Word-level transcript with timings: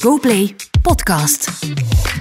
GoPlay 0.00 0.54
Podcast. 0.82 1.50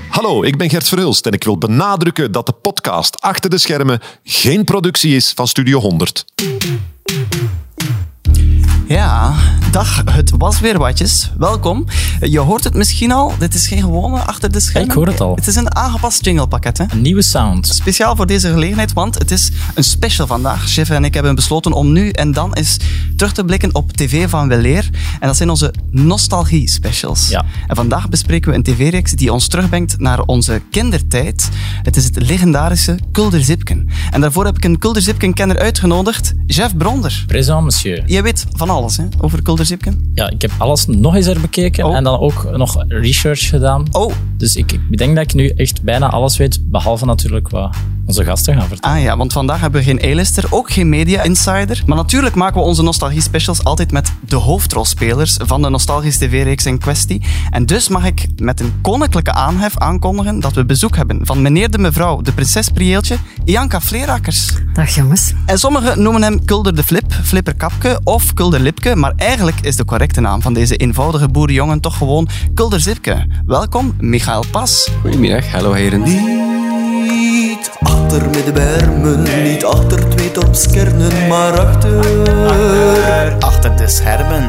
Hallo, 0.09 0.43
ik 0.43 0.57
ben 0.57 0.69
Gert 0.69 0.87
Verhulst 0.87 1.25
en 1.25 1.31
ik 1.31 1.43
wil 1.43 1.57
benadrukken 1.57 2.31
dat 2.31 2.45
de 2.45 2.51
podcast 2.51 3.21
Achter 3.21 3.49
de 3.49 3.57
Schermen 3.57 3.99
geen 4.23 4.63
productie 4.63 5.15
is 5.15 5.31
van 5.35 5.47
Studio 5.47 5.79
100. 5.79 6.25
Ja, 8.87 9.35
dag, 9.73 10.03
het 10.11 10.31
was 10.37 10.59
weer 10.59 10.77
watjes. 10.77 11.31
Welkom. 11.37 11.85
Je 12.19 12.39
hoort 12.39 12.63
het 12.63 12.73
misschien 12.73 13.11
al, 13.11 13.33
dit 13.39 13.53
is 13.53 13.67
geen 13.67 13.81
gewone 13.81 14.19
achter 14.19 14.51
de 14.51 14.59
schermen. 14.59 14.89
Ik 14.89 14.95
hoor 14.95 15.07
het 15.07 15.21
al. 15.21 15.35
Het 15.35 15.47
is 15.47 15.55
een 15.55 15.75
aangepast 15.75 16.25
jinglepakket. 16.25 16.77
Hè? 16.77 16.85
Een 16.89 17.01
nieuwe 17.01 17.21
sound. 17.21 17.67
Speciaal 17.67 18.15
voor 18.15 18.25
deze 18.25 18.51
gelegenheid, 18.51 18.93
want 18.93 19.17
het 19.19 19.31
is 19.31 19.51
een 19.73 19.83
special 19.83 20.27
vandaag. 20.27 20.69
Chef 20.69 20.89
en 20.89 21.05
ik 21.05 21.13
hebben 21.13 21.35
besloten 21.35 21.71
om 21.71 21.91
nu 21.91 22.09
en 22.09 22.31
dan 22.31 22.53
eens 22.53 22.77
terug 23.15 23.33
te 23.33 23.45
blikken 23.45 23.75
op 23.75 23.91
tv 23.91 24.29
van 24.29 24.47
Weleer. 24.47 24.89
En 25.19 25.27
dat 25.27 25.37
zijn 25.37 25.49
onze 25.49 25.73
nostalgie-specials. 25.91 27.29
Ja. 27.29 27.45
En 27.67 27.75
vandaag 27.75 28.09
bespreken 28.09 28.51
we 28.51 28.57
een 28.57 28.63
tv-reeks 28.63 29.11
die 29.11 29.33
ons 29.33 29.47
terugbrengt 29.47 29.99
naar 29.99 30.21
onze 30.21 30.61
kindertijd. 30.71 31.49
Het 31.83 31.95
is 31.95 32.05
het 32.05 32.21
legendarische 32.21 32.99
Kulder 33.11 33.43
Zipken. 33.43 33.89
En 34.11 34.21
daarvoor 34.21 34.45
heb 34.45 34.57
ik 34.57 34.63
een 34.63 34.79
Kulder 34.79 35.01
Zipken-kenner 35.01 35.59
uitgenodigd, 35.59 36.33
Jeff 36.45 36.77
Bronder. 36.77 37.23
Présent, 37.27 37.63
monsieur. 37.63 38.03
Jij 38.05 38.23
weet 38.23 38.45
van 38.51 38.69
alles 38.69 38.97
hè, 38.97 39.05
over 39.17 39.41
Ja, 40.13 40.29
ik 40.29 40.41
heb 40.41 40.51
alles 40.57 40.85
nog 40.85 41.15
eens 41.15 41.25
herbekeken 41.25 41.85
Oh. 41.85 41.95
en 41.95 42.03
dan 42.03 42.19
ook 42.19 42.57
nog 42.57 42.83
research 42.87 43.49
gedaan. 43.49 43.85
Oh, 43.91 44.13
Dus 44.37 44.55
ik, 44.55 44.71
ik 44.89 44.97
denk 44.97 45.15
dat 45.15 45.23
ik 45.23 45.33
nu 45.33 45.47
echt 45.47 45.81
bijna 45.81 46.09
alles 46.09 46.37
weet, 46.37 46.59
behalve 46.71 47.05
natuurlijk 47.05 47.49
wat 47.49 47.75
onze 48.05 48.23
gasten 48.23 48.55
gaan 48.57 48.67
vertellen. 48.67 48.97
Ah 48.97 49.03
ja, 49.03 49.17
want 49.17 49.33
vandaag 49.33 49.59
hebben 49.59 49.79
we 49.83 49.87
geen 49.87 50.11
A-lister, 50.11 50.43
ook 50.49 50.71
geen 50.71 50.89
media 50.89 51.21
insider. 51.21 51.83
Maar 51.85 51.97
natuurlijk 51.97 52.35
maken 52.35 52.61
we 52.61 52.67
onze 52.67 52.83
nostalgie 52.83 53.21
specials 53.21 53.63
altijd 53.63 53.91
met 53.91 54.11
de 54.27 54.35
hoofdrolspelers 54.35 55.37
van 55.43 55.61
de 55.61 55.69
nostalgische 55.69 56.19
tv-reeks 56.27 56.65
in 56.65 56.77
kwestie. 56.79 57.21
En 57.49 57.65
dus 57.65 57.87
mag 57.87 58.05
ik 58.05 58.27
met 58.35 58.59
een 58.59 58.73
koninklijke 58.81 59.31
aanhef 59.31 59.77
aankondigen 59.77 60.39
dat 60.39 60.53
we 60.53 60.65
bezoek 60.65 60.95
hebben 60.95 61.25
van 61.25 61.41
meneer 61.41 61.71
de 61.71 61.77
mevrouw, 61.77 62.21
de 62.21 62.31
prinses 62.31 62.69
Prieeltje, 62.69 63.15
Ianka 63.45 63.81
Vleerakers. 63.81 64.47
Dag 64.73 64.95
jongens. 64.95 65.33
En 65.45 65.57
sommigen 65.59 66.01
noemen 66.01 66.23
hem 66.23 66.45
Kulder 66.45 66.75
de 66.75 66.83
Flip, 66.83 67.13
Flipper 67.23 67.55
Kapke 67.55 67.99
of 68.03 68.33
Kulder 68.33 68.59
Lipke, 68.59 68.95
maar 68.95 69.13
eigenlijk 69.17 69.52
is 69.61 69.75
de 69.75 69.85
correcte 69.85 70.21
naam 70.21 70.41
van 70.41 70.53
deze 70.53 70.75
eenvoudige 70.75 71.27
boerenjongen 71.27 71.79
toch 71.79 71.97
gewoon 71.97 72.27
Kulder 72.53 72.79
Zipke. 72.79 73.25
Welkom, 73.45 73.95
Michael 73.99 74.43
Pas. 74.51 74.89
Goedemiddag, 75.01 75.51
hallo 75.51 75.71
heren. 75.73 76.01
Niet 76.01 77.71
achter 77.79 78.29
met 78.29 78.45
de 78.45 78.51
bermen, 78.51 79.43
niet 79.43 79.63
achter 79.65 80.09
twee 80.09 80.31
dorpskernen, 80.31 81.27
maar 81.27 81.59
achter. 81.59 83.35
Achter 83.39 83.75
de 83.77 83.87
schermen. 83.89 84.41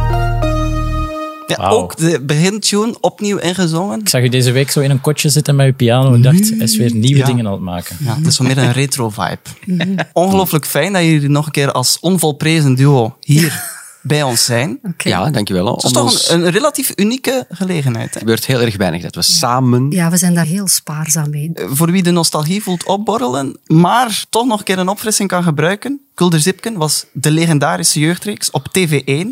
Ja, 1.46 1.56
Wauw. 1.56 1.72
ook 1.76 1.96
de 1.96 2.20
begintune 2.22 2.94
opnieuw 3.00 3.36
ingezongen. 3.38 4.00
Ik 4.00 4.08
zag 4.08 4.22
u 4.22 4.28
deze 4.28 4.52
week 4.52 4.70
zo 4.70 4.80
in 4.80 4.90
een 4.90 5.00
kotje 5.00 5.28
zitten 5.28 5.56
met 5.56 5.66
uw 5.66 5.74
piano. 5.74 6.14
Ik 6.14 6.22
dacht, 6.22 6.48
hij 6.48 6.58
is 6.58 6.76
weer 6.76 6.94
nieuwe 6.94 7.16
Ja. 7.18 7.24
dingen 7.26 7.46
aan 7.46 7.52
het 7.52 7.60
maken. 7.60 7.96
Ja, 8.04 8.14
het 8.16 8.26
is 8.26 8.38
wel 8.38 8.46
meer 8.48 8.58
een 8.58 8.72
retro 8.82 9.10
vibe. 9.10 10.04
Ongelooflijk 10.12 10.66
fijn 10.66 10.92
dat 10.92 11.02
jullie 11.02 11.28
nog 11.28 11.46
een 11.46 11.52
keer 11.52 11.72
als 11.72 11.98
onvolprezen 12.00 12.74
duo 12.74 13.16
hier 13.20 13.62
bij 14.04 14.22
ons 14.22 14.44
zijn. 14.44 14.80
Ja, 14.98 15.30
dankjewel. 15.30 15.74
Het 15.74 15.84
is 15.84 15.92
toch 15.92 16.02
ons 16.02 16.30
een, 16.30 16.44
een 16.44 16.50
relatief 16.50 16.92
unieke 16.96 17.46
gelegenheid. 17.50 18.14
Hè? 18.14 18.18
gebeurt 18.18 18.46
heel 18.46 18.60
erg 18.60 18.76
weinig 18.76 19.02
dat 19.02 19.14
we 19.14 19.22
samen... 19.22 19.90
Ja, 19.90 20.10
we 20.10 20.16
zijn 20.16 20.34
daar 20.34 20.44
heel 20.44 20.68
spaarzaam 20.68 21.30
mee. 21.30 21.52
Voor 21.54 21.90
wie 21.90 22.02
de 22.02 22.10
nostalgie 22.10 22.62
voelt 22.62 22.84
opborrelen, 22.84 23.56
maar 23.66 24.24
toch 24.30 24.46
nog 24.46 24.58
een 24.58 24.64
keer 24.64 24.78
een 24.78 24.88
opfrissing 24.88 25.28
kan 25.28 25.42
gebruiken. 25.42 26.00
Kulder 26.14 26.40
Zipken 26.40 26.76
was 26.76 27.06
de 27.12 27.30
legendarische 27.30 28.00
jeugdreeks 28.00 28.50
op 28.50 28.66
TV1. 28.78 29.26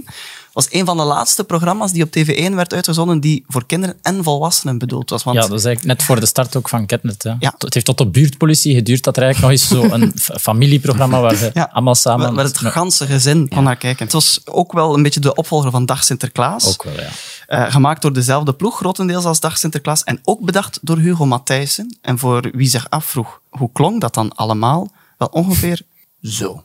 Was 0.53 0.67
een 0.71 0.85
van 0.85 0.97
de 0.97 1.03
laatste 1.03 1.45
programma's 1.45 1.93
die 1.93 2.03
op 2.03 2.09
TV1 2.19 2.55
werd 2.55 2.75
uitgezonden 2.75 3.21
die 3.21 3.45
voor 3.49 3.67
kinderen 3.67 3.97
en 4.03 4.25
volwassenen 4.25 4.79
bedoeld 4.79 5.11
was. 5.11 5.23
Want 5.25 5.37
Ja, 5.37 5.43
dat 5.47 5.59
is 5.59 5.65
eigenlijk 5.65 5.99
net 5.99 6.07
voor 6.07 6.21
de 6.21 6.27
start 6.27 6.57
ook 6.57 6.69
van 6.69 6.87
Ketnet. 6.87 7.23
Hè. 7.23 7.33
Ja. 7.39 7.55
Het 7.59 7.75
heeft 7.75 7.87
tot 7.87 7.99
de 7.99 8.07
buurtpolitie 8.07 8.75
geduurd 8.75 9.05
dat 9.05 9.17
er 9.17 9.23
eigenlijk 9.23 9.53
nog 9.73 9.81
eens 9.83 9.91
zo'n 10.01 10.13
fa- 10.25 10.39
familieprogramma 10.39 11.21
waar 11.21 11.37
we 11.39 11.51
Ja, 11.55 11.69
allemaal 11.73 11.95
samen... 11.95 12.35
waar- 12.35 12.45
het 12.45 12.59
ganse 12.59 13.07
gezin 13.07 13.49
kon 13.49 13.65
naar 13.65 13.77
kijken. 13.77 14.05
Het 14.05 14.13
was 14.13 14.41
ook 14.45 14.73
wel 14.73 14.95
een 14.95 15.03
beetje 15.03 15.21
de 15.21 15.35
opvolger 15.35 15.71
van 15.71 15.87
Dag 15.87 16.05
Sinterklaas. 16.05 16.69
Ook 16.69 16.83
wel, 16.83 16.95
ja. 17.01 17.09
Eh, 17.47 17.73
gemaakt 17.73 18.03
door 18.03 18.13
dezelfde 18.13 18.53
ploeg, 18.55 18.77
grotendeels 18.77 19.25
als 19.25 19.41
Dag 19.41 19.59
Sinterklaas. 19.59 20.05
En 20.05 20.21
ook 20.25 20.41
bedacht 20.45 20.79
door 20.83 20.99
Hugo 20.99 21.27
Matthijssen. 21.27 21.99
En 22.03 22.19
voor 22.19 22.51
wie 22.55 22.69
zich 22.69 22.91
afvroeg, 22.91 23.41
hoe 23.51 23.71
klonk 23.73 24.01
dat 24.01 24.15
dan 24.15 24.35
allemaal? 24.35 24.91
Wel 25.19 25.29
ongeveer 25.29 25.81
zo. 26.23 26.63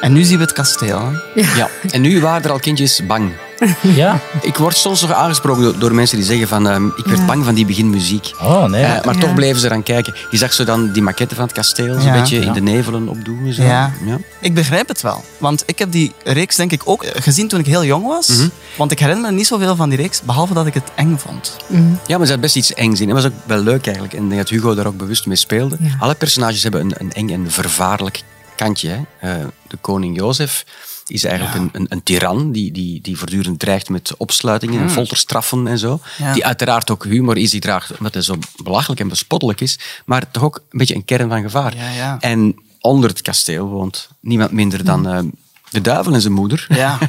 En 0.00 0.12
nu 0.12 0.22
zien 0.22 0.36
we 0.38 0.42
het 0.44 0.52
kasteel. 0.52 1.00
Hè? 1.34 1.40
Ja. 1.56 1.68
En 1.90 2.00
nu 2.00 2.20
waren 2.20 2.42
er 2.44 2.50
al 2.50 2.58
kindjes 2.58 3.06
bang. 3.06 3.32
Ja? 3.80 4.20
Ik 4.40 4.56
word 4.56 4.76
soms 4.76 5.00
nog 5.00 5.12
aangesproken 5.12 5.62
door, 5.62 5.78
door 5.78 5.94
mensen 5.94 6.16
die 6.16 6.26
zeggen 6.26 6.48
van... 6.48 6.68
ehm, 6.68 6.86
ik 6.86 7.04
werd 7.04 7.18
Ja. 7.18 7.24
bang 7.24 7.44
van 7.44 7.54
die 7.54 7.66
beginmuziek. 7.66 8.32
Oh, 8.42 8.64
nee. 8.64 8.84
Eh, 8.84 9.04
maar 9.04 9.14
Ja. 9.14 9.20
toch 9.20 9.34
bleven 9.34 9.60
ze 9.60 9.66
eraan 9.66 9.82
kijken. 9.82 10.14
Je 10.30 10.36
zag 10.36 10.52
zo 10.52 10.64
dan 10.64 10.92
die 10.92 11.02
maquette 11.02 11.34
van 11.34 11.44
het 11.44 11.52
kasteel 11.52 11.94
zo'n 11.94 12.02
Ja. 12.02 12.20
beetje 12.20 12.40
Ja. 12.40 12.46
in 12.46 12.52
de 12.52 12.60
nevelen 12.60 13.08
opdoen. 13.08 13.52
Zo. 13.52 13.62
Ja. 13.62 13.92
Ja. 14.04 14.18
Ik 14.40 14.54
begrijp 14.54 14.88
het 14.88 15.00
wel. 15.00 15.24
Want 15.38 15.62
ik 15.66 15.78
heb 15.78 15.92
die 15.92 16.12
reeks 16.24 16.56
denk 16.56 16.72
ik 16.72 16.82
ook 16.84 17.04
gezien 17.14 17.48
toen 17.48 17.60
ik 17.60 17.66
heel 17.66 17.84
jong 17.84 18.06
was. 18.06 18.46
Want 18.76 18.90
ik 18.90 18.98
herinner 18.98 19.30
me 19.30 19.36
niet 19.36 19.46
zoveel 19.46 19.76
van 19.76 19.88
die 19.88 19.98
reeks, 19.98 20.22
behalve 20.22 20.54
dat 20.54 20.66
ik 20.66 20.74
het 20.74 20.90
eng 20.94 21.16
vond. 21.18 21.56
Ja, 21.68 21.78
maar 22.06 22.20
er 22.20 22.26
zat 22.26 22.40
best 22.40 22.56
iets 22.56 22.74
engs 22.74 23.00
in. 23.00 23.06
Dat 23.08 23.16
was 23.22 23.26
ook 23.26 23.38
wel 23.46 23.58
leuk 23.62 23.84
eigenlijk. 23.84 24.14
En 24.14 24.22
ik 24.22 24.28
denk 24.28 24.40
dat 24.40 24.50
Hugo 24.50 24.74
daar 24.74 24.86
ook 24.86 24.96
bewust 24.96 25.26
mee 25.26 25.36
speelde. 25.36 25.76
Ja. 25.80 25.88
Alle 25.98 26.14
personages 26.14 26.62
hebben 26.62 26.80
een, 26.80 26.94
een 26.98 27.12
eng 27.12 27.30
en 27.30 27.50
vervaarlijk 27.50 28.22
kantje. 28.56 28.88
Hè. 28.88 29.30
Eh, 29.32 29.44
de 29.70 29.76
koning 29.76 30.16
Jozef 30.16 30.64
is 31.06 31.24
eigenlijk 31.24 31.56
een, 31.56 31.68
een, 31.72 31.86
een 31.88 32.02
tiran 32.02 32.52
die, 32.52 32.72
die, 32.72 33.00
die 33.00 33.18
voortdurend 33.18 33.58
dreigt 33.58 33.88
met 33.88 34.14
opsluitingen 34.16 34.80
en 34.80 34.90
folterstraffen 34.90 35.66
en 35.66 35.78
zo. 35.78 36.00
Ja. 36.18 36.32
Die 36.32 36.44
uiteraard 36.44 36.90
ook 36.90 37.04
humor 37.04 37.36
is, 37.36 37.50
die 37.50 37.60
draagt, 37.60 37.96
omdat 37.98 38.14
hij 38.14 38.22
zo 38.22 38.38
belachelijk 38.62 39.00
en 39.00 39.08
bespottelijk 39.08 39.60
is, 39.60 39.78
maar 40.04 40.30
toch 40.30 40.42
ook 40.42 40.56
een 40.56 40.78
beetje 40.78 40.94
een 40.94 41.04
kern 41.04 41.28
van 41.28 41.42
gevaar. 41.42 41.76
Ja. 41.76 42.20
En 42.20 42.56
onder 42.80 43.10
het 43.10 43.22
kasteel 43.22 43.66
woont 43.66 44.08
niemand 44.20 44.50
minder 44.52 44.84
dan 44.84 45.08
eh, 45.08 45.18
de 45.70 45.80
duivel 45.80 46.14
en 46.14 46.20
zijn 46.20 46.32
moeder. 46.32 46.66
Ja. 46.68 46.98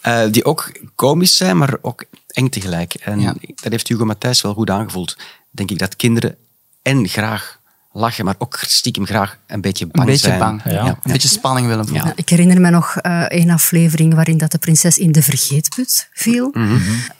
Eh, 0.00 0.22
die 0.30 0.44
ook 0.44 0.72
komisch 0.94 1.36
zijn, 1.36 1.58
maar 1.58 1.76
ook 1.80 2.04
eng 2.26 2.48
tegelijk. 2.48 2.94
En 2.94 3.22
dat 3.62 3.70
heeft 3.72 3.88
Hugo 3.88 4.04
Matthijs 4.04 4.40
wel 4.40 4.54
goed 4.54 4.70
aangevoeld. 4.70 5.16
Denk 5.50 5.70
ik 5.70 5.78
dat 5.78 5.96
kinderen 5.96 6.36
en 6.82 7.08
graag 7.08 7.58
lachen, 7.96 8.24
maar 8.24 8.34
ook 8.38 8.58
stiekem 8.66 9.06
graag 9.06 9.38
een 9.46 9.60
beetje 9.60 9.86
bang 9.86 9.98
Een 10.06 10.12
beetje 10.12 10.26
zijn. 10.26 10.38
bang. 10.38 10.62
Ja. 10.64 10.86
Een 10.86 11.12
beetje 11.12 11.28
spanning 11.28 11.66
willen 11.66 11.86
voelen. 11.86 12.06
Ja. 12.06 12.12
Ik 12.16 12.28
herinner 12.28 12.60
me 12.60 12.70
nog 12.70 12.96
eh 12.96 13.24
een 13.28 13.50
aflevering 13.50 14.14
waarin 14.14 14.38
dat 14.38 14.50
de 14.50 14.58
prinses 14.58 14.98
in 14.98 15.12
de 15.12 15.22
vergeetput 15.22 16.08
viel. 16.12 16.52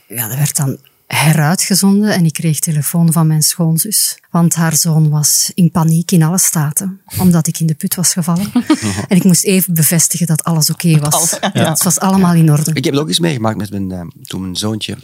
Ja, 0.08 0.28
dat 0.28 0.36
werd 0.36 0.56
dan 0.56 0.78
heruitgezonden 1.06 2.14
en 2.14 2.24
ik 2.24 2.32
kreeg 2.32 2.58
telefoon 2.58 3.12
van 3.12 3.26
mijn 3.26 3.42
schoonzus. 3.42 4.18
Want 4.30 4.54
haar 4.54 4.76
zoon 4.76 5.10
was 5.10 5.50
in 5.54 5.70
paniek 5.70 6.10
in 6.10 6.22
alle 6.22 6.38
staten, 6.38 7.00
omdat 7.18 7.46
ik 7.46 7.58
in 7.60 7.66
de 7.66 7.74
put 7.74 7.94
was 7.94 8.12
gevallen. 8.12 8.52
En 9.08 9.16
ik 9.16 9.24
moest 9.24 9.44
even 9.44 9.74
bevestigen 9.74 10.26
dat 10.26 10.44
alles 10.44 10.70
oké 10.70 10.98
was. 10.98 11.38
Ja. 11.52 11.68
Het 11.70 11.82
was 11.82 11.98
allemaal 11.98 12.34
in 12.34 12.50
orde. 12.50 12.70
Ik 12.74 12.84
heb 12.84 12.92
het 12.92 13.02
ook 13.02 13.08
eens 13.08 13.18
meegemaakt 13.18 13.56
met 13.56 13.70
mijn, 13.70 13.92
eh, 13.92 14.00
toen 14.24 14.40
mijn 14.40 14.56
zoontje 14.56 14.96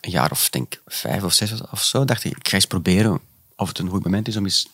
een 0.00 0.10
jaar 0.10 0.30
of 0.30 0.48
denk 0.50 0.80
vijf 0.86 1.22
of 1.22 1.32
zes 1.32 1.52
of 1.70 1.82
zo. 1.82 2.04
Dacht 2.04 2.24
ik, 2.24 2.36
ik 2.36 2.48
ga 2.48 2.54
eens 2.54 2.66
proberen 2.66 3.20
of 3.56 3.68
het 3.68 3.78
een 3.78 3.88
goed 3.88 4.04
moment 4.04 4.28
is 4.28 4.36
om 4.36 4.44
eens 4.44 4.68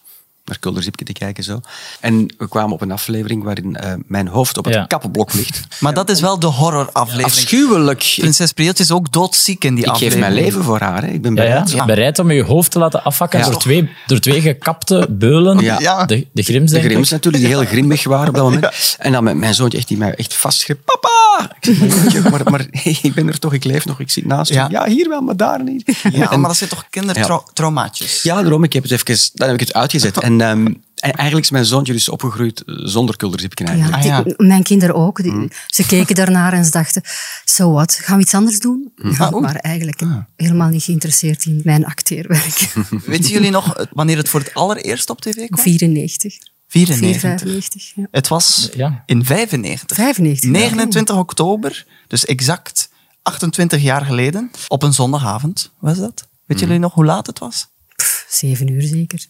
naar 0.49 0.59
Kulderzipke 0.59 1.05
te 1.05 1.13
kijken. 1.13 1.45
Zo. 1.45 1.61
En 2.01 2.35
we 2.39 2.49
kwamen 2.49 2.73
op 2.73 2.81
een 2.81 2.91
aflevering 2.93 3.43
waarin 3.43 3.77
eh, 3.77 3.93
mijn 4.07 4.29
hoofd 4.29 4.59
op 4.59 4.65
het 4.65 4.75
Ja. 4.75 4.85
kappenblok 4.85 5.33
ligt. 5.35 5.61
Maar 5.81 5.95
dat 5.95 6.09
is 6.11 6.21
wel 6.21 6.39
de 6.39 6.47
horroraflevering. 6.47 7.25
Afschuwelijk. 7.25 8.15
Prinses 8.17 8.53
Prieltje 8.53 8.83
is 8.85 8.91
ook 8.91 9.13
doodziek 9.13 9.65
in 9.65 9.75
die 9.75 9.85
ik 9.85 9.91
geef 9.91 9.95
aflevering. 9.97 10.27
mijn 10.33 10.45
leven 10.45 10.63
voor 10.65 10.81
haar. 10.81 11.03
Hè. 11.05 11.09
Ik 11.09 11.23
ben 11.23 11.35
Ja, 11.35 11.43
bereid. 11.43 11.71
ja. 11.71 11.85
Bereid 11.85 12.19
om 12.19 12.31
je 12.31 12.43
hoofd 12.43 12.71
te 12.71 12.79
laten 12.79 13.05
afhakken 13.05 13.39
Ja. 13.39 13.45
door, 13.51 13.59
twee, 13.59 13.91
door 14.07 14.19
twee 14.19 14.41
gekapte 14.41 15.07
beulen. 15.11 15.59
Ja. 15.59 15.79
Ja. 15.81 16.05
De, 16.05 16.27
de 16.33 16.43
grims, 16.43 16.71
De 16.71 16.81
grims 16.81 17.11
natuurlijk, 17.11 17.45
die 17.45 17.53
heel 17.55 17.65
grimmig 17.65 18.05
waren 18.05 18.29
op 18.29 18.35
dat 18.35 18.45
moment. 18.45 18.97
En 18.99 19.13
dan 19.13 19.25
mijn, 19.25 19.39
mijn 19.39 19.55
zoontje 19.55 19.79
echt, 19.79 19.89
die 19.89 19.97
mij 19.97 20.15
echt 20.15 20.35
vastgreep. 20.35 20.79
Papa! 20.85 21.57
Ik 21.61 22.11
zeg, 22.11 22.23
maar, 22.23 22.31
maar, 22.31 22.51
maar 22.51 22.67
ik 23.03 23.15
ben 23.15 23.29
er 23.29 23.39
toch, 23.39 23.53
ik 23.53 23.65
leef 23.65 23.85
nog, 23.87 24.01
ik 24.01 24.11
zit 24.11 24.27
naast 24.27 24.53
Ja. 24.53 24.65
je. 24.65 24.71
Ja, 24.73 24.87
hier 24.87 25.09
wel, 25.09 25.21
maar 25.21 25.37
daar 25.37 25.63
niet. 25.63 25.99
Ja, 26.13 26.31
En- 26.31 26.41
maar 26.41 26.49
dat 26.49 26.57
zijn 26.59 26.71
toch 26.71 26.85
kindertraumaatjes? 26.91 28.23
Ja, 28.23 28.43
daarom, 28.43 28.65
ik 28.65 28.73
heb 28.73 28.83
het 28.83 28.93
even, 28.93 29.31
dan 29.35 29.47
heb 29.49 29.61
ik 29.61 29.67
het 29.67 29.75
uitgezet. 29.77 30.19
En, 30.27 30.36
ehm, 30.41 30.67
en 30.97 31.13
eigenlijk 31.13 31.45
is 31.45 31.51
mijn 31.51 31.65
zoontje 31.65 31.93
dus 31.93 32.09
opgegroeid 32.09 32.61
eh, 32.65 32.75
zonder 32.79 33.17
kulderzipken 33.17 33.65
Ja, 33.67 33.71
eigenlijk. 33.73 34.03
Ah, 34.03 34.09
ja. 34.09 34.23
die- 34.23 34.35
mijn 34.47 34.63
kinderen 34.63 34.95
ook. 34.95 35.23
Die- 35.23 35.51
Ze 35.67 35.87
keken 35.87 36.15
daarnaar 36.15 36.53
en 36.53 36.65
ze 36.65 36.71
dachten, 36.71 37.03
so 37.45 37.73
what, 37.73 37.93
gaan 38.03 38.17
we 38.17 38.23
iets 38.23 38.35
anders 38.35 38.59
doen? 38.59 38.93
Ja, 39.19 39.31
maar 39.31 39.55
eigenlijk 39.57 40.03
helemaal 40.37 40.69
niet 40.69 40.83
geïnteresseerd 40.83 41.45
in 41.45 41.61
mijn 41.65 41.85
acteerwerk. 41.87 42.73
Weten 43.07 43.31
jullie 43.31 43.51
nog 43.51 43.77
eh, 43.77 43.87
wanneer 43.93 44.17
het 44.17 44.29
voor 44.29 44.41
het 44.41 44.55
allereerst 44.55 45.11
op 45.11 45.21
tv 45.21 45.47
kwam? 45.49 45.63
94. 45.65 46.39
94. 46.69 47.11
495. 47.11 47.93
Ja. 47.95 48.07
Het 48.11 48.29
was 48.29 48.69
Ja. 48.75 49.03
in 49.07 49.25
95. 49.25 49.97
95, 49.97 50.51
ja. 50.51 50.59
29 50.59 51.17
oktober, 51.17 51.87
dus 52.09 52.25
exact 52.25 52.89
28 53.23 53.83
jaar 53.83 54.05
geleden, 54.05 54.51
op 54.69 54.83
een 54.83 54.93
zondagavond 54.93 55.71
was 55.79 55.99
dat. 55.99 56.29
Weet 56.47 56.61
jullie 56.61 56.79
nog 56.79 56.95
hoe 56.95 57.05
laat 57.05 57.27
het 57.27 57.39
was? 57.39 57.67
Pff, 57.97 58.27
zeven 58.29 58.69
uur 58.71 58.83
zeker. 58.83 59.27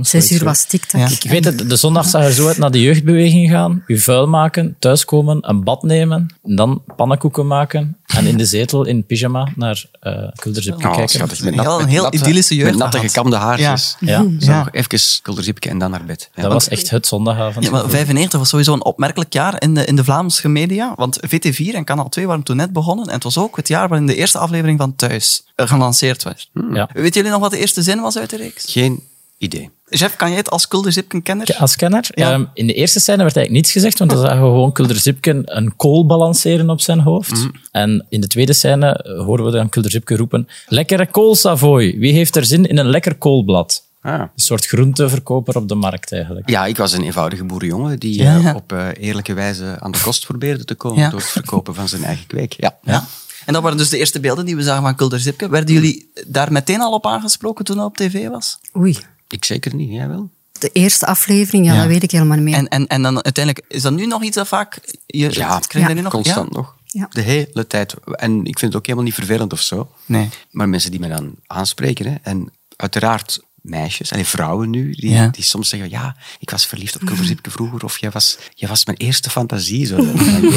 Zes 0.00 0.32
uur 0.32 0.44
was 0.44 0.64
TikTok. 0.64 1.00
Ja. 1.00 1.08
Ik 1.08 1.30
weet 1.30 1.44
het, 1.44 1.68
de 1.68 1.76
zondag 1.76 2.06
zag 2.06 2.22
er 2.24 2.32
zo 2.32 2.46
uit 2.46 2.58
naar 2.58 2.70
de 2.70 2.80
jeugdbeweging 2.80 3.50
gaan, 3.50 3.84
je 3.86 3.98
vuil 3.98 4.26
maken, 4.28 4.76
thuiskomen, 4.78 5.38
een 5.48 5.64
bad 5.64 5.82
nemen, 5.82 6.34
en 6.44 6.56
dan 6.56 6.82
pannenkoeken 6.96 7.46
maken 7.46 7.96
en 8.06 8.26
in 8.26 8.36
de 8.36 8.44
zetel 8.46 8.86
in 8.86 9.06
pyjama 9.06 9.48
naar 9.56 9.84
uh, 10.02 10.28
Kulderzipke 10.34 10.86
Oh, 10.86 10.92
kijken. 10.92 11.08
schattig. 11.08 11.40
Met, 11.40 11.48
Een 11.48 11.56
nat, 11.56 11.64
heel- 11.66 11.76
met 11.76 11.86
een 11.86 11.92
heel 11.92 12.02
natte- 12.02 12.16
idyllische 12.18 12.54
jeugd 12.54 12.70
Met 12.70 12.78
natte 12.78 12.98
gekamde 12.98 13.36
haartjes. 13.36 13.96
Ja, 14.00 14.18
Zo 14.38 14.52
Ja. 14.52 14.68
even 14.70 14.98
kulderzipje 15.22 15.70
en 15.70 15.78
dan 15.78 15.90
naar 15.90 16.04
bed. 16.04 16.30
Ja. 16.34 16.42
dat 16.42 16.52
was 16.52 16.68
echt 16.68 16.90
het 16.90 17.06
zondagavond. 17.06 17.64
Ja, 17.64 17.70
maar 17.70 17.88
95 17.88 18.38
was 18.38 18.48
sowieso 18.48 18.72
een 18.72 18.84
opmerkelijk 18.84 19.32
jaar 19.32 19.62
in 19.62 19.74
de, 19.74 19.84
in 19.84 19.96
de 19.96 20.04
Vlaamse 20.04 20.48
media. 20.48 20.92
Want 20.96 21.18
VT4 21.26 21.74
en 21.74 21.84
Kanaal 21.84 22.08
2 22.08 22.26
waren 22.26 22.42
toen 22.42 22.56
net 22.56 22.72
begonnen. 22.72 23.06
En 23.06 23.14
het 23.14 23.22
was 23.24 23.38
ook 23.38 23.56
het 23.56 23.68
jaar 23.68 23.88
waarin 23.88 24.06
de 24.06 24.14
eerste 24.14 24.38
aflevering 24.38 24.78
van 24.78 24.94
Thuis 24.96 25.44
eh, 25.54 25.66
gelanceerd 25.68 26.22
werd. 26.22 26.50
Ja. 26.72 26.88
Weten 26.92 27.14
jullie 27.14 27.30
nog 27.30 27.40
wat 27.40 27.50
de 27.50 27.58
eerste 27.58 27.82
zin 27.82 28.00
was 28.00 28.18
uit 28.18 28.30
de 28.30 28.36
reeks? 28.36 28.64
Geen 28.72 29.02
idee. 29.42 29.70
Jeff, 29.88 30.16
kan 30.16 30.28
jij 30.28 30.38
het 30.38 30.50
als 30.50 30.68
Kulderzipken-kenner? 30.68 31.56
Als 31.58 31.76
kenner, 31.76 32.06
Ja. 32.14 32.32
ehm, 32.32 32.44
in 32.54 32.66
de 32.66 32.72
eerste 32.72 33.00
scène 33.00 33.22
werd 33.22 33.36
eigenlijk 33.36 33.64
niets 33.64 33.72
gezegd, 33.72 33.98
want 33.98 34.10
dan 34.10 34.20
zagen 34.20 34.36
we 34.42 34.48
gewoon 34.48 34.72
Kulderzipken 34.72 35.56
een 35.56 35.76
kool 35.76 36.06
balanceren 36.06 36.70
op 36.70 36.80
zijn 36.80 37.00
hoofd. 37.00 37.30
Mhm. 37.30 37.48
En 37.70 38.06
in 38.08 38.20
de 38.20 38.26
tweede 38.26 38.52
scène 38.52 38.92
eh, 38.92 39.24
horen 39.24 39.44
we 39.44 39.50
dan 39.50 39.68
Kulderzipke 39.68 40.16
roepen, 40.16 40.48
lekkere 40.66 41.06
kool 41.06 41.34
Savoy, 41.34 41.98
wie 41.98 42.12
heeft 42.12 42.36
er 42.36 42.44
zin 42.44 42.66
in 42.66 42.78
een 42.78 42.88
lekker 42.90 43.14
koolblad? 43.14 43.90
Ah. 44.00 44.20
Een 44.20 44.28
soort 44.34 44.66
groenteverkoper 44.66 45.56
op 45.56 45.68
de 45.68 45.74
markt 45.74 46.12
eigenlijk. 46.12 46.50
Ja, 46.50 46.66
ik 46.66 46.76
was 46.76 46.92
een 46.92 47.02
eenvoudige 47.02 47.44
boerenjongen 47.44 47.98
die 47.98 48.22
Ja, 48.22 48.36
eh, 48.36 48.42
ja. 48.42 48.54
op 48.54 48.72
eh, 48.72 48.86
eerlijke 48.98 49.34
wijze 49.34 49.76
aan 49.78 49.90
de 49.92 50.00
kost 50.02 50.26
probeerde 50.26 50.64
te 50.64 50.74
komen 50.74 50.98
Ja. 51.02 51.10
door 51.10 51.20
het 51.20 51.28
verkopen 51.28 51.74
van 51.74 51.88
zijn 51.88 52.04
eigen 52.04 52.26
kweek. 52.26 52.52
Ja. 52.58 52.78
Ja. 52.82 53.04
En 53.46 53.52
dat 53.52 53.62
waren 53.62 53.78
dus 53.78 53.88
de 53.88 53.98
eerste 53.98 54.20
beelden 54.20 54.44
die 54.44 54.56
we 54.56 54.62
zagen 54.62 54.82
van 54.82 54.94
Kulderzipke. 54.94 55.48
Werden 55.48 55.74
jullie 55.74 56.10
daar 56.26 56.52
meteen 56.52 56.80
al 56.80 56.92
op 56.92 57.06
aangesproken 57.06 57.64
toen 57.64 57.76
dat 57.76 57.86
op 57.86 57.96
tv 57.96 58.28
was? 58.28 58.58
Oei. 58.76 58.98
Ik 59.32 59.44
zeker 59.44 59.74
niet, 59.74 59.90
jij 59.92 60.08
wel? 60.08 60.30
De 60.58 60.70
eerste 60.72 61.06
aflevering, 61.06 61.66
ja, 61.66 61.72
Ja. 61.72 61.78
dat 61.78 61.88
weet 61.88 62.02
ik 62.02 62.10
helemaal 62.10 62.36
niet 62.36 62.44
meer. 62.44 62.54
En, 62.54 62.68
en, 62.68 62.86
en 62.86 63.02
dan 63.02 63.24
uiteindelijk, 63.24 63.64
is 63.68 63.82
dat 63.82 63.92
nu 63.92 64.06
nog 64.06 64.22
iets 64.22 64.36
dat 64.36 64.48
vaak... 64.48 64.78
Je, 65.06 65.28
Ja, 65.32 65.58
krijg 65.66 65.88
je 65.88 65.94
nu 65.94 66.00
nog? 66.00 66.12
constant 66.12 66.48
Ja? 66.52 66.56
nog. 66.58 66.74
Ja. 66.86 67.06
De 67.10 67.20
hele 67.20 67.66
tijd. 67.66 67.94
En 68.12 68.38
ik 68.44 68.58
vind 68.58 68.60
het 68.72 68.76
ook 68.76 68.82
helemaal 68.86 69.04
niet 69.06 69.14
vervelend 69.14 69.52
of 69.52 69.60
zo. 69.60 69.90
Nee. 70.06 70.28
Maar 70.50 70.68
mensen 70.68 70.90
die 70.90 71.00
me 71.00 71.08
dan 71.08 71.34
aanspreken, 71.46 72.06
hè, 72.06 72.14
en 72.22 72.52
uiteraard 72.76 73.40
meisjes, 73.54 74.10
en 74.10 74.24
vrouwen 74.24 74.70
nu, 74.70 74.92
die, 74.92 75.10
Ja. 75.10 75.28
die 75.28 75.44
soms 75.44 75.68
zeggen, 75.68 75.90
ja, 75.90 76.16
ik 76.38 76.50
was 76.50 76.66
verliefd 76.66 76.94
op 76.94 77.04
Kulderzipke 77.04 77.50
vroeger, 77.50 77.84
of 77.84 77.98
jij 77.98 78.10
was, 78.10 78.38
jij 78.54 78.68
was 78.68 78.84
mijn 78.86 78.98
eerste 78.98 79.30
fantasie. 79.30 79.86
Zo. 79.86 79.96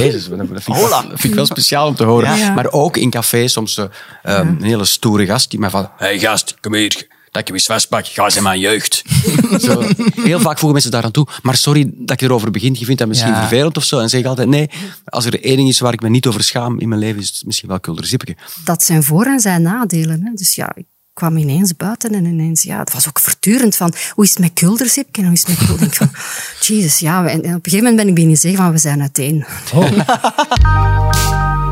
Jezus, 0.03 0.27
dat, 0.27 0.37
vind 0.47 0.59
ik, 0.59 0.65
wel, 0.65 0.75
Hola. 0.77 1.01
dat 1.01 1.09
vind 1.19 1.23
ik 1.23 1.33
wel 1.33 1.45
speciaal 1.45 1.87
om 1.87 1.95
te 1.95 2.03
horen. 2.03 2.29
Ja. 2.29 2.35
Ja. 2.35 2.53
Maar 2.53 2.71
ook 2.71 2.97
in 2.97 3.09
cafés 3.09 3.51
soms 3.53 3.73
zo, 3.73 3.89
ehm, 4.23 4.47
een 4.47 4.63
hele 4.63 4.85
stoere 4.85 5.25
gast 5.25 5.49
die 5.49 5.59
mij 5.59 5.69
van, 5.69 5.89
hey 5.97 6.19
gast, 6.19 6.55
kom 6.61 6.73
hier. 6.73 7.07
Dat 7.35 7.43
ik 7.43 7.47
je 7.47 7.53
eens 7.53 7.65
vastpak, 7.65 8.05
ga 8.07 8.23
eens 8.23 8.35
in 8.35 8.43
mijn 8.43 8.59
jeugd. 8.59 9.03
zo, 9.65 9.83
heel 10.15 10.39
vaak 10.39 10.53
voegen 10.53 10.71
mensen 10.71 10.91
daar 10.91 11.03
aan 11.03 11.11
toe. 11.11 11.27
Maar 11.41 11.55
sorry 11.55 11.91
dat 11.93 12.21
ik 12.21 12.27
erover 12.27 12.51
begin, 12.51 12.75
je 12.79 12.85
vindt 12.85 12.99
dat 12.99 13.07
misschien 13.07 13.31
Ja. 13.31 13.39
vervelend 13.47 13.77
of 13.77 13.83
zo. 13.83 13.99
En 13.99 14.09
zeg 14.09 14.19
ik 14.19 14.25
altijd, 14.25 14.47
nee, 14.47 14.69
als 15.05 15.25
er 15.25 15.43
één 15.43 15.55
ding 15.55 15.69
is 15.69 15.79
waar 15.79 15.93
ik 15.93 16.01
me 16.01 16.09
niet 16.09 16.27
over 16.27 16.43
schaam 16.43 16.79
in 16.79 16.87
mijn 16.87 17.01
leven, 17.01 17.21
is 17.21 17.27
het 17.27 17.45
misschien 17.45 17.69
wel 17.69 17.79
Kulderzipke. 17.79 18.35
Dat 18.63 18.83
zijn 18.83 19.03
voor- 19.03 19.25
en 19.25 19.39
zijn 19.39 19.61
nadelen. 19.61 20.21
Hè. 20.25 20.31
Dus 20.33 20.55
ja, 20.55 20.71
ik 20.75 20.85
kwam 21.13 21.37
ineens 21.37 21.75
buiten 21.75 22.13
en 22.13 22.25
ineens, 22.25 22.61
ja, 22.61 22.79
het 22.79 22.93
was 22.93 23.07
ook 23.07 23.19
voortdurend 23.19 23.75
van, 23.75 23.93
hoe 24.13 24.23
is 24.23 24.29
het 24.29 24.39
met 24.39 24.53
Kulderzipke 24.53 25.19
en 25.19 25.25
hoe 25.25 25.33
is 25.33 25.43
het 25.47 25.49
met 25.49 25.57
Kul- 25.67 25.73
Ik 25.73 25.79
denk 25.79 25.93
van, 25.95 26.09
jezus, 26.75 26.99
ja. 26.99 27.27
En, 27.27 27.39
op 27.39 27.43
een 27.45 27.51
gegeven 27.51 27.77
moment 27.77 27.95
ben 27.95 28.07
ik 28.07 28.13
beginnen 28.13 28.37
zeggen 28.37 28.61
van, 28.63 28.71
we 28.71 28.77
zijn 28.77 29.01
uiteen. 29.01 29.45
Eh, 29.71 31.63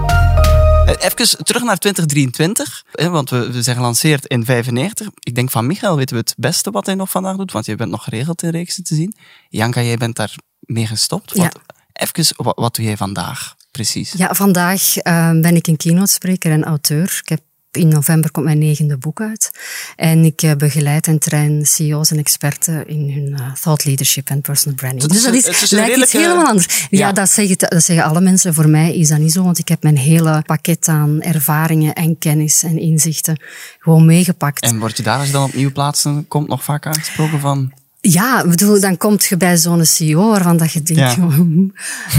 Even 1.03 1.45
terug 1.45 1.63
naar 1.63 1.77
2023, 1.77 2.83
hè, 2.91 3.09
want 3.09 3.29
we, 3.29 3.51
we 3.51 3.61
zijn 3.61 3.75
gelanceerd 3.75 4.25
in 4.25 4.45
95. 4.45 5.07
Ik 5.19 5.35
denk 5.35 5.51
van 5.51 5.67
Michael 5.67 5.95
weten 5.95 6.15
we 6.15 6.21
het 6.21 6.35
beste 6.38 6.71
wat 6.71 6.85
hij 6.85 6.95
nog 6.95 7.09
vandaag 7.09 7.35
doet, 7.35 7.51
want 7.51 7.65
je 7.65 7.75
bent 7.75 7.91
nog 7.91 8.03
geregeld 8.03 8.44
in 8.44 8.50
reeksen 8.50 8.83
te 8.83 8.95
zien. 8.95 9.15
Janka, 9.50 9.81
jij 9.81 9.97
bent 9.97 10.15
daar 10.15 10.35
mee 10.59 10.88
gestopt. 10.88 11.35
Ja. 11.35 11.51
Even, 11.94 12.35
wat, 12.35 12.55
wat 12.55 12.75
doe 12.75 12.85
jij 12.85 12.97
vandaag 12.97 13.55
precies? 13.71 14.11
Ja, 14.11 14.33
vandaag 14.33 14.97
eh, 14.97 15.31
ben 15.31 15.55
ik 15.55 15.67
een 15.67 15.77
keynote-spreker 15.77 16.51
en 16.51 16.63
auteur. 16.63 17.19
Ik 17.21 17.29
heb 17.29 17.41
in 17.77 17.87
november 17.87 18.31
komt 18.31 18.45
mijn 18.45 18.57
negende 18.57 18.97
boek 18.97 19.21
uit. 19.21 19.51
En 19.95 20.25
ik 20.25 20.41
eh, 20.41 20.51
begeleid 20.55 21.07
en 21.07 21.19
train 21.19 21.65
CEO's 21.65 22.11
en 22.11 22.17
experten 22.17 22.87
in 22.87 23.11
hun 23.11 23.39
eh, 23.39 23.53
thought 23.61 23.85
leadership 23.85 24.29
en 24.29 24.41
personal 24.41 24.75
branding. 24.75 25.11
Dus 25.11 25.23
dat 25.23 25.33
is, 25.33 25.45
het 25.45 25.61
is 25.61 25.71
lijkt 25.71 25.97
iets 25.97 26.11
helemaal 26.11 26.45
anders. 26.45 26.87
Ja, 26.89 27.07
Ja. 27.07 27.11
Dat, 27.11 27.29
zeggen, 27.29 27.57
dat 27.57 27.83
zeggen 27.83 28.05
alle 28.05 28.21
mensen. 28.21 28.53
Voor 28.53 28.69
mij 28.69 28.95
is 28.95 29.07
dat 29.07 29.19
niet 29.19 29.31
zo, 29.31 29.43
want 29.43 29.59
ik 29.59 29.67
heb 29.67 29.83
mijn 29.83 29.97
hele 29.97 30.41
pakket 30.45 30.87
aan 30.87 31.21
ervaringen 31.21 31.93
en 31.93 32.17
kennis 32.17 32.63
en 32.63 32.79
inzichten 32.79 33.41
gewoon 33.79 34.05
meegepakt. 34.05 34.63
En 34.63 34.79
word 34.79 34.97
je 34.97 35.03
daar 35.03 35.17
als 35.17 35.27
je 35.27 35.33
dan 35.33 35.43
opnieuw 35.43 35.71
plaatsen 35.71 36.27
komt 36.27 36.47
nog 36.47 36.63
vaak 36.63 36.85
aangesproken 36.85 37.39
van... 37.39 37.73
Ja, 38.09 38.47
bedoel, 38.47 38.79
dan 38.79 38.97
komt 38.97 39.25
je 39.25 39.38
bij 39.38 39.57
zo'n 39.57 39.85
CEO 39.85 40.29
waarvan 40.29 40.57
dat 40.57 40.71
je 40.71 40.81
denkt... 40.83 41.15
Ja. 41.15 41.27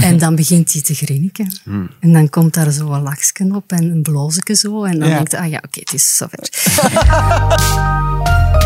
en 0.03 0.19
dan 0.19 0.35
begint 0.35 0.73
hij 0.73 0.83
te 0.83 0.95
grinniken. 0.95 1.53
En 2.01 2.13
dan 2.13 2.29
komt 2.31 2.55
daar 2.55 2.71
zo 2.71 2.93
een 2.93 3.03
laksken 3.03 3.55
op 3.55 3.73
en 3.73 3.83
een 3.91 4.03
blozeke 4.03 4.55
zo. 4.55 4.85
En 4.85 4.99
dan 4.99 5.09
Ja. 5.09 5.15
denkt 5.15 5.31
je, 5.31 5.39
ah 5.39 5.51
ja, 5.51 5.57
oké, 5.65 5.81
het 5.81 5.93
is 5.93 6.17
zover. 6.17 6.39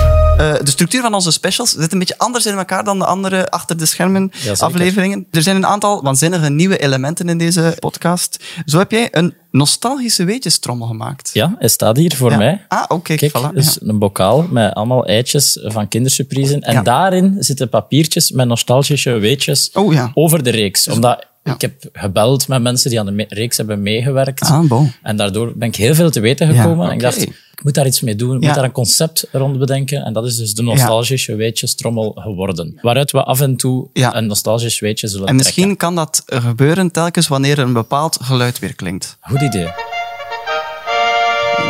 Eh, 0.39 0.55
de 0.63 0.71
structuur 0.71 1.01
van 1.03 1.15
onze 1.15 1.31
specials 1.31 1.71
zit 1.73 1.93
een 1.93 1.99
beetje 1.99 2.19
anders 2.19 2.47
in 2.47 2.55
elkaar 2.57 2.85
dan 2.85 2.99
de 2.99 3.05
andere 3.05 3.51
achter 3.51 3.77
de 3.79 3.87
schermen 3.87 4.33
afleveringen. 4.59 5.27
Er 5.31 5.43
zijn 5.43 5.57
een 5.57 5.67
aantal 5.67 6.03
waanzinnige 6.03 6.51
nieuwe 6.51 6.79
elementen 6.79 7.29
in 7.29 7.39
deze 7.39 7.77
podcast. 7.79 8.45
Zo 8.67 8.79
heb 8.79 8.91
jij 8.91 9.09
een 9.11 9.35
nostalgische 9.51 10.25
weetjestrommel 10.25 10.87
gemaakt. 10.87 11.31
Ja, 11.33 11.55
hij 11.59 11.69
staat 11.69 11.97
hier 11.97 12.17
voor 12.17 12.31
Ja. 12.31 12.37
mij. 12.37 12.65
Ah, 12.69 12.85
oké, 12.89 13.15
Kijk, 13.15 13.39
voilà. 13.39 13.55
dus 13.55 13.79
ja. 13.81 13.89
een 13.89 13.99
bokaal 13.99 14.47
met 14.51 14.75
allemaal 14.75 15.07
eitjes 15.07 15.59
van 15.63 15.89
kindersurprisen. 15.89 16.61
En 16.61 16.85
daarin 16.85 17.37
zitten 17.39 17.69
papiertjes 17.69 18.31
met 18.31 18.47
nostalgische 18.47 19.11
weetjes 19.19 19.71
Oh 19.73 20.07
over 20.15 20.43
de 20.43 20.51
reeks. 20.51 20.89
Omdat 20.89 21.27
Ja. 21.49 21.55
ik 21.55 21.61
heb 21.61 21.73
gebeld 21.93 22.49
met 22.49 22.63
mensen 22.63 22.91
die 22.91 23.01
aan 23.01 23.07
de 23.07 23.25
reeks 23.29 23.57
hebben 23.57 23.83
meegewerkt. 23.83 24.43
Ah, 24.43 24.69
bon. 24.69 24.93
En 25.03 25.17
daardoor 25.17 25.53
ben 25.57 25.69
ik 25.69 25.77
heel 25.77 25.95
veel 25.95 26.11
te 26.11 26.21
weten 26.21 26.55
gekomen. 26.55 26.85
Ja, 26.85 26.91
En 26.91 26.97
ik 26.97 27.01
dacht, 27.01 27.23
ik 27.23 27.65
moet 27.65 27.75
daar 27.75 27.87
iets 27.87 28.01
mee 28.01 28.17
doen. 28.17 28.35
Ik 28.37 28.41
moet 28.43 28.55
daar 28.55 28.65
een 28.65 28.73
concept 28.73 29.27
rond 29.33 29.59
bedenken. 29.59 30.05
En 30.05 30.13
dat 30.13 30.27
is 30.27 30.37
dus 30.37 30.55
de 30.55 30.63
nostalgische 30.63 31.35
weetjestrommel 31.35 32.13
geworden. 32.19 32.79
Waaruit 32.83 33.11
we 33.11 33.23
af 33.25 33.41
en 33.41 33.57
toe 33.57 33.89
een 33.93 34.27
nostalgisch 34.27 34.81
weetje 34.81 35.09
zullen 35.09 35.27
En 35.27 35.37
misschien 35.37 35.63
trekken. 35.77 35.87
kan 35.87 35.95
dat 35.95 36.23
gebeuren 36.27 36.91
telkens 36.91 37.29
wanneer 37.29 37.59
er 37.59 37.65
een 37.65 37.73
bepaald 37.73 38.19
geluid 38.23 38.59
weer 38.59 38.75
klinkt. 38.75 39.17
Goed 39.21 39.41
idee. 39.41 39.69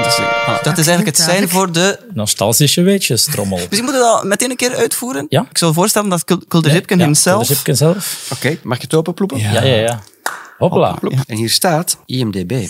Dus, 0.02 0.16
dat 0.62 0.78
is 0.78 0.86
eigenlijk 0.86 1.16
het 1.16 1.26
zijn 1.26 1.48
voor 1.48 1.72
de... 1.72 1.98
Nostalgische 2.14 2.82
weetjestrommel. 2.82 3.56
Misschien 3.56 3.84
moeten 3.84 4.00
we 4.02 4.06
dat 4.08 4.24
meteen 4.24 4.50
een 4.50 4.56
keer 4.56 4.74
uitvoeren. 4.74 5.26
Ja. 5.28 5.46
Ik 5.50 5.58
zou 5.58 5.72
voorstellen 5.74 6.08
dat 6.08 6.24
Kul- 6.24 6.42
Kulderzipken 6.48 6.98
Ja, 6.98 7.04
himself... 7.04 7.36
Kulderzipken 7.36 7.76
zelf. 7.76 8.28
Oké, 8.32 8.58
mag 8.62 8.76
je 8.76 8.82
het 8.82 8.94
openploepen? 8.94 9.38
Ja, 9.38 9.62
ja, 9.62 9.74
ja. 9.74 10.00
Hopla. 10.58 10.92
Plop. 11.00 11.14
En 11.26 11.36
hier 11.36 11.50
staat 11.50 11.98
IMDB. 12.06 12.66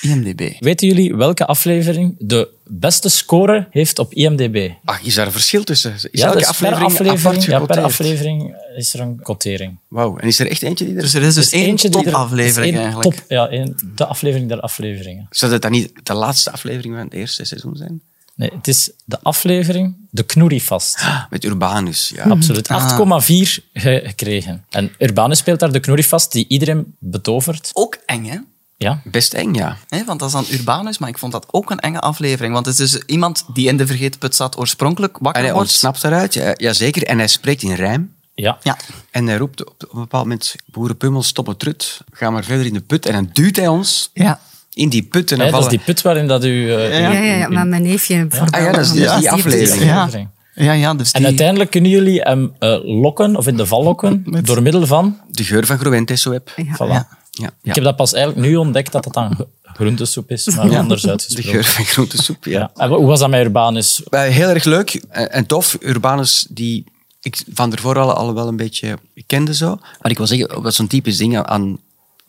IMDb. 0.00 0.52
Weten 0.58 0.86
jullie 0.88 1.14
welke 1.16 1.46
aflevering 1.46 2.14
de 2.18 2.48
beste 2.66 3.08
score 3.08 3.66
heeft 3.70 3.98
op 3.98 4.14
IMDb? 4.14 4.70
Ach, 4.84 5.02
is 5.02 5.14
daar 5.14 5.26
een 5.26 5.32
verschil 5.32 5.64
tussen? 5.64 5.92
Is 5.94 6.06
Ja, 6.12 6.26
elke 6.26 6.38
dus 6.38 6.46
aflevering, 6.46 6.86
per 6.96 7.08
aflevering, 7.10 7.24
apart 7.24 7.44
ja, 7.44 7.74
per 7.74 7.82
aflevering 7.84 8.56
is 8.76 8.94
er 8.94 9.00
een 9.00 9.20
quotering. 9.22 9.78
Wauw, 9.88 10.16
en 10.18 10.26
is 10.28 10.38
er 10.38 10.46
echt 10.50 10.62
eentje 10.62 10.84
die 10.84 10.94
er... 10.94 11.00
Dus 11.02 11.14
er 11.14 11.22
is 11.22 11.34
dus 11.34 11.50
Dus 11.50 11.52
één 11.60 11.66
eentje 11.68 11.88
die 11.88 12.04
er- 12.04 12.38
één 12.38 12.74
eigenlijk. 12.74 13.02
Top, 13.02 13.24
ja, 13.28 13.48
één, 13.48 13.76
de 13.94 14.06
aflevering 14.06 14.48
der 14.48 14.60
afleveringen. 14.60 15.26
Zou 15.30 15.50
dat 15.52 15.62
dan 15.62 15.70
niet 15.70 15.92
de 16.02 16.14
laatste 16.14 16.50
aflevering 16.52 16.94
van 16.94 17.04
het 17.04 17.14
eerste 17.14 17.44
seizoen 17.44 17.76
zijn? 17.76 18.00
Nee, 18.40 18.50
het 18.54 18.68
is 18.68 18.90
de 19.04 19.18
aflevering 19.22 19.94
De 20.10 20.22
Knoerifast. 20.22 21.04
Met 21.30 21.44
Urbanus, 21.44 22.12
ja. 22.14 22.24
Absoluut. 22.24 22.68
Ah. 22.68 22.98
8,4 22.98 23.58
ge- 23.72 24.02
gekregen. 24.04 24.64
En 24.70 24.92
Urbanus 24.98 25.38
speelt 25.38 25.60
daar 25.60 25.72
de 25.72 25.80
Knoerifast 25.80 26.32
die 26.32 26.44
iedereen 26.48 26.94
betovert. 26.98 27.70
Ook 27.72 27.98
eng, 28.06 28.24
hè? 28.24 28.36
Ja, 28.76 29.00
Best 29.04 29.34
eng, 29.34 29.54
ja. 29.54 29.76
Hè, 29.88 30.04
want 30.04 30.18
dat 30.18 30.28
is 30.28 30.34
dan 30.34 30.44
Urbanus, 30.50 30.98
maar 30.98 31.08
ik 31.08 31.18
vond 31.18 31.32
dat 31.32 31.46
ook 31.50 31.70
een 31.70 31.78
enge 31.80 32.00
aflevering. 32.00 32.52
Want 32.54 32.66
het 32.66 32.78
is 32.78 32.90
dus 32.90 33.02
iemand 33.06 33.44
die 33.52 33.68
in 33.68 33.76
de 33.76 33.86
vergeten 33.86 34.18
put 34.20 34.34
zat, 34.34 34.58
oorspronkelijk 34.58 35.16
En 35.16 35.22
wakker 35.24 35.42
hij 35.42 35.52
wordt. 35.52 35.68
ontsnapt 35.68 36.02
daaruit, 36.02 36.34
ja, 36.34 36.54
jazeker. 36.56 37.02
En 37.04 37.18
hij 37.18 37.26
spreekt 37.28 37.62
in 37.62 37.74
rijm. 37.74 38.14
ja. 38.34 38.58
Ja. 38.62 38.76
En 39.10 39.26
hij 39.26 39.36
roept 39.36 39.60
op, 39.64 39.74
op 39.88 39.92
een 39.94 40.00
bepaald 40.00 40.24
moment, 40.24 40.54
boerenpummel, 40.66 41.22
stop 41.22 41.46
het 41.46 41.58
trut. 41.58 42.00
Ga 42.12 42.30
maar 42.30 42.44
verder 42.44 42.66
in 42.66 42.72
de 42.74 42.80
put. 42.80 43.06
En 43.06 43.12
dan 43.12 43.30
duwt 43.32 43.56
hij 43.56 43.68
ons 43.68 44.10
Ja. 44.14 44.40
In 44.80 44.88
die 44.88 45.02
put. 45.02 45.30
En 45.32 45.36
dan 45.38 45.46
Hè, 45.46 45.52
dat 45.52 45.62
is 45.62 45.68
die 45.68 45.78
put 45.78 46.02
waarin 46.02 46.26
dat 46.26 46.44
u... 46.44 46.74
eh, 46.74 46.98
Ja, 47.00 47.10
Ja, 47.12 47.22
ja, 47.22 47.34
ja, 47.34 47.48
maar 47.48 47.66
mijn 47.66 47.82
neefje... 47.82 48.26
Ah 48.50 48.60
ja, 48.62 48.72
dat 48.72 48.84
is 48.84 48.90
die, 48.90 49.00
Ja, 49.00 49.12
die 49.12 49.20
die 49.20 49.30
aflevering. 49.30 49.82
Ja. 49.90 50.08
Ja, 50.54 50.72
ja, 50.72 50.94
dus 50.94 51.12
die... 51.12 51.20
En 51.20 51.26
uiteindelijk 51.26 51.70
kunnen 51.70 51.90
jullie 51.90 52.20
hem 52.20 52.52
eh, 52.58 52.76
lokken, 52.82 53.36
of 53.36 53.46
in 53.46 53.56
de 53.56 53.66
val 53.66 53.82
lokken, 53.82 54.24
door 54.44 54.62
middel 54.62 54.86
van... 54.86 55.18
De 55.30 55.44
geur 55.44 55.66
van 55.66 55.78
Groentesoep. 55.78 56.52
Ja. 56.56 56.74
Voilà. 56.74 56.88
Ja. 56.90 57.08
Ja, 57.30 57.50
Ik 57.62 57.74
heb 57.74 57.84
dat 57.84 57.96
pas 57.96 58.12
eigenlijk 58.12 58.46
nu 58.46 58.56
ontdekt 58.56 58.92
dat 58.92 59.04
dat 59.04 59.12
dan 59.14 59.34
gro- 59.34 59.48
groentesoep 59.62 60.30
is, 60.30 60.46
maar 60.56 60.76
anders 60.78 61.02
De 61.02 61.10
uitgesproken. 61.10 61.50
geur 61.50 61.64
van 61.64 61.84
groentesoep, 61.84 62.44
ja. 62.44 62.58
Ja. 62.58 62.70
En 62.84 62.88
hoe 62.90 63.06
was 63.06 63.18
dat 63.20 63.28
met 63.30 63.44
Urbanus? 63.44 64.02
Eh, 64.08 64.22
Heel 64.22 64.48
erg 64.48 64.64
leuk 64.64 64.90
en 65.10 65.46
tof. 65.46 65.76
Urbanus, 65.80 66.46
die 66.50 66.84
ik 67.22 67.42
van 67.54 67.72
ervoor 67.72 67.98
al, 67.98 68.12
al 68.12 68.34
wel 68.34 68.48
een 68.48 68.56
beetje 68.56 68.98
kende 69.26 69.54
zo. 69.54 69.78
Maar 70.00 70.10
ik 70.10 70.16
wil 70.18 70.26
zeggen, 70.26 70.62
wat 70.62 70.74
zo'n 70.74 70.86
typisch 70.86 71.16
ding 71.16 71.38
aan... 71.38 71.78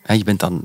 hè, 0.02 0.14
je 0.14 0.24
bent 0.24 0.40
dan 0.40 0.62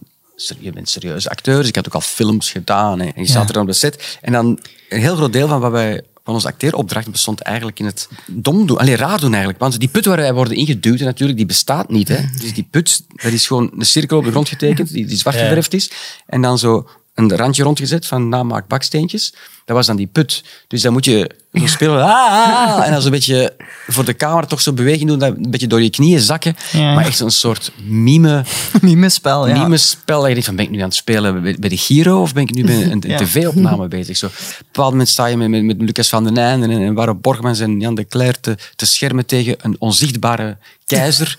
je 0.60 0.72
bent 0.72 0.90
serieuze 0.90 1.30
acteur, 1.30 1.58
dus 1.58 1.68
ik 1.68 1.76
had 1.76 1.88
ook 1.88 1.94
al 1.94 2.02
films 2.02 2.52
gedaan 2.52 3.00
hè, 3.00 3.06
en 3.06 3.22
je 3.22 3.28
staat 3.28 3.48
er 3.48 3.54
dan 3.54 3.62
op 3.62 3.68
de 3.68 3.74
set. 3.74 4.18
En 4.22 4.32
dan 4.32 4.60
een 4.90 5.00
heel 5.00 5.16
groot 5.16 5.34
deel 5.34 5.48
van 5.48 5.60
wat 5.60 5.72
wij 5.72 6.02
van 6.24 6.36
onze 6.36 6.48
acteeropdracht 6.48 7.12
bestond 7.12 7.42
eigenlijk 7.42 7.80
in 7.80 7.86
het 7.86 8.10
dom 8.26 8.68
doen. 8.68 8.78
Allee, 8.78 8.96
raar 8.96 9.20
doen 9.20 9.30
eigenlijk. 9.30 9.60
Want 9.60 9.80
die 9.80 9.90
put 9.90 10.06
waar 10.06 10.18
wij 10.18 10.34
worden 10.34 10.58
ingeduwd, 10.58 11.00
natuurlijk, 11.00 11.38
die 11.38 11.48
bestaat 11.48 11.90
niet. 11.90 12.08
Hè. 12.08 12.26
Dus 12.42 12.54
die 12.54 12.68
put, 12.72 13.04
dat 13.08 13.32
is 13.32 13.48
gewoon 13.48 13.72
een 13.78 13.86
cirkel 13.86 14.18
op 14.18 14.24
de 14.24 14.32
grond 14.32 14.50
getekend, 14.50 14.92
die, 14.92 15.06
die 15.06 15.18
zwart 15.18 15.36
geverfd 15.36 15.74
is. 15.74 15.92
En 16.26 16.42
dan 16.42 16.58
zo 16.58 16.90
een 17.14 17.36
randje 17.36 17.64
rondgezet 17.64 18.06
van 18.06 18.30
namaak 18.30 18.68
baksteentjes. 18.68 19.34
Dat 19.68 19.76
was 19.76 19.86
dan 19.88 19.96
die 19.96 20.08
put. 20.08 20.44
Dus 20.68 20.82
dan 20.82 20.94
moet 20.94 21.06
je 21.06 21.32
zo 21.54 21.66
spelen. 21.68 22.04
Ah, 22.04 22.10
ah, 22.10 22.76
ah, 22.78 22.86
en 22.86 22.92
dan 22.92 23.02
zo'n 23.02 23.12
beetje 23.12 23.54
voor 23.88 24.06
de 24.06 24.16
camera 24.16 24.46
toch 24.48 24.62
zo 24.62 24.74
beweging 24.74 25.10
doen. 25.10 25.20
Dat 25.20 25.36
een 25.38 25.50
beetje 25.52 25.68
door 25.68 25.82
je 25.82 25.90
knieën 25.90 26.20
zakken. 26.20 26.56
Ja. 26.72 26.94
Maar 26.94 27.06
echt 27.06 27.18
zo'n 27.18 27.32
soort 27.32 27.72
mime, 27.84 28.44
Mimespel, 28.82 29.48
ja. 29.48 29.64
mime-spel. 29.64 30.18
Dat 30.18 30.28
je 30.28 30.32
denkt 30.32 30.46
van, 30.48 30.56
ben 30.56 30.66
ik 30.66 30.72
nu 30.72 30.78
aan 30.80 30.84
het 30.88 30.96
spelen 30.96 31.42
bij, 31.60 31.70
de 31.70 31.78
Giro 31.78 32.22
of 32.22 32.34
ben 32.34 32.44
ik 32.44 32.54
nu 32.54 32.64
bij 32.66 32.84
een, 32.84 32.92
een 32.92 33.04
Ja. 33.10 33.18
tv-opname 33.18 33.88
bezig? 33.98 34.18
Zo, 34.18 34.26
op 34.26 34.32
een 34.32 34.66
bepaald 34.72 34.92
moment 34.92 35.10
sta 35.10 35.26
je 35.26 35.38
met, 35.38 35.50
met, 35.50 35.64
met 35.66 35.82
Lucas 35.82 36.10
van 36.10 36.24
den 36.24 36.38
Einde 36.38 36.68
en, 36.68 36.82
en 36.82 36.94
Waro 36.94 37.16
Borgmans 37.16 37.60
en 37.60 37.80
Jan 37.80 37.96
de 37.96 38.08
Cler 38.08 38.40
te, 38.40 38.58
te 38.76 38.86
schermen 38.86 39.26
tegen 39.26 39.56
een 39.62 39.76
onzichtbare 39.80 40.58
keizer 40.86 41.38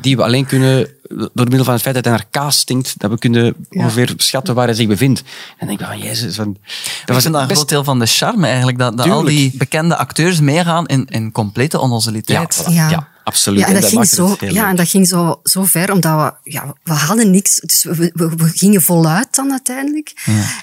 die 0.00 0.16
we 0.16 0.22
alleen 0.22 0.46
kunnen, 0.46 0.88
door 1.08 1.30
middel 1.48 1.64
van 1.64 1.72
het 1.72 1.82
feit 1.82 1.94
dat 1.94 2.04
hij 2.04 2.12
naar 2.14 2.26
kaas 2.30 2.58
stinkt, 2.58 2.94
dat 2.98 3.10
we 3.10 3.18
kunnen 3.18 3.54
ongeveer 3.70 4.12
schatten 4.16 4.54
waar 4.54 4.66
hij 4.66 4.74
zich 4.74 4.86
bevindt. 4.86 5.20
En 5.58 5.66
dan 5.66 5.68
denk 5.68 5.80
ik 5.80 5.86
van, 5.86 5.98
jezus, 5.98 6.34
van, 6.34 6.56
Dat 7.04 7.14
was 7.14 7.24
een 7.24 7.46
best- 7.46 7.63
groot 7.64 7.84
deel 7.84 7.94
van 7.94 7.98
de 7.98 8.06
charme 8.06 8.46
eigenlijk, 8.46 8.78
dat, 8.78 8.96
dat 8.96 9.10
al 9.10 9.22
die 9.22 9.56
bekende 9.56 9.96
acteurs 9.96 10.40
meegaan 10.40 10.86
in, 10.86 11.04
in 11.04 11.32
complete 11.32 11.80
onnozeliteit. 11.80 12.54
Ja, 12.54 12.62
voilà. 12.62 12.90
Ja, 12.90 13.08
absoluut. 13.24 13.60
Ja, 13.60 13.66
en 13.66 13.74
En 13.74 13.80
dat, 13.80 13.90
ging, 13.90 14.06
zo, 14.06 14.36
ja, 14.38 14.68
en 14.68 14.76
dat 14.76 14.88
ging 14.88 15.08
zo, 15.08 15.40
zo 15.42 15.64
ver, 15.64 15.92
omdat 15.92 16.14
we, 16.42 16.50
ja, 16.50 16.74
we 16.82 16.92
hadden 16.92 17.30
niks. 17.30 17.60
Dus 17.60 17.82
we, 17.82 18.10
we, 18.14 18.28
we 18.36 18.48
gingen 18.48 18.82
voluit 18.82 19.34
dan 19.34 19.50
uiteindelijk. 19.50 20.12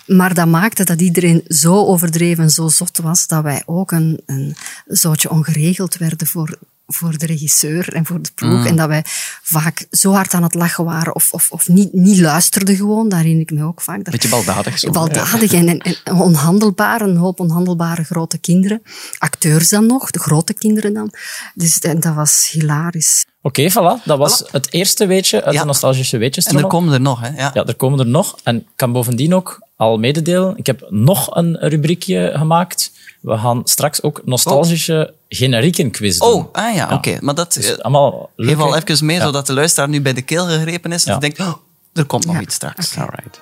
Maar 0.06 0.34
dat 0.34 0.48
maakte 0.48 0.84
dat 0.84 1.02
iedereen 1.02 1.44
zo 1.48 1.74
overdreven 1.86 2.44
en 2.44 2.50
zo 2.50 2.68
zot 2.68 2.98
was, 2.98 3.28
dat 3.28 3.44
wij 3.44 3.64
ook 3.66 3.92
een, 3.92 4.22
een 4.26 4.56
zootje 4.88 5.30
ongeregeld 5.30 5.98
werden 5.98 6.28
voor, 6.28 6.58
voor 6.94 7.18
de 7.18 7.26
regisseur 7.26 7.94
en 7.94 8.06
voor 8.06 8.22
de 8.22 8.30
ploeg. 8.36 8.60
Mm. 8.60 8.66
En 8.66 8.76
dat 8.76 8.88
wij 8.88 9.04
vaak 9.42 9.86
zo 9.92 10.12
hard 10.12 10.34
aan 10.34 10.44
het 10.44 10.54
lachen 10.54 10.86
waren 10.86 11.16
of, 11.16 11.34
of, 11.34 11.52
of 11.52 11.68
niet, 11.68 11.94
niet 11.94 12.20
luisterden 12.20 12.76
gewoon. 12.76 13.10
Daar 13.10 13.20
herinner 13.20 13.42
ik 13.42 13.52
me 13.52 13.64
ook 13.64 13.82
vaak. 13.82 14.04
Dat, 14.04 14.12
Beetje 14.14 14.30
baldadig 14.30 14.80
zo. 14.80 14.92
Baldadig 14.92 15.54
en, 15.54 15.68
en, 15.68 15.80
en 16.04 16.14
onhandelbaar, 16.16 17.02
een 17.02 17.18
hoop 17.18 17.40
onhandelbare 17.40 18.04
grote 18.04 18.38
kinderen. 18.38 18.82
Acteurs 19.18 19.70
dan 19.70 19.86
nog, 19.86 20.12
de 20.12 20.20
grote 20.20 20.54
kinderen 20.54 20.94
dan. 20.94 21.14
Dus 21.54 21.80
en 21.80 22.00
dat 22.00 22.14
was 22.14 22.50
hilarisch. 22.52 23.26
Oké, 23.42 23.70
voilà. 23.72 24.04
Dat 24.06 24.18
was 24.18 24.44
het 24.52 24.74
eerste 24.74 25.06
weetje 25.06 25.44
uit 25.44 25.54
Ja. 25.54 25.60
de 25.60 25.66
nostalgische 25.66 26.18
weetjes. 26.18 26.46
En 26.46 26.58
er 26.58 26.68
komen 26.68 26.94
er 26.94 27.02
nog, 27.02 27.20
hè. 27.20 27.28
Ja. 27.28 27.52
Ja, 27.54 27.66
er 27.66 27.76
komen 27.76 28.00
er 28.00 28.08
nog. 28.08 28.38
En 28.44 28.56
ik 28.56 28.66
kan 28.76 28.92
bovendien 28.92 29.34
ook 29.36 29.68
al 29.76 29.98
mededelen, 29.98 30.58
ik 30.58 30.66
heb 30.66 30.86
nog 30.90 31.36
een 31.36 31.58
rubriekje 31.60 32.32
gemaakt. 32.36 32.92
We 33.22 33.38
gaan 33.38 33.62
straks 33.64 34.02
ook 34.04 34.22
nostalgische 34.26 35.14
generieken 35.30 35.92
quiz 35.92 36.18
doen. 36.18 36.28
Oh, 36.30 36.46
ah 36.54 36.76
ja, 36.76 36.94
oké. 36.94 37.18
Maar 37.22 37.36
dat 37.36 37.54
Dus 37.54 37.72
eh, 37.72 37.78
allemaal 37.78 38.12
geef 38.36 38.46
leuke- 38.48 38.62
al 38.62 38.76
even 38.76 39.06
mee, 39.06 39.16
Ja. 39.18 39.24
zodat 39.24 39.48
de 39.48 39.54
luisteraar 39.54 39.90
nu 39.90 40.02
bij 40.02 40.14
de 40.14 40.22
keel 40.22 40.46
gegrepen 40.46 40.92
is. 40.92 41.06
En 41.06 41.14
Ja. 41.14 41.20
denkt, 41.20 41.40
oh, 41.40 41.54
er 41.94 42.06
komt 42.06 42.26
nog 42.26 42.40
iets 42.42 42.56
straks. 42.56 42.98
Alright. 42.98 43.40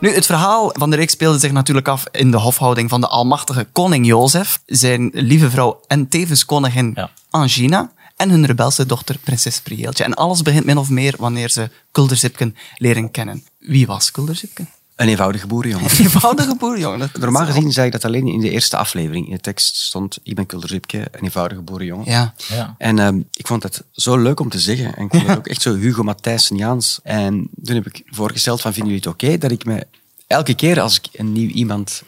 Nu, 0.00 0.14
het 0.14 0.26
verhaal 0.26 0.70
van 0.72 0.90
de 0.90 0.96
reeks 0.96 1.12
speelde 1.12 1.38
zich 1.38 1.52
natuurlijk 1.52 1.88
af 1.88 2.04
in 2.12 2.30
de 2.30 2.36
hofhouding 2.36 2.90
van 2.90 3.00
de 3.00 3.06
almachtige 3.08 3.66
koning 3.72 4.06
Jozef, 4.06 4.58
zijn 4.66 5.10
lieve 5.12 5.50
vrouw 5.50 5.80
en 5.86 6.08
tevens 6.08 6.44
koningin 6.44 6.92
Ja. 6.94 7.10
Angina 7.30 7.90
en 8.16 8.30
hun 8.30 8.46
rebelse 8.46 8.86
dochter 8.86 9.18
prinses 9.18 9.60
Prieeltje. 9.60 10.04
En 10.04 10.14
alles 10.14 10.42
begint 10.42 10.64
min 10.64 10.78
of 10.78 10.88
meer 10.90 11.14
wanneer 11.18 11.50
ze 11.50 11.70
Kulderzipken 11.92 12.56
leren 12.76 13.10
kennen. 13.10 13.44
Wie 13.58 13.86
was 13.86 14.10
Kulderzipken? 14.10 14.68
Een 15.00 15.08
eenvoudige 15.08 15.46
boerenjongen. 15.46 15.90
Een 15.90 15.96
eenvoudige 15.98 16.56
boerjongen. 16.58 16.98
Dat- 16.98 17.16
Normaal 17.18 17.46
gezien 17.46 17.72
zei 17.72 17.86
ik 17.86 17.92
dat 17.92 18.04
alleen 18.04 18.26
in 18.26 18.40
de 18.40 18.50
eerste 18.50 18.76
aflevering. 18.76 19.26
In 19.26 19.32
de 19.32 19.40
tekst 19.40 19.76
stond, 19.76 20.18
ik 20.22 20.34
ben 20.34 20.46
Kulderzipke, 20.46 20.98
een 20.98 21.22
eenvoudige 21.24 21.60
boerenjongen. 21.60 22.10
Ja. 22.10 22.34
Ja. 22.48 22.74
En 22.78 22.98
ehm, 22.98 23.20
ik 23.32 23.46
vond 23.46 23.62
het 23.62 23.82
zo 23.92 24.16
leuk 24.18 24.40
om 24.40 24.48
te 24.48 24.58
zeggen. 24.60 24.96
En 24.96 25.04
ik 25.04 25.10
vond 25.10 25.26
het 25.26 25.36
ook 25.38 25.46
echt 25.46 25.62
zo 25.62 25.74
Hugo 25.74 26.02
Matthijsseniaans. 26.02 27.00
En 27.02 27.48
toen 27.64 27.74
heb 27.74 27.86
ik 27.86 28.02
voorgesteld 28.06 28.60
van, 28.60 28.72
vinden 28.72 28.92
jullie 28.92 29.08
het 29.10 29.14
oké 29.22 29.38
dat 29.38 29.50
ik 29.50 29.64
me 29.64 29.86
elke 30.26 30.54
keer 30.54 30.80
als 30.80 30.96
ik 30.96 31.08
een 31.12 31.32
nieuw 31.32 31.48
iemand 31.48 32.02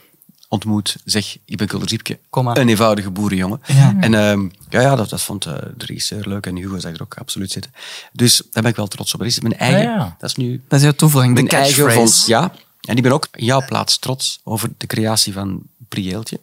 ontmoet, 0.49 0.97
zeg, 1.05 1.37
ik 1.45 1.57
ben 1.57 1.67
Kulderzipke, 1.67 2.19
een 2.31 2.69
eenvoudige 2.69 3.11
boerenjongen. 3.11 3.61
Ja. 3.67 3.97
En 4.01 4.15
ehm, 4.15 4.41
ja, 4.69 4.81
ja, 4.81 4.97
dat, 4.97 5.11
dat 5.11 5.23
vond 5.23 5.47
eh, 5.47 5.53
de 5.77 5.87
regisseur 5.87 6.29
leuk 6.29 6.47
en 6.47 6.57
Hugo 6.57 6.79
zag 6.79 6.93
er 6.95 7.03
ook 7.03 7.15
absoluut 7.15 7.51
zitten. 7.51 7.73
Dus 8.13 8.37
daar 8.51 8.63
ben 8.63 8.71
ik 8.71 8.77
wel 8.77 8.87
trots 8.89 9.13
op. 9.15 9.19
Dat 9.21 9.29
is 9.29 9.41
mijn 9.41 9.57
eigen, 9.59 9.79
Ah, 9.91 9.97
ja. 9.97 10.17
dat 10.19 10.31
is 10.31 10.37
nu 10.37 10.61
Dat 10.69 10.79
is 10.79 10.85
jouw 10.85 10.95
toevoeging, 10.95 11.37
de 11.37 11.43
mijn 11.43 11.55
eigen 11.55 11.85
catchphrase. 11.85 12.13
vond. 12.15 12.27
Ja, 12.27 12.53
en 12.89 12.97
ik 12.97 13.03
ben 13.03 13.13
ook 13.13 13.29
in 13.33 13.45
jouw 13.45 13.65
plaats 13.65 13.99
trots 13.99 14.41
over 14.45 14.69
de 14.79 14.87
creatie 14.87 15.33
van 15.33 15.63
Prieeltje. 15.89 16.41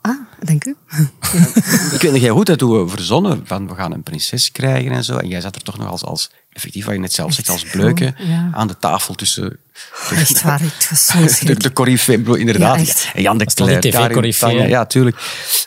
Ah, 0.00 0.16
dank 0.42 0.64
u. 0.64 0.76
Ik 1.94 2.00
weet 2.00 2.12
nog 2.12 2.20
heel 2.20 2.34
goed 2.34 2.46
dat 2.46 2.60
we 2.60 2.84
verzonnen 2.88 3.46
van 3.46 3.68
we 3.68 3.74
gaan 3.74 3.92
een 3.92 4.02
prinses 4.02 4.52
krijgen 4.52 4.92
en 4.92 5.04
zo. 5.04 5.16
En 5.16 5.28
jij 5.28 5.40
zat 5.40 5.54
er 5.54 5.62
toch 5.62 5.78
nog 5.78 5.88
als, 5.88 6.02
als 6.02 6.30
effectief 6.52 6.84
wat 6.84 6.94
je 6.94 7.00
net 7.00 7.12
zelf 7.12 7.32
zegt, 7.32 7.48
als 7.48 7.64
bleuke 7.64 8.14
ja. 8.18 8.50
aan 8.52 8.66
de 8.66 8.78
tafel 8.78 9.14
tussen 9.14 9.58
Echt 10.10 10.42
waar, 10.42 10.60
het 10.60 10.90
was 10.90 11.04
zo'n 11.04 11.46
de, 11.48 11.54
de 11.54 11.72
corifee, 11.72 12.38
inderdaad. 12.38 12.86
Ja, 12.86 13.12
en 13.14 13.22
Jan 13.22 13.38
de 13.38 13.44
TV-corifee, 13.44 14.58
hè? 14.60 14.66
Ja, 14.66 14.86
tuurlijk. 14.86 15.16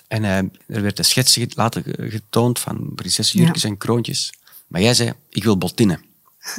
En 0.08 0.24
eh, 0.24 0.38
er 0.76 0.82
werd 0.82 1.00
een 1.00 1.06
schets 1.06 1.40
later 1.56 1.82
ge- 1.84 2.10
getoond 2.10 2.60
van 2.60 2.92
prinsessenjurkjes 2.96 3.64
en 3.64 3.78
kroontjes. 3.78 4.34
Maar 4.68 4.82
jij 4.82 4.94
zei, 4.94 5.14
ik 5.30 5.44
wil 5.44 5.58
bottinnen. 5.58 6.04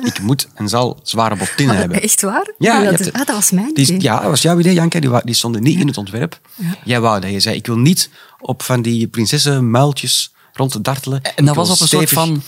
Ik 0.02 0.20
moet 0.20 0.48
en 0.54 0.68
zal 0.68 1.00
zware 1.02 1.36
bottinnen 1.36 1.76
hebben. 1.82 2.02
Echt 2.02 2.20
waar? 2.22 2.52
Ja, 2.58 2.82
dat, 2.84 2.98
het- 2.98 3.12
ah, 3.12 3.26
dat 3.26 3.34
was 3.36 3.50
mijn 3.50 3.80
idee. 3.80 4.00
ja, 4.00 4.20
dat 4.20 4.30
was 4.30 4.42
jouw 4.42 4.58
idee, 4.58 4.74
Janke. 4.74 5.00
Die, 5.00 5.10
die 5.24 5.34
stonden 5.34 5.62
niet 5.62 5.80
in 5.80 5.86
het 5.86 5.96
ontwerp. 5.96 6.40
Jij 6.84 7.00
wou 7.00 7.20
dat. 7.20 7.30
Je 7.30 7.40
zei, 7.40 7.56
ik 7.56 7.66
wil 7.66 7.78
niet 7.78 8.10
op 8.40 8.62
van 8.62 8.82
die 8.82 9.08
prinsessenmuiltjes 9.08 10.32
rond 10.52 10.70
te 10.72 10.80
dartelen. 10.80 11.22
En 11.22 11.44
dat 11.44 11.56
was 11.56 11.70
op 11.70 11.80
een 11.80 11.88
soort 11.88 12.10
van... 12.10 12.42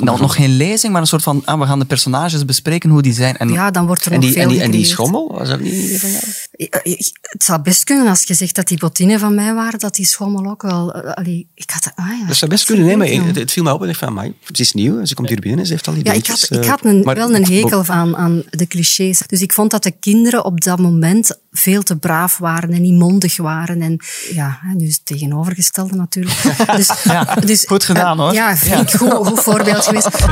Nou, 0.00 0.20
nog 0.20 0.34
geen 0.34 0.56
lezing, 0.56 0.92
maar 0.92 1.00
een 1.00 1.06
soort 1.06 1.22
van... 1.22 1.42
Ah, 1.44 1.60
we 1.60 1.66
gaan 1.66 1.78
de 1.78 1.84
personages 1.84 2.44
bespreken, 2.44 2.90
hoe 2.90 3.02
die 3.02 3.12
zijn. 3.12 3.36
En 3.36 3.48
Ja, 3.48 3.70
dan 3.70 3.86
wordt 3.86 4.04
er 4.04 4.12
En 4.12 4.16
nog 4.20 4.24
die, 4.24 4.32
veel 4.32 4.42
en, 4.42 4.48
die, 4.48 4.60
en 4.60 4.70
die 4.70 4.84
gecreëerd. 4.84 5.10
schommel, 5.10 5.32
was 5.38 5.48
dat 5.48 5.60
niet 5.60 6.00
van 6.00 6.10
jou? 6.10 6.22
Eh, 6.52 6.66
eh, 6.92 6.98
Het 7.20 7.44
zou 7.44 7.62
best 7.62 7.84
kunnen 7.84 8.06
als 8.06 8.22
je 8.22 8.34
zegt 8.34 8.54
dat 8.54 8.68
die 8.68 8.78
bottinen 8.78 9.18
van 9.18 9.34
mij 9.34 9.54
waren, 9.54 9.78
dat 9.78 9.94
die 9.94 10.06
schommel 10.06 10.50
ook 10.50 10.62
wel... 10.62 10.92
eh, 10.92 11.12
allee, 11.12 11.48
ik 11.54 11.70
had, 11.70 11.92
ah 11.94 12.06
ja, 12.20 12.26
Dat 12.26 12.36
zou 12.36 12.50
best 12.50 12.64
kunnen, 12.64 12.86
nee, 12.86 12.96
maar 12.96 13.06
het, 13.26 13.36
het 13.36 13.52
viel 13.52 13.62
me 13.62 13.72
op 13.72 13.82
en 13.82 13.88
ik 13.88 13.88
dacht 13.88 13.98
van, 13.98 14.08
amai, 14.08 14.34
ze 14.52 14.62
is 14.62 14.72
nieuw, 14.72 15.04
ze 15.04 15.14
komt 15.14 15.28
hier 15.28 15.40
binnen 15.40 15.60
en 15.60 15.66
ze 15.66 15.72
heeft 15.72 15.86
al 15.88 15.94
die 15.94 16.04
Ja, 16.04 16.12
ik 16.12 16.26
had, 16.26 16.46
ik 16.50 16.62
eh, 16.64 16.68
had 16.70 16.84
een, 16.84 17.00
maar- 17.02 17.14
wel 17.16 17.34
een 17.34 17.44
hekel 17.52 17.84
aan, 17.86 18.16
aan 18.16 18.42
de 18.50 18.66
clichés. 18.66 19.22
Dus 19.26 19.40
ik 19.40 19.52
vond 19.52 19.70
dat 19.70 19.82
de 19.82 19.90
kinderen 19.90 20.44
op 20.44 20.60
dat 20.60 20.78
moment 20.78 21.38
veel 21.52 21.82
te 21.82 21.96
braaf 21.96 22.38
waren 22.38 22.72
en 22.72 22.82
niet 22.82 22.98
mondig 22.98 23.36
waren. 23.36 23.82
En 23.82 23.96
ja, 24.32 24.58
hè, 24.62 24.74
nu 24.74 24.86
is 24.86 24.94
het 24.94 25.06
tegenovergestelde 25.06 25.94
natuurlijk. 25.96 26.38
Dus, 26.76 26.90
dus, 27.46 27.64
goed 27.68 27.84
gedaan, 27.84 28.18
hoor. 28.18 28.32
Ja, 28.32 28.56
vind 28.56 28.80
ik 28.80 28.90
goed, 28.90 29.12
goed 29.26 29.40
voorbeeld 29.40 29.89
geweest. 29.98 30.08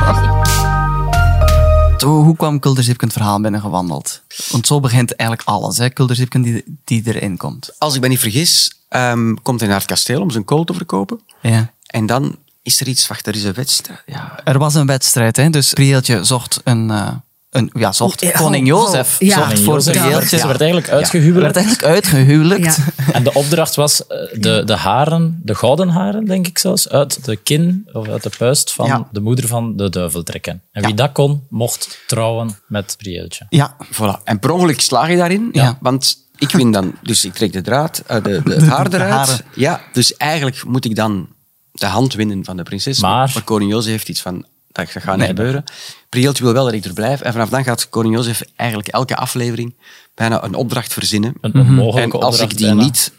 Hoe, 2.03 2.35
kwam 2.35 2.59
Kulderzipken 2.59 3.07
het 3.07 3.17
verhaal 3.17 3.41
binnengewandeld? 3.41 4.21
Want 4.51 4.67
zo 4.67 4.79
begint 4.79 5.15
eigenlijk 5.15 5.49
alles, 5.49 5.77
hè? 5.77 5.89
Kulderzipken 5.89 6.41
die, 6.41 6.63
die 6.83 7.01
erin 7.05 7.37
komt. 7.37 7.69
Als 7.77 7.95
ik 7.95 8.01
me 8.01 8.07
niet 8.07 8.19
vergis, 8.19 8.71
ehm, 8.89 9.33
komt 9.41 9.59
hij 9.59 9.69
naar 9.69 9.77
het 9.77 9.87
kasteel 9.87 10.21
om 10.21 10.31
zijn 10.31 10.43
kool 10.45 10.63
te 10.63 10.73
verkopen. 10.73 11.19
Ja. 11.41 11.73
En 11.85 12.05
dan 12.05 12.37
is 12.63 12.79
er 12.81 12.87
iets, 12.87 13.07
wacht, 13.07 13.27
er 13.27 13.35
is 13.35 13.43
een 13.43 13.53
wedstrijd. 13.53 14.03
Ja, 14.05 14.39
Er 14.43 14.59
was 14.59 14.73
een 14.75 14.85
wedstrijd, 14.85 15.35
hè? 15.35 15.49
dus 15.49 15.73
Prieeltje 15.73 16.23
zocht 16.23 16.61
een... 16.63 16.91
eh, 16.91 17.07
een 17.49 17.69
ja, 17.73 17.91
zocht 17.91 18.31
koning 18.31 18.67
Jozef. 18.67 19.19
ja. 19.19 19.35
Zocht 19.35 19.59
voor 19.59 19.73
Jozef, 19.73 19.97
Prieeltje. 20.01 20.37
Ze 20.37 20.47
werd 20.47 20.59
eigenlijk 20.61 20.89
Hij 20.89 20.97
uitgehuwelijkd. 20.97 21.55
werd 21.55 21.65
eigenlijk 21.65 21.93
uitgehuwelijkt. 21.95 22.75
Ja. 22.75 22.83
En 23.13 23.23
de 23.23 23.33
opdracht 23.33 23.75
was 23.75 24.07
eh, 24.07 24.17
de, 24.41 24.61
de 24.65 24.75
haren, 24.75 25.39
de 25.43 25.55
gouden 25.55 25.89
haren, 25.89 26.25
denk 26.25 26.47
ik 26.47 26.57
zelfs, 26.57 26.89
uit 26.89 27.25
de 27.25 27.35
kin 27.35 27.89
of 27.93 28.07
uit 28.07 28.23
de 28.23 28.29
puist 28.37 28.71
van 28.73 28.85
Ja. 28.85 29.07
de 29.11 29.19
moeder 29.19 29.47
van 29.47 29.75
de 29.77 29.89
duivel 29.89 30.23
trekken. 30.23 30.61
En 30.71 30.83
wie 30.85 30.93
dat 30.93 31.11
kon, 31.11 31.43
mocht 31.49 31.99
trouwen 32.07 32.59
met 32.67 32.95
Prieeltje. 32.97 33.45
Ja. 33.49 33.75
voilà. 33.93 34.23
En 34.23 34.39
per 34.39 34.51
ongeluk 34.51 34.81
slaag 34.81 35.09
je 35.09 35.17
daarin, 35.17 35.49
Ja. 35.51 35.77
want 35.81 36.17
ik 36.37 36.49
win 36.51 36.71
dan, 36.71 36.95
dus 37.03 37.25
ik 37.25 37.33
trek 37.33 37.53
de 37.53 37.61
draad, 37.61 38.03
eh, 38.07 38.23
de, 38.23 38.41
de, 38.43 38.65
haar 38.71 38.93
eruit. 38.93 39.43
Ja, 39.55 39.81
dus 39.93 40.17
eigenlijk 40.17 40.63
moet 40.65 40.85
ik 40.85 40.95
dan 40.95 41.27
de 41.71 41.85
hand 41.85 42.13
winnen 42.13 42.45
van 42.45 42.57
de 42.57 42.63
prinses. 42.63 42.99
Maar- 43.01 43.31
maar 43.33 43.43
koning 43.43 43.71
Jozef 43.71 43.91
heeft 43.91 44.09
iets 44.09 44.21
van, 44.21 44.45
dat 44.85 45.03
gaat 45.03 45.05
niet 45.05 45.17
Nee, 45.17 45.27
gebeuren. 45.27 45.63
Prieltje 46.09 46.43
wil 46.43 46.53
wel 46.53 46.65
dat 46.65 46.73
ik 46.73 46.85
er 46.85 46.93
blijf. 46.93 47.21
En 47.21 47.31
vanaf 47.31 47.49
dan 47.49 47.63
gaat 47.63 47.89
koning 47.89 48.15
Jozef 48.15 48.41
eigenlijk 48.55 48.89
elke 48.89 49.15
aflevering 49.15 49.75
bijna 50.15 50.43
een 50.43 50.55
opdracht 50.55 50.93
verzinnen. 50.93 51.33
Een 51.41 51.53
onmogelijke 51.53 52.17
En 52.17 52.23
als 52.23 52.39
ik 52.39 52.57
die 52.57 52.65
bijna. 52.65 52.81
niet 52.83 53.11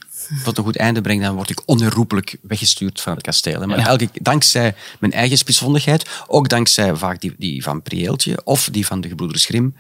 tot 0.45 0.59
een 0.59 0.65
goed 0.65 0.77
einde 0.77 1.01
breng, 1.01 1.23
dan 1.23 1.35
word 1.35 1.51
ik 1.51 1.61
onherroepelijk 1.65 2.37
weggestuurd 2.43 3.01
van 3.01 3.13
het 3.13 3.23
kasteel. 3.23 3.67
Maar 3.67 3.79
elke, 3.79 4.09
dankzij 4.13 4.75
mijn 5.01 5.13
eigen 5.13 5.39
spitsvondigheid, 5.39 6.09
ook 6.27 6.49
dankzij 6.49 6.97
vaak 6.97 7.21
die, 7.21 7.35
die 7.39 7.63
van 7.63 7.83
Prieeltje 7.83 8.41
of 8.45 8.69
die 8.73 8.87
van 8.87 9.01
de 9.01 9.09
gebroeders 9.09 9.45
Grimm, 9.45 9.75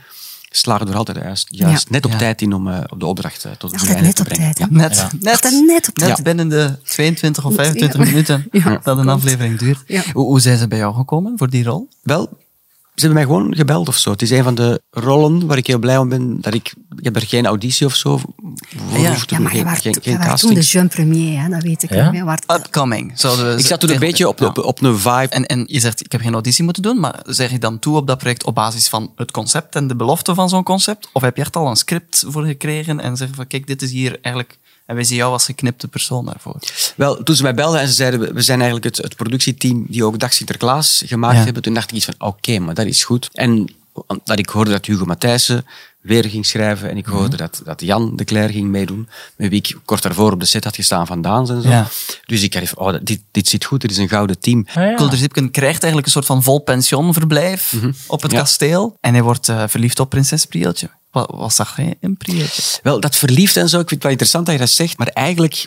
slagen 0.50 0.88
er 0.88 0.94
altijd 0.96 1.16
juist, 1.18 1.46
juist 1.50 1.84
Ja. 1.84 1.90
net 1.90 2.04
op 2.04 2.10
Ja. 2.10 2.18
tijd 2.18 2.42
in 2.42 2.52
om 2.52 2.68
eh, 2.68 2.78
op 2.88 3.00
de 3.00 3.06
opdracht 3.06 3.44
eh, 3.44 3.52
tot 3.52 3.72
Altijd 3.72 3.88
einde 3.90 4.02
net 4.06 4.16
te 4.16 4.22
op 4.22 4.28
brengen. 4.28 4.54
tijd, 4.54 4.58
Ja. 4.70 4.76
Net, 4.76 4.96
Ja. 4.96 5.02
net, 5.20 5.62
net 5.66 5.88
op 5.88 5.94
tijd. 5.94 6.10
net 6.16 6.22
binnen 6.22 6.48
de 6.48 6.78
22 6.84 7.44
of 7.46 7.54
25 7.54 7.98
Ja. 8.00 8.04
minuten 8.10 8.48
Ja, 8.50 8.80
dat 8.82 8.98
een 8.98 9.08
aflevering 9.08 9.58
duurt. 9.58 9.82
Ja. 9.86 10.02
Hoe, 10.12 10.24
hoe 10.24 10.40
zijn 10.40 10.58
ze 10.58 10.68
bij 10.68 10.78
jou 10.78 10.94
gekomen 10.94 11.32
voor 11.36 11.50
die 11.50 11.64
rol? 11.64 11.88
Wel, 12.02 12.28
ze 13.00 13.06
hebben 13.06 13.26
mij 13.26 13.36
gewoon 13.36 13.54
gebeld 13.54 13.88
of 13.88 13.96
zo. 13.96 14.10
Het 14.10 14.22
is 14.22 14.30
een 14.30 14.42
van 14.42 14.54
de 14.54 14.82
rollen 14.90 15.46
waar 15.46 15.56
ik 15.56 15.66
heel 15.66 15.78
blij 15.78 15.98
om 15.98 16.08
ben. 16.08 16.40
Dat 16.40 16.54
ik, 16.54 16.74
ik 16.96 17.04
heb 17.04 17.16
er 17.16 17.22
geen 17.26 17.46
auditie 17.46 17.86
of 17.86 17.94
zo. 17.94 18.16
voor 18.16 18.98
Ja. 18.98 19.08
hoeft, 19.10 19.30
Ja, 19.30 19.38
maar 19.40 19.52
je 19.52 19.58
geen, 19.58 19.66
was, 19.66 19.78
geen, 19.78 19.96
geen 20.02 20.18
was 20.18 20.40
toen 20.40 20.54
de 20.54 20.60
jeune 20.60 20.88
premier, 20.88 21.40
hè, 21.42 21.48
dat 21.48 21.62
weet 21.62 21.82
ik. 21.82 21.90
Ja? 21.94 22.10
nog, 22.10 22.24
waar- 22.24 22.42
Upcoming. 22.56 23.12
zouden 23.14 23.58
Ik 23.58 23.66
zat 23.66 23.80
toen 23.80 23.90
een 23.90 23.98
beetje 23.98 24.28
op, 24.28 24.38
Ja. 24.38 24.46
op, 24.46 24.58
op 24.58 24.82
een 24.82 24.98
vibe. 24.98 25.28
En, 25.28 25.46
en 25.46 25.64
je 25.66 25.80
zegt, 25.80 26.04
ik 26.04 26.12
heb 26.12 26.20
geen 26.20 26.32
auditie 26.32 26.64
moeten 26.64 26.82
doen, 26.82 27.00
maar 27.00 27.20
zeg 27.24 27.50
je 27.50 27.58
dan 27.58 27.78
toe 27.78 27.96
op 27.96 28.06
dat 28.06 28.18
project 28.18 28.44
op 28.44 28.54
basis 28.54 28.88
van 28.88 29.12
het 29.16 29.30
concept 29.30 29.74
en 29.74 29.86
de 29.86 29.96
belofte 29.96 30.34
van 30.34 30.48
zo'n 30.48 30.62
concept? 30.62 31.08
Of 31.12 31.22
heb 31.22 31.36
je 31.36 31.42
echt 31.42 31.56
al 31.56 31.66
een 31.68 31.76
script 31.76 32.24
voor 32.28 32.44
gekregen 32.44 33.00
en 33.00 33.16
zeggen 33.16 33.36
van, 33.36 33.46
kijk, 33.46 33.66
dit 33.66 33.82
is 33.82 33.90
hier 33.90 34.18
eigenlijk... 34.20 34.58
En 34.90 34.96
wij 34.96 35.04
zien 35.04 35.16
jou 35.16 35.32
als 35.32 35.44
geknipte 35.44 35.88
persoon 35.88 36.24
daarvoor. 36.24 36.56
Wel, 36.96 37.22
toen 37.22 37.34
ze 37.36 37.42
mij 37.42 37.54
belden 37.54 37.80
en 37.80 37.88
ze 37.88 37.94
zeiden, 37.94 38.34
we- 38.34 38.40
zijn 38.42 38.60
eigenlijk 38.60 38.96
het, 38.96 39.04
het 39.04 39.16
productieteam 39.16 39.84
die 39.88 40.04
ook 40.04 40.18
Dag 40.18 40.32
Sinterklaas 40.32 41.02
gemaakt 41.06 41.36
Ja. 41.38 41.44
hebben, 41.44 41.62
toen 41.62 41.74
dacht 41.74 41.90
ik 41.90 41.96
iets 41.96 42.04
van, 42.04 42.14
oké, 42.18 42.58
maar 42.58 42.74
dat 42.74 42.86
is 42.86 43.04
goed. 43.04 43.28
En 43.32 43.74
dat 44.24 44.38
ik 44.38 44.48
hoorde 44.48 44.70
dat 44.70 44.86
Hugo 44.86 45.04
Matthijssen 45.04 45.66
weer 46.00 46.24
ging 46.24 46.46
schrijven 46.46 46.90
en 46.90 46.96
ik 46.96 47.06
hoorde 47.06 47.36
dat, 47.36 47.60
dat 47.64 47.80
Jan 47.80 48.16
de 48.16 48.24
Cler 48.24 48.48
ging 48.50 48.68
meedoen, 48.68 49.08
met 49.36 49.48
wie 49.50 49.58
ik 49.58 49.76
kort 49.84 50.02
daarvoor 50.02 50.32
op 50.32 50.40
de 50.40 50.46
set 50.46 50.64
had 50.64 50.74
gestaan 50.74 51.06
van 51.06 51.22
Daans 51.22 51.50
en 51.50 51.62
zo. 51.62 51.68
Ja. 51.68 51.88
Dus 52.26 52.42
ik 52.42 52.52
dacht, 52.52 52.74
oh, 52.74 52.94
dit, 53.02 53.20
dit 53.30 53.48
zit 53.48 53.64
goed, 53.64 53.80
dit 53.80 53.90
is 53.90 53.96
een 53.96 54.08
gouden 54.08 54.38
team. 54.40 54.66
Ah, 54.68 54.74
ja. 54.74 54.94
Kulder 54.94 55.18
Zipken 55.18 55.50
krijgt 55.50 55.78
eigenlijk 55.82 56.06
een 56.06 56.12
soort 56.12 56.26
van 56.26 56.42
vol 56.42 56.58
pensioenverblijf 56.58 57.74
op 58.06 58.22
het 58.22 58.30
Ja. 58.32 58.38
kasteel. 58.38 58.96
En 59.00 59.12
hij 59.12 59.22
wordt 59.22 59.48
eh, 59.48 59.62
verliefd 59.66 60.00
op 60.00 60.10
prinses 60.10 60.44
Prieltje. 60.44 60.90
Wat, 61.10 61.30
wat 61.34 61.54
zag 61.54 61.76
hij 61.76 61.96
in? 62.00 62.18
Wel, 62.82 63.00
dat 63.00 63.16
verliefd 63.16 63.56
en 63.56 63.68
zo, 63.68 63.80
ik 63.80 63.88
vind 63.88 63.90
het 63.90 64.02
wel 64.02 64.10
interessant 64.10 64.46
dat 64.46 64.54
je 64.54 64.60
dat 64.60 64.70
zegt, 64.70 64.98
maar 64.98 65.06
eigenlijk, 65.06 65.66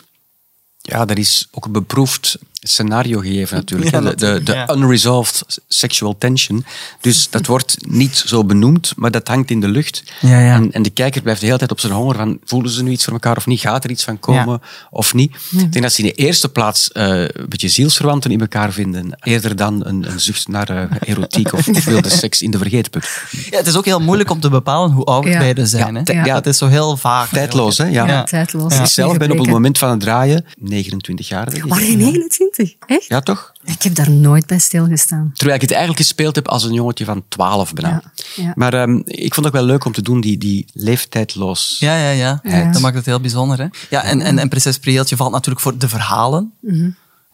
ja, 0.80 1.06
er 1.06 1.18
is 1.18 1.48
ook 1.50 1.72
beproefd 1.72 2.38
scenario 2.68 3.20
gegeven 3.20 3.56
natuurlijk. 3.56 3.90
Ja, 3.90 4.00
de, 4.00 4.04
de, 4.04 4.10
natuurlijk, 4.10 4.46
de 4.46 4.52
ja. 4.52 4.70
unresolved 4.74 5.60
sexual 5.68 6.18
tension. 6.18 6.64
Dus 7.00 7.30
dat 7.30 7.46
wordt 7.46 7.76
niet 7.88 8.16
zo 8.26 8.44
benoemd, 8.44 8.92
maar 8.96 9.10
dat 9.10 9.28
hangt 9.28 9.50
in 9.50 9.60
de 9.60 9.68
lucht. 9.68 10.02
Ja, 10.20 10.40
ja. 10.40 10.54
En, 10.54 10.72
en 10.72 10.82
de 10.82 10.90
kijker 10.90 11.22
blijft 11.22 11.40
de 11.40 11.46
hele 11.46 11.58
tijd 11.58 11.70
op 11.70 11.80
zijn 11.80 11.92
honger 11.92 12.16
van, 12.16 12.38
voelen 12.44 12.70
ze 12.70 12.82
nu 12.82 12.90
iets 12.90 13.04
voor 13.04 13.12
elkaar 13.12 13.36
of 13.36 13.46
niet? 13.46 13.60
Gaat 13.60 13.84
er 13.84 13.90
iets 13.90 14.04
van 14.04 14.18
komen 14.18 14.60
of 14.90 15.14
niet? 15.14 15.34
Ik 15.50 15.72
denk 15.72 15.82
dat 15.82 15.92
ze 15.92 16.02
in 16.02 16.06
de 16.08 16.12
eerste 16.14 16.48
plaats 16.48 16.92
eh, 16.92 17.20
een 17.20 17.48
beetje 17.48 17.68
zielsverwanten 17.68 18.30
in 18.30 18.40
elkaar 18.40 18.72
vinden, 18.72 19.18
eerder 19.20 19.56
dan 19.56 19.86
een, 19.86 20.10
een 20.10 20.20
zucht 20.20 20.48
naar 20.48 20.68
eh, 20.68 20.82
erotiek 21.00 21.52
of, 21.52 21.68
of 21.68 21.84
wilde 21.94 22.08
seks 22.10 22.42
in 22.42 22.50
de 22.50 22.58
vergeetput. 22.58 23.08
Ja, 23.50 23.56
het 23.56 23.66
is 23.66 23.76
ook 23.76 23.84
heel 23.84 24.00
moeilijk 24.00 24.30
om 24.30 24.40
te 24.40 24.48
bepalen 24.48 24.90
hoe 24.90 25.04
oud 25.04 25.24
Ja. 25.24 25.38
beide 25.38 25.66
zijn. 25.66 25.92
Ja, 25.92 25.98
hè? 25.98 26.04
te- 26.04 26.12
ja. 26.12 26.34
Het 26.34 26.46
is 26.46 26.58
zo 26.58 26.66
heel 26.66 26.96
vaag. 26.96 27.28
Tijdloos, 27.28 27.78
hè? 27.78 27.84
Ja. 27.84 28.06
Ja, 28.06 28.22
tijdloos. 28.24 28.72
Ik 28.72 28.78
Ja. 28.78 28.86
zelf 28.86 29.16
ben 29.16 29.30
op 29.30 29.38
het 29.38 29.46
moment 29.46 29.78
van 29.78 29.90
het 29.90 30.00
draaien 30.00 30.44
29 30.58 31.28
jaar. 31.28 31.48
Maar 31.66 31.82
je 31.82 31.96
29? 31.96 32.53
Echt? 32.58 33.06
Ja, 33.06 33.20
toch? 33.20 33.52
Ik 33.64 33.82
heb 33.82 33.94
daar 33.94 34.10
nooit 34.10 34.46
bij 34.46 34.58
stilgestaan. 34.58 35.30
Terwijl 35.34 35.56
ik 35.56 35.62
het 35.62 35.70
eigenlijk 35.70 36.00
gespeeld 36.00 36.34
heb 36.34 36.48
als 36.48 36.64
een 36.64 36.72
jongetje 36.72 37.04
van 37.04 37.24
12 37.28 37.72
bijna. 37.72 38.02
Ja, 38.36 38.44
ja. 38.44 38.52
Maar 38.54 38.74
ehm, 38.74 39.00
ik 39.04 39.34
vond 39.34 39.46
het 39.46 39.46
ook 39.46 39.60
wel 39.60 39.64
leuk 39.64 39.84
om 39.84 39.92
te 39.92 40.02
doen, 40.02 40.20
die, 40.20 40.38
die 40.38 40.66
leeftijdloos. 40.72 41.76
Ja, 41.78 41.96
ja, 41.96 42.10
ja. 42.10 42.40
Ja. 42.42 42.72
Dat 42.72 42.80
maakt 42.80 42.96
het 42.96 43.06
heel 43.06 43.20
bijzonder. 43.20 43.58
Hè? 43.58 43.66
Ja, 43.90 44.02
en, 44.02 44.20
en, 44.20 44.38
en 44.38 44.48
Prinses 44.48 44.78
Prieltje 44.78 45.16
valt 45.16 45.32
natuurlijk 45.32 45.60
voor 45.60 45.78
de 45.78 45.88
verhalen. 45.88 46.52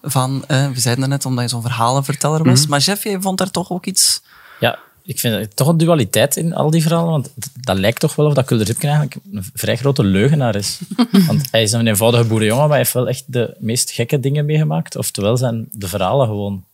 Van, 0.02 0.44
eh, 0.46 0.70
we 0.70 0.80
zeiden 0.80 1.08
net 1.08 1.26
omdat 1.26 1.44
je 1.44 1.50
zo'n 1.50 1.62
verhalenverteller 1.62 2.44
was. 2.44 2.66
Maar 2.66 2.80
Jeff, 2.80 3.04
jij 3.04 3.20
vond 3.20 3.38
daar 3.38 3.50
toch 3.50 3.70
ook 3.70 3.86
iets... 3.86 4.22
Ja, 4.60 4.78
ik 5.02 5.18
vind 5.20 5.34
er 5.34 5.54
toch 5.54 5.68
een 5.68 5.76
dualiteit 5.76 6.36
in 6.36 6.54
al 6.54 6.70
die 6.70 6.82
verhalen. 6.82 7.10
Want 7.10 7.30
dat 7.60 7.78
lijkt 7.78 8.00
toch 8.00 8.14
wel 8.16 8.26
of 8.26 8.34
dat 8.34 8.44
Kulder 8.44 8.66
Zipken 8.66 8.88
eigenlijk 8.88 9.20
een 9.32 9.44
vrij 9.54 9.76
grote 9.76 10.04
leugenaar 10.04 10.54
is. 10.56 10.78
want 11.26 11.48
hij 11.50 11.62
is 11.62 11.72
een 11.72 11.86
eenvoudige 11.86 12.24
boerenjongen, 12.24 12.60
maar 12.62 12.68
hij 12.70 12.78
heeft 12.78 12.92
wel 12.92 13.08
echt 13.08 13.24
de 13.26 13.54
meest 13.58 13.90
gekke 13.90 14.20
dingen 14.20 14.44
meegemaakt. 14.44 14.96
Oftewel 14.96 15.36
zijn 15.36 15.68
de 15.72 15.88
verhalen 15.88 16.26
gewoon 16.26 16.64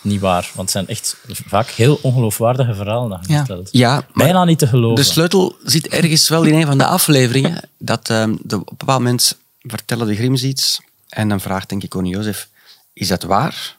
niet 0.00 0.20
waar. 0.20 0.42
Want 0.54 0.56
het 0.58 0.70
zijn 0.70 0.88
echt 0.88 1.16
vaak 1.46 1.68
heel 1.68 1.98
ongeloofwaardige 2.02 2.74
verhalen 2.74 3.10
dat 3.10 3.24
Ja. 3.28 3.36
vertelt. 3.36 3.68
Ja, 3.72 4.06
Bijna 4.14 4.44
niet 4.44 4.58
te 4.58 4.66
geloven. 4.66 5.04
de 5.04 5.10
sleutel 5.10 5.56
zit 5.64 5.88
ergens 5.88 6.28
wel 6.28 6.42
in 6.42 6.54
een 6.54 6.66
van 6.66 6.78
de 6.78 6.86
afleveringen. 6.86 7.60
Dat 7.78 8.10
ehm, 8.10 8.34
de, 8.42 8.56
op 8.56 8.70
een 8.70 8.76
bepaald 8.76 8.98
moment 9.02 9.36
vertellen 9.62 10.06
de 10.06 10.16
Grims 10.16 10.42
iets. 10.42 10.80
En 11.08 11.28
dan 11.28 11.40
vraagt 11.40 11.68
denk 11.68 11.82
ik 11.82 11.90
koning 11.90 12.14
Jozef, 12.14 12.48
is 12.92 13.08
dat 13.08 13.22
waar? 13.22 13.76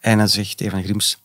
En 0.00 0.18
dan 0.18 0.28
zegt 0.28 0.60
een 0.60 0.70
van 0.70 0.78
de 0.78 0.84
Grims, 0.84 1.16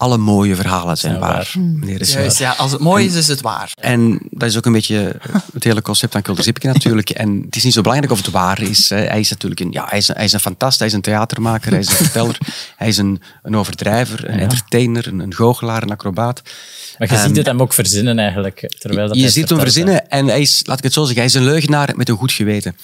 alle 0.00 0.18
mooie 0.18 0.56
verhalen 0.56 0.96
zijn 0.96 1.18
waar. 1.18 1.32
waar. 1.32 1.52
Meneer 1.58 1.98
de 1.98 2.04
Juist, 2.04 2.38
ja, 2.38 2.50
als 2.50 2.72
het 2.72 2.80
mooi 2.80 3.06
is, 3.06 3.14
is 3.14 3.28
het 3.28 3.40
waar. 3.40 3.72
En 3.80 4.20
dat 4.30 4.48
is 4.48 4.56
ook 4.56 4.66
een 4.66 4.72
beetje 4.72 5.16
het 5.52 5.64
hele 5.64 5.82
concept 5.82 6.12
van 6.12 6.22
Kulder 6.22 6.44
Zipke 6.44 6.66
natuurlijk. 6.66 7.10
En 7.20 7.42
het 7.44 7.56
is 7.56 7.64
niet 7.64 7.72
zo 7.72 7.80
belangrijk 7.80 8.12
of 8.12 8.18
het 8.18 8.30
waar 8.30 8.62
is. 8.62 8.88
hè. 8.88 8.96
Hij 8.96 9.20
is 9.20 9.30
natuurlijk 9.30 9.60
een, 9.60 9.72
ja, 9.72 9.86
hij 9.88 9.98
is 9.98 10.08
een, 10.08 10.14
hij 10.14 10.24
is 10.24 10.32
een 10.32 10.40
fantast, 10.40 10.78
hij 10.78 10.88
is 10.88 10.94
een 10.94 11.00
theatermaker, 11.00 11.70
hij 11.70 11.80
is 11.80 11.88
een 11.88 11.94
verteller, 12.06 12.38
hij 12.76 12.88
is 12.88 12.96
een, 12.96 13.20
een 13.42 13.56
overdrijver, 13.56 14.28
een 14.28 14.38
entertainer, 14.38 15.06
een, 15.06 15.18
een 15.18 15.34
goochelaar, 15.34 15.82
een 15.82 15.90
acrobaat. 15.90 16.42
Maar 16.98 17.08
je 17.08 17.14
Ehm, 17.14 17.26
ziet 17.26 17.36
het 17.36 17.46
hem 17.46 17.60
ook 17.60 17.72
verzinnen 17.72 18.18
eigenlijk. 18.18 18.74
Terwijl 18.78 19.08
dat 19.08 19.16
je 19.16 19.30
ziet 19.30 19.48
hem 19.48 19.58
verzinnen 19.58 20.10
en 20.10 20.26
hij 20.26 20.40
is, 20.40 20.62
laat 20.64 20.78
ik 20.78 20.84
het 20.84 20.92
zo 20.92 21.00
zeggen, 21.00 21.18
hij 21.18 21.26
is 21.26 21.34
een 21.34 21.44
leugenaar 21.44 21.92
met 21.96 22.08
een 22.08 22.16
goed 22.16 22.32
geweten. 22.32 22.76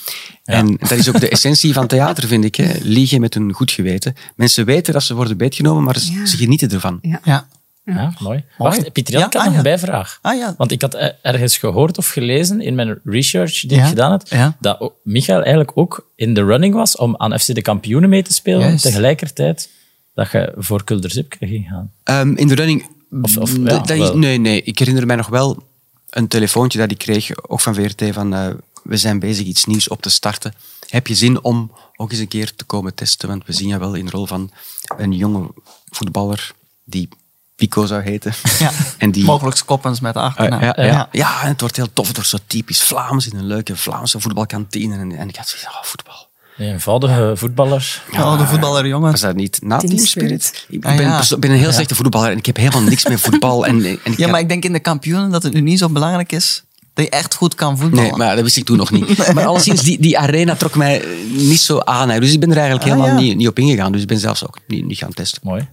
En 0.44 0.76
dat 0.78 0.90
is 0.90 1.08
ook 1.08 1.20
de 1.20 1.28
essentie 1.36 1.72
van 1.72 1.86
theater, 1.86 2.28
vind 2.28 2.44
ik. 2.44 2.54
Hè. 2.54 2.72
Liegen 2.82 3.20
met 3.20 3.34
een 3.34 3.52
goed 3.52 3.70
geweten. 3.70 4.14
Mensen 4.36 4.64
weten 4.64 4.92
dat 4.92 5.02
ze 5.02 5.14
worden 5.14 5.36
beetgenomen, 5.36 5.84
maar 5.84 5.98
ze 5.98 6.36
genieten 6.36 6.70
ervan. 6.70 6.98
Ja. 7.08 7.20
Ja. 7.24 7.46
Ja, 7.84 8.12
mooi. 8.18 8.44
Wacht, 8.58 8.92
Pieter 8.92 9.12
Jan, 9.12 9.20
Ja, 9.22 9.26
ik 9.26 9.32
had 9.32 9.40
ah, 9.42 9.46
nog 9.46 9.52
ja. 9.52 9.58
een 9.58 9.64
bijvraag. 9.76 10.18
Ah, 10.22 10.36
ja. 10.38 10.54
Want 10.58 10.70
ik 10.72 10.82
had 10.82 10.94
eh, 10.94 11.08
ergens 11.22 11.56
gehoord 11.58 11.98
of 11.98 12.08
gelezen 12.08 12.60
in 12.60 12.74
mijn 12.74 12.98
research 13.04 13.60
die 13.60 13.76
Ja, 13.76 13.82
ik 13.82 13.88
gedaan 13.88 14.10
had, 14.10 14.28
ja. 14.30 14.56
dat 14.60 14.92
Michael 15.02 15.40
eigenlijk 15.40 15.70
ook 15.74 16.10
in 16.14 16.34
de 16.34 16.44
running 16.44 16.74
was 16.74 16.96
om 16.96 17.14
aan 17.16 17.38
FC 17.40 17.54
de 17.54 17.62
kampioenen 17.62 18.08
mee 18.08 18.22
te 18.22 18.32
spelen, 18.32 18.60
Juist. 18.60 18.82
tegelijkertijd 18.84 19.70
dat 20.14 20.30
je 20.30 20.52
voor 20.56 20.84
Kulder 20.84 21.10
Zipke 21.10 21.46
ging 21.46 21.68
gaan. 21.68 21.92
Ehm, 22.02 22.32
in 22.36 22.48
de 22.48 22.54
running... 22.54 22.88
Of- 23.22 23.36
of, 23.36 23.56
Mm, 23.56 23.64
dat 23.64 23.90
is- 23.90 24.12
nee, 24.12 24.38
nee. 24.38 24.62
Ik 24.62 24.78
herinner 24.78 25.06
mij 25.06 25.16
nog 25.16 25.28
wel 25.28 25.62
een 26.10 26.28
telefoontje 26.28 26.78
dat 26.78 26.90
ik 26.90 26.98
kreeg, 26.98 27.48
ook 27.48 27.60
van 27.60 27.74
VRT, 27.74 28.02
van 28.12 28.34
eh, 28.34 28.48
we 28.82 28.96
zijn 28.96 29.18
bezig 29.18 29.46
iets 29.46 29.64
nieuws 29.64 29.88
op 29.88 30.02
te 30.02 30.10
starten. 30.10 30.54
Heb 30.88 31.06
je 31.06 31.14
zin 31.14 31.44
om 31.44 31.70
ook 31.96 32.10
eens 32.10 32.20
een 32.20 32.28
keer 32.28 32.54
te 32.54 32.64
komen 32.64 32.94
testen? 32.94 33.28
Want 33.28 33.46
we 33.46 33.52
zien 33.52 33.68
je 33.68 33.78
wel 33.78 33.94
in 33.94 34.04
de 34.04 34.10
rol 34.10 34.26
van 34.26 34.50
een 34.96 35.12
jonge 35.12 35.48
voetballer 35.90 36.52
die 36.88 37.08
Pico 37.56 37.86
zou 37.86 38.02
heten. 38.02 38.32
Ja. 38.58 38.70
en 38.98 39.10
die, 39.10 39.24
Mogelijk 39.24 39.62
koppens 39.66 40.00
met 40.00 40.14
de 40.14 40.18
Eh, 40.20 40.24
achternaam. 40.26 40.60
ja, 40.60 40.74
ja, 40.76 40.84
Ja. 40.84 41.08
ja. 41.12 41.42
en 41.42 41.48
het 41.48 41.60
wordt 41.60 41.76
heel 41.76 41.92
tof. 41.92 42.06
Het 42.06 42.16
wordt 42.16 42.30
zo 42.30 42.38
typisch 42.46 42.82
Vlaams 42.82 43.28
in 43.28 43.38
een 43.38 43.46
leuke 43.46 43.76
Vlaamse 43.76 44.20
voetbalkantine. 44.20 44.98
En, 44.98 45.12
en 45.16 45.28
ik 45.28 45.36
had 45.36 45.48
zoiets 45.48 45.66
oh, 45.68 45.82
voetbal. 45.82 46.14
Een 46.56 46.66
eenvoudige 46.72 47.32
voetballer. 47.36 48.02
Oh, 48.12 48.38
de 48.38 48.46
voetballer, 48.46 48.86
jongen. 48.86 49.10
Was 49.10 49.20
dat 49.20 49.34
niet 49.36 49.58
na 49.62 49.78
Team 49.78 49.98
Spirit. 49.98 50.66
Ik 50.68 50.84
Ah, 50.84 50.96
ben, 50.96 51.06
ja. 51.06 51.16
perso- 51.16 51.38
ben 51.38 51.50
een 51.50 51.56
heel 51.58 51.72
slechte 51.72 51.94
voetballer 51.94 52.30
en 52.30 52.36
ik 52.38 52.46
heb 52.46 52.56
helemaal 52.56 52.82
niks 52.82 53.04
met 53.06 53.20
voetbal. 53.20 53.66
En, 53.66 53.74
en 53.84 53.92
ik 53.92 54.16
Ja, 54.16 54.22
had- 54.22 54.30
maar 54.30 54.40
ik 54.40 54.48
denk 54.48 54.64
in 54.64 54.72
de 54.72 54.80
kampioenen 54.80 55.30
dat 55.30 55.42
het 55.42 55.52
nu 55.52 55.60
niet 55.60 55.78
zo 55.78 55.88
belangrijk 55.88 56.32
is 56.32 56.62
dat 56.96 57.04
je 57.04 57.10
echt 57.10 57.34
goed 57.34 57.54
kan 57.54 57.78
voetballen. 57.78 58.08
Nee, 58.08 58.16
maar 58.18 58.34
dat 58.34 58.44
wist 58.44 58.56
ik 58.56 58.64
toen 58.64 58.76
nog 58.76 58.90
niet. 58.90 59.16
Maar 59.34 59.46
alleszins, 59.46 59.82
die, 59.82 60.00
die 60.00 60.18
arena 60.18 60.54
trok 60.54 60.74
mij 60.74 61.04
niet 61.28 61.60
zo 61.60 61.78
aan. 61.78 62.08
hè. 62.10 62.20
Dus 62.20 62.32
ik 62.32 62.40
ben 62.40 62.50
er 62.50 62.56
eigenlijk 62.56 62.86
Ah, 62.90 62.92
helemaal 62.96 63.16
ja. 63.18 63.22
niet, 63.26 63.36
niet 63.36 63.48
op 63.48 63.58
ingegaan. 63.58 63.92
Dus 63.92 64.00
ik 64.00 64.06
ben 64.06 64.18
zelfs 64.18 64.46
ook 64.46 64.58
niet, 64.66 64.84
niet 64.86 64.98
gaan 64.98 65.12
testen. 65.12 65.40
Mooi. 65.44 65.68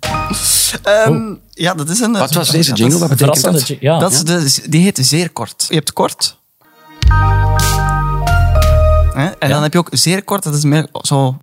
Ehm, 0.84 1.34
ja, 1.52 1.74
dat 1.74 1.90
is 1.90 2.00
een... 2.00 2.12
Wat 2.12 2.34
was 2.34 2.50
deze 2.50 2.74
jingle? 2.74 3.00
Wat 3.00 3.10
betekent 3.10 3.42
dat? 3.42 3.68
ja. 3.80 4.00
Dat 4.00 4.12
is 4.12 4.24
de, 4.24 4.70
die 4.70 4.82
heet 4.82 5.00
zeer 5.02 5.30
kort. 5.30 5.66
Je 5.70 5.76
hebt 5.76 5.94
kort. 5.94 6.38
Hè? 9.14 9.26
En 9.26 9.50
dan 9.50 9.62
heb 9.64 9.74
je 9.74 9.80
ook 9.80 9.90
zeer 9.92 10.24
kort, 10.24 10.44
dat 10.44 10.56
is 10.56 10.64
meer 10.64 10.88
zo... 11.02 11.38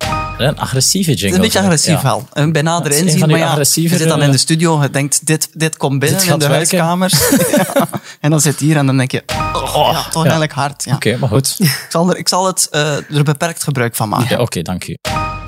Een 0.47 0.59
agressieve 0.59 1.13
jingle. 1.13 1.25
Het 1.25 1.31
is 1.31 1.35
een 1.35 1.41
beetje 1.41 1.59
agressief 1.59 1.93
Ja. 1.95 2.01
wel. 2.03 2.27
En 2.33 2.51
bijna 2.51 2.77
Dat 2.79 2.87
is 2.87 2.93
erin 2.93 3.05
een 3.05 3.11
zien, 3.11 3.29
maar 3.29 3.37
ja, 3.39 3.55
je 3.57 3.65
zit 3.97 4.07
dan 4.07 4.21
in 4.21 4.31
de 4.31 4.37
studio, 4.37 4.81
je 4.81 4.89
denkt, 4.89 5.25
dit, 5.25 5.49
dit 5.53 5.77
komt 5.77 5.99
binnen 5.99 6.19
Dit 6.19 6.29
in 6.29 6.39
de 6.39 6.47
werken. 6.47 6.79
huiskamers. 6.79 7.13
Ja. 7.73 7.87
En 8.19 8.29
dan 8.29 8.41
zit 8.41 8.59
hier 8.59 8.77
en 8.77 8.85
dan 8.85 8.97
denk 8.97 9.11
je, 9.11 9.23
oh, 9.53 9.89
ja, 9.91 10.03
toch 10.09 10.21
eigenlijk 10.21 10.51
hard. 10.53 10.83
Ja. 10.83 10.95
Oké, 10.95 11.17
maar 11.17 11.29
goed. 11.29 11.55
Ik, 11.59 11.85
zal 11.89 12.09
er, 12.09 12.17
ik 12.17 12.27
zal 12.27 12.45
het, 12.47 12.67
eh, 12.71 12.95
er 13.15 13.23
beperkt 13.23 13.63
gebruik 13.63 13.95
van 13.95 14.09
maken. 14.09 14.35
Ja, 14.35 14.41
Oké, 14.41 14.61
dank 14.61 14.87
u. 14.87 14.95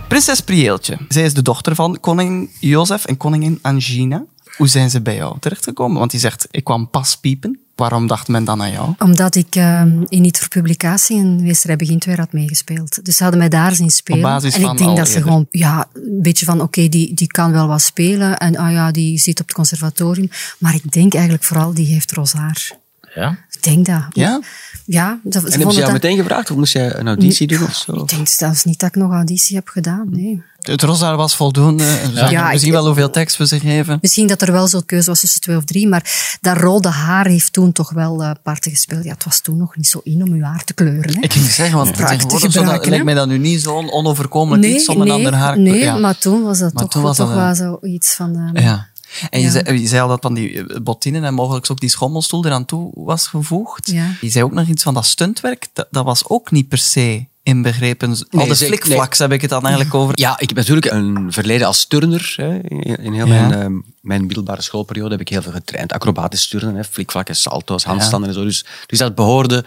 Prinses 0.08 0.42
Prieeltje. 0.42 0.98
Zij 1.08 1.24
is 1.24 1.34
de 1.34 1.42
dochter 1.42 1.76
van 1.76 2.00
koning 2.00 2.50
Jozef 2.60 3.06
en 3.06 3.18
koningin 3.18 3.60
Angina. 3.62 4.24
Hoe 4.58 4.68
zijn 4.68 4.90
ze 4.90 5.02
bij 5.02 5.16
jou 5.16 5.40
terechtgekomen? 5.40 6.00
Want 6.00 6.12
die 6.12 6.20
zegt, 6.20 6.48
ik 6.52 6.64
kwam 6.64 6.90
pas 6.90 7.18
piepen. 7.18 7.60
Waarom 7.84 8.08
dacht 8.08 8.28
men 8.28 8.44
dan 8.44 8.62
aan 8.62 8.72
jou? 8.72 8.94
Omdat 8.98 9.36
ik 9.36 9.56
ehm, 9.56 10.04
in 10.08 10.22
Niet 10.22 10.40
voor 10.40 10.48
Publicatie 10.48 11.18
een 11.18 11.42
Weesterij 11.42 11.76
Begint 11.76 12.06
weer 12.06 12.20
had 12.20 12.34
meegespeeld. 12.34 13.06
Dus 13.06 13.16
ze 13.16 13.24
hadden 13.24 13.40
mij 13.42 13.50
daar 13.50 13.76
zien 13.76 13.90
spelen. 13.90 14.22
basis 14.22 14.56
en 14.56 14.62
van 14.62 14.72
ik 14.72 14.78
denk 14.78 14.98
dat 14.98 15.08
ze 15.08 15.14
eerder. 15.14 15.30
gewoon, 15.30 15.48
ja, 15.50 15.88
een 15.94 16.22
beetje 16.22 16.46
van, 16.46 16.62
oké, 16.62 16.90
die, 16.90 17.14
die 17.14 17.28
kan 17.28 17.52
wel 17.52 17.68
wat 17.68 17.82
spelen. 17.82 18.38
En 18.38 18.58
ah 18.58 18.72
ja, 18.72 18.92
die 18.92 19.18
zit 19.18 19.40
op 19.40 19.46
het 19.46 19.56
conservatorium. 19.56 20.30
Maar 20.58 20.76
ik 20.76 20.92
denk 20.92 21.14
eigenlijk 21.14 21.44
vooral, 21.44 21.74
die 21.74 21.86
heeft 21.86 22.12
roze 22.12 22.38
haar. 22.38 22.82
Ja? 23.16 23.38
Ik 23.52 23.64
denk 23.64 23.86
dat. 23.86 24.04
Ja? 24.12 24.42
Ja. 24.86 25.20
Ze, 25.24 25.30
ze 25.32 25.38
En 25.46 25.52
hebben 25.52 25.72
ze 25.72 25.80
jou 25.80 25.92
dat- 25.92 26.02
meteen 26.02 26.18
gevraagd? 26.18 26.52
Of 26.52 26.58
moest 26.58 26.74
jij 26.74 26.96
een 26.96 27.08
auditie 27.08 27.48
doen 27.48 27.64
of 27.64 27.76
zo? 27.76 27.92
Ik 27.94 28.10
denk 28.10 28.28
zelfs 28.28 28.64
niet 28.64 28.80
dat 28.80 28.90
ik 28.90 28.96
nog 28.96 29.12
auditie 29.12 29.56
heb 29.56 29.68
gedaan, 29.68 30.08
nee. 30.10 30.42
Het 30.60 30.82
rosaar 30.82 31.16
was 31.18 31.36
voldoende. 31.36 31.84
Ja. 32.14 32.30
Ja, 32.30 32.58
zien 32.58 32.72
wel 32.72 32.86
hoeveel 32.86 33.10
tekst 33.10 33.38
we 33.38 33.48
ze 33.48 33.60
geven. 33.60 33.98
Misschien 34.02 34.28
dat 34.28 34.42
er 34.42 34.52
wel 34.52 34.68
zo'n 34.68 34.86
keuze 34.86 35.10
was 35.10 35.20
tussen 35.20 35.42
twee 35.42 35.58
of 35.58 35.64
drie, 35.64 35.88
maar 35.88 36.38
dat 36.42 36.58
rode 36.58 36.88
haar 36.90 37.26
heeft 37.26 37.54
toen 37.54 37.72
toch 37.72 37.92
wel 37.92 38.24
eh, 38.24 38.32
parten 38.44 38.72
gespeeld. 38.72 39.04
Ja, 39.04 39.14
het 39.14 39.24
was 39.24 39.42
toen 39.42 39.58
nog 39.58 39.76
niet 39.76 39.88
zo 39.88 40.02
in 40.04 40.24
om 40.24 40.36
je 40.36 40.44
haar 40.44 40.64
te 40.64 40.74
kleuren. 40.74 41.14
Hè. 41.14 41.22
Ik 41.22 41.34
ging 41.34 41.46
zeggen, 41.46 41.78
want 41.78 41.94
te 41.96 42.04
tegenwoordig 42.04 42.40
zo, 42.40 42.48
dat, 42.48 42.56
gebruiken, 42.58 42.90
lijkt 42.90 43.06
mij 43.06 43.14
dat 43.14 43.28
nu 43.28 43.38
niet 43.38 43.62
zo'n 43.62 43.92
onoverkomelijk 43.92 44.66
iets 44.74 44.88
om 44.90 45.02
een 45.02 45.12
ander 45.12 45.34
haar... 45.34 45.60
nee, 45.60 45.80
ja. 45.80 45.98
maar 45.98 46.18
toen 46.18 46.44
was 46.44 46.60
dat 46.60 46.74
Maar 46.74 46.82
toch, 46.84 46.92
toen 46.92 47.02
wel 47.02 47.10
was 47.10 47.18
dat 47.18 47.28
toch 47.28 47.36
wel 47.36 47.80
zoiets 47.82 48.14
van... 48.16 48.52
eh, 48.54 48.64
Ja. 48.64 48.88
En 49.30 49.40
je, 49.40 49.46
Ja. 49.46 49.52
zei, 49.52 49.80
je 49.80 49.88
zei 49.88 50.02
al 50.02 50.08
dat 50.08 50.22
van 50.22 50.34
die 50.34 50.64
eh, 50.68 50.82
bottinen 50.82 51.24
en 51.24 51.34
mogelijk 51.34 51.72
ook 51.72 51.80
die 51.80 51.90
schommelstoel 51.90 52.46
eraan 52.46 52.66
toe 52.66 52.92
was 52.94 53.28
gevoegd. 53.28 53.92
Ja. 53.92 54.08
Je 54.22 54.30
zei 54.30 54.44
ook 54.46 54.52
nog 54.54 54.68
iets 54.68 54.84
van 54.84 54.94
dat 54.94 55.06
stuntwerk. 55.06 55.68
Dat, 55.74 55.88
dat 55.92 56.06
was 56.06 56.28
ook 56.28 56.52
niet 56.52 56.68
per 56.68 56.78
se 56.78 57.26
inbegrepen. 57.44 58.10
Al 58.10 58.16
Nee, 58.30 58.48
de 58.48 58.56
zeker- 58.56 58.78
flikflaks 58.78 59.18
heb 59.18 59.32
ik 59.32 59.42
het 59.42 59.50
dan 59.50 59.62
eigenlijk 59.64 59.96
over. 59.96 60.20
Ja, 60.20 60.40
ik 60.40 60.48
heb 60.48 60.58
natuurlijk 60.58 60.92
een 60.92 61.26
verleden 61.30 61.68
als 61.68 61.86
turner. 61.86 62.34
Hè. 62.38 62.60
In 62.68 62.82
in 62.82 63.14
heel 63.14 63.28
Ja. 63.28 63.48
mijn, 63.48 63.54
ehm, 63.62 63.74
mijn 64.04 64.26
middelbare 64.26 64.62
schoolperiode 64.62 65.12
heb 65.12 65.20
ik 65.22 65.30
heel 65.30 65.42
veel 65.42 65.52
getraind. 65.52 65.94
Acrobatisch 65.94 66.48
turnen, 66.48 66.76
hè. 66.76 66.84
flikvlakken, 66.84 67.36
salto's, 67.36 67.84
handstanden 67.84 68.30
en 68.30 68.36
zo. 68.36 68.44
Dus, 68.44 68.66
dus 68.86 69.00
dat 69.00 69.16
behoorde, 69.16 69.64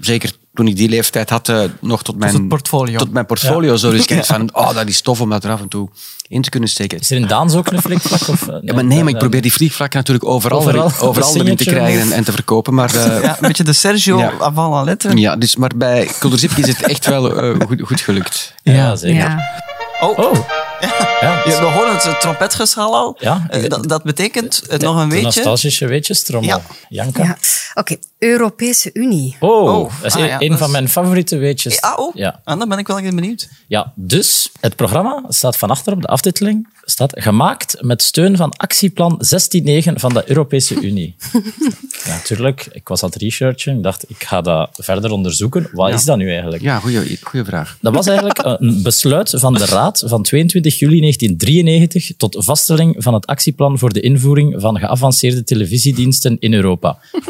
zeker 0.00 0.32
toen 0.54 0.66
ik 0.68 0.76
die 0.76 0.88
leeftijd 0.88 1.30
had, 1.30 1.48
eh, 1.48 1.62
nog 1.80 2.02
tot 2.02 2.16
mijn, 2.18 2.34
het 2.34 2.48
portfolio. 2.48 2.98
Tot 2.98 3.12
mijn 3.12 3.26
portfolio. 3.26 3.76
Zo. 3.76 3.90
Dus 3.90 4.04
van, 4.26 4.54
oh, 4.54 4.74
dat 4.74 4.88
is 4.88 5.00
tof 5.00 5.20
om 5.20 5.30
dat 5.30 5.44
er 5.44 5.50
af 5.50 5.60
en 5.60 5.68
toe 5.68 5.88
in 6.28 6.42
te 6.42 6.50
kunnen 6.50 6.68
steken. 6.68 6.98
Is 6.98 7.10
er 7.10 7.16
in 7.16 7.26
Daans 7.26 7.54
ook 7.54 7.70
een 7.70 7.80
flikvlak? 7.82 8.28
Of, 8.28 8.48
eh, 8.48 8.56
Ja, 8.62 8.74
maar 8.74 8.84
nee, 8.84 9.02
maar 9.02 9.12
ik 9.12 9.18
probeer 9.18 9.42
die 9.42 9.52
vliegvlakken 9.52 9.98
natuurlijk 9.98 10.26
overal, 10.26 10.58
Overal. 10.58 10.90
overal, 11.00 11.36
erin 11.36 11.56
te 11.56 11.64
krijgen 11.64 12.00
en, 12.00 12.12
en 12.12 12.24
te 12.24 12.32
verkopen. 12.32 12.74
Maar, 12.74 12.94
eh, 12.94 13.22
Ja, 13.22 13.30
een 13.30 13.36
beetje 13.48 13.64
de 13.64 13.72
Sergio 13.72 14.18
Ja. 14.18 14.32
avant 14.38 14.72
la 14.72 14.82
lettre. 14.82 15.16
ja, 15.16 15.36
dus, 15.36 15.56
maar 15.56 15.70
bij 15.76 16.08
Kulderzipke 16.18 16.60
is 16.60 16.66
het 16.68 16.82
echt 16.82 17.06
wel 17.06 17.40
eh, 17.42 17.60
goed, 17.66 17.80
goed 17.82 18.00
gelukt. 18.00 18.54
Ja, 18.62 18.96
zeker. 18.96 19.62
Oh, 20.00 20.18
Oh, 20.18 20.32
ja. 20.80 20.92
Ja, 21.20 21.42
we 21.60 21.66
horen 21.66 21.92
het 21.96 22.20
trompetgeschal 22.20 22.94
al. 22.94 23.16
Ja. 23.18 23.46
Eh, 23.50 23.68
dat, 23.68 23.88
dat 23.88 24.02
betekent 24.02 24.62
het 24.68 24.82
nog 24.82 24.96
een 24.96 25.02
de 25.02 25.08
beetje. 25.08 25.24
nostalgische 25.24 25.86
weetjestrommel. 25.86 26.48
Ja. 26.56 26.62
Janka. 26.88 27.22
ja. 27.22 27.36
Oké, 27.74 27.96
Europese 28.18 28.90
Unie. 28.92 29.36
Oh, 29.40 29.74
Oh, 29.74 29.92
dat 29.96 30.04
is 30.06 30.14
ah, 30.14 30.20
een, 30.20 30.26
ja, 30.26 30.40
een 30.40 30.48
dat 30.48 30.58
van 30.58 30.66
is- 30.66 30.72
mijn 30.72 30.88
favoriete 30.88 31.36
weetjes. 31.36 31.80
Ah, 31.80 31.98
oh. 31.98 32.14
Ja. 32.14 32.40
Ah, 32.44 32.58
dan 32.58 32.68
ben 32.68 32.78
ik 32.78 32.86
wel 32.86 32.98
even 32.98 33.14
benieuwd. 33.14 33.48
Ja, 33.68 33.92
dus 33.96 34.50
het 34.60 34.76
programma 34.76 35.22
staat 35.28 35.56
van 35.56 35.70
achter 35.70 35.92
op 35.92 36.00
de 36.00 36.06
aftiteling. 36.08 36.68
Staat 36.84 37.12
gemaakt 37.14 37.76
met 37.80 38.02
steun 38.02 38.36
van 38.36 38.52
actieplan 38.56 39.20
16.9 39.34 39.92
van 39.94 40.12
de 40.14 40.22
Europese 40.26 40.74
Unie. 40.80 41.16
ja, 42.04 42.12
natuurlijk. 42.14 42.66
Ik 42.72 42.88
was 42.88 43.02
aan 43.02 43.08
het 43.08 43.22
researchen. 43.22 43.76
Ik 43.76 43.82
dacht, 43.82 44.10
ik 44.10 44.24
ga 44.24 44.40
dat 44.40 44.68
verder 44.72 45.10
onderzoeken. 45.10 45.68
Wat 45.72 45.92
is 45.92 46.04
dat 46.04 46.16
nu 46.16 46.30
eigenlijk? 46.30 46.62
Ja, 46.62 46.78
goeie 46.78 47.44
vraag. 47.44 47.76
Dat 47.80 47.94
was 47.94 48.06
eigenlijk 48.06 48.38
een 48.42 48.82
besluit 48.82 49.32
van 49.36 49.54
de 49.54 49.64
Raad 49.64 49.93
van 50.06 50.22
22 50.22 50.78
juli 50.78 51.00
1993 51.00 52.16
tot 52.16 52.36
vaststelling 52.38 52.94
van 52.98 53.14
het 53.14 53.26
actieplan 53.26 53.78
voor 53.78 53.92
de 53.92 54.00
invoering 54.00 54.60
van 54.60 54.78
geavanceerde 54.78 55.44
televisiediensten 55.44 56.36
in 56.38 56.54
Europa. 56.54 56.98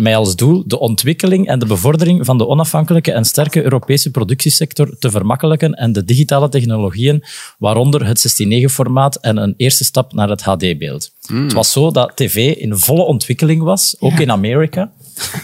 Met 0.00 0.14
als 0.14 0.36
doel 0.36 0.62
de 0.66 0.78
ontwikkeling 0.78 1.46
en 1.46 1.58
de 1.58 1.66
bevordering 1.66 2.26
van 2.26 2.38
de 2.38 2.46
onafhankelijke 2.46 3.12
en 3.12 3.24
sterke 3.24 3.62
Europese 3.62 4.10
productiesector 4.10 4.98
te 4.98 5.10
vermakkelijken 5.10 5.74
en 5.74 5.92
de 5.92 6.04
digitale 6.04 6.48
technologieën, 6.48 7.24
waaronder 7.58 8.06
het 8.06 8.42
16.9-formaat 8.42 9.16
en 9.20 9.36
een 9.36 9.54
eerste 9.56 9.84
stap 9.84 10.12
naar 10.12 10.28
het 10.28 10.42
HD-beeld. 10.42 11.12
Het 11.26 11.52
was 11.52 11.72
zo 11.72 11.90
dat 11.90 12.16
tv 12.16 12.56
in 12.56 12.76
volle 12.76 13.02
ontwikkeling 13.02 13.62
was, 13.62 13.96
ook 13.98 14.18
in 14.18 14.30
Amerika. 14.30 14.92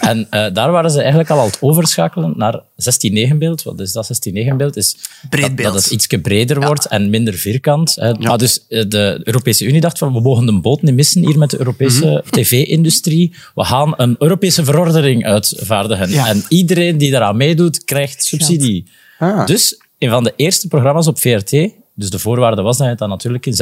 En 0.01 0.27
eh, 0.31 0.55
daar 0.55 0.71
waren 0.71 0.91
ze 0.91 0.99
eigenlijk 0.99 1.31
al 1.31 1.39
aan 1.39 1.47
het 1.47 1.59
overschakelen 1.61 2.33
naar 2.37 2.61
16.9-beeld. 2.61 3.63
Wat 3.63 3.81
is 3.81 3.93
dat 3.93 4.29
16.9-beeld? 4.29 4.77
Is 4.77 4.97
Breed 5.31 5.43
dat, 5.43 5.55
beeld. 5.55 5.73
dat 5.73 5.83
het 5.83 5.93
iets 5.93 6.07
breder 6.07 6.61
wordt 6.61 6.87
en 6.87 7.11
minder 7.11 7.35
vierkant. 7.35 7.95
Hè. 7.95 8.15
Maar 8.15 8.39
dus 8.39 8.67
eh, 8.69 8.85
de 8.89 9.21
Europese 9.23 9.65
Unie 9.65 9.81
dacht 9.81 9.99
van, 9.99 10.13
we 10.13 10.21
mogen 10.21 10.47
de 10.47 10.61
boot 10.61 10.83
niet 10.83 10.95
missen 10.95 11.27
hier 11.27 11.39
met 11.39 11.51
de 11.51 11.59
Europese 11.59 12.25
tv-industrie. 12.31 13.35
We 13.55 13.65
gaan 13.65 13.95
een 13.97 14.17
Europese 14.19 14.65
verordening 14.65 15.25
uitvaardigen. 15.25 16.11
Ja. 16.11 16.27
En 16.27 16.45
iedereen 16.49 16.99
die 16.99 17.11
daaraan 17.11 17.37
meedoet, 17.37 17.85
krijgt 17.85 18.25
subsidie. 18.25 18.91
Ah. 19.19 19.47
Dus 19.47 19.81
een 19.99 20.11
van 20.11 20.25
de 20.25 20.33
eerste 20.37 20.69
programma's 20.69 21.07
op 21.07 21.19
VRT, 21.19 21.51
dus 21.99 22.11
de 22.11 22.19
voorwaarde 22.19 22.63
was 22.63 22.79
dat 22.79 22.89
je 22.89 22.95
dan 22.95 23.09
natuurlijk 23.09 23.47
in 23.47 23.55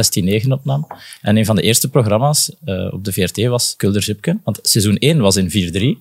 16.9 0.42 0.48
opnam. 0.48 0.86
En 1.22 1.36
een 1.36 1.44
van 1.44 1.56
de 1.56 1.62
eerste 1.62 1.88
programma's 1.88 2.50
eh, 2.64 2.92
op 2.92 3.04
de 3.04 3.12
VRT 3.12 3.46
was 3.46 3.74
Kulder. 3.76 4.16
Want 4.44 4.58
seizoen 4.62 4.96
1 4.96 5.20
was 5.20 5.36
in 5.36 5.98
4-3. 5.98 6.00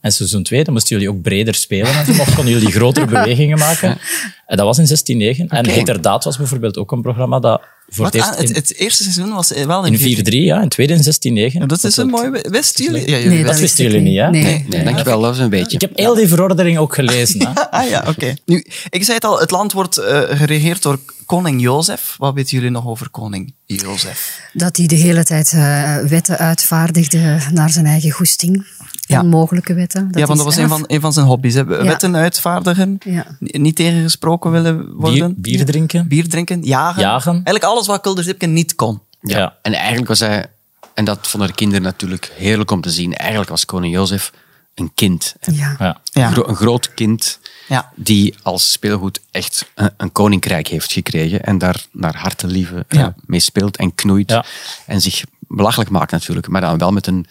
En 0.00 0.12
seizoen 0.12 0.42
2, 0.42 0.64
dan 0.64 0.72
moesten 0.72 0.96
jullie 0.96 1.12
ook 1.12 1.22
breder 1.22 1.54
spelen. 1.54 1.92
En 1.92 2.20
of 2.20 2.34
konden 2.34 2.52
jullie 2.52 2.70
grotere 2.70 3.06
bewegingen 3.16 3.58
maken. 3.58 3.98
En 4.46 4.56
dat 4.56 4.66
was 4.66 4.78
in 4.78 5.36
16.9. 5.36 5.46
En 5.46 5.68
Heterdaad 5.68 6.24
was 6.24 6.36
bijvoorbeeld 6.36 6.78
ook 6.78 6.92
een 6.92 7.02
programma 7.02 7.38
dat 7.38 7.62
voor 7.90 8.04
Wat, 8.04 8.12
het 8.12 8.22
ah, 8.22 8.36
het, 8.36 8.54
het 8.54 8.74
eerste 8.76 9.02
seizoen 9.02 9.32
was 9.32 9.52
wel 9.66 9.86
in, 9.86 9.98
in 9.98 10.16
4-3, 10.16 10.22
ja. 10.28 10.60
En 10.60 10.68
tweede 10.68 10.94
in 10.94 11.48
16.9. 11.50 11.52
Ja, 11.52 11.66
Dat 11.66 11.84
is 11.84 11.96
een 11.96 12.08
mooie... 12.08 12.44
Wisten 12.50 12.84
jullie? 12.84 13.00
Ja, 13.10 13.16
jullie 13.16 13.28
Nee, 13.28 13.38
dat 13.38 13.46
wist 13.46 13.60
wisten 13.60 13.84
jullie 13.84 14.00
niet, 14.00 14.18
hè? 14.18 14.30
Nee. 14.30 14.42
Nee. 14.42 14.64
Nee, 14.68 14.84
dankjewel. 14.84 15.20
Dat 15.20 15.30
was 15.30 15.38
een 15.38 15.50
beetje. 15.50 15.74
Ik 15.74 15.80
heb 15.80 15.96
heel 15.98 16.14
die 16.14 16.28
verordening 16.28 16.78
ook 16.78 16.94
gelezen. 16.94 17.40
Hè. 17.40 17.52
Ah 17.70 17.88
ja, 17.88 18.04
oké. 18.08 18.34
Nu, 18.46 18.64
ik 18.88 19.04
zei 19.04 19.14
het 19.14 19.24
al, 19.24 19.40
het 19.40 19.50
land 19.50 19.72
wordt 19.72 19.96
eh, 19.96 20.20
geregeerd 20.28 20.82
door 20.82 20.98
koning 21.26 21.60
Jozef. 21.60 22.14
Wat 22.18 22.34
weten 22.34 22.56
jullie 22.56 22.70
nog 22.70 22.86
over 22.86 23.08
koning 23.10 23.54
Jozef? 23.66 24.40
Dat 24.52 24.76
hij 24.76 24.86
de 24.86 24.94
hele 24.94 25.24
tijd 25.24 25.52
eh, 25.52 25.96
wetten 25.96 26.38
uitvaardigde 26.38 27.38
naar 27.52 27.70
zijn 27.70 27.86
eigen 27.86 28.10
goesting. 28.10 28.66
Ja. 29.10 29.20
Onmogelijke 29.20 29.74
wetten. 29.74 30.08
ja, 30.10 30.26
want 30.26 30.36
dat 30.36 30.46
was 30.46 30.56
een 30.56 30.68
van, 30.68 30.84
een 30.86 31.00
van 31.00 31.12
zijn 31.12 31.26
hobby's. 31.26 31.54
Hè. 31.54 31.64
Wetten 31.64 32.16
uitvaardigen, 32.16 32.98
niet 33.38 33.76
tegengesproken 33.76 34.50
willen 34.50 34.76
Bier, 34.78 34.94
worden. 34.96 35.34
bier 35.40 35.64
drinken. 35.64 36.08
Bier 36.08 36.28
drinken, 36.28 36.62
jagen. 36.62 37.00
Jagen. 37.02 37.32
Eigenlijk 37.32 37.64
alles 37.64 37.86
wat 37.86 38.00
Kulder 38.00 38.24
Zipke 38.24 38.46
niet 38.46 38.74
kon. 38.74 39.00
Ja. 39.20 39.56
En 39.62 39.72
eigenlijk 39.72 40.08
was 40.08 40.20
hij, 40.20 40.46
en 40.94 41.04
dat 41.04 41.28
vonden 41.28 41.48
de 41.48 41.54
kinderen 41.54 41.82
natuurlijk 41.82 42.32
heerlijk 42.36 42.70
om 42.70 42.80
te 42.80 42.90
zien, 42.90 43.14
eigenlijk 43.16 43.50
was 43.50 43.64
koning 43.64 43.94
Jozef 43.94 44.32
een 44.74 44.90
kind. 44.94 45.34
Een, 45.40 45.54
Ja. 45.54 45.98
Ja. 46.12 46.32
Een 46.36 46.56
groot 46.56 46.94
kind 46.94 47.38
Ja. 47.68 47.92
die 47.96 48.34
als 48.42 48.72
speelgoed 48.72 49.20
echt 49.30 49.70
een, 49.74 49.90
een 49.96 50.12
koninkrijk 50.12 50.66
heeft 50.68 50.92
gekregen 50.92 51.42
en 51.44 51.58
daar 51.58 51.84
naar 51.92 52.16
hartelieven 52.16 52.84
eh, 52.88 52.98
Ja. 52.98 53.14
mee 53.26 53.40
speelt 53.40 53.76
en 53.76 53.94
knoeit. 53.94 54.30
Ja. 54.30 54.44
En 54.86 55.00
zich 55.00 55.24
belachelijk 55.38 55.90
maakt 55.90 56.10
natuurlijk, 56.12 56.48
maar 56.48 56.60
dan 56.60 56.78
wel 56.78 56.92
met 56.92 57.06
een, 57.06 57.26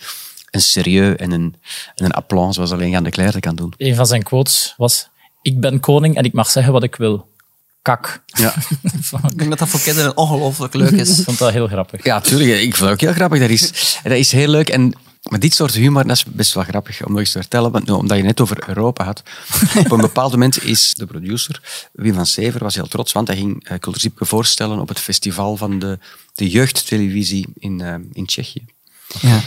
een 0.51 0.62
serieus 0.62 1.15
en 1.15 1.31
een, 1.31 1.55
en 1.95 2.05
een 2.05 2.12
aplomb 2.12 2.53
zoals 2.53 2.71
alleen 2.71 2.89
Jan 2.89 3.03
de 3.03 3.09
Cler 3.09 3.39
kan 3.39 3.55
doen. 3.55 3.73
Een 3.77 3.95
van 3.95 4.05
zijn 4.05 4.23
quotes 4.23 4.73
was: 4.77 5.09
Ik 5.41 5.59
ben 5.59 5.79
koning 5.79 6.15
en 6.15 6.23
ik 6.23 6.33
mag 6.33 6.49
zeggen 6.49 6.73
wat 6.73 6.83
ik 6.83 6.95
wil. 6.95 7.27
Kak. 7.81 8.23
Ja. 8.25 8.53
Ik 9.31 9.38
denk 9.38 9.49
dat 9.49 9.59
dat 9.59 9.67
voor 9.67 9.81
kinderen 9.81 10.17
ongelooflijk 10.17 10.73
leuk 10.73 10.91
is. 10.91 11.19
Ik 11.19 11.25
vond 11.25 11.38
dat 11.38 11.51
heel 11.51 11.67
grappig. 11.67 12.03
Ja, 12.03 12.21
tuurlijk. 12.21 12.62
Ik 12.62 12.75
vond 12.75 12.89
het 12.89 12.91
ook 12.91 12.99
heel 12.99 13.13
grappig. 13.13 13.39
Dat 13.39 13.49
is, 13.49 13.99
dat 14.03 14.12
is 14.12 14.31
heel 14.31 14.47
leuk. 14.47 14.69
En, 14.69 14.93
maar 15.23 15.39
dit 15.39 15.53
soort 15.53 15.73
humor 15.73 16.07
dat 16.07 16.15
is 16.15 16.25
best 16.25 16.53
wel 16.53 16.63
grappig 16.63 17.05
om 17.05 17.12
nog 17.12 17.19
eens 17.19 17.31
te 17.31 17.39
vertellen. 17.39 17.71
Want, 17.71 17.85
nou, 17.85 17.99
omdat 17.99 18.17
je 18.17 18.23
net 18.23 18.41
over 18.41 18.63
Europa 18.67 19.03
had. 19.03 19.23
Op 19.85 19.91
een 19.91 20.01
bepaald 20.01 20.31
moment 20.31 20.63
is 20.63 20.93
de 20.93 21.05
producer, 21.05 21.88
Wim 21.91 22.13
van 22.13 22.25
Sever, 22.25 22.63
was 22.63 22.75
heel 22.75 22.88
trots. 22.88 23.12
Want 23.12 23.27
hij 23.27 23.38
ging 23.38 23.69
uh, 23.71 24.05
voorstellen 24.15 24.79
op 24.79 24.88
het 24.88 24.99
festival 24.99 25.57
van 25.57 25.79
de, 25.79 25.99
de 26.33 26.49
jeugdtelevisie 26.49 27.47
in, 27.57 27.79
uh, 27.79 27.95
in 28.12 28.25
Tsjechië. 28.25 28.65
Ja. 29.22 29.41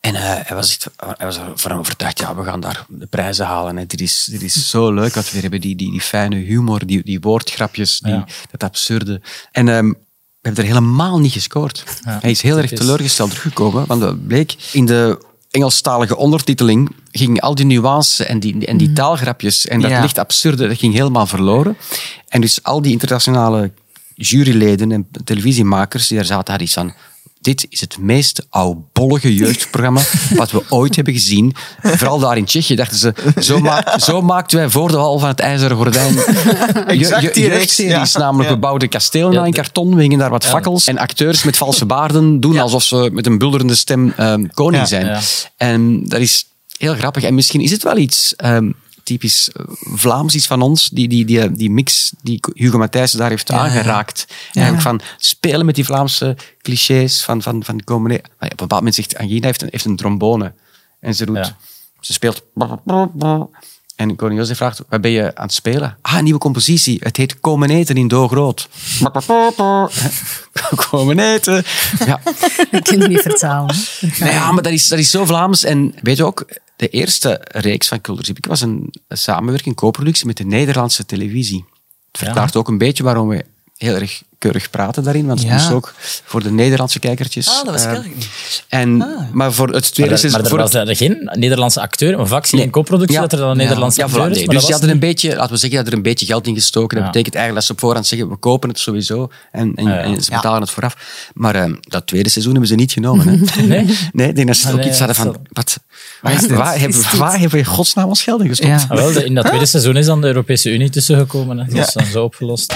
En 0.00 0.14
uh, 0.14 0.20
hij, 0.20 0.56
was 0.56 0.70
echt, 0.70 0.88
hij 0.96 1.26
was 1.26 1.38
ervan 1.38 1.78
overtuigd, 1.78 2.18
ja, 2.18 2.34
we 2.34 2.44
gaan 2.44 2.60
daar 2.60 2.84
de 2.88 3.06
prijzen 3.06 3.46
halen. 3.46 3.76
Hè. 3.76 3.86
Dit, 3.86 4.00
is, 4.00 4.28
dit 4.30 4.42
is 4.42 4.70
zo 4.70 4.92
leuk 4.92 5.14
wat 5.14 5.30
we 5.30 5.38
hebben. 5.38 5.60
Die, 5.60 5.76
die, 5.76 5.90
die 5.90 6.00
fijne 6.00 6.36
humor, 6.36 6.86
die, 6.86 7.02
die 7.04 7.20
woordgrapjes, 7.20 8.00
die, 8.00 8.12
Ja. 8.12 8.24
dat 8.50 8.62
absurde. 8.62 9.20
En 9.52 9.68
um, 9.68 9.90
we 9.90 9.98
hebben 10.40 10.64
er 10.64 10.70
helemaal 10.70 11.18
niet 11.18 11.32
gescoord. 11.32 11.84
Ja, 12.04 12.18
hij 12.22 12.30
is 12.30 12.42
heel 12.42 12.56
erg 12.58 12.70
teleurgesteld 12.70 13.30
teruggekomen, 13.30 13.86
want 13.86 14.00
dat 14.00 14.26
bleek 14.26 14.54
in 14.72 14.86
de 14.86 15.24
Engelstalige 15.50 16.16
ondertiteling 16.16 16.90
ging 17.10 17.40
al 17.40 17.54
die 17.54 17.64
nuances 17.66 18.26
en 18.26 18.40
die, 18.40 18.66
en 18.66 18.76
die 18.76 18.92
taalgrapjes 18.92 19.66
en 19.66 19.80
dat 19.80 19.90
Ja. 19.90 20.00
licht 20.00 20.18
absurde, 20.18 20.68
dat 20.68 20.78
ging 20.78 20.94
helemaal 20.94 21.26
verloren. 21.26 21.76
En 22.28 22.40
dus 22.40 22.62
al 22.62 22.82
die 22.82 22.92
internationale 22.92 23.72
juryleden 24.14 24.92
en 24.92 25.08
televisiemakers 25.24 26.06
die 26.06 26.16
daar 26.16 26.26
zaten, 26.26 26.48
hadden 26.48 26.62
iets 26.66 26.74
van... 26.74 26.94
Dit 27.46 27.66
is 27.68 27.80
het 27.80 27.98
meest 27.98 28.46
oudbollige 28.50 29.34
jeugdprogramma 29.34 30.00
wat 30.34 30.50
we 30.50 30.62
ooit 30.68 30.96
hebben 30.96 31.14
gezien. 31.14 31.54
Vooral 31.82 32.18
daar 32.18 32.36
in 32.36 32.44
Tsjechië 32.44 32.74
dachten 32.74 32.98
ze, 32.98 33.14
zo, 33.40 33.60
maak, 33.60 34.00
zo 34.00 34.22
maakten 34.22 34.58
wij 34.58 34.68
voor 34.68 34.88
de 34.88 34.96
wal 34.96 35.18
van 35.18 35.28
het 35.28 35.40
ijzeren 35.40 35.76
gordijn 35.76 36.14
je, 36.14 36.94
je, 36.94 37.40
jeugdseries. 37.40 38.12
ja. 38.12 38.18
Namelijk, 38.18 38.50
we 38.50 38.56
bouwden 38.56 38.88
kastelen 38.88 39.32
Ja, 39.32 39.40
na 39.40 39.46
in 39.46 39.52
karton, 39.52 39.94
we 39.94 40.02
hingen 40.02 40.18
daar 40.18 40.30
wat 40.30 40.44
fakkels. 40.44 40.86
En 40.86 40.98
acteurs 40.98 41.42
met 41.44 41.56
valse 41.56 41.86
baarden 41.86 42.40
doen 42.40 42.58
alsof 42.58 42.82
ze 42.82 43.10
met 43.12 43.26
een 43.26 43.38
bulderende 43.38 43.74
stem 43.74 44.12
ehm, 44.16 44.46
koning 44.54 44.88
zijn. 44.88 45.22
En 45.56 46.08
dat 46.08 46.20
is 46.20 46.46
heel 46.78 46.94
grappig. 46.94 47.22
En 47.22 47.34
misschien 47.34 47.60
is 47.60 47.70
het 47.70 47.82
wel 47.82 47.96
iets 47.96 48.36
ehm, 48.36 48.70
typisch 49.06 49.50
eh, 49.52 49.64
Vlaams, 49.94 50.34
iets 50.34 50.46
van 50.46 50.62
ons, 50.62 50.88
die, 50.88 51.08
die, 51.08 51.24
die, 51.24 51.52
die 51.52 51.70
mix 51.70 52.12
die 52.22 52.40
Hugo 52.54 52.78
Matthijssen 52.78 53.18
daar 53.18 53.30
heeft 53.30 53.50
aangeraakt. 53.50 54.26
Eigenlijk 54.52 54.86
van 54.86 55.00
spelen 55.18 55.66
met 55.66 55.74
die 55.74 55.84
Vlaamse 55.84 56.36
clichés 56.62 57.24
van, 57.24 57.42
van, 57.42 57.64
van 57.64 57.84
komen. 57.84 58.12
Op 58.14 58.20
een 58.38 58.48
bepaald 58.48 58.70
moment 58.70 58.94
zegt 58.94 59.16
Angina 59.16 59.46
heeft 59.46 59.62
een, 59.62 59.68
heeft 59.70 59.84
een 59.84 59.96
trombone. 59.96 60.52
En 61.00 61.14
ze 61.14 61.26
doet, 61.26 61.36
Ja. 61.36 61.56
ze 62.00 62.12
speelt. 62.12 62.42
En 63.96 64.16
koning 64.16 64.38
Jozef 64.40 64.56
vraagt, 64.56 64.82
wat 64.88 65.00
ben 65.00 65.10
je 65.10 65.34
aan 65.34 65.44
het 65.44 65.54
spelen? 65.54 65.98
Ah, 66.02 66.16
een 66.16 66.24
nieuwe 66.24 66.38
compositie. 66.38 66.98
Het 67.02 67.16
heet 67.16 67.40
Komen 67.40 67.70
eten 67.70 67.96
in 67.96 68.08
Doorgroot. 68.08 68.68
Komen 70.90 71.18
eten. 71.18 71.64
Ja. 72.06 72.20
Dat 72.70 72.82
kun 72.82 73.00
je 73.00 73.08
niet 73.08 73.20
vertalen. 73.20 73.76
Nou 74.18 74.32
ja, 74.32 74.52
maar 74.52 74.62
dat 74.62 74.72
is, 74.72 74.88
dat 74.88 74.98
is 74.98 75.10
zo 75.10 75.24
Vlaams. 75.24 75.64
En 75.64 75.94
weet 76.02 76.16
je 76.16 76.24
ook, 76.24 76.44
de 76.76 76.88
eerste 76.88 77.40
reeks 77.42 77.88
van 77.88 78.00
Kulturzipke 78.00 78.48
was 78.48 78.60
een, 78.60 78.94
samenwerking, 79.08 79.76
co-productie 79.76 80.26
met 80.26 80.36
de 80.36 80.44
Nederlandse 80.44 81.06
televisie. 81.06 81.64
Het 82.10 82.24
verklaart 82.24 82.56
ook 82.56 82.68
een 82.68 82.78
beetje 82.78 83.02
waarom 83.02 83.28
we 83.28 83.44
heel 83.76 83.94
erg 83.94 84.22
keurig 84.38 84.70
praten 84.70 85.02
daarin, 85.02 85.26
want 85.26 85.38
het 85.38 85.48
Ja. 85.48 85.54
moest 85.54 85.70
ook 85.70 85.94
voor 86.24 86.42
de 86.42 86.50
Nederlandse 86.50 86.98
kijkertjes. 86.98 87.48
Ah, 87.48 87.64
dat 87.64 87.74
eigenlijk 87.74 88.14
niet. 88.14 88.28
En, 88.68 88.96
Maar 89.32 89.52
voor 89.52 89.68
het 89.68 89.92
tweede 89.92 90.10
Maar, 90.10 90.20
seizoen... 90.20 90.42
maar 90.42 90.50
er 90.50 90.56
was 90.56 90.72
het- 90.72 90.88
er 90.88 90.96
geen 90.96 91.30
Nederlandse 91.32 91.80
acteur, 91.80 92.18
een 92.18 92.26
vaak 92.26 92.46
zie 92.46 92.58
je 92.58 92.64
in 92.64 92.70
co-productie 92.70 93.18
dat 93.20 93.32
er 93.32 93.38
dan 93.38 93.50
een 93.50 93.56
Nederlandse 93.56 94.00
ja, 94.00 94.06
acteur 94.06 94.30
is. 94.30 94.36
nee. 94.36 94.46
maar 94.46 94.54
Dus 94.54 94.62
die 94.64 94.70
was 94.70 94.70
hadden 94.80 94.90
een 94.90 94.98
beetje, 95.08 95.36
laten 95.36 95.52
we 95.52 95.56
zeggen, 95.58 95.78
dat 95.78 95.86
er 95.88 95.92
een 95.92 96.02
beetje 96.02 96.26
geld 96.26 96.46
in 96.46 96.54
gestoken. 96.54 96.96
Dat 96.96 97.06
betekent 97.06 97.34
eigenlijk 97.34 97.54
dat 97.54 97.64
ze 97.64 97.72
op 97.72 97.80
voorhand 97.80 98.06
zeggen, 98.06 98.28
we 98.28 98.36
kopen 98.36 98.68
het 98.68 98.78
sowieso 98.78 99.28
en, 99.52 99.72
en, 99.74 100.02
en 100.02 100.22
ze 100.22 100.30
betalen 100.30 100.60
het 100.60 100.70
vooraf. 100.70 100.96
Maar 101.34 101.54
ehm, 101.54 101.74
dat 101.80 102.06
tweede 102.06 102.28
seizoen 102.28 102.52
hebben 102.52 102.70
ze 102.70 102.76
niet 102.76 102.92
genomen. 102.92 103.28
Hè. 103.28 103.36
Nee? 103.66 103.98
nee, 104.12 104.28
ik 104.28 104.34
denk 104.36 104.46
dat 104.46 104.56
ze 104.56 104.66
Ah, 104.66 104.72
ook 104.72 104.78
nee, 104.80 104.88
iets 104.88 104.98
hadden 104.98 105.16
van, 105.16 105.36
wat, 105.52 105.78
waar, 106.20 106.78
hebben, 106.78 107.00
waar 107.18 107.48
we 107.48 107.58
in 107.58 107.64
godsnaam 107.64 108.08
ons 108.08 108.22
geld 108.22 108.40
in 108.42 108.48
gestopt? 108.48 108.70
Ah, 108.72 108.90
wel, 108.90 109.10
in 109.22 109.34
dat 109.34 109.46
tweede 109.46 109.66
seizoen 109.76 109.96
is 109.96 110.06
dan 110.06 110.20
de 110.20 110.26
Europese 110.26 110.70
Unie 110.70 110.90
tussengekomen. 110.90 111.56
Dat 111.56 111.86
is 111.88 111.92
dan 111.92 112.04
zo 112.06 112.24
opgelost. 112.24 112.74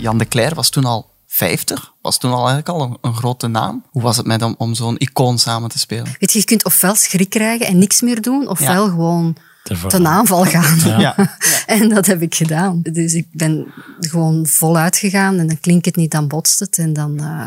Jan 0.00 0.18
de 0.18 0.28
Cler 0.28 0.54
was 0.54 0.70
toen 0.70 0.84
al 0.84 1.10
50, 1.26 1.94
was 2.02 2.18
toen 2.18 2.30
al 2.30 2.48
eigenlijk 2.48 2.68
al 2.68 2.82
een, 2.82 2.96
een 3.00 3.14
grote 3.14 3.46
naam. 3.46 3.84
Hoe 3.90 4.02
was 4.02 4.16
het 4.16 4.26
met 4.26 4.40
hem 4.40 4.54
om 4.58 4.74
zo'n 4.74 4.98
icoon 4.98 5.38
samen 5.38 5.68
te 5.68 5.78
spelen? 5.78 6.16
Weet 6.18 6.32
je, 6.32 6.38
je 6.38 6.44
kunt 6.44 6.64
ofwel 6.64 6.94
schrik 6.94 7.30
krijgen 7.30 7.66
en 7.66 7.78
niks 7.78 8.00
meer 8.00 8.22
doen, 8.22 8.48
ofwel 8.48 8.88
gewoon. 8.88 9.36
Ten 9.62 10.06
aanval 10.06 10.44
gaan. 10.44 11.00
Ja. 11.00 11.14
En 11.66 11.88
dat 11.88 12.06
heb 12.06 12.22
ik 12.22 12.34
gedaan. 12.34 12.80
Dus 12.82 13.14
ik 13.14 13.26
ben 13.32 13.66
gewoon 14.00 14.46
voluit 14.46 14.96
gegaan 14.96 15.38
en 15.38 15.46
dan 15.46 15.60
klinkt 15.60 15.86
het 15.86 15.96
niet, 15.96 16.10
dan 16.10 16.28
botst 16.28 16.60
het. 16.60 16.78
En, 16.78 16.92
dan, 16.92 17.20
eh, 17.20 17.44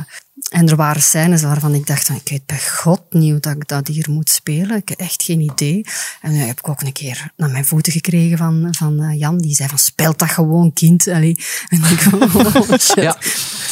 en 0.49 0.69
er 0.69 0.75
waren 0.75 1.01
scènes 1.01 1.41
waarvan 1.41 1.73
ik 1.73 1.87
dacht, 1.87 2.05
van, 2.05 2.15
ik 2.15 2.29
weet 2.29 2.45
bij 2.45 2.59
god 2.59 3.01
niet 3.09 3.31
hoe 3.31 3.39
dat 3.39 3.55
ik 3.55 3.67
dat 3.67 3.87
hier 3.87 4.05
moet 4.09 4.29
spelen. 4.29 4.77
Ik 4.77 4.89
heb 4.89 4.99
echt 4.99 5.23
geen 5.23 5.39
idee. 5.39 5.85
En 6.21 6.31
dan 6.31 6.47
heb 6.47 6.59
ik 6.59 6.69
ook 6.69 6.81
een 6.81 6.91
keer 6.91 7.31
naar 7.37 7.49
mijn 7.49 7.65
voeten 7.65 7.91
gekregen 7.91 8.37
van, 8.37 8.67
van 8.71 9.01
eh, 9.01 9.19
Jan. 9.19 9.37
Die 9.37 9.55
zei 9.55 9.69
van, 9.69 9.77
speel 9.77 10.13
dat 10.15 10.29
gewoon, 10.29 10.73
kind. 10.73 11.07
Allee. 11.07 11.37
En 11.67 11.77
ik 11.77 12.05
oh, 12.13 12.69
shit. 12.69 12.93
Ja, 12.95 13.17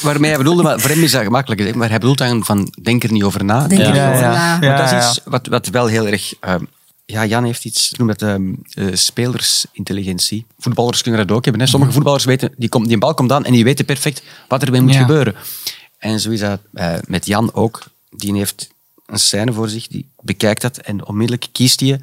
waarmee 0.01 0.29
hij 0.29 0.37
bedoelde, 0.37 0.63
maar 0.63 0.79
voor 0.79 0.89
hem 0.89 1.03
is 1.03 1.11
dat 1.11 1.23
gemakkelijk 1.23 1.75
maar 1.75 1.89
hij 1.89 1.99
bedoelt 1.99 2.17
dan 2.17 2.45
van 2.45 2.73
denk 2.81 3.03
er 3.03 3.11
niet 3.11 3.23
over 3.23 3.45
na. 3.45 3.67
Denk 3.67 3.81
Ja. 3.81 3.87
er 3.87 3.95
Ja, 3.95 4.09
over 4.09 4.23
ja. 4.23 4.59
na. 4.59 4.77
Dat 4.77 4.91
is 4.91 5.07
iets 5.07 5.21
wat, 5.25 5.47
wat 5.47 5.67
wel 5.67 5.87
heel 5.87 6.07
erg... 6.07 6.33
ehm, 6.39 6.63
ja, 7.05 7.25
Jan 7.25 7.43
heeft 7.43 7.65
iets, 7.65 7.93
dat 7.97 8.21
ehm, 8.21 8.53
eh, 8.73 8.85
spelersintelligentie. 8.93 10.45
Voetballers 10.59 11.01
kunnen 11.01 11.27
dat 11.27 11.37
ook 11.37 11.43
hebben. 11.43 11.63
Hè. 11.63 11.67
Sommige 11.67 11.91
voetballers 11.91 12.25
weten, 12.25 12.53
die, 12.57 12.69
komt, 12.69 12.87
die 12.87 12.97
bal 12.97 13.13
komt 13.13 13.31
aan 13.31 13.45
en 13.45 13.51
die 13.53 13.63
weten 13.63 13.85
perfect 13.85 14.23
wat 14.47 14.63
ermee 14.63 14.81
moet 14.81 14.93
Ja. 14.93 14.99
gebeuren. 14.99 15.35
En 15.97 16.19
zo 16.19 16.29
is 16.29 16.39
dat 16.39 16.59
eh, 16.73 16.93
met 17.07 17.25
Jan 17.25 17.53
ook. 17.53 17.83
Die 18.09 18.35
heeft 18.35 18.69
een 19.05 19.19
scène 19.19 19.53
voor 19.53 19.69
zich, 19.69 19.87
die 19.87 20.05
bekijkt 20.21 20.61
dat 20.61 20.77
en 20.77 21.05
onmiddellijk 21.05 21.47
kiest 21.51 21.79
hij 21.79 21.99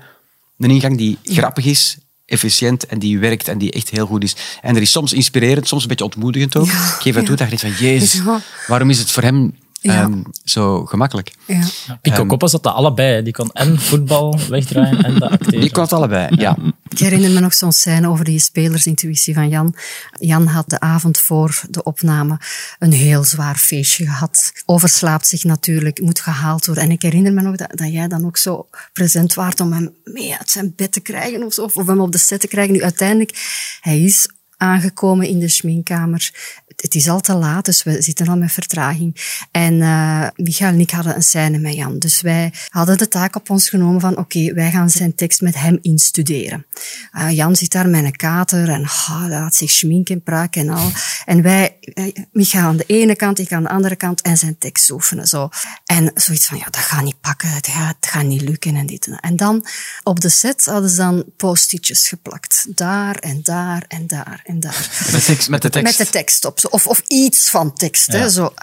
een 0.58 0.70
ingang 0.70 0.96
die 0.98 1.18
grappig 1.22 1.64
is, 1.64 1.96
efficiënt 2.24 2.86
en 2.86 2.98
die 2.98 3.18
werkt 3.18 3.48
en 3.48 3.58
die 3.58 3.72
echt 3.72 3.90
heel 3.90 4.06
goed 4.06 4.22
is. 4.22 4.36
En 4.62 4.76
er 4.76 4.82
is 4.82 4.90
soms 4.90 5.12
inspirerend, 5.12 5.68
soms 5.68 5.82
een 5.82 5.88
beetje 5.88 6.04
ontmoedigend 6.04 6.56
ook. 6.56 6.66
Ja, 6.66 6.72
ik 6.72 7.00
geef 7.00 7.14
ja. 7.14 7.22
toe 7.22 7.36
dat 7.36 7.50
je 7.50 7.56
denkt 7.56 7.76
van, 7.78 7.86
jezus, 7.86 8.22
waarom 8.66 8.90
is 8.90 8.98
het 8.98 9.10
voor 9.10 9.22
hem 9.22 9.54
Ja. 9.80 10.02
ehm, 10.02 10.22
zo 10.44 10.84
gemakkelijk? 10.84 11.32
Ja. 11.46 11.66
Pico 12.00 12.26
Koppes 12.26 12.52
had 12.52 12.62
dat 12.62 12.74
allebei. 12.74 13.22
Die 13.22 13.32
kon 13.32 13.52
en 13.52 13.78
voetbal 13.78 14.38
wegdraaien 14.48 15.04
en 15.04 15.14
de 15.14 15.28
acteren. 15.28 15.60
Die 15.60 15.70
kon 15.70 15.82
het 15.82 15.92
allebei, 15.92 16.36
ja. 16.36 16.56
Ik 16.88 16.98
herinner 16.98 17.30
me 17.30 17.40
nog 17.40 17.54
zo'n 17.54 17.72
scène 17.72 18.08
over 18.08 18.24
die 18.24 18.38
spelersintuïtie 18.38 19.34
van 19.34 19.48
Jan. 19.48 19.74
Jan 20.20 20.46
had 20.46 20.70
de 20.70 20.80
avond 20.80 21.18
voor 21.18 21.60
de 21.70 21.82
opname 21.82 22.40
een 22.78 22.92
heel 22.92 23.24
zwaar 23.24 23.56
feestje 23.56 24.04
gehad. 24.04 24.52
Overslaapt 24.66 25.26
zich 25.26 25.44
natuurlijk, 25.44 26.00
moet 26.00 26.20
gehaald 26.20 26.66
worden. 26.66 26.84
En 26.84 26.90
ik 26.90 27.02
herinner 27.02 27.32
me 27.32 27.42
nog 27.42 27.56
dat, 27.56 27.70
dat 27.74 27.92
jij 27.92 28.08
dan 28.08 28.26
ook 28.26 28.36
zo 28.36 28.68
present 28.92 29.34
waart 29.34 29.60
om 29.60 29.72
hem 29.72 29.94
mee 30.04 30.36
uit 30.38 30.50
zijn 30.50 30.72
bed 30.76 30.92
te 30.92 31.00
krijgen 31.00 31.42
of 31.42 31.54
zo, 31.54 31.62
of 31.62 31.86
hem 31.86 32.00
op 32.00 32.12
de 32.12 32.18
set 32.18 32.40
te 32.40 32.48
krijgen. 32.48 32.72
Nu, 32.72 32.82
uiteindelijk, 32.82 33.78
hij 33.80 34.00
is 34.00 34.28
aangekomen 34.58 35.26
in 35.26 35.38
de 35.38 35.48
schminkkamer. 35.48 36.30
Het 36.76 36.94
is 36.94 37.08
al 37.08 37.20
te 37.20 37.34
laat, 37.34 37.64
dus 37.64 37.82
we 37.82 38.02
zitten 38.02 38.28
al 38.28 38.36
met 38.36 38.52
vertraging. 38.52 39.40
En 39.50 39.82
eh 39.82 40.26
Michael 40.36 40.72
en 40.72 40.80
ik 40.80 40.90
hadden 40.90 41.14
een 41.14 41.22
scène 41.22 41.58
met 41.58 41.74
Jan. 41.74 41.98
Dus 41.98 42.20
wij 42.20 42.52
hadden 42.68 42.98
de 42.98 43.08
taak 43.08 43.36
op 43.36 43.50
ons 43.50 43.68
genomen 43.68 44.00
van 44.00 44.16
oké, 44.16 44.52
wij 44.54 44.70
gaan 44.70 44.90
zijn 44.90 45.14
tekst 45.14 45.40
met 45.40 45.54
hem 45.54 45.78
instuderen. 45.82 46.66
Eh, 47.12 47.30
Jan 47.30 47.56
zit 47.56 47.72
daar 47.72 47.88
met 47.88 48.04
een 48.04 48.16
kater 48.16 48.68
en 48.68 48.84
ah, 48.84 49.24
laat 49.28 49.54
zich 49.54 49.70
schminken 49.70 50.14
en 50.14 50.22
praken 50.22 50.60
en 50.60 50.68
al. 50.68 50.90
En 51.24 51.42
wij, 51.42 51.76
eh, 51.80 52.04
Michael 52.32 52.64
aan 52.64 52.76
de 52.76 52.84
ene 52.86 53.16
kant, 53.16 53.38
ik 53.38 53.52
aan 53.52 53.62
de 53.62 53.68
andere 53.68 53.96
kant 53.96 54.22
en 54.22 54.36
zijn 54.36 54.58
tekst 54.58 54.90
oefenen. 54.90 55.26
Zo. 55.26 55.48
En 55.84 56.10
zoiets 56.14 56.46
van, 56.46 56.58
ja, 56.58 56.64
dat 56.64 56.80
gaat 56.80 57.04
niet 57.04 57.20
pakken, 57.20 57.48
het 57.48 57.68
gaat 58.00 58.24
niet 58.24 58.40
lukken 58.40 58.76
en 58.76 58.86
dit 58.86 59.06
en 59.06 59.12
dat. 59.12 59.20
En 59.20 59.36
dan 59.36 59.66
op 60.02 60.20
de 60.20 60.28
set 60.28 60.64
hadden 60.64 60.90
ze 60.90 60.96
dan 60.96 61.24
post-itjes 61.36 62.08
geplakt. 62.08 62.66
Daar 62.68 63.16
en 63.16 63.40
daar 63.42 63.84
en 63.88 64.06
daar 64.06 64.40
en 64.48 64.60
daar. 64.60 65.08
Met, 65.12 65.24
tekst, 65.24 65.48
met 65.48 65.62
de 65.62 65.70
tekst. 65.70 65.98
Met 65.98 66.06
de 66.06 66.12
tekst 66.12 66.44
op. 66.44 66.60
zo. 66.60 66.66
Of, 66.66 66.86
of 66.86 67.02
iets 67.06 67.50
van 67.50 67.74
tekst. 67.74 68.06
Hè, 68.06 68.18
Ja. 68.18 68.28
zo. 68.28 68.54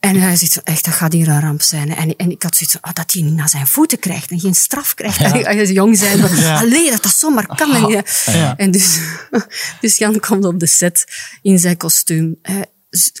En 0.00 0.20
hij 0.20 0.36
zegt, 0.36 0.62
echt, 0.62 0.84
dat 0.84 0.94
gaat 0.94 1.12
hier 1.12 1.28
een 1.28 1.40
ramp 1.40 1.62
zijn. 1.62 1.96
En, 1.96 2.16
en 2.16 2.30
ik 2.30 2.42
had 2.42 2.56
zoiets 2.56 2.76
van, 2.80 2.90
oh, 2.90 2.96
dat 2.96 3.12
hij 3.12 3.22
niet 3.22 3.34
naar 3.34 3.48
zijn 3.48 3.66
voeten 3.66 3.98
krijgt 3.98 4.30
en 4.30 4.40
geen 4.40 4.54
straf 4.54 4.94
krijgt. 4.94 5.46
Als 5.46 5.54
je 5.56 5.72
jong 5.72 5.98
bent, 5.98 6.20
van, 6.30 6.44
allee, 6.56 6.90
dat 6.90 7.02
dat 7.02 7.14
zomaar 7.14 7.46
kan. 7.46 7.74
En, 7.74 7.86
ja. 7.88 8.02
Ja. 8.26 8.56
en 8.56 8.70
dus, 8.70 8.98
dus 9.80 9.96
Jan 9.96 10.20
komt 10.20 10.44
op 10.44 10.60
de 10.60 10.66
set 10.66 11.04
in 11.42 11.58
zijn 11.58 11.76
kostuum. 11.76 12.38
hè, 12.42 12.60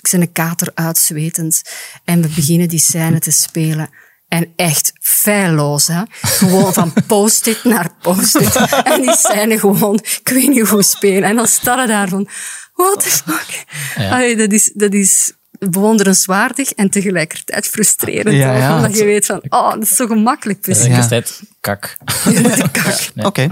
zijn 0.02 0.32
kater 0.32 0.70
uitzwetend. 0.74 1.62
En 2.04 2.22
we 2.22 2.28
beginnen 2.28 2.68
die 2.68 2.78
scène 2.80 3.18
te 3.18 3.30
spelen. 3.30 3.90
En 4.30 4.52
echt 4.56 4.92
feilloos, 5.00 5.86
hè. 5.86 6.02
Gewoon 6.10 6.72
van 6.72 6.92
post-it 7.06 7.64
naar 7.64 7.90
post-it. 8.02 8.56
En 8.84 9.00
die 9.00 9.16
scène 9.16 9.58
gewoon, 9.58 9.94
ik 9.94 10.28
weet 10.28 10.48
niet 10.48 10.68
hoe 10.68 10.82
spelen. 10.82 11.28
En 11.28 11.36
dan 11.36 11.46
we 11.46 11.86
daar 11.86 12.08
van, 12.08 12.28
what 12.74 13.02
the 13.02 13.08
fuck? 13.08 13.64
Ja. 13.96 14.10
Allee, 14.10 14.36
dat 14.36 14.52
is, 14.52 14.70
dat 14.74 14.92
is 14.92 15.32
bewonderenswaardig 15.68 16.72
en 16.72 16.90
tegelijkertijd 16.90 17.66
frustrerend. 17.66 18.36
Ja, 18.36 18.56
ja. 18.56 18.76
omdat 18.76 18.98
je 18.98 19.04
weet 19.04 19.26
van, 19.26 19.42
oh, 19.48 19.70
dat 19.70 19.82
is 19.82 19.96
zo 19.96 20.06
gemakkelijk 20.06 20.60
precies. 20.60 20.82
Tegelijkertijd 20.82 21.40
kak. 21.60 21.96
Kak. 22.72 23.10
Nee. 23.14 23.26
Oké. 23.26 23.46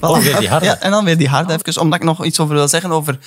Weer 0.22 0.38
die 0.38 0.48
harde. 0.48 0.66
Ja, 0.66 0.80
en 0.80 0.90
dan 0.90 1.04
weer 1.04 1.18
die 1.18 1.28
harde 1.28 1.52
even, 1.52 1.80
omdat 1.80 1.98
ik 1.98 2.04
nog 2.04 2.24
iets 2.24 2.40
over 2.40 2.54
wil 2.54 2.68
zeggen 2.68 2.90
over 2.92 3.18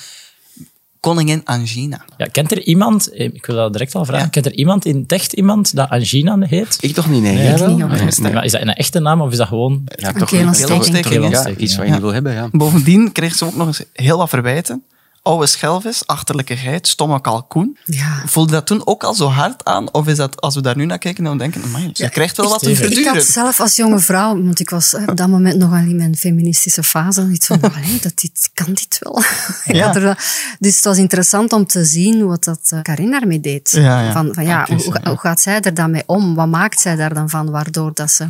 koningin 1.00 1.40
Angina. 1.44 2.04
Ja, 2.16 2.26
kent 2.26 2.50
er 2.52 2.62
iemand, 2.62 3.08
eh, 3.12 3.24
ik 3.24 3.46
wil 3.46 3.56
dat 3.56 3.72
direct 3.72 3.94
al 3.94 4.04
vragen, 4.04 4.24
Ja. 4.24 4.30
kent 4.30 4.46
er 4.46 4.52
iemand 4.54 4.84
in 4.84 5.04
echt 5.06 5.32
iemand 5.32 5.74
dat 5.76 5.88
Angina 5.90 6.38
heet? 6.40 6.76
Ik 6.80 6.94
toch 6.94 7.10
niet, 7.10 7.22
nee. 7.22 7.32
Ik 7.32 7.66
niet. 7.66 7.88
Nee, 7.88 8.08
nee. 8.20 8.32
Maar 8.32 8.44
is 8.44 8.52
dat 8.52 8.60
een 8.60 8.74
echte 8.74 9.00
naam 9.00 9.20
of 9.20 9.30
is 9.30 9.36
dat 9.36 9.48
gewoon... 9.48 9.82
Ja, 9.96 10.08
Een 10.08 10.14
toch. 10.14 10.28
Keelontsteking, 10.28 11.30
Ja, 11.32 11.42
ja. 11.42 11.48
iets 11.56 11.76
wat 11.76 11.84
je 11.84 11.90
Ja. 11.90 11.92
niet 11.92 12.00
wil 12.00 12.12
hebben, 12.12 12.32
ja. 12.32 12.48
Bovendien 12.52 13.12
kreeg 13.12 13.34
ze 13.34 13.44
ook 13.44 13.54
nog 13.56 13.66
eens 13.66 13.82
heel 13.92 14.18
wat 14.18 14.28
verwijten. 14.28 14.82
Oude 15.22 15.46
schelvis, 15.46 16.06
achterlijke 16.06 16.56
geit, 16.56 16.86
stomme 16.88 17.20
kalkoen. 17.20 17.78
Ja. 17.84 18.22
Voelde 18.26 18.52
dat 18.52 18.66
toen 18.66 18.86
ook 18.86 19.04
al 19.04 19.14
zo 19.14 19.26
hard 19.28 19.64
aan? 19.64 19.92
Of 19.92 20.06
is 20.06 20.16
dat, 20.16 20.40
als 20.40 20.54
we 20.54 20.60
daar 20.62 20.76
nu 20.76 20.84
naar 20.84 20.98
kijken, 20.98 21.24
dan 21.24 21.38
denken 21.38 21.62
we, 21.62 21.90
ze 21.92 22.08
krijgt 22.08 22.36
wel 22.36 22.48
wat 22.48 22.58
te 22.58 22.64
stevig. 22.64 22.84
Ik 22.86 22.92
verduren. 22.92 23.14
had 23.16 23.24
zelf 23.26 23.60
als 23.60 23.76
jonge 23.76 23.98
vrouw, 23.98 24.42
want 24.42 24.60
ik 24.60 24.70
was 24.70 24.94
op 24.94 25.16
dat 25.16 25.28
moment 25.28 25.56
nog 25.56 25.70
al 25.70 25.76
in 25.78 25.96
mijn 25.96 26.16
feministische 26.16 26.82
fase, 26.82 27.28
iets 27.32 27.46
van, 27.46 27.60
allee, 27.60 27.98
dat 28.02 28.12
dit, 28.18 28.50
kan 28.54 28.66
dit 28.74 28.96
wel? 29.00 29.18
Ik 29.64 29.74
Ja. 29.74 29.86
had 29.92 29.96
er 29.96 30.18
dus 30.58 30.74
het 30.76 30.84
was 30.84 30.96
interessant 30.98 31.52
om 31.52 31.66
te 31.66 31.84
zien 31.84 32.26
wat 32.26 32.44
dat 32.44 32.60
eh, 32.68 32.82
Karin 32.82 33.10
daarmee 33.10 33.40
deed. 33.40 33.70
Ja, 33.70 34.02
ja. 34.02 34.12
Van, 34.12 34.28
van, 34.32 34.44
ja, 34.44 34.66
hoe, 34.68 34.82
hoe- 34.82 35.00
hoe 35.08 35.18
gaat 35.18 35.40
zij 35.40 35.60
er 35.60 35.74
dan 35.74 35.90
mee 35.90 36.02
om? 36.06 36.34
Wat 36.34 36.48
maakt 36.48 36.80
zij 36.80 36.96
daar 36.96 37.14
dan 37.14 37.28
van, 37.30 37.50
waardoor 37.50 37.94
dat 37.94 38.10
ze 38.10 38.28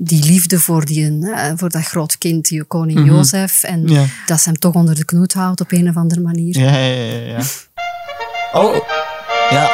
die 0.00 0.24
liefde 0.24 0.60
voor, 0.60 0.84
die, 0.84 1.30
eh, 1.32 1.52
voor 1.56 1.68
dat 1.68 1.82
groot 1.82 2.18
kind, 2.18 2.48
die 2.48 2.64
koning 2.64 3.06
Jozef, 3.06 3.62
en 3.62 3.82
Mhm. 3.82 3.92
Ja. 3.92 4.04
dat 4.26 4.40
ze 4.40 4.48
hem 4.48 4.58
toch 4.58 4.74
onder 4.74 4.94
de 4.94 5.04
knoet 5.04 5.32
houdt 5.32 5.60
op 5.60 5.72
een 5.72 5.88
of 5.88 5.96
andere 5.96 6.20
manier. 6.20 6.58
Ja, 6.58 6.70
ja, 6.76 6.94
ja. 7.04 7.36
ja. 7.38 7.42
Oh, 8.52 8.76
ja. 9.50 9.70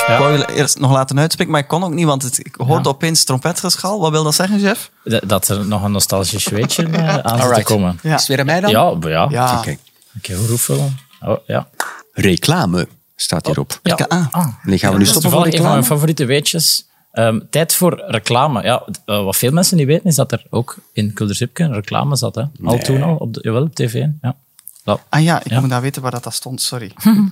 Ik 0.00 0.16
wou 0.18 0.38
je 0.38 0.52
eerst 0.54 0.78
nog 0.78 0.92
laten 0.92 1.18
uitspreken, 1.18 1.52
maar 1.52 1.60
ik 1.62 1.68
kon 1.68 1.84
ook 1.84 1.92
niet, 1.92 2.06
want 2.06 2.22
het, 2.22 2.38
ik 2.38 2.54
hoorde 2.56 2.88
opeens 2.88 3.24
trompetgeschal. 3.24 4.00
Wat 4.00 4.10
wil 4.10 4.24
dat 4.24 4.34
zeggen, 4.34 4.60
Jeff? 4.60 4.90
Dat- 5.04 5.22
Dat 5.28 5.48
er 5.48 5.66
nog 5.66 5.82
een 5.82 5.92
nostalgisch 5.92 6.48
weetje 6.48 6.86
eh, 6.86 7.16
aan 7.32 7.40
zit 7.42 7.54
te 7.54 7.62
komen. 7.62 7.98
Ja. 8.02 8.14
Is 8.14 8.18
het 8.20 8.28
weer 8.28 8.38
aan 8.38 8.46
mij 8.46 8.60
dan? 8.60 8.70
Ja, 8.70 8.94
ja. 9.00 9.26
Ja. 9.30 9.58
Oké. 9.58 9.76
Oké, 10.16 10.34
hoe 10.34 10.46
roepen 10.46 10.98
Oh, 11.24 11.36
ja. 11.46 11.68
Reclame 12.12 12.88
staat 13.16 13.46
hierop. 13.46 13.78
ja. 13.82 13.94
Ah. 14.08 14.26
Ah. 14.30 14.46
Nee, 14.62 14.78
gaan 14.78 14.92
we 14.92 14.98
nu 14.98 15.04
stoppen 15.04 15.30
voor 15.30 15.30
toevallig 15.30 15.32
een 15.32 15.42
van 15.42 15.50
reclame? 15.50 15.72
mijn 15.74 15.84
favoriete 15.84 16.24
weetjes. 16.24 16.88
Ehm, 17.12 17.40
tijd 17.50 17.74
voor 17.74 18.02
reclame. 18.06 18.62
Ja, 18.62 18.84
eh, 19.04 19.24
wat 19.24 19.36
veel 19.36 19.52
mensen 19.52 19.76
niet 19.76 19.86
weten, 19.86 20.04
is 20.04 20.14
dat 20.14 20.32
er 20.32 20.44
ook 20.50 20.76
in 20.92 21.12
Kulderzipke 21.12 21.62
een 21.62 21.72
reclame 21.74 22.16
zat. 22.16 22.34
Hè. 22.34 22.42
Al 22.64 22.78
toen 22.78 23.02
al, 23.02 23.16
op 23.16 23.34
de, 23.34 23.40
jawel, 23.42 23.62
op 23.62 23.74
tv. 23.74 24.06
Ja. 24.22 24.36
Dat- 24.84 25.00
Ah 25.08 25.22
ja, 25.22 25.40
ik 25.44 25.50
Ja. 25.50 25.60
moet 25.60 25.70
daar 25.70 25.80
weten 25.80 26.02
waar 26.02 26.10
dat, 26.10 26.22
dat 26.24 26.34
stond, 26.34 26.62
sorry. 26.62 26.92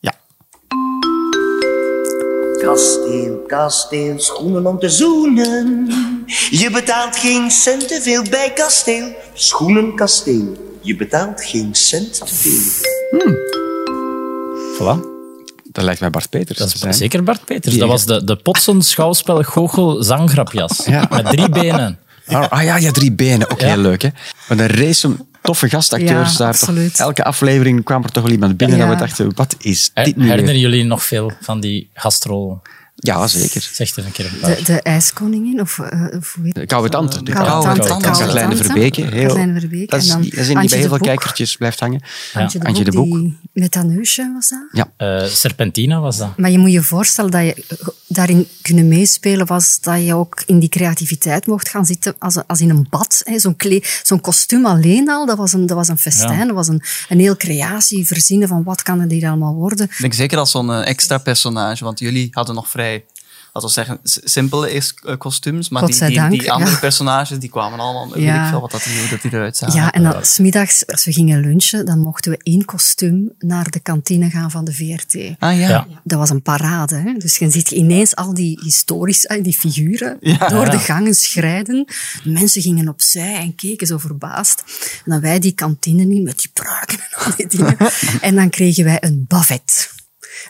ja. 0.00 0.12
Kasteel, 2.60 3.36
kasteel, 3.46 4.20
schoenen 4.20 4.66
om 4.66 4.78
te 4.78 4.88
zoenen. 4.88 5.86
Je 6.50 6.70
betaalt 6.72 7.16
geen 7.16 7.50
cent 7.50 7.88
te 7.88 8.00
veel 8.02 8.22
bij 8.30 8.52
kasteel. 8.54 9.14
Schoenen, 9.34 9.94
kasteel. 9.94 10.76
Je 10.80 10.96
betaalt 10.96 11.44
geen 11.44 11.74
cent 11.74 12.12
te 12.14 12.26
veel. 12.26 12.84
Voilà. 14.78 15.15
Dat 15.76 15.84
lijkt 15.84 16.00
mij 16.00 16.10
Bart 16.10 16.30
Peters 16.30 16.58
Dat 16.58 16.72
is 16.74 16.80
zijn. 16.80 16.94
zeker 16.94 17.22
Bart 17.22 17.44
Peters. 17.44 17.70
Die- 17.70 17.78
Dat 17.80 17.88
was 17.88 18.04
de, 18.04 18.24
de 18.24 18.36
Potsen 18.36 18.82
schouwspel 18.82 19.42
Goochel 19.42 20.02
zanggrapjas. 20.02 20.82
Ja. 20.86 21.06
Met 21.10 21.26
drie 21.26 21.48
benen. 21.48 21.98
Ah, 22.26 22.48
ah 22.48 22.62
ja, 22.62 22.76
ja, 22.76 22.90
drie 22.90 23.12
benen. 23.12 23.50
Ook 23.50 23.60
Ja. 23.60 23.66
heel 23.66 23.76
leuk, 23.76 24.02
hè. 24.02 24.08
Maar 24.48 24.58
een 24.58 24.66
race 24.68 25.06
om... 25.06 25.28
toffe 25.42 25.68
gastacteurs 25.68 26.32
Ja, 26.32 26.38
daar. 26.38 26.48
absoluut. 26.48 26.96
Toch, 26.96 27.06
elke 27.06 27.24
aflevering 27.24 27.84
kwam 27.84 28.02
er 28.04 28.10
toch 28.12 28.22
wel 28.22 28.32
iemand 28.32 28.56
binnen 28.56 28.78
Ja. 28.78 28.86
dat 28.86 28.94
we 28.94 29.00
dachten, 29.06 29.32
wat 29.34 29.54
is 29.58 29.90
dit 29.94 30.16
nu? 30.16 30.22
weer? 30.22 30.30
Herinneren 30.30 30.60
jullie 30.60 30.84
nog 30.84 31.04
veel 31.04 31.32
van 31.40 31.60
die 31.60 31.90
gastrollen? 31.94 32.60
Ja, 32.98 33.26
zeker. 33.26 33.70
Zeg 33.72 33.96
er 33.96 34.04
een 34.04 34.12
keer 34.12 34.24
een 34.26 34.38
paar. 34.40 34.56
De, 34.56 34.62
de 34.62 34.82
ijskoningin, 34.82 35.60
of, 35.60 35.78
eh, 35.78 36.16
of 36.18 36.34
hoe 36.34 36.44
heet 36.44 36.54
De 36.54 36.66
koude 36.66 36.88
tante. 36.88 37.22
De 37.22 37.32
Koude 37.32 37.50
koude 37.50 37.66
tante, 37.66 37.88
tante. 37.88 38.08
koude 38.08 38.40
tante. 38.40 38.64
Verbeke. 38.64 39.02
Heel, 39.02 39.26
Katlijne 39.26 39.60
Verbeke. 39.60 39.86
Dat 39.86 40.02
is, 40.02 40.08
En 40.08 40.20
dan 40.20 40.30
dat 40.30 40.38
is 40.38 40.46
die 40.46 40.54
bij 40.68 40.78
heel 40.78 40.88
veel 40.88 40.98
kijkertjes 40.98 41.56
blijft 41.56 41.80
hangen. 41.80 42.02
Antje 42.34 42.58
de 42.58 42.66
Antje 42.66 42.84
de 42.84 42.90
Boek, 42.90 43.08
Boek. 43.08 43.18
die 43.18 43.38
met 43.52 43.72
dat 43.72 43.84
neusje 43.84 44.30
was 44.34 44.48
dat. 44.48 44.68
Ja. 44.72 44.90
Eh, 44.96 45.26
Serpentina 45.26 46.00
was 46.00 46.16
dat. 46.16 46.36
Maar 46.36 46.50
je 46.50 46.58
moet 46.58 46.72
je 46.72 46.82
voorstellen 46.82 47.30
dat 47.30 47.42
je 47.42 47.54
eh, 47.54 47.88
daarin 48.06 48.48
kunnen 48.62 48.88
meespelen 48.88 49.46
was 49.46 49.80
dat 49.80 50.04
je 50.04 50.14
ook 50.14 50.42
in 50.46 50.58
die 50.58 50.68
creativiteit 50.68 51.46
mocht 51.46 51.68
gaan 51.68 51.84
zitten 51.86 52.14
als, 52.18 52.36
als 52.46 52.60
in 52.60 52.70
een 52.70 52.86
bad. 52.90 53.20
hè. 53.24 53.38
Zo'n 53.38 53.56
zo'n 54.02 54.20
kostuum 54.20 54.66
alleen 54.66 55.08
al, 55.10 55.26
dat 55.26 55.36
was 55.36 55.52
een, 55.52 55.66
dat 55.66 55.76
was 55.76 55.88
een 55.88 55.98
festijn. 55.98 56.38
Ja. 56.38 56.44
Dat 56.44 56.54
was 56.54 56.68
een, 56.68 56.82
een 57.08 57.20
heel 57.20 57.36
creatie, 57.36 58.06
verzinnen 58.06 58.48
van 58.48 58.62
wat 58.62 58.82
kan 58.82 59.00
het 59.00 59.10
hier 59.10 59.28
allemaal 59.28 59.54
worden. 59.54 59.86
Ik 59.86 59.98
denk 60.00 60.14
zeker 60.14 60.38
als 60.38 60.50
zo'n 60.50 60.72
extra 60.72 61.18
personage, 61.18 61.84
want 61.84 61.98
jullie 61.98 62.28
hadden 62.30 62.54
nog 62.54 62.70
vrij, 62.70 62.85
laten 63.52 63.68
we 63.68 63.68
zeggen, 63.68 63.98
simpele 64.24 64.72
is- 64.72 64.94
eh, 65.04 65.16
kostuums, 65.16 65.68
maar 65.68 65.86
die, 65.86 66.06
die, 66.06 66.28
die 66.28 66.52
andere 66.52 66.70
ja. 66.70 66.78
personages 66.78 67.38
die 67.38 67.50
kwamen 67.50 67.78
allemaal, 67.78 68.10
weet 68.12 68.34
ik 68.34 68.46
veel 68.48 68.60
wat 68.60 68.70
dat, 68.70 68.82
hoe 68.82 69.08
dat 69.10 69.22
die 69.22 69.32
eruit 69.32 69.56
zagen. 69.56 69.80
Ja, 69.80 69.92
en 69.92 70.02
dan, 70.02 70.24
smiddags, 70.24 70.86
als 70.86 71.04
we 71.04 71.12
gingen 71.12 71.40
lunchen, 71.40 71.86
dan 71.86 71.98
mochten 71.98 72.30
we 72.30 72.38
één 72.42 72.64
kostuum 72.64 73.32
naar 73.38 73.70
de 73.70 73.80
kantine 73.80 74.30
gaan 74.30 74.50
van 74.50 74.64
de 74.64 74.72
VRT. 74.72 75.14
Ah 75.38 75.58
ja. 75.58 75.68
Ja. 75.68 75.86
Dat 76.04 76.18
was 76.18 76.30
een 76.30 76.42
parade. 76.42 76.96
Hè? 76.96 77.12
Dus 77.12 77.36
je 77.38 77.50
ziet 77.50 77.70
ineens 77.70 78.14
al 78.16 78.34
die 78.34 78.60
historische, 78.62 79.28
eh, 79.28 79.42
die 79.44 79.56
figuren 79.58 80.16
Ja. 80.20 80.48
door 80.48 80.70
de 80.70 80.78
gangen 80.78 81.14
schrijden. 81.14 81.84
De 82.22 82.30
mensen 82.30 82.62
gingen 82.62 82.88
opzij 82.88 83.34
en 83.36 83.54
keken 83.54 83.86
zo 83.86 83.98
verbaasd. 83.98 84.62
En 85.04 85.10
dan 85.10 85.20
wij 85.20 85.38
die 85.38 85.52
kantine 85.52 86.02
in 86.14 86.22
met 86.22 86.38
die 86.38 86.50
pruiken 86.52 86.98
en 86.98 87.24
al 87.24 87.32
die 87.36 87.46
dingen. 87.46 87.76
en 88.20 88.34
dan 88.34 88.50
kregen 88.50 88.84
wij 88.84 88.96
een 89.00 89.24
bavet. 89.28 89.94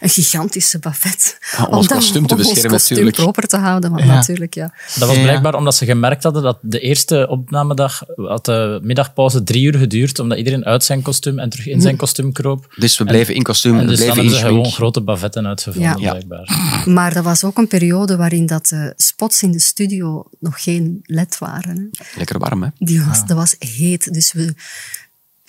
Een 0.00 0.08
gigantische 0.08 0.78
bavet. 0.78 1.38
om 1.68 1.74
ons 1.76 1.86
kostuum 1.86 2.26
te 2.26 2.34
om 2.34 2.40
ons 2.40 2.48
beschermen 2.48 2.70
kostuum 2.78 2.96
natuurlijk. 2.98 3.16
proper 3.16 3.48
te 3.48 3.56
houden, 3.56 3.90
want 3.90 4.02
Ja. 4.02 4.08
natuurlijk, 4.14 4.54
ja. 4.54 4.74
Dat 4.98 5.08
was 5.08 5.16
Ja. 5.16 5.22
blijkbaar 5.22 5.54
omdat 5.54 5.74
ze 5.74 5.84
gemerkt 5.84 6.22
hadden 6.22 6.42
dat 6.42 6.58
de 6.62 6.80
eerste 6.80 7.26
opnamedag 7.28 8.02
had 8.16 8.44
de 8.44 8.78
middagpauze 8.82 9.42
drie 9.42 9.62
uur 9.64 9.74
geduurd, 9.78 10.18
omdat 10.18 10.38
iedereen 10.38 10.64
uit 10.64 10.84
zijn 10.84 11.02
kostuum 11.02 11.38
en 11.38 11.48
terug 11.48 11.66
in 11.66 11.80
zijn 11.80 11.96
kostuum 11.96 12.32
kroop. 12.32 12.74
Dus 12.76 12.98
we 12.98 13.04
bleven 13.04 13.34
in 13.34 13.42
kostuum, 13.42 13.74
En 13.78 13.80
we 13.80 13.86
dus 13.86 13.98
dan 13.98 14.06
bleven 14.14 14.22
hebben 14.24 14.34
in 14.34 14.40
ze 14.40 14.46
gewoon 14.54 14.72
grote 14.72 15.00
bavetten 15.00 15.46
uitgevonden, 15.46 15.98
Ja. 16.00 16.10
blijkbaar. 16.10 16.82
Maar 16.84 17.14
dat 17.14 17.24
was 17.24 17.44
ook 17.44 17.58
een 17.58 17.68
periode 17.68 18.16
waarin 18.16 18.46
dat 18.46 18.66
de 18.66 18.92
spots 18.96 19.42
in 19.42 19.52
de 19.52 19.60
studio 19.60 20.24
nog 20.40 20.62
geen 20.62 21.00
led 21.02 21.38
waren. 21.38 21.90
Hè. 21.92 22.04
Lekker 22.18 22.38
warm, 22.38 22.62
hè? 22.62 22.68
Die 22.78 23.02
was, 23.04 23.26
Dat 23.26 23.36
was 23.36 23.54
heet. 23.58 24.12
Dus 24.12 24.32
we, 24.32 24.54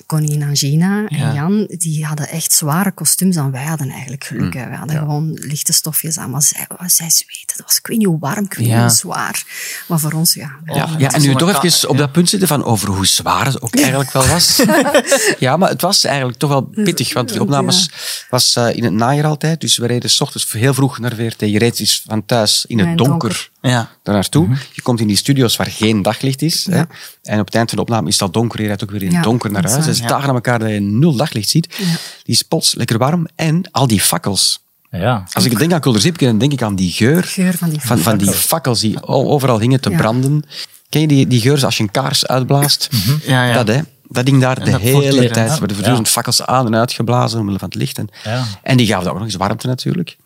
koningin 0.06 0.44
Angina 0.44 1.06
en 1.08 1.18
Ja. 1.18 1.34
Jan, 1.34 1.66
die 1.78 2.06
hadden 2.06 2.30
echt 2.30 2.52
zware 2.52 2.92
kostuums 2.92 3.36
en 3.36 3.52
wij 3.52 3.64
hadden 3.66 3.90
eigenlijk 3.90 4.24
geluk. 4.24 4.54
hè. 4.54 4.70
We 4.70 4.76
hadden 4.76 4.98
gewoon 4.98 5.32
lichte 5.34 5.74
stofjes 5.74 6.18
aan, 6.18 6.30
maar 6.30 6.42
zij, 6.42 6.68
zij 6.86 7.10
zweten. 7.10 7.58
Dat 7.58 7.66
was, 7.66 7.78
ik 7.78 7.88
weet 7.88 7.98
niet 7.98 8.08
hoe 8.08 8.20
warm, 8.20 8.46
ik 8.46 8.54
weet 8.54 8.68
Ja. 8.68 8.80
hoe 8.82 8.90
zwaar. 8.90 9.44
Maar 9.88 10.00
voor 10.00 10.12
ons, 10.12 10.34
ja. 10.34 10.52
Ja, 10.98 11.12
en 11.12 11.22
nu 11.22 11.36
toch 11.36 11.64
even 11.64 11.90
op 11.90 11.98
dat 11.98 12.12
punt 12.12 12.30
zitten 12.30 12.48
van 12.48 12.64
over 12.64 12.90
hoe 12.90 13.06
zwaar 13.06 13.46
het 13.46 13.62
ook 13.62 13.76
eigenlijk 13.76 14.12
wel 14.12 14.28
was. 14.28 14.62
ja, 15.40 15.58
maar 15.58 15.70
het 15.70 15.82
was 15.82 16.04
eigenlijk 16.04 16.38
toch 16.38 16.50
wel 16.50 16.62
pittig, 16.62 17.14
want 17.14 17.30
die 17.30 17.42
opnames 17.42 17.90
was 18.30 18.56
eh, 18.56 18.76
in 18.76 18.84
het 18.84 18.94
najaar 18.94 19.26
altijd. 19.26 19.62
Dus 19.62 19.78
we 19.78 19.88
reden 19.88 20.10
s 20.10 20.22
ochtends 20.22 20.52
heel 20.52 20.74
vroeg 20.74 21.00
naar 21.00 21.16
VRT. 21.16 21.40
Je 21.40 21.58
reed 21.58 21.78
dus 21.78 22.04
van 22.08 22.26
thuis 22.26 22.66
in 22.68 22.78
het 22.78 22.86
in 22.88 22.94
het 22.94 22.98
donker, 22.98 23.20
donker. 23.30 23.50
Ja. 23.67 23.89
daar 24.03 24.13
naartoe. 24.13 24.47
Je 24.73 24.82
komt 24.82 24.99
in 24.99 25.08
die 25.08 25.15
studio's 25.17 25.56
waar 25.56 25.67
geen 25.67 26.01
daglicht 26.01 26.41
is. 26.41 26.65
Hè? 26.65 26.82
En 27.23 27.39
op 27.39 27.45
het 27.45 27.56
eind 27.56 27.69
van 27.69 27.77
de 27.77 27.84
opname 27.84 28.08
is 28.08 28.13
het 28.13 28.21
al 28.23 28.32
donker. 28.32 28.62
Je 28.62 28.67
rijdt 28.67 28.84
ook 28.84 28.91
weer 28.91 29.03
in 29.03 29.10
Ja, 29.10 29.15
het 29.15 29.23
donker 29.23 29.51
naar 29.51 29.62
dat 29.62 29.71
is 29.71 29.77
huis. 29.77 29.88
waar. 29.89 29.99
Dus 30.01 30.10
dagen 30.12 30.30
aan 30.30 30.36
elkaar 30.36 30.60
dat 30.60 30.69
je 30.69 30.80
nul 30.80 31.15
daglicht 31.15 31.49
ziet. 31.49 31.77
Die 32.23 32.36
spots, 32.36 32.75
lekker 32.75 32.97
warm. 32.97 33.27
En 33.36 33.71
al 33.71 33.88
die 33.88 34.01
fakkels. 34.01 34.60
Ja. 34.91 35.23
Als 35.32 35.45
ik 35.45 35.58
denk 35.58 35.73
aan 35.73 35.80
Kulderzipke, 35.80 36.25
dan 36.25 36.38
denk 36.38 36.51
ik 36.51 36.62
aan 36.62 36.75
die 36.75 36.91
geur. 36.91 37.23
Geur 37.23 37.53
van 37.53 37.69
die 37.69 37.80
Van, 37.82 37.97
van 37.99 38.17
die 38.17 38.32
fakkels 38.32 38.80
die 38.80 39.03
overal 39.08 39.60
hingen 39.60 39.82
te 39.82 39.89
Ja. 39.89 39.97
branden. 39.97 40.43
Ken 40.89 41.01
je 41.01 41.08
die, 41.08 41.27
die 41.27 41.41
geur 41.41 41.65
als 41.65 41.77
je 41.77 41.84
een 41.84 41.91
kaars 41.91 42.27
uitblaast? 42.27 42.89
Ja, 43.25 43.45
ja. 43.45 43.53
Dat, 43.53 43.67
hè. 43.67 43.82
Dat 44.10 44.25
ding 44.25 44.41
daar 44.41 44.63
de 44.63 44.71
dat 44.71 44.82
hele 44.82 45.30
tijd. 45.30 45.51
Er 45.51 45.58
worden 45.60 45.75
voortdurend 45.75 46.08
fakkels 46.10 46.41
aan 46.41 46.65
en 46.65 46.75
uitgeblazen 46.75 47.39
omwille 47.39 47.60
van 47.60 47.67
het 47.67 47.77
licht. 47.77 47.97
En, 47.97 48.10
Ja. 48.23 48.43
en 48.63 48.77
die 48.77 48.88
gaven 48.88 49.08
ook 49.10 49.15
nog 49.17 49.23
eens 49.25 49.36
warmte 49.36 49.67
natuurlijk. 49.67 50.17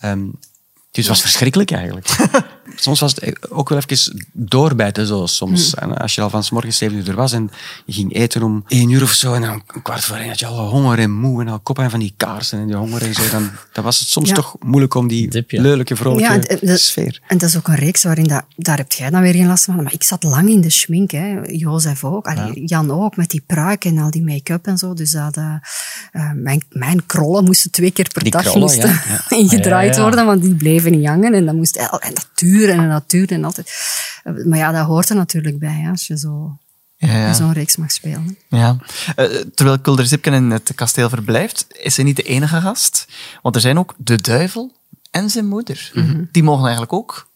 Ehm, 0.00 0.20
dus 0.90 1.04
het 1.04 1.06
was 1.06 1.20
verschrikkelijk 1.20 1.70
eigenlijk. 1.70 2.06
soms 2.76 3.00
was 3.00 3.14
het 3.14 3.50
ook 3.50 3.68
wel 3.68 3.78
even 3.78 4.26
doorbijten 4.32 5.06
zo 5.06 5.26
soms. 5.26 5.74
En 5.74 5.96
als 5.96 6.14
je 6.14 6.20
al 6.20 6.30
van 6.30 6.44
s 6.44 6.50
morgens 6.50 6.76
zeven 6.76 6.96
uur 6.96 7.08
er 7.08 7.14
was 7.14 7.32
en 7.32 7.50
je 7.86 7.92
ging 7.92 8.14
eten 8.14 8.42
om 8.42 8.64
één 8.68 8.90
uur 8.90 9.02
of 9.02 9.12
zo 9.12 9.34
en 9.34 9.40
dan 9.40 9.62
een 9.74 9.82
kwart 9.82 10.04
voor 10.04 10.16
één 10.16 10.28
had 10.28 10.38
je 10.38 10.46
al 10.46 10.68
honger 10.68 10.98
en 10.98 11.12
moe 11.12 11.40
en 11.42 11.48
al 11.48 11.58
koppen 11.60 11.90
van 11.90 12.00
die 12.00 12.14
kaarsen 12.16 12.58
en 12.58 12.66
die 12.66 12.76
honger 12.76 13.02
en 13.02 13.14
zo. 13.14 13.22
Dan, 13.30 13.50
dan 13.72 13.84
was 13.84 13.98
het 13.98 14.08
soms 14.08 14.28
Ja. 14.28 14.34
toch 14.34 14.56
moeilijk 14.60 14.94
om 14.94 15.08
die 15.08 15.28
Dip, 15.28 15.50
ja. 15.50 15.62
lelijke, 15.62 15.96
vrolijke 15.96 16.32
en, 16.32 16.46
en 16.60 16.66
dat- 16.66 16.80
sfeer. 16.80 17.20
en 17.26 17.38
dat 17.38 17.48
is 17.48 17.56
ook 17.56 17.68
een 17.68 17.74
reeks 17.74 18.02
waarin 18.04 18.26
dat, 18.28 18.42
daar 18.56 18.76
heb 18.76 18.92
jij 18.92 19.10
dan 19.10 19.20
weer 19.22 19.32
geen 19.34 19.46
last 19.46 19.64
van. 19.64 19.82
Maar 19.82 19.92
ik 19.92 20.02
zat 20.02 20.22
lang 20.22 20.48
in 20.48 20.60
de 20.60 20.70
schmink, 20.70 21.10
hè. 21.10 21.40
Jozef 21.42 22.04
ook, 22.04 22.26
Allee, 22.26 22.64
Jan 22.64 22.90
ook, 22.90 23.16
met 23.16 23.30
die 23.30 23.42
pruik 23.46 23.84
en 23.84 23.98
al 23.98 24.10
die 24.10 24.22
make-up 24.24 24.66
en 24.66 24.78
zo. 24.78 24.94
Dus 24.94 25.10
dat, 25.10 25.36
eh, 25.36 25.54
eh, 26.12 26.30
mijn, 26.34 26.62
mijn 26.70 27.06
krollen 27.06 27.44
moesten 27.44 27.70
twee 27.70 27.90
keer 27.90 28.08
per 28.12 28.22
Die 28.22 28.32
dag 28.32 28.42
krollen, 28.42 28.60
moesten 28.60 28.88
ja, 28.88 29.36
ingedraaid 29.36 29.86
Ja, 29.94 29.94
ja, 29.94 29.96
ja. 29.96 30.02
worden, 30.02 30.26
want 30.26 30.42
die 30.42 30.54
bleven 30.54 30.90
niet 30.92 31.06
hangen. 31.06 31.34
En, 31.34 31.46
dat 31.46 31.54
moest, 31.54 31.76
el- 31.76 32.00
en 32.00 32.14
dat 32.14 32.28
duurde 32.34 32.51
en 32.60 32.88
dat 32.88 33.10
duurde 33.10 33.34
en 33.34 33.44
altijd. 33.44 33.72
Eh, 34.24 34.44
Maar 34.44 34.58
ja, 34.58 34.72
dat 34.72 34.86
hoort 34.86 35.08
er 35.08 35.16
natuurlijk 35.16 35.58
bij, 35.58 35.80
hè, 35.82 35.90
als 35.90 36.06
je 36.06 36.18
zo 36.18 36.56
Ja, 36.96 37.16
ja. 37.16 37.26
in 37.28 37.34
zo'n 37.34 37.52
reeks 37.52 37.76
mag 37.76 37.90
spelen. 37.92 38.38
Ja. 38.48 38.76
Eh, 39.16 39.24
terwijl 39.54 39.78
Kulder 39.78 40.06
Zipken 40.06 40.32
in 40.32 40.50
het 40.50 40.72
kasteel 40.74 41.08
verblijft, 41.08 41.66
is 41.68 41.96
hij 41.96 42.04
niet 42.04 42.16
de 42.16 42.22
enige 42.22 42.60
gast. 42.60 43.06
Want 43.42 43.54
er 43.54 43.60
zijn 43.60 43.78
ook 43.78 43.94
de 43.96 44.20
duivel 44.20 44.72
en 45.10 45.30
zijn 45.30 45.46
moeder. 45.46 45.90
Mhm. 45.94 46.24
Die 46.32 46.42
mogen 46.42 46.62
eigenlijk 46.62 46.92
ook, 46.92 47.28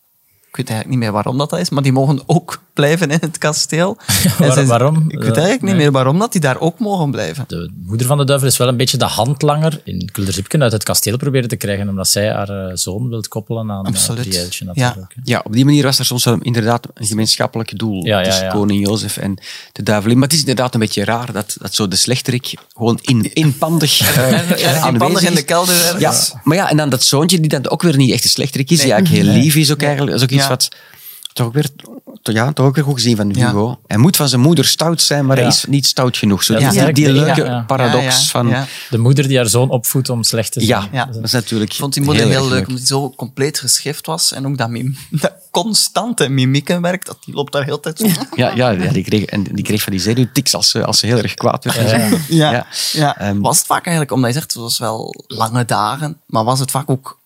ik 0.49 0.57
weet 0.57 0.69
eigenlijk 0.69 0.89
niet 0.89 0.99
meer 0.99 1.13
waarom 1.13 1.39
dat 1.39 1.53
is, 1.59 1.71
maar 1.71 1.83
die 1.83 1.93
mogen 1.93 2.23
ook 2.27 2.63
blijven 2.77 3.11
in 3.11 3.19
het 3.21 3.39
kasteel. 3.39 3.97
Waar- 4.39 4.67
waarom? 4.67 5.05
Ik 5.09 5.19
weet 5.19 5.27
eigenlijk 5.37 5.63
niet 5.63 5.71
Nee. 5.73 5.81
meer 5.81 5.93
waarom 5.93 6.19
dat 6.19 6.33
die 6.33 6.41
daar 6.41 6.61
ook 6.61 6.79
mogen 6.79 7.11
blijven. 7.11 7.45
De 7.49 7.71
moeder 7.87 8.07
van 8.07 8.19
de 8.19 8.25
duivel 8.25 8.49
is 8.49 8.57
wel 8.57 8.69
een 8.69 8.77
beetje 8.77 8.97
de 8.97 9.05
handlanger 9.05 9.81
in 9.85 10.09
Kulderzipken 10.13 10.63
uit 10.63 10.73
het 10.73 10.83
kasteel 10.83 11.17
proberen 11.17 11.49
te 11.49 11.57
krijgen, 11.57 11.89
omdat 11.89 12.09
zij 12.09 12.29
haar 12.33 12.49
eh, 12.49 12.71
zoon 12.77 13.09
wil 13.09 13.25
koppelen 13.29 13.71
aan 13.71 13.85
Absoluut. 13.87 13.97
Absoluut. 14.19 14.29
Prieltje 14.29 14.65
Ja. 14.73 14.87
natuurlijk. 14.87 15.15
Ja, 15.25 15.41
op 15.45 15.53
die 15.53 15.65
manier 15.65 15.83
was 15.83 15.99
er 15.99 16.05
soms 16.05 16.25
wel 16.25 16.39
inderdaad 16.41 16.87
een 16.95 17.07
gemeenschappelijk 17.07 17.79
doel 17.79 18.05
Ja, 18.07 18.19
ja, 18.19 18.25
tussen 18.25 18.45
ja. 18.45 18.51
koning 18.53 18.87
Jozef 18.87 19.17
en 19.17 19.39
de 19.73 19.83
duivelin. 19.83 20.15
Maar 20.19 20.25
het 20.29 20.33
is 20.37 20.41
inderdaad 20.41 20.75
een 20.75 20.81
beetje 20.81 21.05
raar 21.05 21.33
dat, 21.33 21.57
dat 21.61 21.75
zo 21.75 21.89
de 21.89 21.97
slechterik 21.97 22.55
gewoon 22.77 22.99
in, 23.03 23.33
inpandig 23.35 24.01
uh, 24.19 24.59
Ja, 24.59 24.89
inpandig 24.89 25.23
in 25.23 25.35
de 25.35 25.43
kelder 25.43 25.75
ergens. 25.75 26.31
Ja, 26.33 26.41
maar 26.45 26.57
ja, 26.57 26.71
en 26.71 26.77
dan 26.77 26.89
dat 26.89 27.03
zoontje 27.03 27.41
die 27.41 27.49
dan 27.49 27.69
ook 27.69 27.83
weer 27.83 27.97
niet 27.97 28.13
echt 28.13 28.25
een 28.25 28.31
slechterik 28.31 28.71
is, 28.71 28.81
die 28.81 28.93
eigenlijk 28.93 29.25
heel 29.25 29.33
lief 29.35 29.57
is 29.57 29.73
ook 29.73 29.83
eigenlijk. 29.83 30.11
Dat 30.13 30.21
is 30.21 30.27
ook 30.27 30.35
iets 30.35 30.43
Ja. 30.43 30.49
wat 30.49 30.69
toch 31.33 31.47
ook 31.47 31.53
weer, 31.55 31.69
ja, 32.23 32.53
toch 32.53 32.67
ook 32.67 32.75
weer 32.75 32.85
goed 32.85 32.95
gezien 32.95 33.17
van 33.17 33.31
Ja. 33.31 33.47
Hugo. 33.47 33.79
Hij 33.87 33.97
moet 33.97 34.17
van 34.17 34.29
zijn 34.29 34.41
moeder 34.41 34.65
stout 34.65 35.03
zijn, 35.03 35.27
maar 35.27 35.37
hij 35.37 35.47
is 35.47 35.65
niet 35.69 35.87
stout 35.87 36.17
genoeg. 36.17 36.43
Zo, 36.43 36.59
Ja, 36.59 36.93
die, 36.93 37.13
leuke 37.13 37.65
paradox 37.67 38.05
Ja, 38.05 38.11
ja, 38.11 38.27
van... 38.27 38.55
De 38.91 38.99
moeder 38.99 39.29
die 39.29 39.37
haar 39.37 39.47
zoon 39.47 39.71
opvoedt 39.71 40.09
om 40.09 40.23
slecht 40.23 40.53
te 40.53 40.61
zijn. 40.61 40.89
Ja. 40.93 41.05
dat 41.05 41.25
is 41.25 41.33
natuurlijk 41.33 41.73
Ik 41.73 41.79
vond 41.79 41.95
die 41.95 42.03
moeder 42.03 42.27
heel, 42.27 42.49
leuk, 42.49 42.67
omdat 42.67 42.79
hij 42.79 42.87
zo 42.87 43.11
compleet 43.11 43.59
geschift 43.59 44.07
was. 44.07 44.33
En 44.33 44.47
ook 44.47 44.59
dat, 44.59 44.69
mim 44.69 44.97
dat 45.11 45.33
constante 45.51 46.29
mimiekenwerk, 46.29 47.05
dat 47.07 47.19
die 47.25 47.35
loopt 47.35 47.53
daar 47.53 47.65
heel 47.65 47.81
tijd 47.81 47.99
zo. 47.99 48.07
Ja, 48.35 48.53
ja, 48.55 48.71
ja 48.71 48.93
die, 48.93 49.05
kreeg, 49.05 49.25
en 49.25 49.43
die 49.43 49.65
kreeg 49.65 49.83
van 49.83 49.93
die 49.93 50.01
zenuwtics 50.01 50.55
als 50.55 50.71
ze, 50.71 50.85
als 50.85 50.99
ze 50.99 51.07
heel 51.07 51.19
erg 51.19 51.35
kwaad 51.35 51.65
werd. 51.65 51.91
Ja. 52.29 52.51
Ja. 52.51 52.67
Ja. 52.93 53.19
Ehm, 53.19 53.41
was 53.41 53.59
het 53.59 53.67
vaak 53.67 53.85
eigenlijk, 53.85 54.13
omdat 54.13 54.33
je 54.33 54.39
zegt, 54.39 54.53
het 54.53 54.63
was 54.63 54.79
wel 54.79 55.25
lange 55.27 55.65
dagen, 55.65 56.21
maar 56.27 56.45
was 56.45 56.61
het 56.61 56.71
vaak 56.71 56.91
ook 56.91 57.19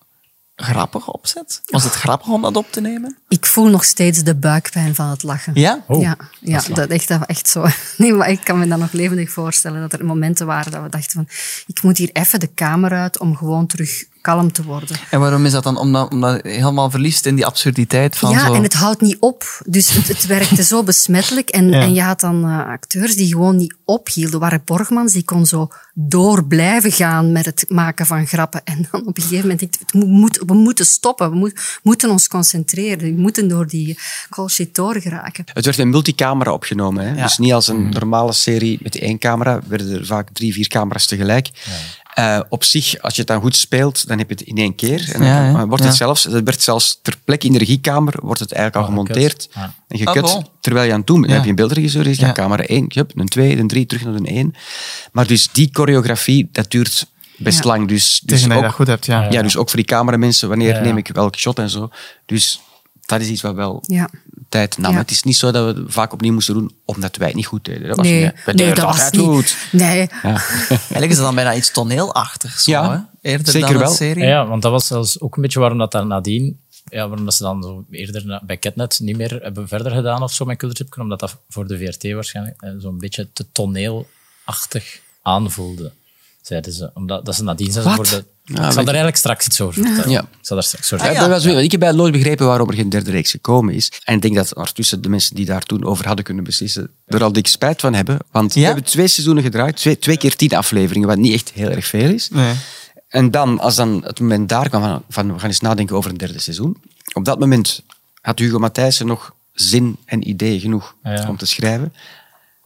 grappig 0.62 1.12
opzet? 1.12 1.60
Was 1.66 1.84
het 1.84 1.92
grappig 1.92 2.28
om 2.28 2.42
dat 2.42 2.56
op 2.56 2.72
te 2.72 2.80
nemen? 2.80 3.16
Ik 3.28 3.46
voel 3.46 3.68
nog 3.68 3.84
steeds 3.84 4.22
de 4.22 4.34
buikpijn 4.34 4.94
van 4.94 5.08
het 5.08 5.22
lachen. 5.22 5.52
Ja? 5.54 5.84
Oh, 5.86 6.02
ja, 6.02 6.16
ja 6.40 6.62
dat, 6.72 6.88
echt, 6.88 7.08
dat 7.08 7.26
echt 7.26 7.48
zo. 7.48 7.66
Nee, 7.96 8.12
maar 8.12 8.30
ik 8.30 8.40
kan 8.44 8.58
me 8.58 8.68
dat 8.68 8.78
nog 8.78 8.92
levendig 8.92 9.30
voorstellen 9.30 9.80
dat 9.80 9.92
er 9.92 10.06
momenten 10.06 10.46
waren 10.46 10.72
dat 10.72 10.82
we 10.82 10.88
dachten 10.88 11.12
van, 11.12 11.28
ik 11.66 11.82
moet 11.82 11.98
hier 11.98 12.10
even 12.12 12.40
de 12.40 12.46
kamer 12.46 12.92
uit 12.92 13.18
om 13.18 13.36
gewoon 13.36 13.66
terug 13.66 14.04
kalm 14.20 14.52
te 14.52 14.62
worden. 14.62 14.96
En 15.10 15.20
waarom 15.20 15.46
is 15.46 15.52
dat 15.52 15.62
dan? 15.62 15.76
Omdat, 15.78 16.12
omdat 16.12 16.40
je 16.42 16.48
helemaal 16.48 16.90
verliest 16.90 17.26
in 17.26 17.34
die 17.34 17.46
absurditeit 17.46 18.16
van 18.16 18.30
ja, 18.30 18.46
zo... 18.46 18.54
en 18.54 18.62
het 18.62 18.74
houdt 18.74 19.00
niet 19.00 19.16
op. 19.20 19.62
Dus 19.66 19.90
het, 19.92 20.08
het 20.08 20.26
werkte 20.26 20.62
zo 20.62 20.82
besmettelijk. 20.82 21.48
En, 21.48 21.68
Ja. 21.70 21.80
en 21.80 21.94
je 21.94 22.02
had 22.02 22.20
dan 22.20 22.44
eh, 22.44 22.66
acteurs 22.66 23.16
die 23.16 23.26
gewoon 23.28 23.56
niet 23.56 23.74
ophielden. 23.84 24.40
Waren 24.40 24.62
Borgmans, 24.64 25.12
die 25.12 25.24
kon 25.24 25.46
zo 25.46 25.68
door 25.94 26.44
blijven 26.46 26.92
gaan 26.92 27.32
met 27.32 27.44
het 27.44 27.64
maken 27.68 28.06
van 28.06 28.26
grappen. 28.26 28.60
En 28.64 28.88
dan 28.90 29.06
op 29.06 29.16
een 29.16 29.22
gegeven 29.22 29.42
moment, 29.42 29.60
ik, 29.60 29.74
het 29.78 29.94
moet, 30.04 30.42
we 30.46 30.54
moeten 30.54 30.86
stoppen. 30.86 31.30
We 31.30 31.36
moet- 31.36 31.78
moeten 31.82 32.10
ons 32.10 32.28
concentreren. 32.28 33.14
We 33.14 33.20
moeten 33.20 33.48
door 33.48 33.66
die 33.66 33.98
call 34.28 34.48
sheet 34.48 34.74
doorgeraken. 34.74 35.44
Het 35.52 35.64
werd 35.64 35.78
in 35.78 35.90
multicamera 35.90 36.52
opgenomen. 36.52 37.04
Hè? 37.06 37.14
Ja. 37.14 37.22
Dus 37.22 37.38
niet 37.38 37.52
als 37.52 37.68
een 37.68 37.88
normale 37.88 38.32
serie 38.32 38.78
met 38.82 38.98
één 38.98 39.18
camera. 39.18 39.60
werden 39.66 39.98
er 39.98 40.06
vaak 40.06 40.28
drie, 40.32 40.52
vier 40.52 40.68
camera's 40.68 41.06
tegelijk. 41.06 41.48
Eh, 42.14 42.40
op 42.48 42.64
zich, 42.64 42.98
als 43.00 43.14
je 43.14 43.18
het 43.20 43.28
dan 43.30 43.40
goed 43.40 43.56
speelt, 43.56 44.08
dan 44.08 44.18
heb 44.18 44.28
je 44.28 44.34
het 44.34 44.44
in 44.44 44.56
één 44.56 44.74
keer. 44.74 45.10
En 45.12 45.22
Ja, 45.24 45.66
wordt 45.66 45.82
het, 45.84 45.92
Ja. 45.92 45.96
zelfs, 45.98 46.24
het 46.24 46.44
werd 46.44 46.62
zelfs 46.62 46.98
ter 47.02 47.16
plekke 47.24 47.46
in 47.46 47.52
de 47.52 47.58
regiekamer 47.58 48.14
wordt 48.22 48.40
het 48.40 48.52
eigenlijk 48.52 48.86
al 48.86 48.92
Oh, 48.92 48.98
gemonteerd 48.98 49.42
gekut. 49.42 49.54
Ja. 49.54 49.74
en 49.88 49.98
gekut. 49.98 50.22
Ah, 50.22 50.32
bon. 50.32 50.46
terwijl 50.60 50.86
je 50.86 50.92
aan 50.92 50.98
het 50.98 51.06
doen 51.06 51.16
bent. 51.20 51.26
Dan 51.26 51.34
heb 51.36 51.44
je 51.44 51.50
een 51.50 51.56
beeldregisseur, 51.56 52.04
zegt, 52.04 52.18
ja, 52.18 52.32
camera 52.32 52.62
1, 52.66 52.84
hup, 52.94 53.12
een 53.14 53.28
2, 53.28 53.58
een 53.58 53.68
3, 53.68 53.86
terug 53.86 54.04
naar 54.04 54.14
een 54.14 54.26
1. 54.26 54.54
Maar 55.12 55.26
dus 55.26 55.48
die 55.52 55.68
choreografie, 55.72 56.48
dat 56.52 56.70
duurt 56.70 57.06
best 57.36 57.58
Ja. 57.62 57.64
lang. 57.70 57.88
Dus, 57.88 58.20
dus 58.24 58.40
Tegen 58.40 58.48
dat 58.48 58.50
je 58.50 58.56
ook, 58.56 58.62
dat 58.62 58.72
goed 58.72 58.86
hebt, 58.86 59.06
ja. 59.06 59.26
ja, 59.30 59.42
dus 59.42 59.56
ook 59.56 59.68
voor 59.68 59.76
die 59.78 59.86
cameramensen, 59.86 60.48
wanneer 60.48 60.68
Ja, 60.68 60.76
ja. 60.76 60.82
neem 60.82 60.96
ik 60.96 61.08
welke 61.12 61.38
shot 61.38 61.58
en 61.58 61.70
zo. 61.70 61.90
Dus 62.26 62.60
dat 63.18 63.26
is 63.26 63.32
iets 63.32 63.42
wat 63.42 63.54
wel 63.54 63.82
Ja. 63.86 64.08
tijd 64.48 64.78
nam. 64.78 64.92
Ja. 64.92 64.98
Het 64.98 65.10
is 65.10 65.22
niet 65.22 65.36
zo 65.36 65.50
dat 65.50 65.74
we 65.74 65.80
het 65.80 65.92
vaak 65.92 66.12
opnieuw 66.12 66.32
moesten 66.32 66.54
doen, 66.54 66.74
omdat 66.84 67.16
wij 67.16 67.26
het 67.26 67.36
niet 67.36 67.46
goed 67.46 67.64
deden. 67.64 67.88
Dat 67.88 67.96
was 67.96 68.06
Nee, 68.06 68.22
niet, 68.24 68.34
nee, 68.46 68.54
dat 68.74 68.76
het 68.76 68.80
was 68.84 69.10
niet. 69.10 69.20
goed. 69.20 69.56
Nee, 69.72 70.06
Eigenlijk 70.22 71.10
is 71.10 71.16
het 71.16 71.24
dan 71.26 71.34
bijna 71.34 71.54
iets 71.54 71.70
toneelachtigs. 71.70 72.64
Zo, 72.64 72.70
Ja, 72.70 72.92
hè? 73.20 73.30
Eerder 73.30 73.52
zeker 73.52 73.68
dan 73.68 73.78
wel. 73.78 73.90
serie. 73.92 74.22
Ja, 74.24 74.28
ja, 74.28 74.46
want 74.46 74.62
dat 74.62 74.70
was 74.72 74.86
zelfs 74.86 75.20
ook 75.20 75.36
een 75.36 75.42
beetje 75.42 75.58
waarom 75.60 75.78
dat 75.78 75.92
daar 75.92 76.06
nadien, 76.06 76.60
ja, 76.88 77.08
waarom 77.08 77.24
dat 77.24 77.34
ze 77.34 77.42
dan 77.42 77.62
zo 77.62 77.84
eerder 77.90 78.40
bij 78.46 78.58
Catnet 78.58 78.98
niet 79.02 79.16
meer 79.16 79.38
hebben 79.42 79.68
verder 79.68 79.92
gedaan 79.92 80.22
of 80.22 80.32
zo 80.32 80.44
met 80.44 80.56
Culture 80.58 80.88
omdat 81.02 81.20
dat 81.20 81.36
voor 81.48 81.66
de 81.66 81.78
VRT 81.78 82.12
waarschijnlijk 82.12 82.62
eh, 82.62 82.70
zo'n 82.78 82.98
beetje 82.98 83.28
te 83.32 83.46
toneelachtig 83.52 85.00
aanvoelde. 85.22 85.92
Zeiden 86.42 86.72
ze. 86.72 86.90
Omdat 86.94 87.24
dat 87.24 87.34
ze 87.34 87.42
nadien 87.42 87.72
zijn 87.72 87.84
ze 87.84 87.96
Wat? 87.96 88.08
voor 88.08 88.18
de. 88.18 88.24
Ja, 88.44 88.54
ik 88.54 88.64
zal 88.64 88.74
daar 88.74 88.84
eigenlijk 88.86 89.16
straks 89.16 89.46
iets 89.46 89.60
over 89.60 89.82
vertellen. 89.82 90.10
Ja. 90.10 90.20
Ik 90.20 90.26
zal 90.40 90.56
daar 90.56 90.64
straks 90.66 90.84
over 90.92 90.96
Ja, 90.98 91.04
vertellen. 91.12 91.30
dat 91.30 91.42
was, 91.44 91.52
want 91.52 91.64
ik 91.72 91.80
heb 91.80 91.94
nooit 91.94 92.12
begrepen 92.12 92.46
waarom 92.46 92.68
er 92.68 92.74
geen 92.74 92.88
derde 92.88 93.10
reeks 93.10 93.30
gekomen 93.30 93.74
is. 93.74 93.92
En 94.04 94.14
ik 94.14 94.22
denk 94.22 94.34
dat 94.34 94.54
ondertussen 94.54 95.02
de 95.02 95.08
mensen 95.08 95.34
die 95.36 95.44
daar 95.44 95.62
toen 95.62 95.84
over 95.84 96.06
hadden 96.06 96.24
kunnen 96.24 96.44
beslissen, 96.44 96.90
er 97.06 97.22
al 97.22 97.32
dik 97.32 97.46
spijt 97.46 97.80
van 97.80 97.94
hebben. 97.94 98.18
Want 98.30 98.54
we 98.54 98.60
hebben 98.60 98.84
twee 98.84 99.08
seizoenen 99.08 99.42
gedraaid, 99.42 99.76
twee, 99.76 99.98
twee 99.98 100.16
keer 100.16 100.36
tien 100.36 100.54
afleveringen, 100.56 101.08
wat 101.08 101.18
niet 101.18 101.32
echt 101.32 101.50
heel 101.52 101.68
erg 101.70 101.86
veel 101.86 102.10
is. 102.10 102.28
Nee. 102.30 102.54
En 103.08 103.30
dan, 103.30 103.58
als 103.58 103.74
dan 103.76 104.00
het 104.04 104.20
moment 104.20 104.48
daar 104.48 104.68
kwam 104.68 104.82
van, 104.82 105.02
van 105.08 105.32
we 105.32 105.38
gaan 105.38 105.48
eens 105.48 105.60
nadenken 105.60 105.96
over 105.96 106.10
een 106.10 106.16
derde 106.18 106.38
seizoen. 106.40 106.76
Op 107.12 107.24
dat 107.24 107.38
moment 107.38 107.82
had 108.20 108.38
Hugo 108.38 108.58
Matthijssen 108.58 109.06
nog 109.06 109.34
zin 109.52 109.96
en 110.04 110.28
ideeën 110.28 110.60
genoeg 110.60 110.94
Ja. 111.02 111.28
om 111.28 111.36
te 111.36 111.46
schrijven. 111.46 111.92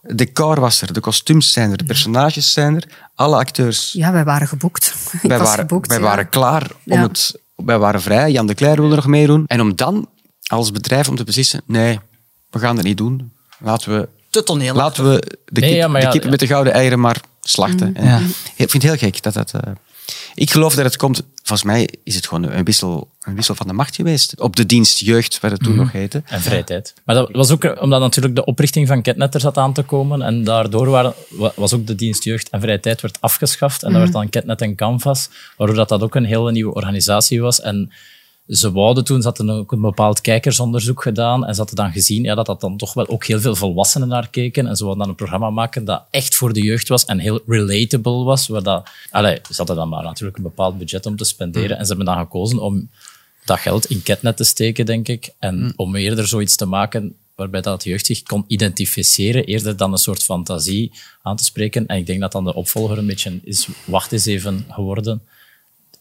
Het 0.07 0.18
decor 0.18 0.61
was 0.61 0.80
er, 0.82 0.92
de 0.92 1.00
kostuums 1.00 1.52
zijn 1.52 1.70
er, 1.70 1.76
de 1.76 1.84
personages 1.84 2.52
zijn 2.52 2.76
er, 2.76 2.84
alle 3.14 3.36
acteurs 3.36 3.92
ja, 3.92 4.12
wij 4.12 4.24
waren 4.24 4.48
geboekt. 4.48 4.94
Ik 5.22 5.28
wij 5.28 5.38
was 5.38 5.48
waren, 5.48 5.66
geboekt, 5.68 5.88
wij 5.88 5.98
ja. 5.98 6.02
waren 6.05 6.28
klaar 6.28 6.70
om 6.86 6.92
Ja. 6.96 7.02
het... 7.02 7.42
Wij 7.57 7.78
waren 7.78 8.02
vrij, 8.02 8.30
Jan 8.32 8.46
de 8.46 8.55
Cler 8.55 8.80
wilde 8.80 8.94
nog 8.94 9.07
meedoen. 9.07 9.44
En 9.46 9.61
om 9.61 9.76
dan, 9.76 10.09
als 10.46 10.70
bedrijf, 10.72 11.09
om 11.09 11.16
te 11.16 11.24
beslissen, 11.24 11.62
nee, 11.66 12.00
we 12.50 12.59
gaan 12.59 12.76
dat 12.76 12.84
niet 12.84 12.96
doen. 12.96 13.32
Laten 13.59 13.98
we, 13.98 14.09
Te 14.30 14.42
toneel. 14.42 14.74
laten 14.74 15.05
we 15.11 15.38
de, 15.44 15.61
Nee, 15.61 15.70
kip, 15.70 15.78
ja, 15.80 15.88
de 15.88 16.00
kippen 16.00 16.22
ja. 16.22 16.28
met 16.30 16.38
de 16.40 16.46
gouden 16.46 16.72
eieren 16.72 17.00
maar 17.00 17.20
slachten. 17.40 17.94
En 17.96 18.05
Ja. 18.07 18.18
Ik 18.57 18.70
vind 18.70 18.72
het 18.72 18.82
heel 18.82 18.96
gek 18.96 19.22
dat 19.22 19.34
dat... 19.34 19.52
eh, 19.52 19.72
ik 20.34 20.50
geloof 20.50 20.74
dat 20.74 20.84
het 20.84 20.96
komt... 20.96 21.22
Volgens 21.42 21.68
mij 21.68 21.88
is 22.05 22.14
het 22.14 22.26
gewoon 22.26 22.42
een 22.52 22.64
wissel, 22.64 23.11
een 23.20 23.34
wissel 23.34 23.55
van 23.55 23.66
de 23.66 23.72
macht 23.72 23.94
geweest. 23.96 24.40
Op 24.40 24.57
de 24.57 24.66
dienst 24.66 24.98
jeugd, 24.98 25.40
wat 25.40 25.50
het 25.50 25.62
toen 25.62 25.76
nog 25.76 25.92
heette. 25.92 26.22
En 26.26 26.40
vrije 26.40 26.64
tijd. 26.64 26.94
Maar 27.05 27.14
dat 27.14 27.28
was 27.32 27.50
ook 27.50 27.80
omdat 27.80 28.00
natuurlijk 28.00 28.34
de 28.34 28.44
oprichting 28.44 28.86
van 28.88 29.02
Catnet 29.02 29.34
er 29.34 29.40
zat 29.40 29.57
aan 29.59 29.72
te 29.72 29.82
komen. 29.82 30.22
En 30.22 30.44
daardoor 30.44 30.86
waren, 30.90 31.14
wa- 31.28 31.52
was 31.57 31.72
ook 31.72 31.86
de 31.86 31.94
dienst 31.94 32.24
Jeugd 32.24 32.48
en 32.50 32.61
Vrije 32.61 32.80
Tijd 32.80 33.00
werd 33.00 33.20
afgeschaft. 33.20 33.82
En 33.82 33.90
dat 33.90 34.00
werd 34.00 34.12
dan 34.12 34.28
Catnet 34.30 34.61
en 34.61 34.74
Canvas. 34.74 35.28
Waardoor 35.57 35.76
dat, 35.76 35.88
dat 35.88 36.02
ook 36.02 36.14
een 36.14 36.24
hele 36.24 36.52
nieuwe 36.52 36.74
organisatie 36.74 37.40
was. 37.40 37.61
En 37.61 37.92
ze 38.49 38.72
wouden 38.72 39.05
toen, 39.05 39.22
ze 39.22 39.26
hadden 39.26 39.51
ook 39.51 39.72
een 39.72 39.80
bepaald 39.80 40.20
kijkersonderzoek 40.20 41.03
gedaan. 41.03 41.47
En 41.47 41.55
ze 41.55 41.61
hadden 41.61 41.76
dan 41.76 41.92
gezien 41.92 42.22
ja, 42.22 42.34
dat 42.34 42.47
dat 42.47 42.61
dan 42.61 42.76
toch 42.76 42.95
wel 42.95 43.09
ook 43.09 43.24
heel 43.24 43.40
veel 43.40 43.55
volwassenen 43.55 44.09
naar 44.09 44.30
keken. 44.30 44.66
En 44.66 44.76
ze 44.76 44.82
wilden 44.82 45.01
dan 45.01 45.09
een 45.09 45.14
programma 45.14 45.51
maken 45.51 45.84
dat 45.84 46.03
echt 46.11 46.34
voor 46.34 46.53
de 46.53 46.62
jeugd 46.62 46.88
was 46.88 47.05
en 47.05 47.18
heel 47.18 47.40
relatable 47.47 48.24
was. 48.24 48.47
Waar 48.47 48.62
dat, 48.62 48.88
allee, 49.11 49.34
ze 49.34 49.55
hadden 49.57 49.76
dan 49.76 49.88
maar 49.88 50.03
natuurlijk 50.03 50.36
een 50.36 50.42
bepaald 50.42 50.78
budget 50.78 51.07
om 51.07 51.16
te 51.16 51.24
spenderen. 51.24 51.78
En 51.78 51.82
ze 51.86 51.88
hebben 51.88 52.14
dan 52.14 52.24
gekozen 52.24 52.59
om 52.59 52.90
dat 53.45 53.59
geld 53.59 53.86
in 53.86 54.03
Catnet 54.03 54.36
te 54.36 54.45
steken, 54.45 54.86
denk 54.86 55.09
ik. 55.09 55.34
En 55.38 55.72
om 55.76 55.97
eerder 55.97 56.26
zoiets 56.26 56.57
te 56.57 56.66
maken 56.66 57.16
waarbij 57.34 57.61
dat 57.61 57.82
de 57.82 57.88
jeugd 57.88 58.07
zich 58.07 58.22
kon 58.22 58.45
identificeren, 58.47 59.45
eerder 59.45 59.76
dan 59.76 59.92
een 59.92 59.99
soort 59.99 60.22
fantasie 60.22 60.92
aan 61.22 61.36
te 61.36 61.45
spreken. 61.45 61.86
En 61.86 61.97
ik 61.99 62.07
denk 62.07 62.20
dat 62.20 62.32
dan 62.32 62.45
de 62.45 62.55
opvolger 62.55 62.99
een 62.99 63.07
beetje 63.07 63.40
is, 63.45 63.68
wacht 63.84 64.12
eens 64.12 64.26
even 64.26 64.66
geworden 64.68 65.22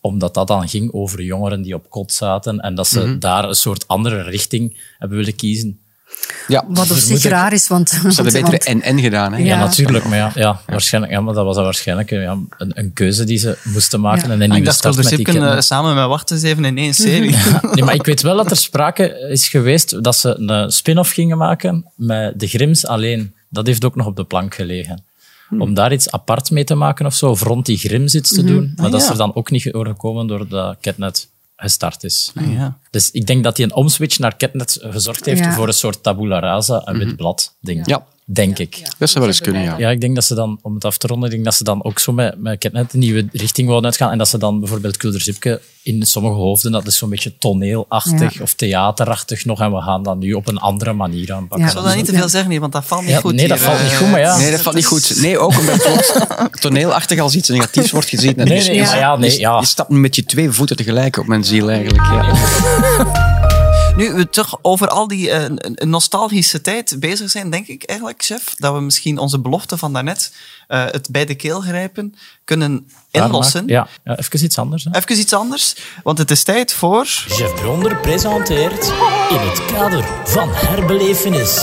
omdat 0.03 0.33
dat 0.33 0.47
dan 0.47 0.69
ging 0.69 0.93
over 0.93 1.21
jongeren 1.21 1.61
die 1.61 1.73
op 1.73 1.89
kot 1.89 2.11
zaten 2.13 2.59
en 2.59 2.75
dat 2.75 2.87
ze 2.87 3.17
daar 3.17 3.43
een 3.43 3.55
soort 3.55 3.87
andere 3.87 4.21
richting 4.21 4.77
hebben 4.97 5.17
willen 5.17 5.35
kiezen. 5.35 5.77
Ja, 6.47 6.65
Wat 6.67 6.91
op 6.91 6.97
zich 6.97 7.23
raar 7.23 7.53
is, 7.53 7.67
want... 7.67 7.89
ze 7.89 7.97
hadden 8.01 8.23
beter 8.23 8.41
want- 8.41 8.63
en-en 8.63 8.99
gedaan. 8.99 9.33
Hè? 9.33 9.37
Ja. 9.39 9.45
Ja, 9.45 9.57
natuurlijk, 9.57 10.05
maar 10.05 10.17
ja, 10.17 10.31
ja, 10.35 10.61
waarschijnlijk, 10.67 11.13
ja, 11.13 11.21
maar 11.21 11.33
dat 11.33 11.45
was 11.45 11.55
waarschijnlijk 11.55 12.09
ja, 12.09 12.31
een, 12.57 12.71
een 12.73 12.93
keuze 12.93 13.23
die 13.23 13.37
ze 13.37 13.57
moesten 13.63 13.99
maken 14.01 14.19
Ja. 14.19 14.25
en 14.25 14.31
een 14.31 14.37
nieuwe 14.49 14.57
ik 14.57 14.81
dacht 14.81 14.95
met 14.95 15.07
die 15.09 15.21
kinderen. 15.25 15.63
samen 15.63 15.95
met 15.95 16.05
Wacht 16.07 16.31
eens 16.31 16.41
even 16.41 16.65
in 16.65 16.77
één 16.77 16.93
serie. 16.93 17.35
Nee, 17.73 17.83
maar 17.83 17.93
ik 17.95 18.05
weet 18.05 18.21
wel 18.21 18.35
dat 18.35 18.51
er 18.51 18.57
sprake 18.57 19.27
is 19.29 19.47
geweest 19.47 20.03
dat 20.03 20.15
ze 20.15 20.37
een 20.39 20.71
spin-off 20.71 21.11
gingen 21.11 21.37
maken 21.37 21.85
met 21.95 22.39
de 22.39 22.47
Grims 22.47 22.85
alleen. 22.85 23.33
Dat 23.49 23.67
heeft 23.67 23.85
ook 23.85 23.95
nog 23.95 24.05
op 24.05 24.15
de 24.15 24.23
plank 24.23 24.55
gelegen. 24.55 25.03
Om 25.61 25.73
daar 25.73 25.93
iets 25.93 26.09
apart 26.11 26.51
mee 26.51 26.63
te 26.63 26.75
maken 26.75 27.05
of 27.05 27.13
zo, 27.13 27.29
of 27.29 27.41
rond 27.41 27.65
die 27.65 27.77
Grims 27.77 28.15
iets 28.15 28.33
te 28.33 28.43
doen. 28.43 28.73
Maar 28.75 28.85
Ah, 28.85 28.91
dat 28.91 29.01
is 29.01 29.09
er 29.09 29.17
dan 29.17 29.35
ook 29.35 29.51
niet 29.51 29.71
doorgekomen 29.71 30.27
doordat 30.27 30.77
Catnet 30.81 31.29
gestart 31.55 32.03
is. 32.03 32.31
Ah, 32.35 32.53
ja. 32.53 32.77
Dus 32.91 33.11
ik 33.11 33.25
denk 33.25 33.43
dat 33.43 33.55
die 33.55 33.65
een 33.65 33.73
omswitch 33.73 34.19
naar 34.19 34.37
Catnet 34.37 34.77
gezorgd 34.81 35.25
heeft 35.25 35.39
Ja. 35.39 35.53
voor 35.53 35.67
een 35.67 35.73
soort 35.73 36.03
tabula 36.03 36.39
rasa, 36.39 36.81
een 36.85 36.97
wit 36.97 37.15
blad 37.15 37.55
ding. 37.61 37.87
Ja. 37.87 38.05
Denk 38.25 38.59
ik. 38.59 38.81
Dat 38.97 39.09
zou 39.09 39.19
wel 39.19 39.27
eens 39.27 39.41
kunnen, 39.41 39.61
ja. 39.61 39.77
Ja, 39.77 39.89
ik 39.89 40.01
denk 40.01 40.15
dat 40.15 40.23
ze 40.23 40.35
dan, 40.35 40.59
om 40.61 40.73
het 40.73 40.85
af 40.85 40.97
te 40.97 41.07
ronden, 41.07 41.25
ik 41.29 41.31
denk 41.33 41.45
dat 41.45 41.55
ze 41.55 41.63
dan 41.63 41.83
ook 41.83 41.99
zo 41.99 42.11
met, 42.13 42.37
met 42.37 42.59
Catnet 42.59 42.93
een 42.93 42.99
nieuwe 42.99 43.27
richting 43.31 43.67
wouden 43.67 43.89
uitgaan. 43.89 44.11
En 44.11 44.17
dat 44.17 44.27
ze 44.27 44.37
dan 44.37 44.59
bijvoorbeeld 44.59 44.97
Kulder 44.97 45.21
Zipke 45.21 45.61
in 45.83 46.05
sommige 46.05 46.35
hoofden, 46.35 46.71
dat 46.71 46.87
is 46.87 46.97
zo'n 46.97 47.09
beetje 47.09 47.37
toneelachtig 47.37 48.33
Ja. 48.33 48.41
of 48.41 48.53
theaterachtig 48.53 49.45
nog. 49.45 49.59
En 49.61 49.71
we 49.71 49.81
gaan 49.81 50.03
dat 50.03 50.17
nu 50.17 50.33
op 50.33 50.47
een 50.47 50.57
andere 50.57 50.93
manier 50.93 51.33
aanpakken. 51.33 51.59
Ja. 51.59 51.65
Ik 51.65 51.71
zal 51.71 51.83
dat 51.83 51.95
niet 51.95 52.05
te 52.05 52.13
veel 52.13 52.29
zeggen, 52.29 52.51
hier, 52.51 52.59
want 52.59 52.71
dat 52.73 52.85
valt 52.85 53.01
niet 53.01 53.09
Ja, 53.09 53.19
goed. 53.19 53.33
nee, 53.35 53.47
dat 53.47 53.59
valt 53.59 53.77
eh. 53.77 53.83
niet 53.83 53.95
goed, 53.95 54.09
maar 54.11 54.19
ja. 54.19 54.37
Nee, 54.37 54.51
dat 54.51 54.61
valt 54.61 54.75
niet 54.75 54.85
goed. 54.85 55.21
Nee, 55.21 55.37
ook 55.39 55.57
omdat 55.59 56.13
toneelachtig 56.61 57.19
als 57.19 57.35
iets 57.35 57.49
negatiefs 57.49 57.91
wordt 57.91 58.09
gezien. 58.09 58.35
En 58.37 58.47
Nee, 58.47 58.57
dus- 58.57 58.67
nee, 58.67 58.81
maar 58.81 58.97
ja, 58.97 59.15
nee, 59.15 59.31
je, 59.31 59.39
ja. 59.39 59.59
je 59.59 59.65
stapt 59.65 59.89
met 59.89 60.15
je 60.15 60.23
twee 60.23 60.51
voeten 60.51 60.75
tegelijk 60.75 61.17
op 61.17 61.27
mijn 61.27 61.43
ziel 61.43 61.69
eigenlijk. 61.69 62.05
Ja. 62.05 63.22
Nu 63.95 64.13
we 64.13 64.29
toch 64.29 64.59
over 64.61 64.87
al 64.87 65.07
die 65.07 65.31
eh, 65.31 65.49
nostalgische 65.87 66.61
tijd 66.61 66.95
bezig 66.99 67.29
zijn, 67.29 67.49
denk 67.49 67.67
ik 67.67 67.83
eigenlijk, 67.83 68.23
chef, 68.23 68.53
dat 68.57 68.73
we 68.73 68.79
misschien 68.79 69.17
onze 69.17 69.39
belofte 69.39 69.77
van 69.77 69.93
daarnet, 69.93 70.33
eh 70.67 70.85
het 70.85 71.09
bij 71.11 71.25
de 71.25 71.35
keel 71.35 71.61
grijpen, 71.61 72.15
kunnen 72.43 72.87
inlossen. 73.11 73.67
Ja, 73.67 73.87
ja, 74.03 74.17
even 74.17 74.43
iets 74.43 74.57
anders. 74.57 74.83
Hè. 74.83 74.95
Even 74.95 75.19
iets 75.19 75.33
anders, 75.33 75.75
want 76.03 76.17
het 76.17 76.31
is 76.31 76.43
tijd 76.43 76.73
voor... 76.73 77.05
Jeff 77.27 77.53
Bronder 77.55 77.97
presenteert 77.97 78.85
in 79.29 79.37
het 79.37 79.65
kader 79.65 80.05
van 80.23 80.49
herbelevenis 80.53 81.53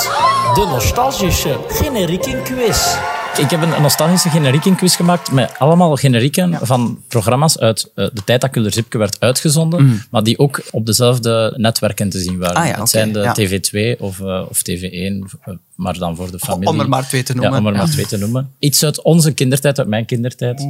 de 0.54 0.66
nostalgische 0.68 1.60
generieke 1.68 2.42
quiz. 2.44 2.96
Ik 3.38 3.50
heb 3.50 3.62
een 3.62 3.82
nostalgische 3.82 4.28
generiekenquiz 4.28 4.96
gemaakt 4.96 5.32
met 5.32 5.58
allemaal 5.58 5.96
generieken 5.96 6.58
van 6.62 7.02
programma's 7.08 7.58
uit 7.58 7.90
eh, 7.94 8.06
de 8.12 8.24
tijd 8.24 8.40
dat 8.40 8.50
Kulder 8.50 8.72
Zipke 8.72 8.98
werd 8.98 9.20
uitgezonden, 9.20 10.02
maar 10.10 10.22
die 10.22 10.38
ook 10.38 10.62
op 10.70 10.86
dezelfde 10.86 11.54
netwerken 11.56 12.08
te 12.08 12.18
zien 12.18 12.38
waren. 12.38 12.56
Ah 12.56 12.64
ja, 12.64 12.70
het 12.70 12.80
oké, 12.80 12.88
zijn 12.88 13.12
de 13.12 13.20
ja. 13.20 13.34
TV2 13.34 14.00
of, 14.00 14.20
eh, 14.20 14.42
of 14.48 14.62
TV1, 14.62 15.24
eh, 15.40 15.54
maar 15.74 15.98
dan 15.98 16.16
voor 16.16 16.30
de 16.30 16.38
familie. 16.38 16.68
Om 16.68 16.80
er 16.80 16.88
maar 16.88 17.08
twee 17.08 17.22
te 17.22 17.32
noemen. 17.32 17.52
Ja, 17.52 17.58
om 17.58 17.66
er 17.66 17.72
maar 17.72 17.90
twee 17.90 18.06
te 18.06 18.18
noemen. 18.18 18.50
Iets 18.58 18.84
uit 18.84 19.02
onze 19.02 19.32
kindertijd, 19.32 19.78
uit 19.78 19.88
mijn 19.88 20.04
kindertijd. 20.04 20.66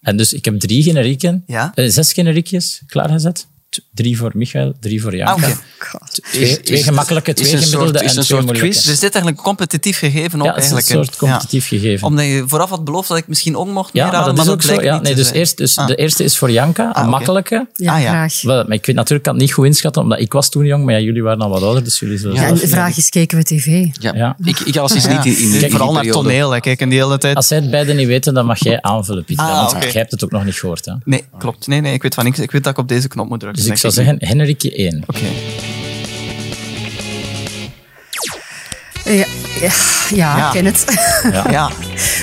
En 0.00 0.16
dus 0.16 0.32
ik 0.32 0.44
heb 0.44 0.60
drie 0.60 0.82
generieken, 0.82 1.44
zes 1.74 2.12
generiekjes 2.12 2.82
klaargezet. 2.86 3.46
Drie 3.94 4.16
voor 4.18 4.30
Michael, 4.34 4.74
drie 4.80 5.02
voor 5.02 5.16
Janka. 5.16 5.32
Ah, 5.32 5.50
oké. 5.50 5.58
Twee, 6.30 6.60
twee 6.60 6.82
gemakkelijke, 6.82 7.32
twee 7.32 7.52
een 7.52 7.58
soort- 7.58 7.70
gemiddelde 7.70 8.04
is 8.04 8.10
en 8.10 8.16
een 8.18 8.24
twee 8.24 8.24
soort 8.24 8.42
moeilijke. 8.42 8.68
quiz? 8.70 8.84
Dus 8.84 8.92
dit 8.98 9.02
eigenlijk 9.14 9.36
een 9.36 9.42
competitief 9.44 9.98
gegeven 9.98 10.40
ook 10.40 10.46
Ja, 10.46 10.54
het 10.54 10.64
is 10.64 10.70
een 10.70 10.82
soort 10.82 11.16
competitief 11.16 11.66
gegeven. 11.68 12.06
Omdat 12.06 12.24
je 12.24 12.44
vooraf 12.46 12.70
had 12.70 12.84
beloofd 12.84 13.08
dat 13.08 13.16
ik 13.18 13.28
misschien 13.28 13.56
ook 13.56 13.66
mocht 13.68 13.90
Ja, 13.92 14.10
maar 14.10 14.24
dat 14.24 14.38
is 14.38 14.44
maar 14.44 14.52
ook 14.54 14.62
zo. 14.62 14.82
Ja, 14.82 15.00
nee, 15.00 15.14
dus 15.14 15.26
zijn. 15.26 15.38
eerst, 15.38 15.56
dus 15.56 15.78
Ah. 15.78 15.86
de 15.86 15.94
eerste 15.94 16.24
is 16.24 16.38
voor 16.38 16.50
Janka, 16.50 16.84
een 16.84 16.90
oké. 16.90 17.04
makkelijke. 17.06 17.66
Ja, 17.72 17.94
Ah, 17.94 18.02
ja. 18.02 18.08
graag. 18.08 18.42
Wel, 18.42 18.54
maar 18.64 18.76
ik 18.76 18.86
weet 18.86 18.96
natuurlijk, 18.96 19.10
ik 19.10 19.22
kan 19.22 19.32
het 19.32 19.42
niet 19.42 19.52
goed 19.52 19.64
inschatten, 19.66 20.02
omdat 20.02 20.20
ik 20.20 20.32
was 20.32 20.48
toen 20.50 20.64
jong, 20.64 20.84
maar 20.84 20.94
ja, 20.94 21.00
jullie 21.00 21.22
waren 21.22 21.40
al 21.40 21.48
wat 21.48 21.62
ouder, 21.62 21.84
dus 21.84 21.98
jullie 21.98 22.18
zullen 22.18 22.36
Ja, 22.36 22.52
de 22.52 22.68
vraag 22.68 22.96
is, 22.96 23.08
kijken 23.08 23.38
we 23.38 23.44
tv? 23.44 23.86
Ja. 24.00 24.14
Ja. 24.14 24.36
Ik, 24.44 24.58
ik 24.60 24.76
als 24.76 24.94
is 24.94 25.04
Ja. 25.04 25.24
niet 25.24 25.38
in, 25.38 25.70
Vooral 25.70 25.92
naar 25.92 26.04
toneel, 26.06 26.50
hè. 26.50 26.60
kijk, 26.60 26.78
die 26.78 27.02
hele 27.02 27.18
tijd... 27.18 27.36
Als 27.36 27.46
zij 27.46 27.56
het 27.58 27.70
beide 27.70 27.92
niet 27.92 28.06
weten, 28.06 28.34
dan 28.34 28.46
mag 28.46 28.64
jij 28.64 28.82
aanvullen, 28.82 29.24
Pieter. 29.24 29.44
Ah, 29.46 29.70
want 29.72 29.82
jij 29.82 29.92
hebt 29.92 30.10
het 30.10 30.24
ook 30.24 30.30
nog 30.30 30.44
niet 30.44 30.54
gehoord. 30.54 30.84
Hè? 30.84 30.92
Nee, 31.04 31.24
klopt. 31.38 31.66
Nee, 31.66 31.80
nee, 31.80 31.92
ik 31.92 32.02
weet 32.02 32.14
van 32.14 32.24
niks. 32.24 32.38
Ik 32.38 32.50
weet 32.50 32.64
dat 32.64 32.72
ik 32.72 32.78
op 32.78 32.88
deze 32.88 33.08
knop 33.08 33.28
moet 33.28 33.40
drukken. 33.40 33.55
Dus 33.56 33.66
ik 33.66 33.76
zou 33.76 33.92
zeggen, 33.92 34.16
Henrikje 34.18 34.72
1. 34.74 35.02
Oké. 35.06 35.20
Ja, 39.04 39.12
ja, 39.12 39.24
ja, 39.60 40.36
Ja. 40.36 40.46
ik 40.46 40.52
ken 40.52 40.64
het. 40.64 40.84
Ja. 41.32 41.44
Ja. 41.50 41.70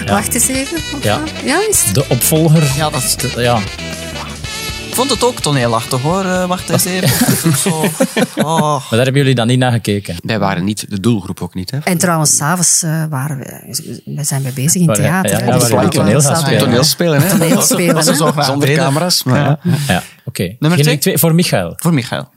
Wacht 0.05 0.33
eens 0.33 0.47
even. 0.47 0.79
Ja. 1.01 1.19
Ja, 1.43 1.59
is 1.69 1.83
het? 1.85 1.95
De 1.95 2.05
opvolger. 2.09 2.63
Ja, 2.75 2.89
dat 2.89 3.03
is... 3.03 3.15
Ja. 3.35 3.59
Ik 4.93 4.99
vond 4.99 5.11
het 5.11 5.23
ook 5.23 5.39
toneelachtig 5.39 6.01
hoor. 6.01 6.25
Eh, 6.25 6.45
wacht 6.45 6.69
eens 6.69 6.85
even. 6.85 7.57
Zo... 7.63 7.69
Oh. 8.35 8.61
Maar 8.61 8.81
daar 8.89 9.03
hebben 9.03 9.15
jullie 9.21 9.35
dan 9.35 9.47
niet 9.47 9.59
naar 9.59 9.71
gekeken. 9.71 10.15
Wij 10.23 10.39
waren 10.39 10.63
niet 10.63 10.85
de 10.89 10.99
doelgroep 10.99 11.41
ook 11.41 11.53
niet. 11.53 11.71
Hè. 11.71 11.77
En 11.77 11.97
trouwens, 11.97 12.35
s'avonds 12.35 12.83
eh 12.83 13.03
waren 13.09 13.37
we, 13.37 14.01
we 14.05 14.23
zijn 14.23 14.43
we 14.43 14.51
bezig 14.51 14.81
in 14.81 14.93
theater. 14.93 15.31
ja, 15.31 15.45
ja, 15.45 15.57
Dus 15.57 15.67
toneel 15.67 16.13
gaat 16.13 16.21
zaten- 16.21 16.41
spelen. 16.41 16.59
Toneelspelen, 16.59 17.21
hè? 17.21 17.29
Toneelspelen, 17.29 17.95
hè. 17.95 18.13
zo 18.13 18.33
Zonder 18.37 18.73
camera's. 18.75 19.23
Maar, 19.23 19.39
ja. 19.39 19.59
Ja, 19.87 20.03
oké. 20.25 20.55
Nummer 20.59 20.81
twee? 20.81 20.97
twee 20.97 21.17
voor 21.17 21.35
Michael. 21.35 21.71
1-0. 21.71 21.75
Voor 21.75 21.93
Michael. 21.93 22.31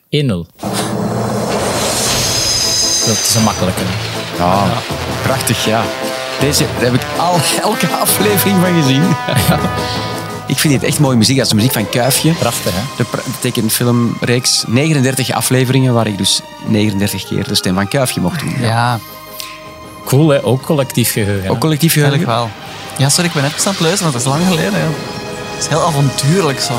Dat 3.07 3.17
is 3.29 3.35
een 3.37 3.43
makkelijke. 3.43 3.83
Ja, 4.39 4.67
prachtig, 5.23 5.65
ja. 5.65 5.83
Deze 6.41 6.65
daar 6.75 6.85
heb 6.85 6.95
ik 6.95 7.07
al 7.19 7.37
elke 7.63 7.87
aflevering 7.87 8.61
van 8.61 8.83
gezien. 8.83 9.03
ik 10.57 10.63
vind 10.63 10.81
dit 10.81 10.83
echt 10.91 10.99
mooie 10.99 11.17
muziek. 11.17 11.37
Dat 11.37 11.45
is 11.45 11.51
de 11.51 11.57
muziek 11.57 11.73
van 11.73 11.89
Kuifje. 11.89 12.33
Prachtig, 12.33 12.73
hè? 12.75 12.81
De, 12.97 13.05
tekenfilmreeks. 13.41 14.65
39 14.67 15.31
afleveringen, 15.31 15.95
waar 15.95 16.07
ik 16.07 16.19
dus 16.19 16.41
39 16.67 17.27
keer 17.27 17.49
de 17.49 17.55
stem 17.55 17.75
van 17.75 17.89
Kuifje 17.89 18.21
mocht 18.21 18.41
doen. 18.41 18.55
Ja, 18.61 18.99
Cool, 20.05 20.29
hè? 20.29 20.45
Ook 20.45 20.63
collectief 20.63 21.13
geheugen. 21.13 21.51
Ook 21.51 21.59
collectief 21.59 21.93
geheugen. 21.93 22.27
wel. 22.27 22.51
Ja, 22.99 23.09
sorry, 23.09 23.29
ik 23.29 23.35
ben 23.35 23.45
even 23.45 23.67
aan 23.67 23.73
het 23.73 23.81
luisteren, 23.81 24.13
want 24.13 24.25
dat 24.25 24.35
is 24.35 24.39
lang 24.39 24.53
geleden. 24.53 24.79
Ja. 24.79 24.87
Het 25.55 25.63
is 25.65 25.69
heel 25.69 25.87
avontuurlijk 25.87 26.61
zo. 26.61 26.75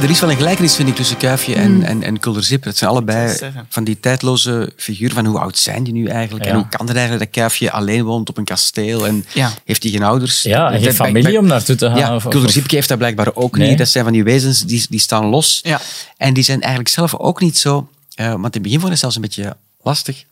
Er 0.00 0.10
is 0.10 0.20
wel 0.20 0.30
een 0.30 0.36
gelijkenis, 0.36 0.74
vind 0.76 0.88
ik, 0.88 0.94
tussen 0.94 1.16
Kuifje 1.16 1.54
en, 1.54 1.82
en, 1.82 2.02
en 2.02 2.18
Kulder 2.18 2.42
Zip. 2.42 2.64
Het 2.64 2.76
zijn 2.78 2.90
allebei 2.90 3.38
van 3.68 3.84
die 3.84 4.00
tijdloze 4.00 4.72
figuren 4.76 5.14
van 5.14 5.24
hoe 5.26 5.38
oud 5.38 5.58
zijn 5.58 5.82
die 5.84 5.92
nu 5.92 6.06
eigenlijk? 6.06 6.44
Ja. 6.44 6.50
En 6.50 6.56
hoe 6.56 6.68
kan 6.68 6.86
het 6.86 6.96
eigenlijk 6.96 7.32
dat 7.32 7.42
Kuifje 7.42 7.70
alleen 7.70 8.04
woont 8.04 8.28
op 8.28 8.36
een 8.36 8.44
kasteel? 8.44 9.06
En 9.06 9.24
Ja. 9.34 9.52
heeft 9.64 9.82
hij 9.82 9.92
geen 9.92 10.02
ouders? 10.02 10.42
Ja, 10.42 10.70
en 10.72 10.82
geen 10.82 10.94
familie 10.94 11.22
bij- 11.22 11.36
om 11.38 11.46
naartoe 11.46 11.76
te 11.76 11.86
gaan. 11.86 11.98
Ja, 11.98 12.14
of- 12.14 12.24
heeft 12.70 12.88
dat 12.88 12.98
blijkbaar 12.98 13.34
ook 13.34 13.56
Nee. 13.56 13.68
niet. 13.68 13.78
Dat 13.78 13.88
zijn 13.88 14.04
van 14.04 14.12
die 14.12 14.24
wezens 14.24 14.60
die, 14.60 14.86
die 14.88 15.00
staan 15.00 15.24
los. 15.26 15.60
Ja. 15.62 15.80
En 16.16 16.34
die 16.34 16.44
zijn 16.44 16.60
eigenlijk 16.60 16.90
zelf 16.90 17.14
ook 17.14 17.40
niet 17.40 17.58
zo... 17.58 17.88
eh, 18.14 18.26
want 18.26 18.36
in 18.44 18.50
het 18.52 18.62
begin 18.62 18.80
vond 18.80 18.84
ik 18.84 18.90
het 18.90 19.00
zelfs 19.00 19.16
een 19.16 19.22
beetje 19.22 19.56
lastig. 19.82 20.24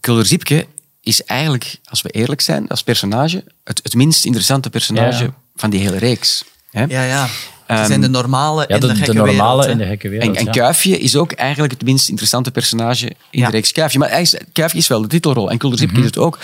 Kulder 0.00 0.26
Zipke 0.26 0.66
is 1.00 1.22
eigenlijk, 1.24 1.76
als 1.84 2.02
we 2.02 2.08
eerlijk 2.10 2.40
zijn, 2.40 2.68
als 2.68 2.82
personage, 2.82 3.44
het, 3.64 3.80
het 3.82 3.94
minst 3.94 4.24
interessante 4.24 4.70
personage 4.70 5.24
Ja. 5.24 5.34
van 5.56 5.70
die 5.70 5.80
hele 5.80 5.98
reeks. 5.98 6.44
Hè? 6.70 6.84
Ja, 6.88 7.02
ja. 7.02 7.28
Ze 7.76 7.80
Ehm, 7.80 7.86
zijn 7.88 8.00
de 8.00 8.08
normale 8.08 8.64
Ja, 8.68 8.78
de, 8.78 8.86
de, 8.86 9.00
de, 9.04 9.12
normale 9.12 9.60
wereld, 9.60 9.78
de 9.78 9.86
gekke 9.86 10.08
wereld. 10.08 10.36
En, 10.36 10.46
en. 10.46 10.52
Kuifje 10.52 10.98
is 10.98 11.16
ook 11.16 11.32
eigenlijk 11.32 11.72
het 11.72 11.82
minst 11.84 12.08
interessante 12.08 12.50
personage 12.50 13.12
in 13.30 13.44
de 13.44 13.50
reeks 13.50 13.72
Kuifje. 13.72 13.98
Maar 13.98 14.28
Kuifje 14.52 14.78
is 14.78 14.86
wel 14.88 15.00
de 15.02 15.08
titelrol. 15.08 15.50
En 15.50 15.58
Kulder 15.58 15.78
Zipke 15.78 15.98
is 15.98 16.04
het 16.04 16.18
ook. 16.18 16.38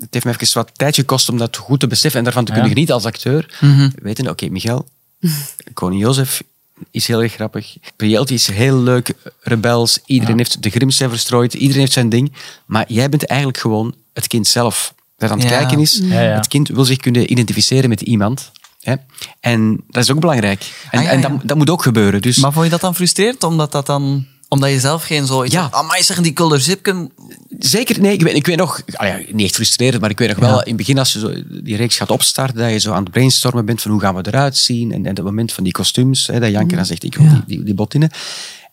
Het 0.00 0.08
heeft 0.10 0.24
me 0.24 0.30
even 0.38 0.48
wat 0.58 0.70
tijd 0.76 0.94
gekost 0.94 1.28
om 1.28 1.38
dat 1.38 1.56
goed 1.56 1.80
te 1.80 1.86
beseffen 1.86 2.18
en 2.18 2.24
daarvan 2.24 2.44
te 2.44 2.52
kunnen 2.52 2.70
genieten 2.70 2.94
als 2.94 3.04
acteur. 3.04 3.58
Weten, 4.02 4.28
oké, 4.28 4.48
Michael, 4.48 4.88
koning 5.74 6.00
Jozef 6.02 6.42
is 6.90 7.06
heel 7.06 7.22
erg 7.22 7.32
grappig. 7.32 7.76
Prieltje 7.96 8.34
is 8.34 8.46
heel 8.46 8.76
leuk, 8.82 9.12
rebels. 9.40 9.98
Iedereen 10.06 10.36
heeft 10.36 10.62
de 10.62 10.70
Grimsen 10.70 11.08
verstrooid. 11.10 11.54
Iedereen 11.54 11.80
heeft 11.80 11.92
zijn 11.92 12.08
ding. 12.08 12.32
Maar 12.66 12.84
jij 12.88 13.08
bent 13.08 13.26
eigenlijk 13.26 13.60
gewoon 13.60 13.94
het 14.12 14.26
kind 14.26 14.46
zelf. 14.46 14.94
Dat 15.16 15.30
aan 15.30 15.38
het 15.38 15.48
Ja. 15.48 15.58
kijken 15.58 15.78
is. 15.78 16.00
Ja. 16.02 16.14
Het 16.16 16.48
kind 16.48 16.68
wil 16.68 16.84
zich 16.84 16.96
kunnen 16.96 17.30
identificeren 17.30 17.88
met 17.88 18.00
iemand. 18.00 18.50
Hè? 18.80 18.94
En 19.40 19.80
dat 19.88 20.02
is 20.02 20.10
ook 20.10 20.20
belangrijk. 20.20 20.72
En, 20.90 20.98
Ah, 20.98 21.04
ja, 21.04 21.10
en 21.10 21.20
dat, 21.20 21.30
dat 21.42 21.56
moet 21.56 21.70
ook 21.70 21.82
gebeuren. 21.82 22.20
Dus 22.22 22.36
Maar 22.36 22.52
vond 22.52 22.64
je 22.64 22.70
dat 22.70 22.80
dan 22.80 22.94
frustrerend? 22.94 23.42
Omdat, 23.42 23.72
dat 23.72 23.86
dan, 23.86 24.26
omdat 24.48 24.70
je 24.70 24.80
zelf 24.80 25.04
geen 25.04 25.26
zoiets 25.26 25.54
Ja. 25.54 25.68
Amai, 25.70 26.02
zeggen 26.02 26.24
die 26.24 26.32
Kulder 26.32 26.60
Zipken... 26.60 27.12
Zeker, 27.58 28.00
nee. 28.00 28.12
Ik 28.12 28.22
weet, 28.22 28.34
ik 28.34 28.46
weet 28.46 28.56
nog, 28.56 28.82
ah 28.94 29.06
ja, 29.08 29.18
niet 29.32 29.44
echt 29.46 29.54
frustrerend, 29.54 30.00
maar 30.00 30.10
ik 30.10 30.18
weet 30.18 30.28
nog 30.28 30.38
wel, 30.38 30.60
in 30.62 30.68
het 30.68 30.76
begin 30.76 30.98
als 30.98 31.12
je 31.12 31.18
zo 31.18 31.32
die 31.62 31.76
reeks 31.76 31.96
gaat 31.96 32.10
opstarten, 32.10 32.56
dat 32.56 32.70
je 32.70 32.78
zo 32.78 32.92
aan 32.92 33.02
het 33.02 33.12
brainstormen 33.12 33.64
bent 33.64 33.82
van 33.82 33.90
hoe 33.90 34.00
gaan 34.00 34.14
we 34.14 34.26
eruit 34.26 34.56
zien. 34.56 34.92
En, 34.92 35.06
en 35.06 35.14
dat 35.14 35.24
moment 35.24 35.52
van 35.52 35.64
die 35.64 35.72
kostuums, 35.72 36.26
dat 36.26 36.50
Janke 36.50 36.76
dan 36.76 36.86
zegt, 36.86 37.04
ik 37.04 37.16
wil 37.16 37.28
die, 37.28 37.42
die, 37.46 37.62
die 37.64 37.74
botinnen. 37.74 38.10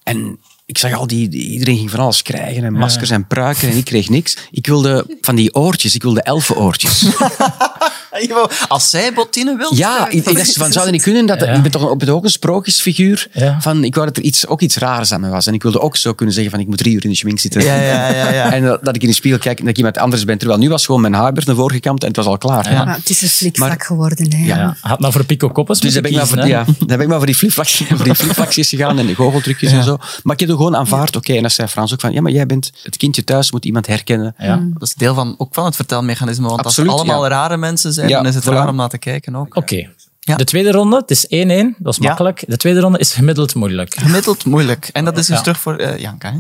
En 0.03 0.39
ik 0.65 0.77
zag 0.77 0.93
al 0.93 1.07
die, 1.07 1.27
die- 1.29 1.47
iedereen 1.51 1.77
ging 1.77 1.91
van 1.91 1.99
alles 1.99 2.21
krijgen 2.21 2.63
en 2.63 2.73
maskers 2.73 3.09
en 3.09 3.27
pruiken 3.27 3.69
en 3.69 3.77
ik 3.77 3.85
kreeg 3.85 4.09
niks. 4.09 4.37
Ik 4.51 4.67
wilde 4.67 5.17
van 5.21 5.35
die 5.35 5.53
oortjes, 5.55 5.95
ik 5.95 6.01
wilde 6.03 6.21
elfenoortjes. 6.21 7.05
Als 8.67 8.89
zij 8.89 9.13
bottine 9.13 9.57
wil... 9.57 9.75
Ja, 9.75 10.09
ik, 10.09 10.23
dacht 10.23 10.53
van, 10.53 10.71
zou 10.71 10.83
dat 10.83 10.93
niet 10.93 11.01
kunnen? 11.01 11.25
Dat, 11.25 11.39
Ja. 11.39 11.53
Ik 11.53 11.61
ben 11.61 11.71
toch 11.71 11.89
op 11.89 11.99
het 11.99 12.09
ook 12.09 12.23
een 12.23 12.29
sprookjesfiguur. 12.29 13.27
Ja. 13.33 13.61
Van, 13.61 13.83
ik 13.83 13.95
wou 13.95 14.07
dat 14.07 14.17
er 14.17 14.23
iets, 14.23 14.47
ook 14.47 14.61
iets 14.61 14.77
raars 14.77 15.11
aan 15.11 15.21
me 15.21 15.29
was. 15.29 15.47
En 15.47 15.53
ik 15.53 15.63
wilde 15.63 15.81
ook 15.81 15.95
zo 15.95 16.13
kunnen 16.13 16.35
zeggen 16.35 16.51
van, 16.51 16.61
ik 16.61 16.67
moet 16.67 16.77
drie 16.77 16.95
uur 16.95 17.03
in 17.03 17.09
de 17.09 17.15
schmink 17.15 17.39
zitten. 17.39 17.61
Ja, 17.61 17.75
ja, 17.75 18.09
ja, 18.09 18.31
ja. 18.31 18.51
En 18.57 18.63
dat, 18.63 18.85
dat 18.85 18.95
ik 18.95 19.01
in 19.01 19.07
de 19.07 19.13
spiegel 19.13 19.39
kijk 19.39 19.57
en 19.57 19.61
dat 19.61 19.71
ik 19.71 19.77
iemand 19.77 19.97
anders 19.97 20.25
ben. 20.25 20.37
Terwijl 20.37 20.59
nu 20.59 20.69
was 20.69 20.85
gewoon 20.85 21.01
mijn 21.01 21.13
haar 21.13 21.33
werd 21.33 21.45
naar 21.45 21.55
voren 21.55 21.75
gekamd 21.75 22.01
en 22.01 22.07
het 22.07 22.17
was 22.17 22.25
al 22.25 22.37
klaar. 22.37 22.73
Maar 22.73 22.95
het 22.95 23.09
is 23.09 23.21
een 23.21 23.27
flikvlak 23.27 23.83
geworden. 23.83 24.35
Hè. 24.35 24.45
Ja. 24.45 24.77
Had 24.81 24.99
maar 24.99 25.11
voor 25.11 25.25
Pico 25.25 25.49
Koppes 25.49 25.79
Dus 25.79 25.93
dan 25.93 26.01
ben, 26.01 26.11
ik 26.11 26.17
maar 26.17 26.27
voor, 26.27 26.37
kiezen, 26.37 26.57
ja, 26.57 26.65
dan 26.65 26.87
ben 26.87 26.99
ik 26.99 27.07
maar 27.07 27.17
voor 27.17 27.25
die 27.25 27.35
flipflaksjes 28.15 28.69
gegaan 28.69 28.99
en 28.99 29.05
de 29.05 29.15
goocheltrucjes 29.15 29.71
en 29.71 29.83
zo. 29.83 29.97
Maar 30.23 30.33
ik 30.33 30.39
heb 30.39 30.49
er 30.49 30.55
gewoon 30.55 30.75
aanvaard, 30.75 31.15
oké, 31.15 31.33
en 31.33 31.41
dat 31.41 31.51
zei 31.51 31.67
Frans 31.67 31.93
ook 31.93 31.99
van, 31.99 32.13
ja, 32.13 32.21
maar 32.21 32.31
jij 32.31 32.45
bent 32.45 32.71
het 32.83 32.97
kindje 32.97 33.23
thuis, 33.23 33.51
moet 33.51 33.65
iemand 33.65 33.87
herkennen. 33.87 34.35
Ja. 34.37 34.59
Dat 34.73 34.87
is 34.87 34.93
deel 34.93 35.13
van, 35.13 35.35
ook 35.37 35.53
van 35.53 35.65
het 35.65 35.75
vertelmechanisme. 35.75 36.47
Want 36.47 36.63
Absoluut, 36.63 36.91
als 36.91 37.01
het 37.01 37.09
allemaal 37.09 37.29
ja. 37.29 37.35
rare 37.35 37.57
mensen 37.57 37.93
zijn, 37.93 38.06
Ja, 38.09 38.17
dan 38.17 38.25
is 38.27 38.35
het 38.35 38.43
voilà. 38.43 38.47
raar 38.47 38.67
om 38.67 38.75
naar 38.75 38.89
te 38.89 38.97
kijken 38.97 39.35
ook. 39.35 39.55
Oké. 39.55 39.89
Ja. 40.19 40.35
De 40.35 40.43
tweede 40.43 40.71
ronde, 40.71 40.95
het 40.95 41.11
is 41.11 41.25
1-1, 41.25 41.75
dat 41.79 41.93
is 41.93 41.99
Ja. 42.01 42.07
makkelijk. 42.07 42.43
De 42.47 42.57
tweede 42.57 42.79
ronde 42.79 42.99
is 42.99 43.13
gemiddeld 43.13 43.55
moeilijk. 43.55 43.95
Gemiddeld 43.97 44.45
moeilijk. 44.45 44.89
En 44.93 45.05
dat 45.05 45.17
is 45.17 45.25
dus 45.25 45.35
Ja. 45.35 45.41
terug 45.41 45.59
voor 45.59 45.75
eh, 45.75 45.97
Janka. 45.99 46.31
Hè? 46.31 46.39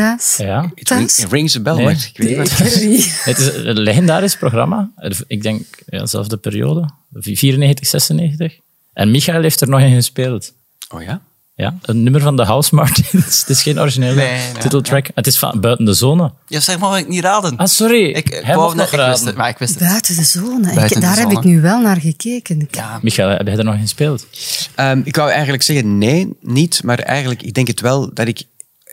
Thuis. 0.00 0.36
Ja. 0.36 0.70
Het 0.74 0.86
Thuis. 0.86 1.24
rings 1.30 1.56
a 1.56 1.60
bell, 1.60 1.74
Nee. 1.74 1.84
maar 1.84 1.92
ik 1.92 2.12
weet 2.16 2.28
niet 2.28 2.36
wat 2.48 2.58
het 2.58 2.80
is. 2.80 3.20
Het 3.24 3.38
is 3.38 3.46
een 3.54 3.78
legendarisch 3.80 4.36
programma. 4.36 4.90
Ik 5.26 5.42
denk, 5.42 5.64
ja, 5.86 6.06
zelfde 6.06 6.36
periode. 6.36 6.90
94, 7.12 7.86
96. 7.86 8.52
En 8.92 9.10
Michael 9.10 9.42
heeft 9.42 9.60
er 9.60 9.68
nog 9.68 9.80
in 9.80 9.94
gespeeld. 9.94 10.52
Oh 10.88 11.02
ja? 11.02 11.20
Ja, 11.54 11.78
een 11.82 12.02
nummer 12.02 12.20
van 12.20 12.36
de 12.36 12.44
House 12.44 12.74
Martins. 12.74 13.40
het 13.40 13.48
is 13.48 13.62
geen 13.62 13.80
originele 13.80 14.14
Nee, 14.14 14.30
nee. 14.52 14.62
titeltrack. 14.62 15.06
Het 15.14 15.26
is 15.26 15.38
van 15.38 15.60
buiten 15.60 15.84
de 15.84 15.92
zone. 15.94 16.32
Ja, 16.46 16.60
zeg 16.60 16.78
maar, 16.78 16.98
ik 16.98 17.08
niet 17.08 17.20
raden. 17.22 17.56
Ah, 17.56 17.66
sorry. 17.66 18.04
ik, 18.04 18.16
ik, 18.30 18.44
Hij 18.44 18.54
wou 18.54 18.58
mocht 18.74 18.76
net- 18.76 18.90
nog 18.90 19.00
ik 19.00 19.06
wist 19.06 19.08
raden. 19.10 19.26
het, 19.26 19.36
maar 19.36 19.48
ik 19.48 19.58
wist 19.58 19.74
het. 19.78 19.88
Buiten 19.88 20.16
de 20.16 20.24
zone. 20.24 20.72
Ik- 20.84 20.88
de 20.94 21.00
daar 21.00 21.18
heb 21.18 21.30
ik 21.30 21.44
nu 21.44 21.60
wel 21.60 21.80
naar 21.80 21.96
gekeken. 22.00 22.68
Ja. 22.70 22.98
Michael, 23.02 23.28
heb 23.28 23.46
jij 23.46 23.56
er 23.56 23.64
nog 23.64 23.74
in 23.74 23.80
gespeeld? 23.80 24.26
Ehm, 24.74 25.00
ik 25.04 25.16
wou 25.16 25.30
eigenlijk 25.30 25.62
zeggen 25.62 25.98
nee, 25.98 26.28
niet. 26.40 26.82
Maar 26.84 26.98
eigenlijk, 26.98 27.42
ik 27.42 27.54
denk 27.54 27.66
het 27.66 27.80
wel 27.80 28.14
dat 28.14 28.26
ik 28.28 28.42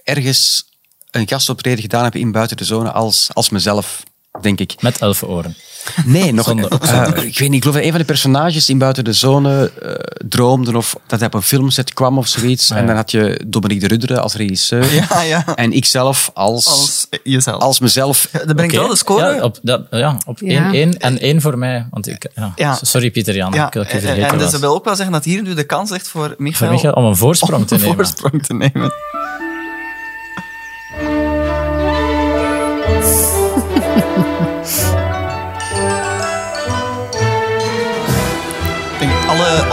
ergens 0.04 0.67
een 1.12 1.28
gastoptreden 1.28 1.82
gedaan 1.82 2.04
heb 2.04 2.16
in 2.16 2.32
buiten 2.32 2.58
de 2.58 2.64
zone 2.66 2.92
als, 2.92 3.30
als 3.34 3.50
mezelf, 3.50 4.04
denk 4.42 4.60
ik. 4.60 4.82
Met 4.82 4.98
elfenoren. 5.00 5.56
Nee, 6.06 6.34
nog 6.34 6.46
Zonder- 6.48 6.72
eh, 6.82 7.24
Ik 7.24 7.40
weet 7.40 7.50
niet, 7.50 7.54
ik 7.54 7.62
geloof 7.62 7.76
dat 7.76 7.84
een 7.84 7.90
van 7.90 8.00
de 8.00 8.06
personages 8.06 8.70
in 8.70 8.78
Buiten 8.78 9.04
de 9.04 9.14
Zone 9.14 9.72
eh, 9.82 9.92
droomde 10.30 10.78
of 10.78 10.96
dat 11.08 11.20
hij 11.20 11.28
op 11.28 11.34
een 11.34 11.42
filmset 11.42 11.94
kwam 11.94 12.18
of 12.18 12.28
zoiets. 12.28 12.72
Ah, 12.72 12.78
En 12.78 12.86
dan 12.88 12.96
had 12.96 13.12
je 13.12 13.42
Dominique 13.48 13.88
de 13.88 13.94
Rudderen 13.94 14.22
als 14.22 14.34
regisseur. 14.34 14.86
Ja, 14.94 15.22
ja. 15.22 15.56
En 15.56 15.72
ik 15.74 15.86
zelf 15.86 16.32
als, 16.34 16.66
als, 16.66 16.76
Als 16.78 17.08
jezelf. 17.24 17.80
mezelf. 17.80 18.30
dat 18.32 18.56
brengt 18.56 18.76
wel 18.76 18.88
de 18.88 18.96
score. 18.96 19.36
Ja, 19.36 19.44
op, 19.44 19.60
dat, 19.62 19.82
ja, 19.92 20.18
op 20.26 20.40
Ja. 20.40 20.72
1-1 20.74 20.76
en 20.98 21.20
1 21.20 21.42
voor 21.42 21.58
mij. 21.58 21.88
Want 21.92 22.08
ik, 22.08 22.28
ja. 22.36 22.52
Ja. 22.56 22.78
Sorry 22.82 23.12
Pieter 23.12 23.36
Jan, 23.36 23.54
ja, 23.54 23.68
ik 23.68 23.74
had 23.74 23.88
je 23.88 23.94
en, 23.94 24.02
vergeten 24.02 24.30
en 24.30 24.38
dus 24.38 24.52
dat 24.52 24.60
wil 24.60 24.74
ook 24.76 24.86
wel 24.86 24.96
zeggen 24.96 25.14
dat 25.14 25.24
hier 25.24 25.42
nu 25.42 25.54
de 25.54 25.64
kans 25.64 25.90
ligt 25.90 26.08
voor 26.08 26.36
Michael, 26.38 26.54
Voor 26.66 26.70
Michael 26.76 26.94
om 26.94 27.06
een 27.06 27.16
voorsprong 27.16 27.68
te 27.68 27.76
om 27.76 27.82
een 27.82 27.88
nemen. 27.88 28.06
voorsprong 28.06 28.46
te 28.46 28.54
nemen. 28.54 28.92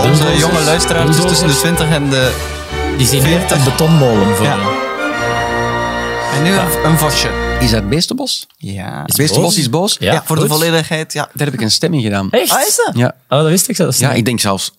Onze 0.04 0.36
jonge 0.38 0.60
luisteraars 0.64 1.16
dus 1.16 1.26
tussen 1.26 1.46
de 1.48 1.56
20 1.56 1.88
en 1.90 2.10
de... 2.10 2.32
Die 2.96 3.06
zien 3.06 3.24
hier 3.24 3.38
40. 3.38 3.58
een 3.58 3.64
betonmolen 3.64 4.36
voor 4.36 4.46
Ja. 4.46 4.58
En 6.34 6.42
nu 6.42 6.50
een, 6.50 6.84
een 6.84 6.98
vosje. 6.98 7.28
Is 7.60 7.70
dat 7.70 7.88
Beestenbos? 7.88 8.46
Ja. 8.56 9.04
Beestenbos 9.16 9.58
is 9.58 9.70
boos? 9.70 9.96
Ja, 10.00 10.22
voor 10.24 10.36
de 10.40 10.46
volledigheid, 10.46 11.12
ja. 11.12 11.28
Daar 11.34 11.46
heb 11.46 11.54
ik 11.54 11.60
een 11.60 11.70
stem 11.70 11.94
in 11.94 12.02
gedaan. 12.02 12.30
Echt? 12.30 12.50
Ah, 12.52 12.60
is 12.60 12.76
dat? 12.84 12.90
Ja, 12.96 13.14
Oh, 13.28 13.38
dat 13.38 13.48
wist 13.48 13.68
ik 13.68 13.76
zelfs 13.76 13.98
ja 13.98 14.12
ik 14.12 14.24
denk 14.24 14.40
zelfs. 14.40 14.72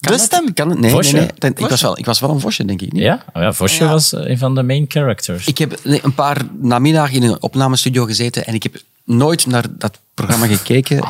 Kan 0.00 0.12
De 0.12 0.18
stem? 0.18 0.54
Kan 0.54 0.68
het? 0.68 0.78
Nee, 0.78 0.90
nee, 0.92 1.00
Vosje? 1.00 1.16
nee. 1.16 1.28
Dan- 1.38 1.50
Ik, 1.50 1.68
was 1.68 1.80
wel, 1.82 1.98
ik 1.98 2.04
was 2.04 2.20
wel 2.20 2.30
een 2.30 2.40
vosje, 2.40 2.64
denk 2.64 2.80
ik. 2.82 2.92
Niet? 2.92 3.02
Ja? 3.02 3.24
Oh 3.32 3.42
ja, 3.42 3.52
Vosje 3.52 3.84
Ja. 3.84 3.90
was 3.90 4.12
eh, 4.12 4.30
een 4.30 4.38
van 4.38 4.54
de 4.54 4.62
main 4.62 4.84
characters. 4.88 5.46
Ik 5.46 5.58
heb 5.58 5.78
een 5.82 6.14
paar 6.14 6.36
namiddagen 6.60 7.14
in 7.14 7.22
een 7.22 7.42
opnamestudio 7.42 8.04
gezeten 8.04 8.46
en 8.46 8.54
ik 8.54 8.62
heb 8.62 8.74
nooit 9.04 9.46
naar 9.46 9.64
dat 9.70 9.98
programma 10.14 10.46
gekeken 10.46 11.04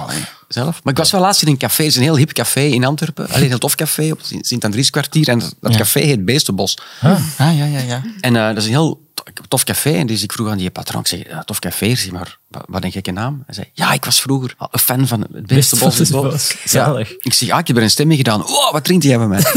zelf. 0.53 0.81
Maar 0.83 0.93
ik 0.93 0.99
was 0.99 1.11
wel 1.11 1.21
laatst 1.21 1.43
in 1.43 1.49
een 1.49 1.57
café, 1.57 1.83
het 1.83 1.93
is 1.93 1.97
een 1.97 2.03
heel 2.03 2.17
hip 2.17 2.33
café 2.33 2.61
in 2.61 2.85
Antwerpen. 2.85 3.29
Alleen 3.29 3.43
een 3.43 3.49
heel 3.49 3.59
tof 3.59 3.75
café 3.75 4.13
op 4.13 4.19
het 4.19 4.37
Sint-Andrieskwartier. 4.41 5.29
En 5.29 5.39
dat, 5.61 5.77
café 5.77 6.01
heet 6.01 6.25
Beestenbos. 6.25 6.79
Ah, 7.01 7.19
ja, 7.39 7.51
ja, 7.51 7.79
ja. 7.79 8.03
En 8.21 8.37
eh, 8.37 8.47
dat 8.47 8.57
is 8.57 8.65
een 8.65 8.71
heel 8.71 9.01
tof 9.49 9.65
café. 9.65 9.91
En 9.91 10.07
dus 10.07 10.23
ik 10.23 10.33
vroeg 10.33 10.49
aan 10.49 10.59
die 10.59 10.71
patroon, 10.71 11.01
ik 11.01 11.07
zeg, 11.07 11.29
ja, 11.29 11.43
tof 11.43 11.59
café, 11.59 11.95
zeg 11.95 12.11
maar, 12.11 12.39
wat, 12.49 12.85
een 12.85 12.93
gekke 12.93 13.11
naam. 13.11 13.43
Hij 13.47 13.55
zei, 13.55 13.71
ja, 13.73 13.93
ik 13.93 14.05
was 14.05 14.21
vroeger 14.21 14.55
al 14.57 14.69
een 14.71 14.79
fan 14.79 15.07
van 15.07 15.21
het 15.33 15.47
beste 15.47 15.77
bos. 15.77 15.97
in 15.97 16.03
het 16.03 16.13
bos. 16.13 16.51
Ja. 16.51 16.57
Zalig. 16.65 17.17
Ik 17.19 17.33
zeg, 17.33 17.49
ja, 17.49 17.59
ik 17.59 17.67
heb 17.67 17.77
er 17.77 17.83
een 17.83 17.91
stemming 17.91 18.19
gedaan. 18.19 18.47
Oh, 18.47 18.73
wat 18.73 18.85
drinkt 18.85 19.05
jij 19.05 19.19
bij 19.19 19.27
mij? 19.27 19.43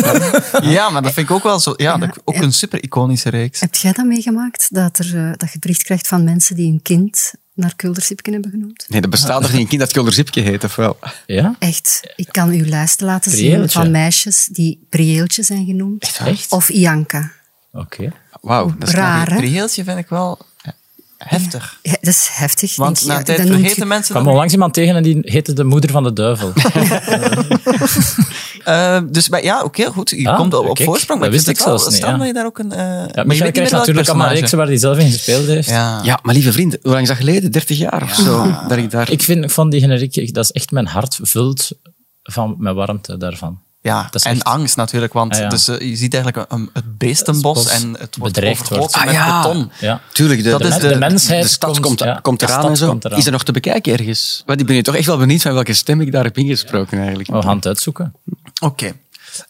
Ja, 0.61 0.89
maar 0.89 1.01
dat 1.01 1.13
vind 1.13 1.29
ik 1.29 1.35
ook 1.35 1.43
wel 1.43 1.59
zo. 1.59 1.73
Ja, 1.77 1.97
dat, 1.97 2.09
ook 2.23 2.35
een 2.35 2.53
super 2.53 2.83
iconische 2.83 3.29
reeks. 3.29 3.59
Heb 3.59 3.75
jij 3.75 3.91
dat 3.91 4.05
meegemaakt? 4.05 4.67
Dat, 4.73 4.97
er, 4.97 5.15
eh, 5.15 5.33
dat 5.37 5.51
je 5.51 5.59
bericht 5.59 5.83
krijgt 5.83 6.07
van 6.07 6.23
mensen 6.23 6.55
die 6.55 6.71
een 6.71 6.81
kind 6.81 7.33
naar 7.55 7.75
Kuldersipken 7.75 8.33
hebben 8.33 8.51
genoemd? 8.51 8.85
Nee, 8.87 9.01
er 9.01 9.09
bestaat 9.09 9.41
toch 9.41 9.51
geen 9.51 9.67
kind 9.67 9.81
dat 9.81 9.91
Kulderzipke 9.91 10.39
heet, 10.39 10.63
of 10.63 10.75
wel? 10.75 10.99
Ja? 11.25 11.55
Echt. 11.59 12.13
Ik 12.15 12.27
kan 12.31 12.53
u 12.53 12.67
lijsten 12.67 13.05
laten 13.05 13.31
zien 13.31 13.69
van 13.69 13.91
meisjes 13.91 14.45
die 14.45 14.85
Prieeltje 14.89 15.43
zijn 15.43 15.65
genoemd. 15.65 16.19
Echt? 16.25 16.51
Of 16.51 16.69
Ianka. 16.69 17.31
Oké. 17.71 18.13
Wauw, 18.41 18.75
dat 18.77 18.87
is 18.87 18.93
Raar? 18.93 19.35
Prieeltje 19.35 19.83
vind 19.83 19.97
ik 19.97 20.09
wel 20.09 20.39
heftig. 21.27 21.79
Ja, 21.81 21.91
dat 21.91 22.13
is 22.13 22.29
heftig. 22.31 22.75
Want 22.75 22.95
denk 22.97 23.07
na 23.11 23.17
een 23.17 23.23
tijd 23.23 23.37
vergeten 23.47 23.75
je- 23.75 23.85
mensen 23.85 24.03
Ik 24.05 24.11
kwam 24.11 24.23
dat 24.23 24.31
onlangs 24.33 24.53
iemand 24.53 24.73
tegen 24.73 24.95
en 24.95 25.03
die 25.03 25.17
heette 25.21 25.53
de 25.53 25.63
moeder 25.63 25.89
van 25.91 26.03
de 26.03 26.13
duivel. 26.13 26.53
Eh, 28.65 28.99
dus 29.09 29.29
bij, 29.29 29.43
ja, 29.43 29.63
oké, 29.63 29.85
goed. 29.85 30.09
Je 30.09 30.29
Ah, 30.29 30.37
komt 30.37 30.53
op, 30.53 30.67
op 30.69 30.75
kijk, 30.75 30.89
voorsprong. 30.89 31.19
dat 31.21 31.29
Maar 31.29 31.39
ik 31.39 31.45
wist 31.45 31.47
ik 31.47 31.55
het 31.57 31.65
wel 31.65 31.77
zelfs 31.77 31.93
niet, 31.93 32.01
staan 32.03 32.11
ja. 32.13 32.17
dat 32.17 32.27
je 32.27 32.33
daar 32.33 32.45
ook 32.45 32.59
een... 32.59 32.71
eh 32.71 32.77
maar 33.25 33.35
je 33.35 33.43
weet 33.43 33.51
krijgt 33.51 33.71
natuurlijk 33.71 34.07
allemaal 34.09 34.29
reeksen 34.29 34.57
waar 34.57 34.67
hij 34.67 34.77
zelf 34.77 34.97
in 34.97 35.11
gespeeld 35.11 35.45
heeft. 35.45 35.69
Ja. 35.69 35.99
Ja, 36.03 36.19
maar 36.23 36.33
lieve 36.33 36.51
vriend, 36.51 36.77
hoe 36.81 36.91
lang 36.91 37.01
is 37.01 37.07
dat 37.07 37.17
geleden? 37.17 37.51
30 37.51 37.77
jaar 37.77 38.03
of 38.03 38.13
zo? 38.15 38.55
Dat 38.67 38.77
ik 38.77 38.91
daar... 38.91 39.11
Ik 39.11 39.21
vind 39.21 39.51
van 39.53 39.69
die 39.69 39.79
generiek, 39.79 40.33
dat 40.33 40.43
is 40.43 40.51
echt 40.51 40.71
mijn 40.71 40.87
hart 40.87 41.19
vult 41.21 41.69
van 42.23 42.55
mijn 42.57 42.75
warmte 42.75 43.17
daarvan. 43.17 43.59
Ja, 43.85 44.01
Dat 44.03 44.15
is 44.15 44.23
en 44.23 44.31
echt- 44.31 44.43
angst 44.43 44.75
natuurlijk, 44.75 45.13
want 45.13 45.33
Ah, 45.33 45.39
ja. 45.39 45.47
dus, 45.49 45.67
eh, 45.67 45.89
je 45.89 45.95
ziet 45.95 46.13
eigenlijk 46.13 46.51
een, 46.51 46.69
het 46.73 46.97
beestenbos 46.97 47.41
bos 47.63 47.81
en 47.81 47.95
het 47.99 48.15
wordt 48.17 48.33
bedreigd 48.33 48.61
overgoten 48.61 48.79
wordt. 48.79 48.95
met 48.95 49.05
Ah, 49.05 49.27
ja. 49.27 49.41
beton. 49.41 49.71
Ja. 49.79 50.01
Tuurlijk, 50.11 50.43
de, 50.43 50.49
Dat 50.49 50.61
de, 50.61 50.67
is 50.67 50.77
de, 50.77 50.87
de- 50.87 50.95
mensheid 50.97 51.43
de 51.43 51.49
stad 51.49 51.69
komt- 51.71 51.85
komt, 51.85 51.99
ja, 51.99 52.19
komt 52.21 52.39
de 52.39 52.45
eraan 52.45 52.59
stad 52.59 52.69
en 52.71 52.77
zo. 52.77 52.87
komt 52.87 53.05
eraan. 53.05 53.17
Is 53.17 53.25
er 53.25 53.31
nog 53.31 53.43
te 53.43 53.51
bekijken 53.51 53.93
ergens? 53.93 54.43
Want 54.45 54.59
ik 54.59 54.65
ben 54.65 54.75
nu 54.75 54.81
toch 54.83 54.95
echt 54.95 55.05
wel 55.05 55.17
benieuwd 55.17 55.41
van 55.41 55.53
welke 55.53 55.73
stem 55.73 56.01
ik 56.01 56.11
daar 56.11 56.23
heb 56.23 56.37
ingesproken 56.37 56.97
eigenlijk. 56.97 57.29
We 57.31 57.41
gaan 57.41 57.55
het 57.55 57.65
uitzoeken. 57.67 58.13
Oké. 58.61 58.91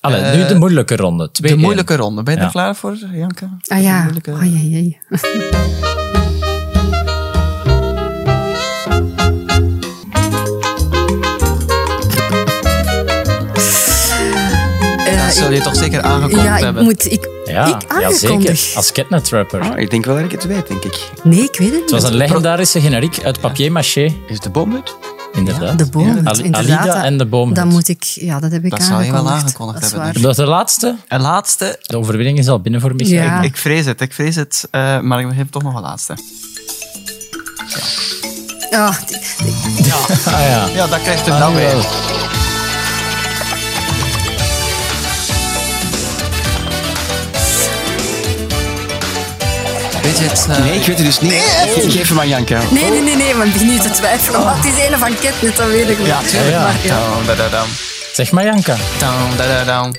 Allee, 0.02 0.22
Eh, 0.22 0.38
nu 0.38 0.46
de 0.48 0.56
moeilijke 0.56 0.96
ronde. 0.96 1.32
Twee 1.32 1.52
De 1.52 1.58
moeilijke 1.58 1.96
ronde. 1.96 2.24
Ben 2.24 2.34
je 2.34 2.40
Ja. 2.40 2.46
er 2.46 2.52
klaar 2.52 2.76
voor, 2.76 2.98
Janke? 3.14 3.50
Ah 3.68 3.82
ja, 3.84 4.02
moeilijke-. 4.02 4.34
zul 15.36 15.52
je 15.52 15.62
toch 15.62 15.76
zeker 15.76 16.02
aangekondigd 16.02 16.44
ja, 16.44 16.58
ik 16.58 16.64
hebben? 16.64 16.84
moet... 16.84 17.12
Ik, 17.12 17.30
Ja, 17.46 17.66
ik 17.66 17.82
ja, 17.82 17.88
aangekondigd? 17.88 18.60
zeker. 18.60 18.78
Als 18.78 18.92
catnet-rapper. 18.92 19.62
Ah, 19.62 19.80
ik 19.80 19.90
denk 19.90 20.06
wel 20.06 20.16
dat 20.16 20.24
ik 20.26 20.32
het 20.32 20.46
weet, 20.46 20.68
denk 20.68 20.84
ik. 20.84 21.10
Nee, 21.24 21.44
ik 21.44 21.56
weet 21.58 21.72
het 21.72 21.82
Het 21.82 21.92
was 21.92 22.02
niet. 22.02 22.12
een 22.12 22.18
legendarische 22.18 22.82
generiek 22.82 23.24
uit 23.24 23.40
papier-maché. 23.40 24.02
Is 24.04 24.14
het 24.28 24.44
de 24.44 24.50
boomhut? 24.50 24.96
Inderdaad. 25.34 25.78
De 25.78 25.86
boom, 25.90 26.20
Ali- 26.24 26.44
inderdaad. 26.44 26.80
Alida 26.88 27.04
en 27.04 27.18
de 27.18 27.26
boom. 27.26 27.54
Dan 27.54 27.68
moet 27.68 27.88
ik... 27.88 28.04
Ja, 28.04 28.40
dat 28.40 28.52
heb 28.52 28.64
ik 28.66 28.70
Dat 28.72 28.84
zou 28.84 29.04
je 29.04 29.12
wel 29.12 29.20
aangekondigd. 29.20 29.44
aangekondigd 29.46 29.82
Dat 29.82 29.92
is 29.92 29.98
hebben. 30.04 30.22
Dat 30.22 30.32
is 30.32 30.38
de 30.38 30.46
laatste. 30.46 30.96
En 31.08 31.22
laatste, 31.22 31.80
De 31.82 31.98
overwinning 31.98 32.38
is 32.38 32.48
al 32.48 32.60
binnen 32.62 32.82
voor 32.82 32.96
Michael. 32.96 33.22
Ja. 33.24 33.42
ik 33.42 33.58
vrees 33.58 33.86
het, 33.86 34.02
ik 34.02 34.14
vrees 34.14 34.36
het, 34.36 34.68
eh, 34.72 35.00
maar 35.00 35.20
ik 35.20 35.28
heb 35.34 35.52
toch 35.52 35.64
nog 35.64 35.76
een 35.76 35.82
laatste. 35.82 36.14
Ah, 38.72 38.96
die- 39.08 39.18
Ah 40.34 40.40
ja. 40.40 40.68
Ja, 40.68 40.88
dat 40.88 41.02
krijgt 41.02 41.26
het 41.26 41.34
Ah, 41.34 41.40
nou 41.40 41.54
nu 41.54 41.58
weer. 41.60 41.86
Weet 50.20 50.30
het? 50.32 50.48
eh, 50.50 50.58
Nee, 50.58 50.74
ik 50.80 50.86
weet 50.86 50.98
het 50.98 51.06
dus 51.06 51.20
niet. 51.20 51.34
Ik 51.76 51.92
geef 51.92 52.10
hem 52.10 52.20
aan 52.20 52.28
Janka. 52.28 52.60
Nee, 52.72 52.90
nee, 52.90 53.02
nee, 53.02 53.16
nee, 53.16 53.36
maar 53.36 53.46
ik 53.46 53.54
begin 53.54 53.68
nu 53.68 53.78
te 53.80 53.90
twijfelen. 53.90 54.44
Want 54.44 54.58
het 54.58 54.66
is 54.78 54.88
een 54.88 54.98
van 55.00 55.16
Ketnet, 55.20 55.56
dat 55.58 55.68
weet 55.68 55.90
ik 55.90 55.98
wel. 55.98 56.06
Ja, 56.08 56.20
tuurlijk. 56.22 56.50
Ja, 56.52 56.58
ja. 56.58 56.64
Maar 56.64 56.76
ja. 56.82 56.96
Down, 57.00 57.26
da, 57.26 57.36
da, 57.36 57.50
down. 57.50 57.70
Zeg 58.16 58.32
maar, 58.32 58.44
Janka. 58.44 58.76
Ta-ta-ta. 58.98 59.94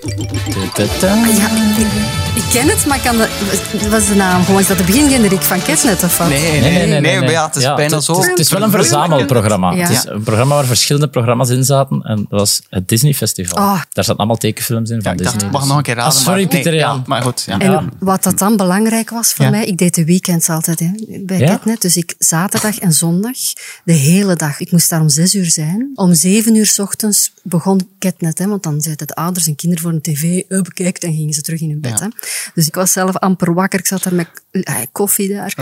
Ja, 1.27 1.49
ik, 1.79 1.87
ik 2.35 2.43
ken 2.51 2.69
het, 2.69 2.87
maar 2.87 3.01
kan 3.01 3.17
de, 3.17 3.29
wat 3.73 3.87
was 3.91 4.07
de 4.09 4.14
naam? 4.14 4.45
Gewoon, 4.45 4.61
is 4.61 4.67
dat 4.67 4.79
de 4.79 4.85
begingeneriek 4.85 5.43
van 5.43 5.62
Ketnet 5.62 6.03
of 6.03 6.19
wat? 6.19 6.29
Nee, 6.29 6.61
nee, 6.61 6.87
nee, 6.87 7.01
nee, 7.01 7.21
maar 7.21 7.31
ja, 7.31 7.47
het 7.47 7.57
is 7.57 7.62
Ja, 7.62 7.75
bijna 7.75 8.01
zo. 8.01 8.12
Het 8.14 8.23
is, 8.23 8.29
het 8.31 8.39
is 8.39 8.51
wel 8.51 8.62
een 8.62 8.71
verzamelprogramma. 8.71 9.73
Ja. 9.73 9.81
Het 9.81 9.91
is 9.91 10.05
een 10.07 10.23
programma 10.23 10.55
waar 10.55 10.64
verschillende 10.64 11.09
programma's 11.09 11.49
in 11.49 11.64
zaten. 11.64 12.03
En 12.03 12.17
dat 12.29 12.41
was 12.41 12.61
het 12.71 12.89
Disney 12.89 13.14
Festival. 13.14 13.59
Oh. 13.62 13.73
Daar 13.73 13.87
zaten 14.05 14.17
allemaal 14.17 14.37
tekenfilms 14.37 14.91
in 14.91 14.97
Ja, 14.97 15.03
van 15.03 15.12
ik 15.12 15.19
Disney. 15.19 15.39
dacht, 15.39 15.53
mag 15.53 15.61
dus- 15.61 15.69
nog 15.69 15.79
een 15.79 15.85
keer 15.85 15.95
raden. 15.95 16.12
Ah, 16.12 16.19
sorry, 16.19 16.41
maar, 16.41 16.49
Pieter 16.49 16.71
nee, 16.71 16.81
ja, 16.81 17.03
maar 17.07 17.23
goed, 17.23 17.43
ja. 17.47 17.59
En 17.59 17.91
wat 17.99 18.23
dat 18.23 18.39
dan 18.39 18.57
belangrijk 18.57 19.11
was 19.11 19.33
voor 19.33 19.45
Ja. 19.45 19.51
mij, 19.51 19.64
ik 19.64 19.79
deed 19.79 19.95
de 19.95 20.05
weekends 20.05 20.49
altijd 20.49 20.79
hè, 20.81 20.91
bij 21.25 21.39
Ja? 21.39 21.47
Ketnet. 21.51 21.81
Dus 21.83 21.97
ik 21.97 22.14
zaterdag 22.19 22.79
en 22.79 22.93
zondag, 22.93 23.37
de 23.85 23.93
hele 23.93 24.37
dag. 24.37 24.61
Ik 24.61 24.73
moest 24.73 24.91
daar 24.91 25.01
om 25.01 25.09
zes 25.09 25.35
uur 25.35 25.51
zijn. 25.51 25.91
Om 25.95 26.14
zeven 26.14 26.55
uur 26.55 26.67
s 26.67 26.79
ochtends 26.79 27.33
begon 27.43 27.89
Hè, 28.18 28.46
want 28.46 28.62
dan 28.62 28.80
zeiden 28.80 29.07
de 29.07 29.14
ouders 29.14 29.46
en 29.46 29.54
kinderen 29.54 29.84
voor 29.84 29.92
een 29.92 30.00
tv, 30.00 30.42
uh, 30.48 30.61
bekijkt, 30.61 31.04
en 31.04 31.14
gingen 31.14 31.32
ze 31.34 31.42
terug 31.42 31.61
in 31.61 31.70
hun 31.70 31.80
bed. 31.80 31.98
Ja. 31.98 32.04
Hè. 32.04 32.09
Dus 32.54 32.66
ik 32.66 32.74
was 32.74 32.92
zelf 32.92 33.16
amper 33.16 33.54
wakker, 33.54 33.78
ik 33.78 33.86
zat 33.86 34.02
daar 34.02 34.14
met 34.14 34.28
eh, 34.50 34.76
koffie 34.92 35.28
daar. 35.28 35.54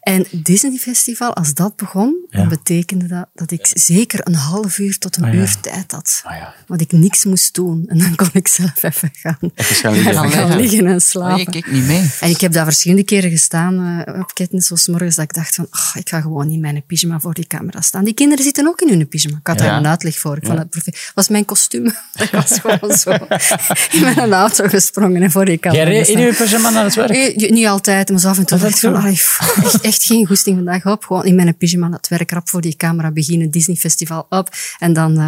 En 0.00 0.26
Disney 0.30 0.76
Festival, 0.78 1.34
als 1.34 1.54
dat 1.54 1.76
begon, 1.76 2.16
dan 2.30 2.48
betekende 2.48 3.06
dat 3.06 3.28
dat 3.34 3.50
ik 3.50 3.70
zeker 3.74 4.20
een 4.26 4.34
half 4.34 4.78
uur 4.78 4.98
tot 4.98 5.16
een 5.16 5.24
Ah, 5.24 5.34
uur 5.34 5.60
tijd 5.60 5.92
had. 5.92 6.20
Ah. 6.24 6.42
Want 6.66 6.80
ik 6.80 6.92
niks 6.92 7.24
moest 7.24 7.54
doen. 7.54 7.84
En 7.86 7.98
dan 7.98 8.14
kon 8.14 8.28
ik 8.32 8.48
zelf 8.48 8.82
even 8.82 9.10
gaan, 9.12 9.38
liggen. 9.40 9.76
gaan 9.76 9.92
liggen. 9.92 10.56
liggen 10.60 10.86
en 10.86 10.94
Oh, 10.94 10.98
slapen. 11.00 11.38
je 11.38 11.50
kijkt 11.50 11.70
niet 11.70 11.86
mee. 11.86 12.10
En 12.20 12.30
ik 12.30 12.40
heb 12.40 12.52
daar 12.52 12.64
verschillende 12.64 13.04
keren 13.04 13.30
gestaan 13.30 14.04
uh, 14.08 14.20
op 14.20 14.34
Ketnet, 14.34 14.64
zoals 14.64 14.86
morgens, 14.88 15.16
dat 15.16 15.24
ik 15.24 15.34
dacht 15.34 15.54
van, 15.54 15.66
oh, 15.70 15.90
ik 15.94 16.08
ga 16.08 16.20
gewoon 16.20 16.50
in 16.50 16.60
mijn 16.60 16.82
pyjama 16.86 17.20
voor 17.20 17.34
die 17.34 17.46
camera 17.46 17.80
staan. 17.80 18.04
Die 18.04 18.14
kinderen 18.14 18.44
zitten 18.44 18.66
ook 18.66 18.80
in 18.80 18.88
hun 18.88 19.08
pyjama. 19.08 19.36
Ik 19.36 19.46
had 19.46 19.58
daar 19.58 19.76
een 19.76 19.86
uitleg 19.86 20.18
voor. 20.18 20.36
Ik 20.36 20.46
vond 20.46 20.70
perfect. 20.70 21.12
was 21.14 21.28
mijn 21.28 21.44
kostuum. 21.44 21.81
Dat 22.12 22.30
was 22.30 22.58
gewoon 22.60 22.96
zo 22.96 23.10
in 23.90 24.14
mijn 24.14 24.32
auto 24.32 24.68
gesprongen 24.68 25.22
en 25.22 25.30
voor 25.30 25.44
die 25.44 25.58
camera 25.58 25.82
Jij 25.84 25.92
reed 25.92 26.08
in 26.08 26.18
je 26.20 26.34
pyjama 26.34 26.70
naar 26.70 26.84
het 26.84 26.94
werk? 26.94 27.10
Eh, 27.10 27.50
Niet 27.50 27.66
altijd, 27.66 28.10
maar 28.10 28.18
zo 28.20 28.28
af 28.28 28.38
en 28.38 28.46
toe 28.46 28.58
Dat 28.58 28.70
dacht 28.70 28.82
ik 28.82 28.90
van, 28.90 29.06
echt, 29.64 29.80
echt 29.80 30.04
geen 30.04 30.26
goesting 30.26 30.56
vandaag 30.56 30.86
op. 30.86 31.04
Gewoon 31.04 31.24
in 31.24 31.34
mijn 31.34 31.56
pyjama 31.56 31.86
aan 31.86 31.92
het 31.92 32.08
werk, 32.08 32.30
rap 32.30 32.48
voor 32.48 32.60
die 32.60 32.76
camera 32.76 33.10
beginnen, 33.10 33.50
Disney 33.50 33.76
Festival 33.76 34.26
op. 34.28 34.48
En 34.78 34.92
dan 34.92 35.12
uh, 35.18 35.24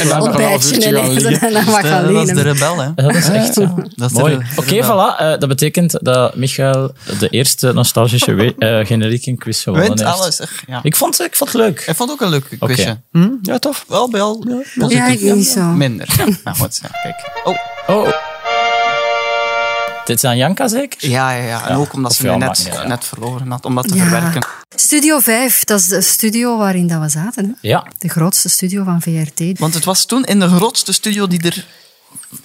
En 0.00 0.08
dan 0.08 0.20
ontbijtje 0.22 0.74
en 0.80 0.94
en 0.94 0.94
Dat 0.94 1.04
gaan 1.04 1.14
is 1.16 1.22
de- 1.22 1.38
dat 1.42 2.10
is 2.10 2.10
liggen. 2.10 2.34
de 2.34 2.42
rebel, 2.42 2.80
hè. 2.82 2.94
Dat 2.94 3.14
is 3.14 3.28
echt 3.28 3.54
zo. 3.54 3.60
Dat 3.94 4.10
is 4.10 4.16
de 4.16 4.20
Mooi. 4.20 4.38
Oké, 4.56 4.84
voilà. 4.84 5.18
Eh, 5.20 5.28
dat 5.38 5.48
betekent 5.48 5.98
dat 6.04 6.36
Michael 6.36 6.92
de 7.18 7.28
eerste 7.28 7.72
nostalgische 7.72 8.34
we- 8.34 8.54
eh, 8.58 8.86
generiek 8.86 9.26
in 9.26 9.38
quiz 9.38 9.62
gewonnen 9.62 9.86
Wint 9.88 10.00
heeft. 10.00 10.12
alles. 10.12 10.40
Ja. 10.66 10.80
Ik 10.82 10.96
vond, 10.96 11.20
ik 11.20 11.36
vond 11.36 11.52
het 11.52 11.60
leuk. 11.62 11.84
Ik 11.86 11.96
vond 11.96 12.10
het 12.10 12.20
ook 12.20 12.20
een 12.20 12.28
leuk 12.32 12.56
quizje. 12.58 13.00
Hm? 13.12 13.28
Ja, 13.42 13.58
tof. 13.58 13.84
Wel, 13.88 14.10
wel. 14.10 14.44
Ja, 14.88 15.06
ik 15.06 15.20
Minder. 15.76 16.08
Ja, 16.16 16.24
nou 16.44 16.56
goed. 16.56 16.78
Ja, 16.82 16.88
kijk. 17.02 17.30
Oh, 17.44 17.56
Oh. 17.86 18.12
Dit 20.04 20.16
is 20.16 20.24
aan 20.24 20.36
Janka 20.36 20.68
zeker? 20.68 21.08
ja, 21.10 21.30
ja, 21.32 21.46
ja. 21.46 21.68
En 21.68 21.76
ook 21.76 21.92
omdat 21.92 22.10
Of 22.10 22.16
ze 22.16 22.28
niet 22.28 22.38
net, 22.38 22.86
net 22.86 23.04
verloren 23.04 23.50
had, 23.50 23.64
om 23.64 23.74
dat 23.74 23.88
te 23.88 23.94
Ja. 23.94 24.02
verwerken. 24.02 24.46
Studio 24.76 25.18
5, 25.18 25.64
dat 25.64 25.80
is 25.80 25.86
de 25.86 26.00
studio 26.00 26.56
waarin 26.58 26.86
dat 26.88 27.00
we 27.00 27.08
zaten. 27.08 27.44
Hè? 27.60 27.68
Ja. 27.68 27.86
De 27.98 28.08
grootste 28.08 28.48
studio 28.48 28.84
van 28.84 29.02
VRT. 29.02 29.58
Want 29.58 29.74
het 29.74 29.84
was 29.84 30.04
toen 30.04 30.24
in 30.24 30.40
de 30.40 30.48
grootste 30.48 30.92
studio 30.92 31.26
die 31.26 31.40
er 31.42 31.66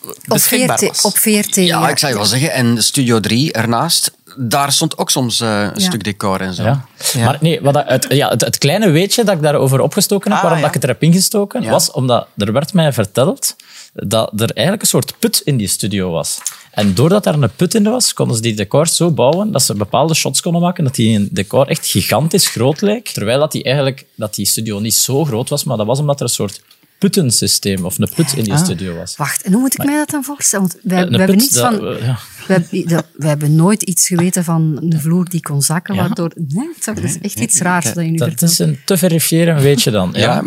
Op 0.07 0.15
beschikbaar 0.27 0.77
VRT, 0.79 0.87
was. 0.87 1.01
op 1.01 1.17
VRT 1.17 1.55
Ja, 1.55 1.89
ik 1.89 1.97
zou 1.97 2.11
je 2.11 2.17
wel 2.17 2.27
zeggen. 2.27 2.51
En 2.51 2.83
Studio 2.83 3.19
3 3.19 3.51
ernaast, 3.53 4.11
daar 4.39 4.71
stond 4.71 4.97
ook 4.97 5.09
soms 5.09 5.39
eh, 5.41 5.47
een 5.61 5.71
Ja. 5.75 5.79
stuk 5.79 6.03
decor 6.03 6.41
en 6.41 6.53
zo. 6.53 6.63
Ja. 6.63 6.85
Ja. 7.13 7.25
Maar 7.25 7.37
nee, 7.41 7.61
wat 7.61 7.73
dat, 7.73 7.83
het, 7.87 8.05
ja, 8.09 8.29
het, 8.29 8.41
het 8.41 8.57
kleine 8.57 8.89
weetje 8.89 9.23
dat 9.23 9.35
ik 9.35 9.41
daarover 9.41 9.79
opgestoken 9.81 10.31
heb, 10.31 10.37
Ah, 10.39 10.43
waarom 10.43 10.59
ja. 10.61 10.65
dat 10.67 10.75
ik 10.75 10.81
het 10.81 10.89
er 10.89 10.97
heb 10.99 11.03
ingestoken, 11.09 11.61
Ja. 11.61 11.69
was 11.69 11.91
omdat 11.91 12.27
er 12.37 12.53
werd 12.53 12.73
mij 12.73 12.93
verteld 12.93 13.55
dat 13.93 14.31
er 14.41 14.51
eigenlijk 14.51 14.81
een 14.81 14.87
soort 14.87 15.19
put 15.19 15.41
in 15.43 15.57
die 15.57 15.67
studio 15.67 16.11
was. 16.11 16.37
En 16.71 16.93
doordat 16.93 17.25
er 17.25 17.33
een 17.43 17.49
put 17.55 17.73
in 17.73 17.83
was, 17.83 18.13
konden 18.13 18.35
ze 18.35 18.41
die 18.41 18.53
decors 18.53 18.95
zo 18.95 19.11
bouwen 19.11 19.51
dat 19.51 19.63
ze 19.63 19.73
bepaalde 19.73 20.13
shots 20.13 20.41
konden 20.41 20.61
maken, 20.61 20.83
dat 20.83 20.95
die 20.95 21.15
een 21.15 21.29
decor 21.31 21.67
echt 21.67 21.87
gigantisch 21.87 22.47
groot 22.47 22.81
leek. 22.81 23.09
Terwijl 23.09 23.39
dat 23.39 23.51
die, 23.51 23.63
eigenlijk, 23.63 24.05
dat 24.15 24.35
die 24.35 24.45
studio 24.45 24.79
niet 24.79 24.95
zo 24.95 25.25
groot 25.25 25.49
was, 25.49 25.63
maar 25.63 25.77
dat 25.77 25.85
was 25.85 25.99
omdat 25.99 26.15
er 26.19 26.23
een 26.25 26.29
soort 26.29 26.61
puttensysteem 26.99 27.85
of 27.85 27.99
een 27.99 28.09
put 28.15 28.33
in 28.33 28.43
die 28.43 28.53
Ah. 28.53 28.63
studio 28.63 28.95
was. 28.95 29.15
Wacht, 29.15 29.41
en 29.41 29.51
hoe 29.51 29.61
moet 29.61 29.73
ik 29.73 29.85
mij 29.85 29.95
dat 29.95 30.09
dan 30.09 30.23
voorstellen? 30.23 30.67
Want 30.67 30.79
wij, 30.83 30.97
hebben 31.19 31.37
niets 31.37 31.49
dat- 31.53 31.73
van... 31.75 31.85
ja. 31.85 32.17
We 32.47 32.53
hebben, 32.53 32.87
dat- 32.87 33.05
we 33.13 33.27
hebben 33.27 33.55
nooit 33.55 33.83
iets 33.83 34.07
geweten 34.07 34.43
van 34.43 34.77
een 34.89 35.01
vloer 35.01 35.25
die 35.29 35.41
kon 35.41 35.61
zakken, 35.61 35.95
Ja. 35.95 36.01
waardoor... 36.01 36.31
Nee, 36.35 36.69
dat 36.85 36.97
is 36.97 37.17
echt 37.21 37.39
iets 37.39 37.59
raars 37.61 37.85
dat 37.85 37.95
je 37.95 38.01
nu 38.11 38.17
Dat 38.17 38.27
vertelt. 38.27 38.51
is 38.51 38.59
een 38.59 38.79
te 38.85 38.97
verifiëren 38.97 39.61
weetje 39.61 39.91
dan. 39.91 40.09
Ja, 40.13 40.19
Ja. 40.19 40.41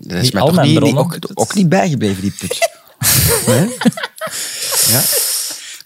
dat 0.00 0.22
is 0.22 0.30
mij 0.30 0.40
al 0.42 0.46
toch 0.46 0.56
mijn 0.56 0.68
niet, 0.68 0.78
bronnen. 0.78 1.02
ook, 1.02 1.16
ook 1.34 1.54
niet 1.54 1.68
bijgebleven, 1.68 2.22
die 2.22 2.32
put. 2.38 2.58
Nee? 3.46 3.68
Ja. 4.88 5.00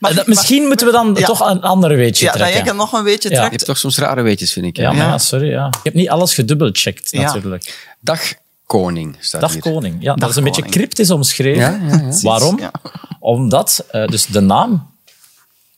Maar, 0.00 0.14
Dat- 0.14 0.26
Misschien 0.26 0.66
moeten 0.66 0.86
we 0.86 0.92
dan 0.92 1.14
Ja. 1.18 1.26
toch 1.26 1.40
een 1.50 1.60
ander 1.60 1.96
weetje 1.96 2.24
ja, 2.24 2.30
dat 2.32 2.40
trekken. 2.40 2.64
jij 2.64 2.74
nog 2.74 2.92
een 2.92 3.04
beetje 3.04 3.28
Ja. 3.28 3.34
Je 3.34 3.40
trekt. 3.40 3.52
hebt 3.54 3.64
toch 3.64 3.78
soms 3.78 3.98
rare 3.98 4.22
weetjes, 4.22 4.52
vind 4.52 4.66
ik. 4.66 4.76
Ja, 4.76 4.92
maar 4.92 5.02
Ja. 5.02 5.08
ja, 5.08 5.18
sorry. 5.18 5.48
Ja. 5.50 5.66
Ik 5.66 5.78
heb 5.82 5.94
niet 5.94 6.08
alles 6.08 6.34
gedubbelcheckt, 6.34 7.10
Ja. 7.10 7.20
natuurlijk. 7.22 7.94
Dag 8.00 8.20
koning 8.66 9.16
staat 9.20 9.40
Dag 9.40 9.52
hier. 9.52 9.62
koning. 9.62 9.96
Ja, 10.02 10.14
dat 10.14 10.30
is 10.30 10.36
een 10.36 10.44
beetje 10.44 10.62
cryptisch 10.62 11.10
omschreven. 11.10 11.60
Ja, 11.60 11.98
ja. 11.98 12.18
Waarom? 12.22 12.58
Omdat 13.20 13.86
eh, 13.90 14.06
dus 14.06 14.26
de 14.26 14.40
naam 14.40 14.90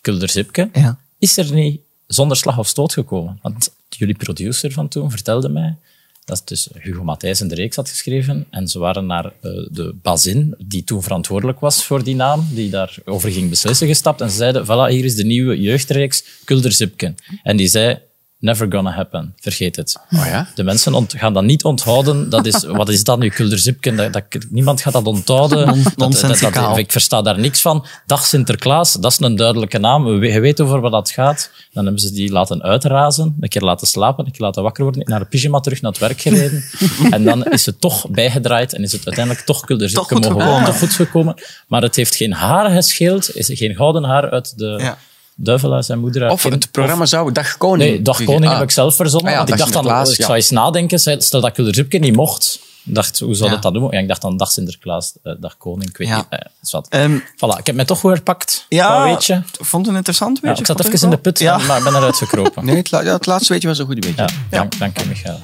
Kulderzipke 0.01 0.69
Ja. 0.73 0.99
is 1.19 1.37
er 1.37 1.53
niet 1.53 1.81
zonder 2.07 2.37
slag 2.37 2.59
of 2.59 2.67
stoot 2.69 2.93
gekomen. 2.93 3.39
Want 3.43 3.71
jullie 3.89 4.17
producer 4.17 4.73
van 4.73 4.89
toen 4.89 5.11
vertelde 5.11 5.49
mij 5.49 5.77
dat 6.25 6.43
dus 6.45 6.69
Hugo 6.79 7.05
Matthijs 7.05 7.39
de 7.39 7.55
reeks 7.55 7.77
had 7.77 7.89
geschreven. 7.89 8.47
En 8.51 8.69
ze 8.69 8.79
waren 8.79 9.07
naar 9.07 9.25
eh, 9.25 9.33
de 9.71 9.95
Bazin, 10.03 10.55
die 10.59 10.85
toen 10.85 11.03
verantwoordelijk 11.03 11.61
was 11.61 11.85
voor 11.85 12.05
die 12.05 12.15
naam, 12.15 12.47
die 12.51 12.71
daarover 12.71 13.31
ging 13.31 13.51
beslissen, 13.51 13.87
gestapt. 13.87 14.21
En 14.21 14.31
ze 14.31 14.37
zeiden, 14.37 14.65
voilà, 14.65 14.91
hier 14.93 15.05
is 15.05 15.15
de 15.17 15.25
nieuwe 15.25 15.61
jeugdreeks 15.61 16.25
Kulder 16.45 16.73
Zipken. 16.73 17.15
En 17.43 17.57
die 17.57 17.69
zei, 17.69 17.99
never 18.39 18.67
gonna 18.71 18.91
happen. 18.91 19.35
Vergeet 19.41 19.77
het. 19.77 19.99
Oh 20.15 20.27
ja? 20.27 20.49
De 20.55 20.63
mensen 20.63 21.07
gaan 21.09 21.33
dat 21.35 21.43
niet 21.43 21.65
onthouden. 21.65 22.31
Dat 22.31 22.47
is, 22.47 22.65
wat 22.81 22.89
is 22.89 23.05
dat 23.05 23.19
nu, 23.19 23.29
Kulder 23.29 23.59
Zipken? 23.59 23.97
Dat, 23.97 24.13
dat, 24.13 24.25
niemand 24.51 24.81
gaat 24.81 24.93
dat 24.93 25.05
onthouden. 25.07 25.67
Dat- 25.97 26.11
dat- 26.53 26.79
ik 26.79 26.93
versta 26.93 27.23
daar 27.23 27.39
niks 27.39 27.61
van. 27.61 27.87
Dag 28.07 28.27
Sinterklaas, 28.27 28.93
dat 28.93 29.13
is 29.13 29.21
een 29.21 29.37
duidelijke 29.37 29.79
naam. 29.79 30.25
Je 30.25 30.41
weet 30.41 30.61
over 30.61 30.81
wat 30.81 30.93
dat 30.93 31.11
gaat. 31.11 31.51
Dan 31.73 31.85
hebben 31.85 32.03
ze 32.03 32.13
die 32.13 32.33
laten 32.33 32.63
uitrazen, 32.63 33.37
een 33.41 33.49
keer 33.49 33.63
laten 33.63 33.87
slapen, 33.87 34.27
een 34.27 34.33
keer 34.33 34.41
laten 34.47 34.63
wakker 34.63 34.83
worden, 34.85 35.03
naar 35.05 35.19
de 35.19 35.25
pyjama 35.27 35.61
terug 35.61 35.81
naar 35.81 35.91
het 35.91 36.01
werk 36.01 36.21
gereden. 36.21 36.65
en 37.11 37.25
dan 37.25 37.45
is 37.45 37.67
het 37.67 37.81
toch 37.81 38.11
bijgedraaid 38.11 38.73
en 38.75 38.83
is 38.83 38.93
het 38.93 39.07
uiteindelijk 39.07 39.47
toch 39.47 39.65
Kulder 39.65 39.91
Toch 39.93 40.09
Zipken 40.09 40.25
goed 40.27 40.35
mogen 40.35 40.51
worden. 40.51 40.65
Toch 40.69 40.79
goed 40.79 40.93
gekomen. 40.93 41.35
Maar 41.69 41.83
het 41.83 41.97
heeft 41.97 42.15
geen 42.15 42.33
haar 42.33 42.71
gescheeld, 42.71 43.37
is 43.37 43.51
geen 43.53 43.75
gouden 43.75 44.05
haar 44.05 44.31
uit 44.31 44.59
de 44.59 44.77
Ja. 44.79 44.99
Duivel 45.41 45.73
uit 45.75 45.85
zijn 45.85 45.99
moeder. 45.99 46.31
Of 46.31 46.43
het 46.43 46.71
programma 46.71 47.07
zou 47.07 47.33
Dag 47.33 47.57
Koning... 47.57 47.91
Nee, 47.91 48.03
Dag 48.03 48.25
Koning 48.25 48.45
Ah. 48.47 48.53
heb 48.55 48.63
ik 48.63 48.71
zelf 48.71 48.97
verzonnen. 48.97 49.29
Ah 49.29 49.33
ja, 49.33 49.39
want 49.39 49.51
ik 49.51 49.59
dacht 49.59 49.73
dan, 49.73 49.85
ik 50.11 50.17
ja. 50.17 50.25
zou 50.25 50.35
eens 50.37 50.51
nadenken, 50.51 50.99
stel 51.23 51.41
dat 51.41 51.53
Kulder 51.53 51.75
Zipke 51.75 51.99
niet 51.99 52.17
mocht. 52.17 52.61
Ik 52.85 52.95
dacht, 52.95 53.19
hoe 53.19 53.35
zou 53.35 53.49
Ja. 53.49 53.55
dat 53.55 53.63
dan 53.63 53.73
doen? 53.73 53.91
Ja, 53.91 53.99
ik 53.99 54.09
dacht 54.09 54.23
dan 54.23 54.37
Dag 54.37 54.51
Sinterklaas, 54.51 55.13
eh, 55.23 55.33
Dag 55.41 55.57
Koning, 55.57 55.89
ik 55.91 55.97
weet 55.97 56.09
Ja. 56.09 56.17
niet. 56.17 56.25
Eh, 56.29 56.39
dat 56.39 56.51
is 56.63 56.71
wat. 56.73 56.87
Ehm, 56.89 57.19
Voilà, 57.19 57.59
ik 57.59 57.67
heb 57.67 57.75
mij 57.75 57.85
toch 57.85 58.03
weer 58.03 58.17
gepakt. 58.17 58.67
ja, 58.69 58.99
Wat 58.99 59.09
weet 59.15 59.25
je? 59.25 59.35
ik 59.35 59.65
vond 59.65 59.87
het 59.87 59.95
interessant. 59.95 60.37
Ja, 60.37 60.43
Weet 60.43 60.53
ik 60.53 60.59
je, 60.59 60.65
zat 60.67 60.81
vond 60.81 60.95
even 60.95 61.05
in 61.05 61.11
de 61.15 61.21
put, 61.21 61.39
Ja. 61.39 61.59
maar 61.59 61.79
ik 61.79 61.85
ben 61.85 61.95
eruit 61.95 62.17
gekropen. 62.17 62.65
Nee, 62.67 62.77
het, 62.77 62.91
la- 62.91 63.01
ja, 63.03 63.13
het 63.13 63.27
laatste 63.27 63.53
weet 63.53 63.63
je 63.63 63.69
was 63.69 63.79
een 63.79 63.87
goed 63.87 64.01
beetje. 64.01 64.15
Ja, 64.23 64.29
dank, 64.51 64.79
dank 64.79 64.99
je, 64.99 65.07
Michael. 65.07 65.41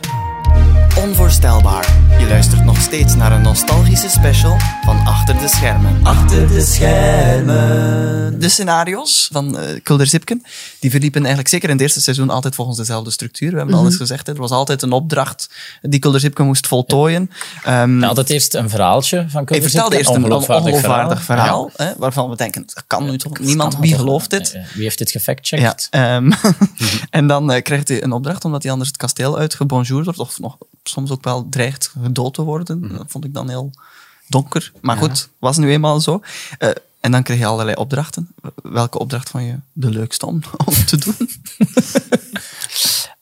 Onvoorstelbaar. 0.99 1.97
Je 2.19 2.27
luistert 2.29 2.65
nog 2.65 2.81
steeds 2.81 3.15
naar 3.15 3.33
een 3.33 3.43
nostalgische 3.43 4.09
special 4.09 4.57
van 4.85 4.97
Achter 5.07 5.39
de 5.39 5.49
Schermen. 5.49 6.01
Achter 6.03 6.49
de 6.49 6.61
schermen. 6.61 8.41
De 8.41 8.49
scenario's 8.49 9.29
van 9.33 9.59
eh 9.59 9.81
Kulder 9.83 10.07
Zipken, 10.07 10.43
die 10.81 10.91
verliepen 10.91 11.21
eigenlijk 11.21 11.49
zeker 11.49 11.69
in 11.69 11.75
het 11.75 11.83
eerste 11.83 12.01
seizoen 12.01 12.31
altijd 12.31 12.55
volgens 12.55 12.77
dezelfde 12.77 13.11
structuur. 13.11 13.51
We 13.51 13.57
hebben 13.57 13.75
al 13.75 13.85
eens 13.85 13.97
gezegd, 13.97 14.27
hè, 14.27 14.33
er 14.33 14.39
was 14.41 14.51
altijd 14.51 14.83
een 14.83 14.93
opdracht 14.93 15.49
die 15.83 16.01
Kulder 16.01 16.21
Zipken 16.21 16.47
moest 16.47 16.67
voltooien. 16.67 17.31
Ehm, 17.65 18.01
Ja, 18.01 18.13
dat 18.13 18.29
eerst 18.29 18.55
een 18.55 18.71
verhaaltje 18.71 19.17
van 19.17 19.31
hij 19.31 19.45
Kulder 19.45 19.63
vertelde 19.63 19.97
Zipke, 19.97 19.97
eerst 19.97 20.25
een 20.25 20.33
ongeloofwaardig 20.33 21.23
verhaal, 21.23 21.71
hè, 21.77 21.93
waarvan 21.97 22.31
we 22.31 22.37
denken, 22.37 22.63
dat 22.75 22.85
kan 22.87 23.05
nu 23.11 23.19
toch 23.19 23.39
niemand, 23.39 23.77
wie 23.79 23.95
gelooft 23.95 24.31
dit? 24.31 24.59
Wie 24.75 24.83
heeft 24.83 24.99
dit 24.99 25.11
gefactcheckt? 25.11 25.87
ehm, 25.91 26.31
en 27.11 27.27
dan 27.27 27.53
eh, 27.53 27.63
krijgt 27.63 27.89
hij 27.89 28.03
een 28.03 28.13
opdracht 28.13 28.45
omdat 28.45 28.63
hij 28.63 28.71
anders 28.73 28.91
het 28.91 28.99
kasteel 28.99 29.39
uitgebonjourd 29.39 30.05
wordt, 30.05 30.19
of 30.21 30.39
nog 30.39 30.57
soms 30.89 31.11
ook 31.11 31.25
wel 31.25 31.49
dreigt 31.49 31.93
gedood 32.03 32.35
te 32.35 32.43
worden. 32.43 32.89
Dat 32.89 33.05
vond 33.09 33.25
ik 33.25 33.35
dan 33.35 33.49
heel 33.49 33.71
donker. 34.29 34.73
Maar 34.81 34.97
goed, 34.97 35.29
was 35.39 35.57
nu 35.57 35.71
eenmaal 35.71 36.01
zo. 36.01 36.21
Eh, 36.59 36.71
en 37.01 37.11
dan 37.11 37.23
kreeg 37.23 37.39
je 37.39 37.47
allerlei 37.47 37.77
opdrachten. 37.77 38.29
Welke 38.63 38.99
opdracht 38.99 39.31
vond 39.31 39.45
je 39.45 39.57
de 39.73 39.91
leukste 39.91 40.27
om, 40.27 40.41
om 40.67 40.75
te 40.87 40.97
doen? 40.97 41.29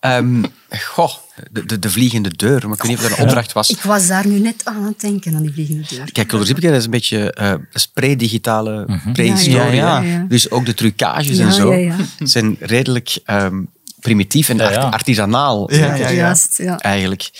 Ehm, 0.02 0.42
goh, 0.70 1.14
de, 1.50 1.66
de, 1.66 1.78
de 1.78 1.90
vliegende 1.90 2.30
deur. 2.36 2.68
Maar 2.68 2.76
ik 2.76 2.82
weet 2.82 2.90
niet 2.90 3.00
of 3.00 3.08
dat 3.08 3.18
een 3.18 3.24
opdracht 3.24 3.52
was. 3.52 3.70
Ik 3.70 3.80
was 3.80 4.06
daar 4.06 4.26
nu 4.26 4.38
net 4.38 4.64
aan 4.64 4.84
het 4.84 5.00
denken, 5.00 5.34
aan 5.34 5.42
die 5.42 5.52
vliegende 5.52 5.84
deur. 5.88 6.12
Kijk, 6.12 6.28
Kulder 6.28 6.46
Zipke, 6.46 6.66
dat 6.66 6.76
is 6.76 6.84
een 6.84 6.90
beetje 6.90 7.32
eh, 7.32 7.54
is 7.72 7.86
pre-digitale, 7.86 9.00
prehistorie. 9.12 9.56
Ja, 9.56 9.66
ja, 9.66 10.02
hè. 10.02 10.16
ja. 10.16 10.24
Dus 10.28 10.50
ook 10.50 10.66
de 10.66 10.74
trucages 10.74 11.36
Ja, 11.36 11.46
en 11.46 11.52
zo 11.52 11.72
ja, 11.72 11.94
ja. 12.18 12.26
zijn 12.26 12.56
redelijk 12.60 13.18
ehm, 13.24 13.62
primitief 14.02 14.48
en 14.48 14.56
Ja, 14.56 14.70
ja. 14.70 14.80
art- 14.80 14.94
artisanaal. 14.94 15.70
Ja, 15.70 15.76
zeker, 15.76 15.96
ja, 15.98 16.08
ja. 16.08 16.10
Juist, 16.10 16.58
ja. 16.58 16.78
Eigenlijk. 16.78 17.30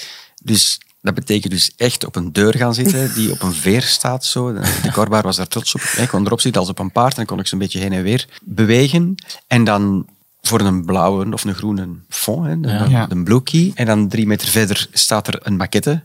Dus 0.43 0.81
dat 1.01 1.15
betekent 1.15 1.53
dus 1.53 1.73
echt 1.77 2.05
op 2.07 2.17
een 2.17 2.33
deur 2.33 2.57
gaan 2.57 2.75
zitten 2.75 3.13
die 3.15 3.31
op 3.31 3.43
een 3.43 3.53
veer 3.53 3.83
staat. 3.83 4.25
Zo. 4.25 4.53
De 4.53 4.91
korbaar 4.93 5.23
was 5.23 5.37
daar 5.37 5.49
trots 5.49 5.75
op. 5.75 5.81
Ik 5.81 6.09
kon 6.09 6.27
erop 6.27 6.41
zitten 6.41 6.61
als 6.61 6.71
op 6.71 6.79
een 6.79 6.93
paard 6.93 7.11
en 7.11 7.17
dan 7.17 7.27
kon 7.27 7.39
ik 7.39 7.47
ze 7.47 7.53
een 7.53 7.59
beetje 7.59 7.79
heen 7.79 7.93
en 7.93 8.03
weer 8.03 8.27
bewegen. 8.43 9.15
En 9.47 9.65
dan 9.65 10.07
voor 10.43 10.61
een 10.61 10.85
blauwe 10.85 11.33
of 11.33 11.45
een 11.45 11.55
groene 11.55 11.89
fond, 12.09 12.47
hè, 12.47 12.61
de, 12.61 12.91
Ja. 12.91 13.07
de 13.07 13.23
blue 13.23 13.43
key. 13.43 13.73
En 13.75 13.87
dan 13.87 14.09
drie 14.09 14.27
meter 14.27 14.49
verder 14.49 14.87
staat 14.93 15.27
er 15.29 15.39
een 15.43 15.57
maquette. 15.57 16.03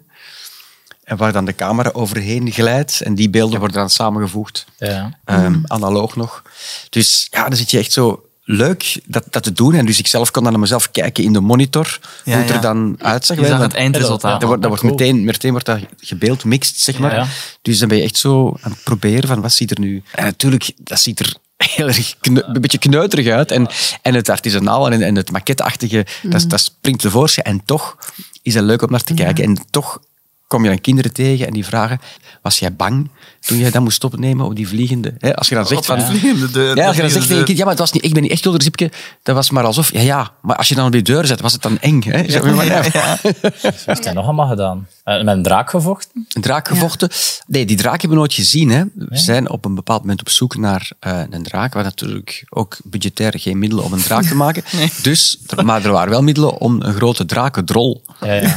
En 1.04 1.18
waar 1.18 1.32
dan 1.34 1.46
de 1.46 1.56
camera 1.56 1.90
overheen 1.94 2.52
glijdt. 2.52 3.02
En 3.02 3.16
die 3.16 3.30
beelden 3.30 3.60
worden 3.60 3.78
dan 3.78 3.90
samengevoegd. 3.90 4.66
Ja. 4.78 5.18
Ehm, 5.26 5.60
analoog 5.64 6.16
nog. 6.16 6.42
Dus 6.90 7.28
ja, 7.32 7.48
dan 7.48 7.58
zit 7.58 7.72
je 7.72 7.78
echt 7.78 7.92
zo 7.92 8.27
leuk 8.50 9.00
dat, 9.06 9.24
dat 9.30 9.44
te 9.44 9.52
doen. 9.52 9.74
En 9.74 9.86
dus 9.86 10.00
ik 10.00 10.08
zelf 10.08 10.32
kon 10.32 10.44
dan 10.44 10.52
naar 10.52 10.62
mezelf 10.62 10.92
kijken 10.92 11.24
in 11.24 11.34
de 11.34 11.40
monitor, 11.40 12.00
Ja, 12.02 12.32
hoe 12.32 12.42
het 12.42 12.50
ja. 12.50 12.56
er 12.56 12.62
dan 12.62 12.96
uitzag. 12.98 13.40
Je 13.40 13.46
zag 13.46 13.60
het 13.60 13.74
eindresultaat. 13.74 14.40
Dat 14.40 14.50
wordt, 14.50 14.62
dat 14.62 14.72
wordt 14.72 14.86
Cool. 14.86 14.96
meteen, 14.96 15.26
meteen 15.26 15.52
wordt 15.52 15.66
dat 15.66 15.80
gebeeld 15.98 16.44
mixed, 16.44 16.80
zeg 16.80 17.00
maar. 17.00 17.12
Ja, 17.12 17.18
ja. 17.18 17.28
Dus 17.62 17.80
dan 17.80 17.88
ben 17.88 17.98
je 17.98 18.04
echt 18.04 18.18
zo 18.18 18.58
aan 18.62 18.72
het 18.72 18.84
proberen 18.84 19.28
van 19.28 19.42
wat 19.42 19.52
ziet 19.52 19.72
er 19.72 19.80
nu... 19.80 20.04
En 20.12 20.24
natuurlijk, 20.24 20.72
dat 20.78 21.00
ziet 21.00 21.20
er 21.20 21.34
heel 21.76 21.88
erg 21.88 22.16
een 22.22 22.62
beetje 22.62 22.78
kneuterig 22.78 23.28
uit. 23.28 23.52
En, 23.52 23.68
en 24.02 24.14
het 24.14 24.30
artisanaal 24.30 24.92
en, 24.92 25.02
en 25.02 25.16
het 25.16 25.32
maquetteachtige, 25.32 26.06
dat, 26.24 26.50
dat 26.50 26.60
springt 26.60 27.02
tevoorschijn. 27.02 27.46
En 27.46 27.62
toch 27.66 27.98
is 28.42 28.54
dat 28.54 28.64
leuk 28.64 28.82
om 28.82 28.92
naar 28.92 29.04
te 29.04 29.14
kijken. 29.14 29.44
En 29.44 29.58
toch 29.70 30.00
kom 30.48 30.64
je 30.64 30.70
dan 30.70 30.82
kinderen 30.82 31.14
tegen 31.14 31.48
en 31.48 31.54
die 31.54 31.66
vragen, 31.66 32.00
was 32.42 32.60
jij 32.60 32.76
bang 32.76 33.10
toen 33.48 33.58
jij 33.58 33.72
dat 33.72 33.82
moest 33.82 34.04
opnemen 34.04 34.46
op 34.46 34.56
die 34.56 34.68
vliegende... 34.68 35.14
Hè? 35.18 35.36
Als 35.36 35.50
je 35.50 35.56
dan 35.56 35.68
zegt 35.68 35.86
van... 35.86 36.02
vliegende 36.02 36.52
deur. 36.52 36.76
Ja, 36.76 36.86
als 36.88 36.96
je 36.96 37.02
dan 37.02 37.12
de 37.12 37.14
zegt 37.14 37.14
tegen 37.14 37.22
vliegende 37.22 37.40
je 37.40 37.44
kind, 37.46 37.58
ja, 37.58 37.64
maar 37.64 37.74
het 37.74 37.80
was 37.82 37.92
niet, 37.92 38.04
ik 38.06 38.14
ben 38.14 38.22
niet 38.22 38.32
echt 38.32 38.42
Kulder 38.42 38.62
Zipke, 38.62 38.92
dat 39.24 39.36
was 39.36 39.50
maar 39.50 39.64
alsof, 39.64 39.92
ja, 39.94 40.02
ja, 40.02 40.32
maar 40.42 40.56
als 40.56 40.68
je 40.70 40.76
dan 40.76 40.86
op 40.86 40.92
die 40.92 41.02
deur 41.02 41.26
zet, 41.26 41.42
was 41.42 41.54
het 41.54 41.62
dan 41.62 41.80
eng. 41.80 42.02
Hè? 42.04 42.42
Maar, 42.54 42.66
ja. 42.66 43.18
Wat 43.42 43.54
heeft 43.86 44.04
hij 44.04 44.14
nog 44.14 44.24
allemaal 44.26 44.48
gedaan? 44.48 44.88
Eh, 45.04 45.24
met 45.24 45.36
een 45.36 45.44
draak 45.44 45.70
gevochten? 45.70 46.28
Een 46.34 46.42
draak 46.42 46.68
gevochten. 46.68 47.10
Nee, 47.48 47.66
die 47.66 47.78
draak 47.78 47.92
hebben 48.02 48.10
we 48.10 48.16
nooit 48.16 48.34
gezien. 48.34 48.70
Hè. 48.70 48.84
We 48.96 49.18
zijn 49.18 49.50
op 49.50 49.66
een 49.66 49.76
bepaald 49.76 50.02
moment 50.02 50.20
op 50.20 50.30
zoek 50.30 50.58
naar 50.58 50.92
eh, 51.00 51.22
een 51.30 51.44
draak. 51.44 51.74
We 51.74 51.80
hadden 51.80 51.84
natuurlijk 51.84 52.46
ook 52.50 52.78
budgetair 52.84 53.34
geen 53.38 53.60
middelen 53.60 53.84
om 53.86 53.94
een 53.94 54.02
draak 54.02 54.24
te 54.24 54.36
maken. 54.36 54.64
Dus, 55.02 55.40
er- 55.48 55.66
maar 55.66 55.86
er 55.86 55.92
waren 55.92 56.10
wel 56.10 56.24
middelen 56.24 56.58
om 56.58 56.82
een 56.82 56.94
grote 56.94 57.26
drakendrol 57.26 58.04
Ja, 58.22 58.34
ja. 58.34 58.42
te 58.42 58.48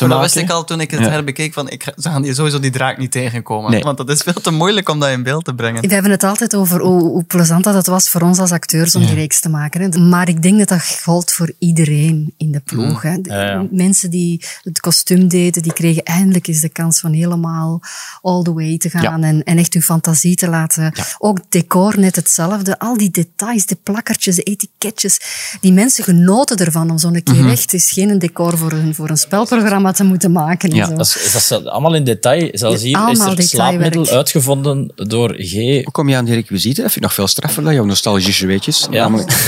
Maar 0.00 0.08
dat 0.08 0.20
wist 0.20 0.36
ik 0.36 0.50
al 0.50 0.64
toen 0.64 0.80
ik 0.80 0.90
het 0.90 1.00
Ja. 1.00 1.08
herbekeek. 1.08 1.52
Van, 1.52 1.70
ik, 1.70 1.82
ze 1.82 2.08
gaan 2.08 2.22
hier 2.22 2.34
sowieso 2.34 2.60
die 2.60 2.70
draak 2.70 2.98
niet 2.98 3.10
tegenkomen. 3.12 3.70
Nee. 3.70 3.82
Want 3.82 3.96
dat 3.96 4.08
is 4.10 4.22
veel 4.22 4.34
te 4.42 4.50
moeilijk 4.50 4.88
om 4.88 5.00
dat 5.00 5.08
in 5.10 5.22
beeld 5.22 5.44
te 5.44 5.54
brengen. 5.54 5.82
We 5.88 5.92
hebben 5.94 6.10
het 6.10 6.22
altijd 6.24 6.54
over 6.56 6.80
hoe, 6.80 7.02
hoe 7.02 7.24
plezant 7.24 7.64
dat 7.64 7.74
het 7.74 7.86
was 7.86 8.08
voor 8.08 8.20
ons 8.20 8.38
als 8.38 8.50
acteurs 8.50 8.94
om 8.94 9.06
die 9.06 9.14
reeks 9.14 9.40
te 9.40 9.48
maken. 9.48 9.80
Hè. 9.80 9.98
Maar 9.98 10.28
ik 10.28 10.42
denk 10.42 10.58
dat 10.58 10.68
dat 10.68 10.98
gold 11.02 11.32
voor 11.32 11.52
iedereen 11.58 12.34
in 12.36 12.52
de 12.52 12.60
ploeg. 12.60 13.02
Hè. 13.02 13.20
De- 13.20 13.30
Ja, 13.30 13.42
ja. 13.42 13.66
Mensen 13.70 14.10
die 14.10 14.44
het 14.62 14.80
kostuum 14.80 15.28
deden, 15.28 15.62
die 15.62 15.72
kregen 15.72 16.02
eindelijk 16.02 16.46
eens 16.46 16.60
de 16.60 16.68
kans 16.68 17.00
van 17.00 17.12
helemaal 17.12 17.80
all 18.22 18.42
the 18.42 18.52
way 18.52 18.78
te 18.78 18.90
gaan. 18.90 19.02
Ja. 19.02 19.18
En, 19.28 19.42
en 19.44 19.58
echt 19.58 19.72
hun 19.72 19.82
fantasie 19.82 20.34
te 20.36 20.48
laten. 20.48 20.92
Ook 21.18 21.38
decor 21.48 21.98
net 21.98 22.16
hetzelfde. 22.16 22.78
Al 22.78 22.96
die 22.96 23.10
details, 23.10 23.66
de 23.66 23.76
plakkertjes, 23.82 24.34
de 24.36 24.42
etiketjes. 24.42 25.20
Die 25.60 25.72
mensen 25.72 26.04
genoten 26.04 26.56
ervan 26.56 26.90
om 26.90 26.98
zo'n 26.98 27.22
keer 27.22 27.48
echt 27.50 27.72
eens 27.72 27.90
geen 27.90 28.18
decor 28.18 28.58
voor 28.58 28.72
een, 28.72 28.94
voor 28.94 29.10
een 29.10 29.16
spelprogramma 29.16 29.92
te 29.92 30.04
moeten 30.04 30.32
maken. 30.32 30.70
En 30.70 30.76
Ja, 30.76 30.86
zo. 30.86 30.94
Dat 30.94 31.06
is, 31.06 31.32
dat 31.32 31.60
is 31.62 31.68
allemaal 31.70 31.94
in 31.94 32.04
detail. 32.04 32.48
Zelfs 32.52 32.82
Ja, 32.82 32.86
hier 32.88 32.96
is 32.98 33.18
allemaal 33.20 33.36
er 33.36 33.42
slaapmiddel 33.42 34.04
uitgevonden 34.26 34.92
door 34.94 35.34
G. 35.38 35.52
Hoe 35.52 35.90
kom 35.92 36.08
je 36.08 36.16
aan 36.16 36.24
die 36.24 36.34
requisieten? 36.34 36.82
Dat 36.82 36.92
vind 36.92 37.04
ik 37.04 37.10
nog 37.10 37.14
veel 37.14 37.26
straffer 37.26 37.62
dan 37.62 37.74
jouw 37.74 37.84
nostalgische 37.84 38.46
weetjes. 38.46 38.86
Ja. 38.90 39.08
Namelijk, 39.08 39.30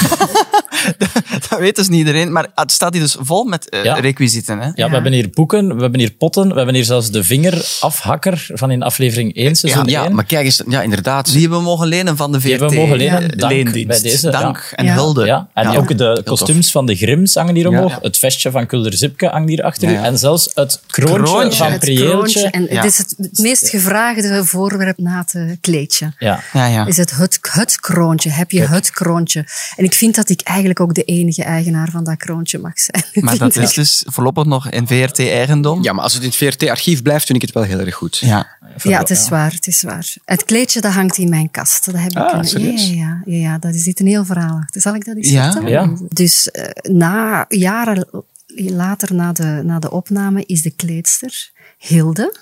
Dat 1.49 1.59
weet 1.59 1.77
dus 1.77 1.89
niet 1.89 1.99
iedereen. 1.99 2.33
Maar 2.33 2.47
het 2.55 2.73
staat 2.73 2.93
hier 2.93 3.03
dus 3.03 3.17
vol 3.21 3.45
met 3.45 3.69
eh, 3.69 3.85
Ja. 3.85 3.95
requisieten. 3.95 4.59
Hè? 4.59 4.71
Ja, 4.75 4.87
we 4.89 4.95
hebben 4.95 5.13
hier 5.13 5.31
boeken, 5.31 5.75
we 5.77 5.81
hebben 5.83 6.01
hier 6.01 6.11
potten, 6.11 6.49
we 6.49 6.55
hebben 6.57 6.75
hier 6.75 6.85
zelfs 6.85 7.11
de 7.11 7.25
vingerafhakker 7.25 8.47
van 8.55 8.71
in 8.71 8.83
aflevering 8.83 9.35
1, 9.37 9.57
seizoen 9.57 9.85
ja, 9.87 10.05
1. 10.05 10.15
maar 10.15 10.25
kijk 10.25 10.45
eens, 10.45 10.63
ja, 10.69 10.83
inderdaad. 10.83 11.33
Die 11.33 11.41
hebben 11.41 11.59
we 11.59 11.65
mogen 11.65 11.87
lenen 11.87 12.17
van 12.17 12.33
de 12.33 12.41
VRT. 12.41 12.51
hebben 12.51 12.69
we 12.69 12.75
mogen 12.77 12.97
lenen. 12.97 13.39
Dank 13.39 13.53
leendienst. 13.53 13.87
bij 14.03 14.11
deze, 14.11 14.31
Dank 14.31 14.57
ja. 14.71 14.77
en 14.77 14.85
Ja. 14.85 14.95
hulde. 14.95 15.25
Ja, 15.25 15.49
en 15.55 15.71
Ja. 15.73 15.77
ook 15.79 15.99
de 15.99 16.23
kostuums 16.25 16.71
van 16.71 16.87
de 16.87 16.95
Grims 16.97 17.35
hangen 17.35 17.55
hier 17.55 17.69
omhoog. 17.69 17.91
Ja. 17.91 17.99
Het 18.03 18.19
vestje 18.19 18.51
van 18.51 18.67
Kulder 18.67 18.95
Zipke 18.95 19.27
hangt 19.27 19.49
hier 19.49 19.63
achter 19.63 19.89
Ja, 19.89 19.95
u. 19.95 19.99
ja. 19.99 20.05
En 20.05 20.19
zelfs 20.19 20.51
het 20.55 20.81
kroontje, 20.87 21.23
Kroontje. 21.25 21.59
van 21.65 21.79
kroontje. 21.79 22.51
En 22.51 22.63
Ja. 22.71 22.75
het 22.75 22.85
is 22.85 22.99
het, 22.99 23.15
het 23.19 23.39
meest 23.39 23.69
gevraagde 23.69 24.45
voorwerp 24.45 24.99
na 24.99 25.19
het 25.19 25.35
eh, 25.35 25.43
kleedje. 25.61 26.13
Ja. 26.19 26.41
Ja, 26.53 26.67
ja. 26.67 26.87
Is 26.87 26.97
het 26.97 27.11
het, 27.17 27.39
het 27.43 27.81
kroontje? 27.81 28.31
Heb 28.31 28.51
je 28.51 28.67
het 28.67 28.91
kroontje? 28.91 29.47
En 29.77 29.85
ik 29.85 29.93
vind 29.95 30.15
dat 30.15 30.29
ik 30.29 30.41
eigenlijk 30.41 30.81
ook 30.81 30.95
de 30.95 31.03
enige 31.03 31.38
eigenaar 31.43 31.91
van 31.91 32.05
dat 32.05 32.17
kroontje 32.17 32.59
mag 32.59 32.73
zijn. 32.75 33.05
Maar 33.25 33.39
dat 33.39 33.57
is 33.57 33.73
dus 33.73 34.05
voorlopig 34.07 34.45
nog 34.45 34.71
in 34.71 34.87
VRT-eigendom. 34.87 35.83
Ja, 35.83 35.93
maar 35.93 36.03
als 36.03 36.15
het 36.15 36.23
in 36.23 36.29
het 36.29 36.37
VRT-archief 36.37 37.03
blijft, 37.03 37.27
vind 37.27 37.39
ik 37.43 37.45
het 37.45 37.55
wel 37.55 37.63
heel 37.65 37.79
erg 37.81 37.95
goed. 37.95 38.17
Ja. 38.19 38.47
Ja, 38.83 38.99
het 38.99 39.11
is 39.11 39.29
waar, 39.29 39.53
het 39.53 39.67
is 39.67 39.83
waar. 39.83 40.15
Het 40.25 40.45
kleedje 40.45 40.81
dat 40.81 40.93
hangt 40.93 41.17
in 41.19 41.29
mijn 41.29 41.51
kast. 41.51 41.85
Dat 41.85 41.95
heb 41.95 42.11
ik 42.11 42.17
Ah, 42.19 42.39
een- 42.39 42.45
serieus? 42.45 42.89
Ja, 42.89 42.95
ja, 42.95 43.23
ja, 43.25 43.37
ja, 43.37 43.59
dat 43.59 43.75
zit 43.75 44.01
een 44.01 44.07
heel 44.07 44.25
verhaal 44.25 44.57
achter. 44.59 44.81
Zal 44.81 44.95
ik 44.95 45.05
dat 45.05 45.17
eens 45.17 45.31
Ja? 45.31 45.53
vertellen? 45.53 45.71
Ja. 45.71 46.07
Dus 46.09 46.51
eh, 46.51 46.93
na, 46.93 47.45
jaren 47.49 48.09
later 48.55 49.15
na 49.15 49.33
de, 49.33 49.61
na 49.65 49.79
de 49.79 49.91
opname 49.91 50.43
is 50.47 50.63
de 50.63 50.71
kleedster 50.71 51.51
Hilde, 51.79 52.37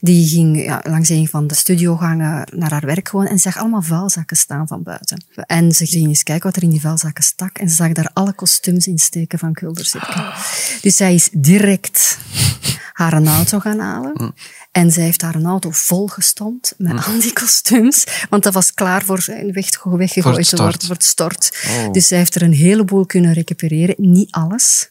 Die 0.00 0.28
ging 0.28 0.64
ja, 0.64 0.80
langs 0.84 1.08
een 1.08 1.28
van 1.28 1.46
de 1.46 1.54
studiogangen 1.54 2.48
naar 2.54 2.70
haar 2.70 2.86
werk 2.86 3.08
gewoon 3.08 3.26
en 3.26 3.38
zag 3.38 3.58
allemaal 3.58 3.82
vuilzakken 3.82 4.36
staan 4.36 4.66
van 4.66 4.82
buiten. 4.82 5.24
En 5.34 5.72
ze 5.72 5.86
ging 5.86 6.06
eens 6.06 6.22
kijken 6.22 6.46
wat 6.46 6.56
er 6.56 6.62
in 6.62 6.70
die 6.70 6.80
vuilzakken 6.80 7.24
stak 7.24 7.58
en 7.58 7.68
ze 7.68 7.74
zag 7.74 7.92
daar 7.92 8.10
alle 8.12 8.32
kostuums 8.32 8.86
in 8.86 8.98
steken 8.98 9.38
van 9.38 9.52
Kuldersipke. 9.52 10.32
Dus 10.80 10.96
zij 10.96 11.14
is 11.14 11.28
direct 11.32 12.18
haar 12.92 13.12
een 13.12 13.28
auto 13.28 13.58
gaan 13.58 13.78
halen. 13.78 14.34
En 14.72 14.92
zij 14.92 15.02
heeft 15.02 15.22
haar 15.22 15.34
een 15.34 15.46
auto 15.46 15.70
volgestompt 15.70 16.74
met 16.78 17.06
al 17.06 17.20
die 17.20 17.32
kostuums. 17.32 18.04
Want 18.30 18.42
dat 18.42 18.54
was 18.54 18.74
klaar 18.74 19.04
voor 19.04 19.24
weg, 19.26 19.52
weggegooid 19.52 20.48
te 20.48 20.56
worden, 20.56 20.80
voor 20.80 20.94
het 20.94 21.04
stort. 21.04 21.56
Dus 21.92 22.06
zij 22.06 22.18
heeft 22.18 22.34
er 22.34 22.42
een 22.42 22.52
heleboel 22.52 23.06
kunnen 23.06 23.32
recupereren. 23.32 23.94
Niet 23.98 24.32
alles. 24.32 24.90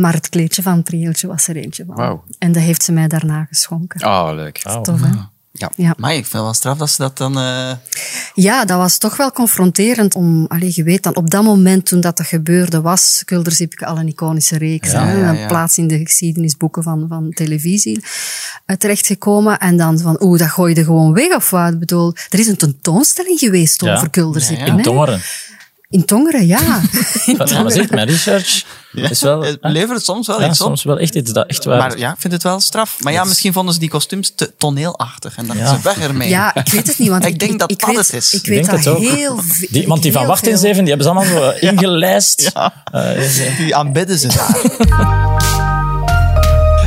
Maar 0.00 0.12
het 0.14 0.28
kleedje 0.28 0.62
van 0.62 0.72
het 0.76 0.84
prieeltje 0.84 1.26
was 1.26 1.48
er 1.48 1.56
eentje 1.56 1.84
van. 1.86 2.22
En 2.38 2.52
dat 2.52 2.62
heeft 2.62 2.82
ze 2.82 2.92
mij 2.92 3.08
daarna 3.08 3.44
geschonken. 3.50 4.06
Oh, 4.06 4.28
leuk. 4.34 4.58
Tof, 4.82 5.00
hè? 5.00 5.06
Ja. 5.52 5.70
Ja. 5.76 5.94
Maar 5.98 6.10
ik 6.10 6.16
vind 6.16 6.32
het 6.32 6.42
wel 6.42 6.54
straf 6.54 6.78
dat 6.78 6.90
ze 6.90 7.02
dat 7.02 7.16
dan... 7.16 7.38
eh, 7.38 7.70
ja, 8.34 8.64
dat 8.64 8.78
was 8.78 8.98
toch 8.98 9.16
wel 9.16 9.30
confronterend 9.32 10.14
om... 10.14 10.46
Allee, 10.46 10.72
je 10.74 10.82
weet 10.82 11.02
dan, 11.02 11.16
op 11.16 11.30
dat 11.30 11.42
moment 11.42 11.86
toen 11.86 12.00
dat, 12.00 12.16
dat 12.16 12.26
gebeurde, 12.26 12.80
was 12.80 13.22
Kulderzipke 13.24 13.86
al 13.86 13.98
een 13.98 14.08
iconische 14.08 14.58
reeks. 14.58 14.90
Ja, 14.90 15.06
hè? 15.06 15.18
ja, 15.18 15.28
Een 15.40 15.46
plaats 15.46 15.78
in 15.78 15.86
de 15.88 15.98
geschiedenisboeken 15.98 16.82
van, 16.82 17.04
van 17.08 17.30
televisie 17.30 18.04
eh, 18.66 18.76
terechtgekomen. 18.76 19.58
En 19.58 19.76
dan 19.76 19.98
van, 19.98 20.16
oeh, 20.22 20.38
dat 20.38 20.48
gooi 20.50 20.74
je 20.74 20.84
gewoon 20.84 21.12
weg 21.12 21.34
of 21.36 21.50
wat? 21.50 21.72
Ik 21.72 21.78
bedoel, 21.78 22.14
er 22.30 22.38
is 22.38 22.46
een 22.46 22.56
tentoonstelling 22.56 23.38
geweest 23.38 23.80
Ja. 23.80 23.94
over 23.94 24.10
Kulderzipke. 24.10 24.64
Ja, 24.64 24.76
ja. 24.76 25.18
In? 25.88 26.04
Tongeren. 26.04 26.40
In 26.40 27.36
Tongeren, 27.36 27.66
ja. 27.66 27.68
Zeg, 27.70 27.90
mijn 27.90 28.06
research 28.08 28.64
is 28.92 29.20
wel... 29.20 29.42
het 29.42 29.58
levert 29.60 30.04
soms 30.04 30.26
wel 30.26 30.40
ja, 30.40 30.48
iets 30.48 30.60
op. 30.60 30.66
soms 30.66 30.84
wel 30.84 30.98
echt 30.98 31.14
iets 31.14 31.32
dat 31.32 31.46
echt 31.46 31.64
waar... 31.64 31.78
Maar 31.78 31.98
ja, 31.98 32.12
ik 32.12 32.20
vind 32.20 32.32
het 32.32 32.42
wel 32.42 32.60
straf. 32.60 32.96
Maar 33.02 33.12
ja, 33.12 33.24
misschien 33.24 33.52
vonden 33.52 33.74
ze 33.74 33.80
die 33.80 33.88
kostuums 33.88 34.32
te 34.34 34.52
toneelachtig. 34.56 35.36
En 35.36 35.46
dan 35.46 35.56
Ja. 35.56 35.74
ze 35.74 35.82
weg 35.82 35.98
ermee. 35.98 36.28
Ja, 36.28 36.54
ik 36.54 36.68
weet 36.68 36.86
het 36.86 36.98
niet, 36.98 37.08
want 37.08 37.24
Ik 37.34 37.38
denk 37.38 37.58
dat 37.58 37.70
ik 37.70 37.78
dat 37.80 37.88
weet, 37.88 37.98
het 37.98 38.12
is. 38.12 38.32
Ik 38.34 38.40
Ik 38.40 38.46
weet 38.46 38.56
denk 38.66 38.70
dat 38.70 38.84
het 38.84 38.88
ook. 38.94 39.16
heel 39.16 39.36
veel. 39.42 39.68
Die, 39.70 39.86
want 39.86 40.02
die 40.02 40.12
van. 40.12 40.38
Zeven, 40.42 40.84
die 40.84 40.94
hebben 40.94 41.02
ze 41.02 41.08
allemaal 41.12 41.24
zo 41.36 41.66
ingelijst. 41.66 42.50
Ja. 42.54 42.82
Eh, 42.92 43.24
is, 43.24 43.56
Die 43.56 43.76
aanbidden 43.76 44.18
ze 44.18 44.28
daar. 44.28 44.60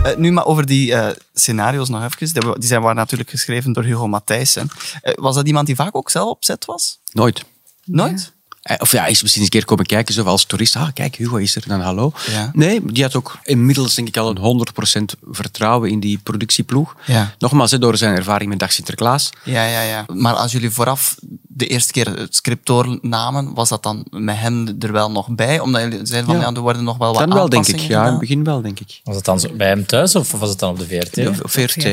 Eh, 0.04 0.18
nu 0.18 0.32
maar 0.32 0.46
over 0.46 0.66
die 0.66 0.94
eh, 0.94 1.08
scenario's 1.34 1.90
nog 1.90 2.04
even. 2.04 2.54
Die, 2.60 2.68
zijn 2.68 2.82
waren 2.82 2.96
natuurlijk 2.96 3.30
geschreven 3.30 3.74
door 3.74 3.84
Hugo 3.84 4.08
Matthijssen. 4.08 4.70
Was 5.16 5.36
dat 5.36 5.48
iemand 5.48 5.66
die 5.68 5.76
vaak 5.76 5.96
ook 5.96 6.10
zelf 6.10 6.30
op 6.30 6.44
set 6.44 6.66
was? 6.66 7.00
Nooit. 7.12 7.44
Nooit? 7.86 8.38
Eh, 8.62 8.76
Of 8.80 8.92
ja, 8.92 9.02
hij 9.02 9.12
is 9.12 9.22
misschien 9.22 9.42
eens 9.44 9.52
een 9.54 9.60
keer 9.60 9.68
komen 9.70 9.86
kijken, 9.86 10.14
zo 10.14 10.24
als 10.24 10.46
toerist. 10.46 10.76
Ah, 10.76 10.88
kijk, 10.94 11.16
Hugo 11.16 11.36
is 11.36 11.56
er, 11.56 11.64
dan 11.68 11.82
hallo. 11.82 12.12
Ja. 12.32 12.50
Nee, 12.54 12.82
die 12.86 13.04
had 13.04 13.16
ook 13.16 13.38
inmiddels 13.44 13.96
denk 13.96 14.08
ik 14.08 14.18
al 14.18 14.30
een 14.30 14.38
100% 14.38 15.16
vertrouwen 15.32 15.90
in 15.90 16.00
die 16.00 16.18
productieploeg. 16.24 16.96
Ja. 17.06 17.34
Nogmaals, 17.40 17.72
door 17.72 17.98
zijn 17.98 18.16
ervaring 18.16 18.50
met 18.50 18.60
Dag 18.60 18.72
Sinterklaas. 18.72 19.30
Ja, 19.44 19.66
ja, 19.66 19.82
ja. 19.82 20.06
Maar 20.14 20.34
als 20.34 20.52
jullie 20.52 20.70
vooraf 20.70 21.16
de 21.48 21.68
eerste 21.68 21.92
keer 21.92 22.08
het 22.18 22.36
script 22.36 22.66
doornamen, 22.66 23.54
was 23.54 23.70
dat 23.70 23.84
dan 23.84 24.06
met 24.10 24.36
hem 24.38 24.76
er 24.80 24.92
wel 24.92 25.12
nog 25.12 25.30
bij? 25.30 25.60
Omdat 25.60 25.82
jullie 25.82 26.00
zeiden 26.06 26.30
van, 26.30 26.40
ja, 26.40 26.48
Ja. 26.50 26.54
er 26.56 26.62
worden 26.62 26.84
nog 26.84 26.98
wel 26.98 27.12
wat 27.14 27.20
Dan 27.28 27.34
wel, 27.34 27.50
denk 27.50 27.68
ik. 27.68 27.74
aanpassingen 27.74 27.98
Ja, 28.00 28.06
in 28.06 28.12
het 28.12 28.20
begin 28.20 28.44
wel, 28.44 28.62
denk 28.62 28.80
ik. 28.80 29.00
was 29.04 29.16
het 29.16 29.26
dan 29.26 29.40
zo 29.40 29.50
bij 29.58 29.68
hem 29.68 29.86
thuis 29.86 30.16
of 30.16 30.32
was 30.32 30.50
het 30.50 30.60
dan 30.60 30.70
op 30.70 30.80
de 30.80 30.86
VRT? 30.88 31.16
Ja, 31.16 31.30
op 31.30 31.50
VRT, 31.50 31.84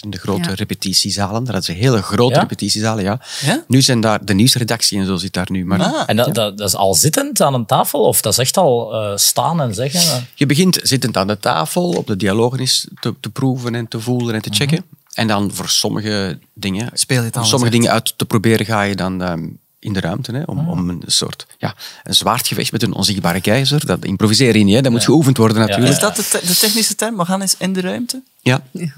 in 0.00 0.10
de 0.10 0.18
grote 0.18 0.48
Ja. 0.48 0.54
repetitiezalen. 0.54 1.44
Daar 1.44 1.54
hadden 1.54 1.74
ze 1.74 1.80
hele 1.82 2.02
grote 2.02 2.34
Ja? 2.34 2.40
repetitiezalen, 2.40 3.04
ja. 3.04 3.20
Ja? 3.44 3.64
Nu 3.68 3.82
zijn 3.82 4.00
daar 4.00 4.24
de 4.24 4.34
nieuwsredactie 4.34 4.98
en 4.98 5.06
zo 5.06 5.16
zit 5.16 5.32
daar 5.32 5.46
nu. 5.50 5.64
Maar 5.64 5.80
Ah. 5.82 6.01
En 6.06 6.16
dat, 6.16 6.34
dat, 6.34 6.58
dat 6.58 6.68
is 6.68 6.74
al 6.74 6.94
zittend 6.94 7.40
aan 7.40 7.54
een 7.54 7.66
tafel 7.66 8.00
of 8.00 8.20
dat 8.20 8.32
is 8.32 8.38
echt 8.38 8.56
al 8.56 8.94
eh, 8.94 9.16
staan 9.16 9.60
en 9.60 9.74
zeggen? 9.74 10.00
eh? 10.00 10.22
je 10.34 10.46
begint 10.46 10.78
zittend 10.82 11.16
aan 11.16 11.26
de 11.26 11.38
tafel, 11.38 11.88
op 11.88 12.06
de 12.06 12.16
dialogen 12.16 12.58
eens 12.58 12.88
te, 13.00 13.14
te 13.20 13.30
proeven 13.30 13.74
en 13.74 13.88
te 13.88 14.00
voelen 14.00 14.34
en 14.34 14.42
te 14.42 14.50
checken. 14.52 14.84
En 15.12 15.26
dan 15.26 15.50
voor 15.52 15.68
sommige 15.68 16.38
dingen, 16.54 16.90
Speel 16.92 17.22
je 17.22 17.30
het 17.32 17.46
sommige 17.46 17.70
dingen 17.70 17.90
uit 17.90 18.14
te 18.16 18.24
proberen, 18.24 18.66
ga 18.66 18.82
je 18.82 18.96
dan 18.96 19.22
ehm, 19.22 19.48
in 19.82 19.92
de 19.92 20.00
ruimte. 20.00 20.32
Hè, 20.32 20.42
om, 20.42 20.68
om 20.68 20.88
een 20.88 21.02
soort 21.06 21.46
ja, 21.58 21.74
een 22.02 22.14
zwaardgevecht 22.14 22.72
met 22.72 22.82
een 22.82 22.92
onzichtbare 22.94 23.40
keizer. 23.40 23.86
Dat 23.86 24.04
improviseer 24.04 24.56
je 24.56 24.64
niet, 24.64 24.74
hè, 24.74 24.80
dat 24.82 24.92
moet 24.92 25.04
geoefend 25.04 25.36
worden 25.36 25.56
natuurlijk. 25.58 25.92
Is 25.92 25.98
dat 25.98 26.16
de, 26.16 26.28
te- 26.28 26.46
de 26.46 26.56
technische 26.56 26.94
term? 26.94 27.16
We 27.16 27.24
gaan 27.24 27.40
eens 27.40 27.54
in 27.58 27.72
de 27.72 27.80
ruimte? 27.80 28.22
Ja. 28.40 28.62
Ja. 28.70 28.92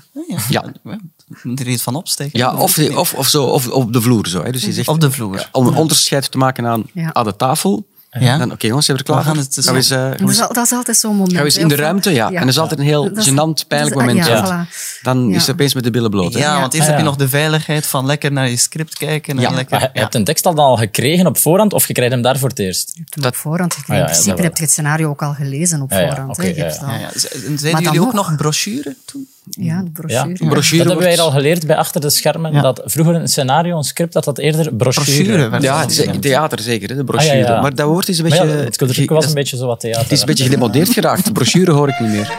ja. 0.49 0.65
Ja. 0.85 0.99
Moet 1.43 1.61
er 1.61 1.69
iets 1.69 1.83
van 1.83 1.95
opsteken? 1.95 2.39
Ja, 2.39 2.55
of, 2.57 2.79
of, 2.79 3.15
of, 3.15 3.29
zo, 3.29 3.45
of 3.45 3.69
op 3.69 3.93
de 3.93 4.01
vloer 4.01 4.27
zo. 4.29 4.43
Hè. 4.43 4.51
Dus 4.53 4.65
je 4.65 4.73
zegt, 4.73 4.89
Op 4.89 5.01
de 5.01 5.11
vloer. 5.11 5.39
ja, 5.39 5.49
om 5.53 5.67
een 5.67 5.75
onderscheid 5.75 6.31
te 6.31 6.39
maken 6.39 6.67
aan, 6.67 6.85
Ja. 6.93 7.13
aan 7.15 7.25
de 7.25 7.37
tafel. 7.37 7.87
Ja. 8.21 8.39
Dan, 8.39 8.53
Oké 8.53 8.67
jongens, 8.67 8.87
zijn 8.87 8.97
we 8.99 9.03
er 9.05 9.09
klaar 9.11 9.21
We 9.23 9.27
gaan 9.27 9.35
voor? 9.35 9.45
het 9.45 9.55
dus- 9.55 9.65
Gaan 9.65 9.75
we 9.75 9.81
eens, 9.81 9.91
eh, 9.91 9.99
gaan 9.99 10.11
we 10.11 10.19
Dat 10.19 10.29
is, 10.31 10.41
al- 10.41 10.53
dat 10.53 10.65
is 10.65 10.73
altijd 10.73 10.97
zo'n 10.97 11.11
moment. 11.13 11.31
gaan 11.33 11.39
we 11.41 11.45
eens 11.45 11.57
in 11.57 11.69
de 11.69 11.75
ruimte? 11.75 12.11
Ja. 12.11 12.27
En 12.31 12.35
dat 12.41 12.49
is 12.49 12.59
altijd 12.59 12.81
een 12.81 12.87
heel 12.87 13.13
Dat 13.15 13.29
gênant, 13.29 13.67
pijnlijk 13.69 13.95
dat 13.95 14.03
is- 14.03 14.09
moment. 14.15 14.27
Ja, 14.27 14.35
Ja. 14.35 14.67
voilà. 14.69 15.01
Dan 15.03 15.29
Ja. 15.29 15.35
is 15.35 15.41
het 15.47 15.51
opeens 15.51 15.75
met 15.75 15.85
de 15.85 15.91
billen 15.91 16.11
bloot. 16.11 16.33
hè. 16.33 16.39
Ja, 16.39 16.61
want 16.61 16.73
eerst 16.75 16.85
Ah, 16.87 16.91
heb 16.91 16.99
je 16.99 17.05
nog 17.09 17.17
de 17.17 17.29
veiligheid 17.29 17.87
van 17.87 18.07
lekker 18.07 18.33
naar 18.33 18.49
je 18.51 18.57
script 18.57 18.97
kijken. 18.99 19.37
En 19.37 19.43
Ja, 19.43 19.51
lekker, 19.51 19.71
Maar 19.79 19.81
je, 19.81 19.91
je 19.93 20.01
hebt 20.01 20.15
een 20.15 20.25
tekst 20.25 20.47
al 20.47 20.55
dan 20.55 20.65
al 20.65 20.77
gekregen 20.77 21.27
op 21.27 21.39
voorhand 21.39 21.73
of 21.73 21.87
je 21.87 21.93
krijgt 21.93 22.13
hem 22.13 22.23
daar 22.23 22.39
voor 22.39 22.49
het 22.49 22.59
eerst? 22.59 22.91
Je 22.95 23.01
hebt 23.01 23.15
hem 23.15 23.25
op 23.25 23.37
voorhand 23.37 23.75
gekregen. 23.75 24.05
Ah, 24.05 24.09
ja, 24.11 24.15
in 24.15 24.17
ja, 24.17 24.23
principe 24.23 24.43
heb 24.49 24.57
je 24.57 24.63
het 24.63 24.73
scenario 24.73 25.09
ook 25.09 25.23
al 25.23 25.33
gelezen 25.35 25.83
op 25.83 25.91
Ja, 25.91 25.99
ja, 25.99 26.07
voorhand. 26.09 26.31
oké, 26.31 26.43
hè. 26.43 26.49
Je 26.49 26.55
ja, 26.57 26.63
hebt 26.63 26.77
ja. 26.81 26.87
al- 26.87 26.93
Ja, 26.93 26.99
ja. 26.99 27.11
Z- 27.15 27.25
en 27.25 27.49
Maar 27.51 27.59
Zeiden 27.59 27.83
jullie 27.83 28.01
ook 28.01 28.13
nog- 28.13 28.29
nog 28.29 28.37
brochure 28.37 28.97
toen? 29.05 29.29
Ja, 29.51 29.83
de 29.83 29.85
Ja, 29.85 29.91
brochure. 29.93 30.49
brochure 30.49 30.83
dat 30.83 30.87
hebben 30.93 31.07
wij 31.07 31.21
al 31.21 31.31
geleerd 31.31 31.67
bij 31.67 31.77
Achter 31.77 32.01
de 32.01 32.11
Schermen, 32.11 32.53
Ja. 32.53 32.61
dat 32.61 32.83
vroeger 32.85 33.15
een 33.15 33.29
scenario, 33.29 33.77
een 33.77 33.83
script, 33.85 34.13
dat 34.13 34.25
dat 34.25 34.39
eerder 34.39 34.75
brochure, 34.75 35.05
Brochure 35.23 35.49
werd 35.49 35.63
Ja, 35.63 35.81
het 35.81 35.91
is 35.99 36.09
theater 36.21 36.61
zeker, 36.61 36.89
hè, 36.89 36.95
de 36.95 37.01
Ah, 37.01 37.07
brochure. 37.07 37.37
ja, 37.37 37.47
ja. 37.49 37.61
Maar 37.61 37.75
dat 37.75 37.87
woord 37.89 38.09
is 38.09 38.19
een 38.19 38.25
beetje... 38.25 38.47
ja, 38.47 38.53
het 38.55 39.09
was 39.09 39.27
een 39.27 39.35
beetje 39.35 39.57
zo 39.57 39.67
wat 39.67 39.81
theater. 39.81 40.03
Het 40.03 40.13
is 40.13 40.21
een 40.21 40.27
beetje 40.27 40.45
gedemodeerd 40.45 40.89
geraakt. 40.89 41.25
De 41.25 41.33
brochure 41.33 41.73
hoor 41.73 41.89
ik 41.89 42.01
niet 42.01 42.11
meer. 42.11 42.33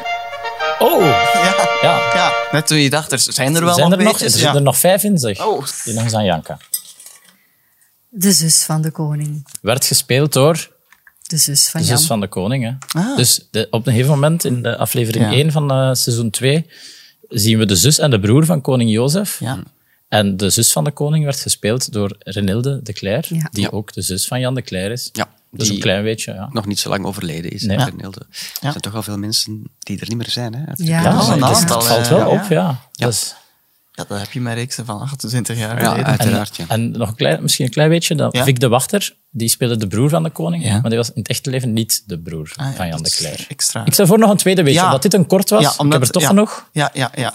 Oh, 0.80 1.01
Ja. 1.03 1.56
ja. 1.82 1.97
ja, 2.14 2.32
net 2.51 2.68
toen 2.68 2.78
je 2.78 2.89
dacht, 2.89 3.12
er 3.12 3.20
zijn 3.20 3.56
er 3.56 3.66
wel 3.66 3.74
zijn 3.74 3.89
nog 3.89 3.99
er, 3.99 4.06
nog, 4.06 4.20
er 4.20 4.39
Ja. 4.39 4.56
er 4.56 4.62
nog 4.62 4.78
vijf 4.78 5.03
in, 5.03 5.18
zeg. 5.18 5.45
Oh. 5.45 5.66
Die 5.84 5.93
nog 5.93 6.03
eens 6.03 6.14
aan 6.14 6.26
Janka. 6.26 6.58
De 8.10 8.32
zus 8.32 8.64
van 8.64 8.82
de 8.82 8.91
koning. 8.91 9.45
Werd 9.62 9.86
gespeeld 9.86 10.34
door 10.34 10.70
De 11.28 11.38
zus 11.38 11.69
van 11.69 11.82
de 11.82 11.88
zus 11.88 12.05
van 12.05 12.19
de 12.19 12.28
koning. 12.28 12.63
Hè. 12.63 12.99
Ah. 12.99 13.17
Dus 13.17 13.47
de, 13.51 13.67
op 13.69 13.86
een 13.88 13.91
gegeven 13.93 14.13
moment, 14.13 14.43
in 14.45 14.61
de 14.61 14.78
aflevering 14.78 15.26
Ja. 15.26 15.32
1 15.32 15.51
van 15.51 15.71
eh, 15.71 15.93
seizoen 15.93 16.30
2, 16.30 16.65
zien 17.30 17.57
we 17.57 17.65
de 17.65 17.76
zus 17.76 17.99
en 17.99 18.09
de 18.09 18.19
broer 18.19 18.45
van 18.45 18.61
koning 18.61 18.91
Jozef. 18.91 19.39
Ja. 19.39 19.63
En 20.07 20.38
de 20.38 20.49
zus 20.49 20.71
van 20.71 20.84
de 20.84 20.91
koning 20.91 21.23
werd 21.23 21.39
gespeeld 21.39 21.91
door 21.91 22.15
Renilde 22.19 22.80
de 22.84 22.93
Cler, 22.93 23.26
Ja. 23.30 23.47
die 23.51 23.63
Ja. 23.63 23.69
ook 23.71 23.93
de 23.93 24.01
zus 24.01 24.28
van 24.28 24.39
Jan 24.39 24.55
de 24.55 24.61
Cler 24.61 24.91
is. 24.91 25.09
Ja, 25.11 25.30
Dus 25.51 25.69
een 25.69 25.80
klein 25.80 26.03
beetje, 26.03 26.34
ja. 26.34 26.49
nog 26.51 26.65
niet 26.65 26.80
zo 26.80 26.89
lang 26.89 27.05
overleden 27.05 27.51
is. 27.51 27.61
Nee. 27.63 27.78
hè, 27.78 27.84
Ja. 27.84 27.89
Renilde. 27.89 28.19
Er 28.30 28.55
zijn 28.59 28.82
toch 28.82 28.93
wel 28.93 29.03
veel 29.03 29.17
mensen 29.17 29.63
die 29.80 29.99
er 29.99 30.07
niet 30.07 30.17
meer 30.17 30.30
zijn. 30.30 30.53
Hè, 30.55 30.61
Ja, 30.76 31.01
Ja, 31.01 31.36
dat 31.38 31.59
het, 31.59 31.84
valt 31.84 32.07
wel 32.07 32.17
ja. 32.19 32.28
op, 32.28 32.43
ja. 32.49 32.80
Ja. 32.91 33.05
Dus, 33.05 33.36
ja, 33.96 34.06
dat 34.08 34.20
heb 34.20 34.32
je 34.32 34.41
met 34.41 34.54
reeksen 34.54 34.86
van 34.86 35.00
28 35.02 35.58
jaar 35.58 35.82
Ja, 35.82 35.88
geleden. 35.88 36.06
uiteraard. 36.06 36.56
Ja. 36.56 36.66
en 36.68 36.91
nog 36.91 37.10
een 37.10 37.16
klein, 37.16 37.41
misschien 37.41 37.66
een 37.66 37.72
klein 37.72 37.89
beetje, 37.89 38.16
dat 38.16 38.34
Ja. 38.36 38.43
Vic 38.43 38.60
de 38.60 38.68
Wachter, 38.68 39.16
die 39.32 39.50
speelde 39.50 39.78
de 39.78 39.88
broer 39.88 40.10
van 40.10 40.24
de 40.24 40.30
koning, 40.30 40.64
Ja. 40.64 40.72
maar 40.82 40.89
die 40.89 40.98
was 40.98 41.08
in 41.08 41.14
het 41.16 41.28
echte 41.28 41.50
leven 41.50 41.74
niet 41.74 42.04
de 42.06 42.20
broer 42.20 42.52
Ah, 42.56 42.66
ja, 42.66 42.74
van 42.74 42.88
Jan 42.88 43.02
de 43.04 43.10
Cler. 43.12 43.46
Extra. 43.50 43.86
Ik 43.86 43.93
stel 43.93 44.06
voor 44.08 44.20
nog 44.20 44.30
een 44.30 44.38
tweede 44.38 44.64
beetje, 44.64 44.80
Ja. 44.80 44.86
omdat 44.86 45.02
dit 45.02 45.14
een 45.14 45.28
kort 45.28 45.50
was. 45.50 45.62
Ja, 45.62 45.86
ik 45.86 45.91
heb 45.91 46.02
er 46.02 46.10
toch 46.10 46.22
ja. 46.22 46.28
genoeg. 46.28 46.70
Ja, 46.72 46.89
ja, 46.93 47.12
ja. 47.16 47.34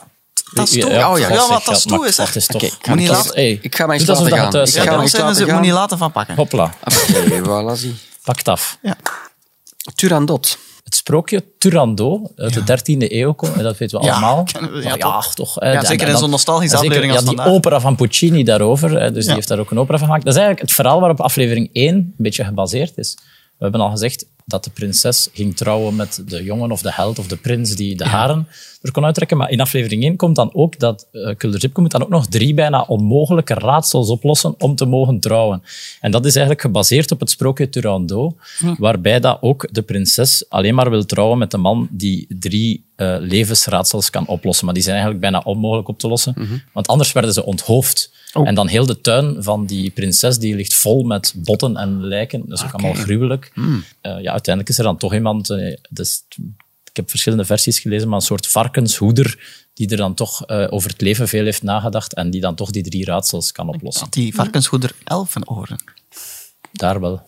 Dat 0.54 0.68
is 0.72 0.80
toe. 0.80 0.90
ja, 0.90 1.12
Oh, 1.12 1.18
ja. 1.18 1.28
ja, 1.32 1.48
wat 1.48 1.64
dat 1.64 1.88
toe 1.88 2.06
is. 2.06 2.14
toch. 2.16 2.34
Oké, 2.54 2.64
ik 2.66 2.74
ga 2.82 2.94
laten- 2.94 3.34
hey, 3.34 3.58
ik 3.62 3.74
ga 3.76 3.86
mij 3.86 3.96
eens 3.96 4.04
doe 4.04 4.14
alsof 4.14 4.30
laten 4.30 4.30
dat 4.30 4.40
gaan. 4.42 4.50
thuis 4.50 4.68
Ik 4.70 4.74
ga 4.76 5.08
zijn 5.08 5.22
laten 5.22 5.36
ze, 5.36 5.42
moet 5.42 5.50
gaan. 5.52 5.60
niet 5.62 5.72
laten 5.72 5.98
van 5.98 6.12
pakken. 6.12 6.34
Hopla, 6.34 6.74
Oké, 6.84 7.40
voilà, 7.74 7.78
zie. 7.78 7.94
pakt 8.24 8.48
af. 8.48 8.78
Ja. 8.82 8.96
Turandot. 9.94 10.58
Het 10.90 10.98
sprookje 10.98 11.44
Turandot 11.58 12.32
uit 12.36 12.54
de 12.54 12.60
13e 12.60 13.12
eeuw, 13.12 13.34
dat 13.56 13.78
weten 13.78 13.98
we 14.00 14.04
Ja, 14.04 14.12
allemaal. 14.12 14.44
we, 14.72 14.82
ja, 14.82 14.94
ja, 14.96 15.20
toch. 15.34 15.54
hè. 15.54 15.72
Ja, 15.72 15.84
zeker 15.84 16.00
en 16.00 16.06
in 16.06 16.10
dan- 16.12 16.20
zo'n 16.20 16.30
nostalgische 16.30 16.76
aflevering 16.76 17.12
als 17.12 17.24
Ja, 17.24 17.30
die 17.30 17.40
opera 17.40 17.80
van 17.80 17.96
Puccini 17.96 18.42
daarover, 18.44 19.00
hè, 19.00 19.12
dus 19.12 19.24
die 19.24 19.34
heeft 19.34 19.48
daar 19.48 19.58
ook 19.58 19.70
een 19.70 19.78
opera 19.78 19.98
van 19.98 20.06
gemaakt. 20.06 20.24
Dat 20.24 20.34
is 20.34 20.40
eigenlijk 20.40 20.68
het 20.68 20.76
verhaal 20.80 21.00
waarop 21.00 21.20
aflevering 21.20 21.70
1 21.72 21.94
een 21.94 22.14
beetje 22.16 22.44
gebaseerd 22.44 22.98
is. 22.98 23.16
We 23.58 23.66
hebben 23.66 23.80
al 23.80 23.90
gezegd 23.90 24.26
dat 24.44 24.64
de 24.64 24.70
prinses 24.70 25.28
ging 25.32 25.56
trouwen 25.56 25.96
met 25.96 26.22
de 26.26 26.42
jongen 26.44 26.70
of 26.70 26.82
de 26.82 26.92
held 26.92 27.18
of 27.18 27.26
de 27.26 27.36
prins 27.36 27.74
die 27.76 27.96
de 27.96 28.04
haren 28.04 28.48
er 28.80 28.92
kon 28.92 29.04
uittrekken. 29.04 29.36
Maar 29.36 29.50
in 29.50 29.60
aflevering 29.60 30.02
1 30.02 30.16
komt 30.16 30.36
dan 30.36 30.54
ook 30.54 30.78
dat 30.78 31.08
uh, 31.12 31.34
Kulderzipke 31.36 31.80
moet 31.80 31.90
dan 31.90 32.02
ook 32.02 32.08
nog 32.08 32.26
drie 32.26 32.54
bijna 32.54 32.82
onmogelijke 32.82 33.54
raadsels 33.54 34.08
oplossen 34.08 34.54
om 34.58 34.74
te 34.74 34.84
mogen 34.84 35.20
trouwen. 35.20 35.62
En 36.00 36.10
dat 36.10 36.24
is 36.24 36.32
eigenlijk 36.32 36.60
gebaseerd 36.64 37.10
op 37.10 37.20
het 37.20 37.30
sprookje 37.30 37.68
Turandot, 37.68 38.34
waarbij 38.78 39.20
dat 39.20 39.38
ook 39.40 39.68
de 39.72 39.82
prinses 39.82 40.44
alleen 40.48 40.74
maar 40.74 40.90
wil 40.90 41.04
trouwen 41.04 41.38
met 41.38 41.50
de 41.50 41.56
man 41.56 41.88
die 41.90 42.26
drie 42.28 42.84
eh, 42.96 43.16
levensraadsels 43.18 44.10
kan 44.10 44.26
oplossen. 44.26 44.64
Maar 44.64 44.74
die 44.74 44.82
zijn 44.82 44.96
eigenlijk 44.96 45.24
bijna 45.24 45.42
onmogelijk 45.44 45.88
op 45.88 45.98
te 45.98 46.08
lossen, 46.08 46.62
want 46.72 46.86
anders 46.86 47.12
werden 47.12 47.32
ze 47.32 47.44
onthoofd. 47.44 48.18
En 48.32 48.54
dan 48.54 48.68
heel 48.68 48.86
de 48.86 49.00
tuin 49.00 49.42
van 49.42 49.66
die 49.66 49.90
prinses, 49.90 50.38
die 50.38 50.54
ligt 50.54 50.74
vol 50.74 51.02
met 51.02 51.34
botten 51.36 51.76
en 51.76 52.04
lijken. 52.04 52.42
Dat 52.46 52.58
is 52.58 52.64
ook 52.64 52.72
allemaal 52.72 53.02
gruwelijk. 53.02 53.52
Eh, 54.00 54.20
ja, 54.20 54.32
uiteindelijk 54.32 54.68
is 54.68 54.78
er 54.78 54.84
dan 54.84 54.96
toch 54.96 55.14
iemand... 55.14 55.56
dus, 55.90 56.22
ik 56.90 56.96
heb 56.96 57.10
verschillende 57.10 57.44
versies 57.44 57.78
gelezen, 57.78 58.08
maar 58.08 58.18
een 58.18 58.24
soort 58.24 58.46
varkenshoeder 58.46 59.38
die 59.74 59.88
er 59.88 59.96
dan 59.96 60.14
toch 60.14 60.46
eh, 60.46 60.66
over 60.70 60.90
het 60.90 61.00
leven 61.00 61.28
veel 61.28 61.44
heeft 61.44 61.62
nagedacht 61.62 62.14
en 62.14 62.30
die 62.30 62.40
dan 62.40 62.54
toch 62.54 62.70
die 62.70 62.82
drie 62.82 63.04
raadsels 63.04 63.52
kan 63.52 63.68
oplossen. 63.68 64.04
Had 64.04 64.12
die 64.12 64.34
varkensgoeder 64.34 64.92
elfenoren? 65.04 65.78
Daar 66.72 67.00
wel. 67.00 67.22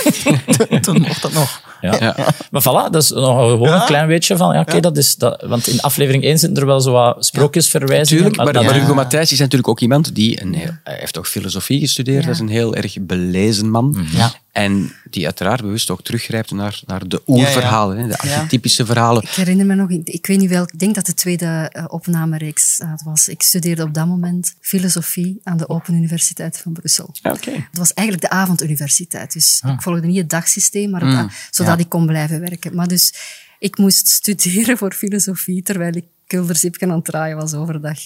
Toen 0.80 1.00
mocht 1.00 1.22
dat 1.22 1.32
nog. 1.32 1.62
Ja. 1.80 1.96
Ja. 2.00 2.16
Maar 2.50 2.62
voilà, 2.62 2.90
dat 2.90 3.02
is 3.02 3.10
nog 3.10 3.50
gewoon 3.50 3.72
een 3.72 3.86
klein 3.86 4.08
beetje 4.08 4.36
van, 4.36 4.54
ja, 4.54 4.60
oké, 4.60 4.80
dat 4.80 4.96
is 4.96 5.16
dat. 5.16 5.42
Want 5.42 5.66
in 5.66 5.80
aflevering 5.80 6.24
1 6.24 6.38
zitten 6.38 6.60
er 6.60 6.66
wel 6.66 6.80
zo 6.80 6.92
wat 6.92 7.26
sprookjesverwijzingen. 7.26 8.24
Tuurlijk, 8.24 8.52
maar, 8.52 8.64
maar 8.64 8.74
Hugo 8.74 8.94
Matthijs 8.94 9.32
is 9.32 9.38
natuurlijk 9.38 9.68
ook 9.68 9.80
iemand 9.80 10.14
die 10.14 10.42
een 10.42 10.54
heel, 10.54 10.70
hij 10.84 10.96
heeft 11.00 11.18
ook 11.18 11.26
filosofie 11.26 11.80
gestudeerd. 11.80 12.24
Dat 12.24 12.34
is 12.34 12.40
een 12.40 12.48
heel 12.48 12.74
erg 12.74 12.96
belezen 13.00 13.70
man. 13.70 14.06
Ja. 14.12 14.32
En 14.58 14.92
die 15.10 15.24
uiteraard 15.24 15.60
bewust 15.60 15.90
ook 15.90 16.02
teruggrijpt 16.02 16.50
naar, 16.50 16.80
naar 16.86 17.08
de 17.08 17.22
oerverhalen, 17.26 17.98
hè, 17.98 18.06
de 18.06 18.18
archetypische 18.18 18.86
verhalen. 18.86 19.22
Ik 19.22 19.28
herinner 19.28 19.66
me 19.66 19.74
nog, 19.74 19.90
ik 19.90 20.26
weet 20.26 20.38
niet 20.38 20.50
welk, 20.50 20.72
ik 20.72 20.78
denk 20.78 20.94
dat 20.94 21.06
de 21.06 21.14
tweede 21.14 21.46
eh, 21.46 21.84
opnamereeks 21.88 22.78
eh, 22.78 22.90
het 22.90 23.02
was. 23.02 23.28
Ik 23.28 23.42
studeerde 23.42 23.82
op 23.82 23.94
dat 23.94 24.06
moment 24.06 24.54
filosofie 24.60 25.40
aan 25.42 25.56
de 25.56 25.68
Open 25.68 25.94
Universiteit 25.94 26.58
van 26.58 26.72
Brussel. 26.72 27.14
Oké. 27.22 27.50
Het 27.50 27.78
was 27.78 27.92
eigenlijk 27.92 28.30
de 28.30 28.36
avonduniversiteit. 28.36 29.32
Dus 29.32 29.62
ik 29.66 29.82
volgde 29.82 30.06
niet 30.06 30.16
het 30.16 30.30
dagsysteem, 30.30 30.90
maar 30.90 31.00
het, 31.00 31.16
Mm, 31.18 31.30
zodat 31.50 31.78
ja. 31.78 31.84
ik 31.84 31.88
kon 31.88 32.06
blijven 32.06 32.40
werken. 32.40 32.74
Maar 32.74 32.88
dus 32.88 33.14
ik 33.58 33.78
moest 33.78 34.08
studeren 34.18 34.78
voor 34.78 34.92
filosofie 34.92 35.62
terwijl 35.62 35.96
ik 35.96 36.04
Kulderzipken 36.28 36.90
aan 36.90 36.96
het 36.96 37.04
draaien 37.04 37.36
was 37.36 37.54
overdag. 37.54 37.98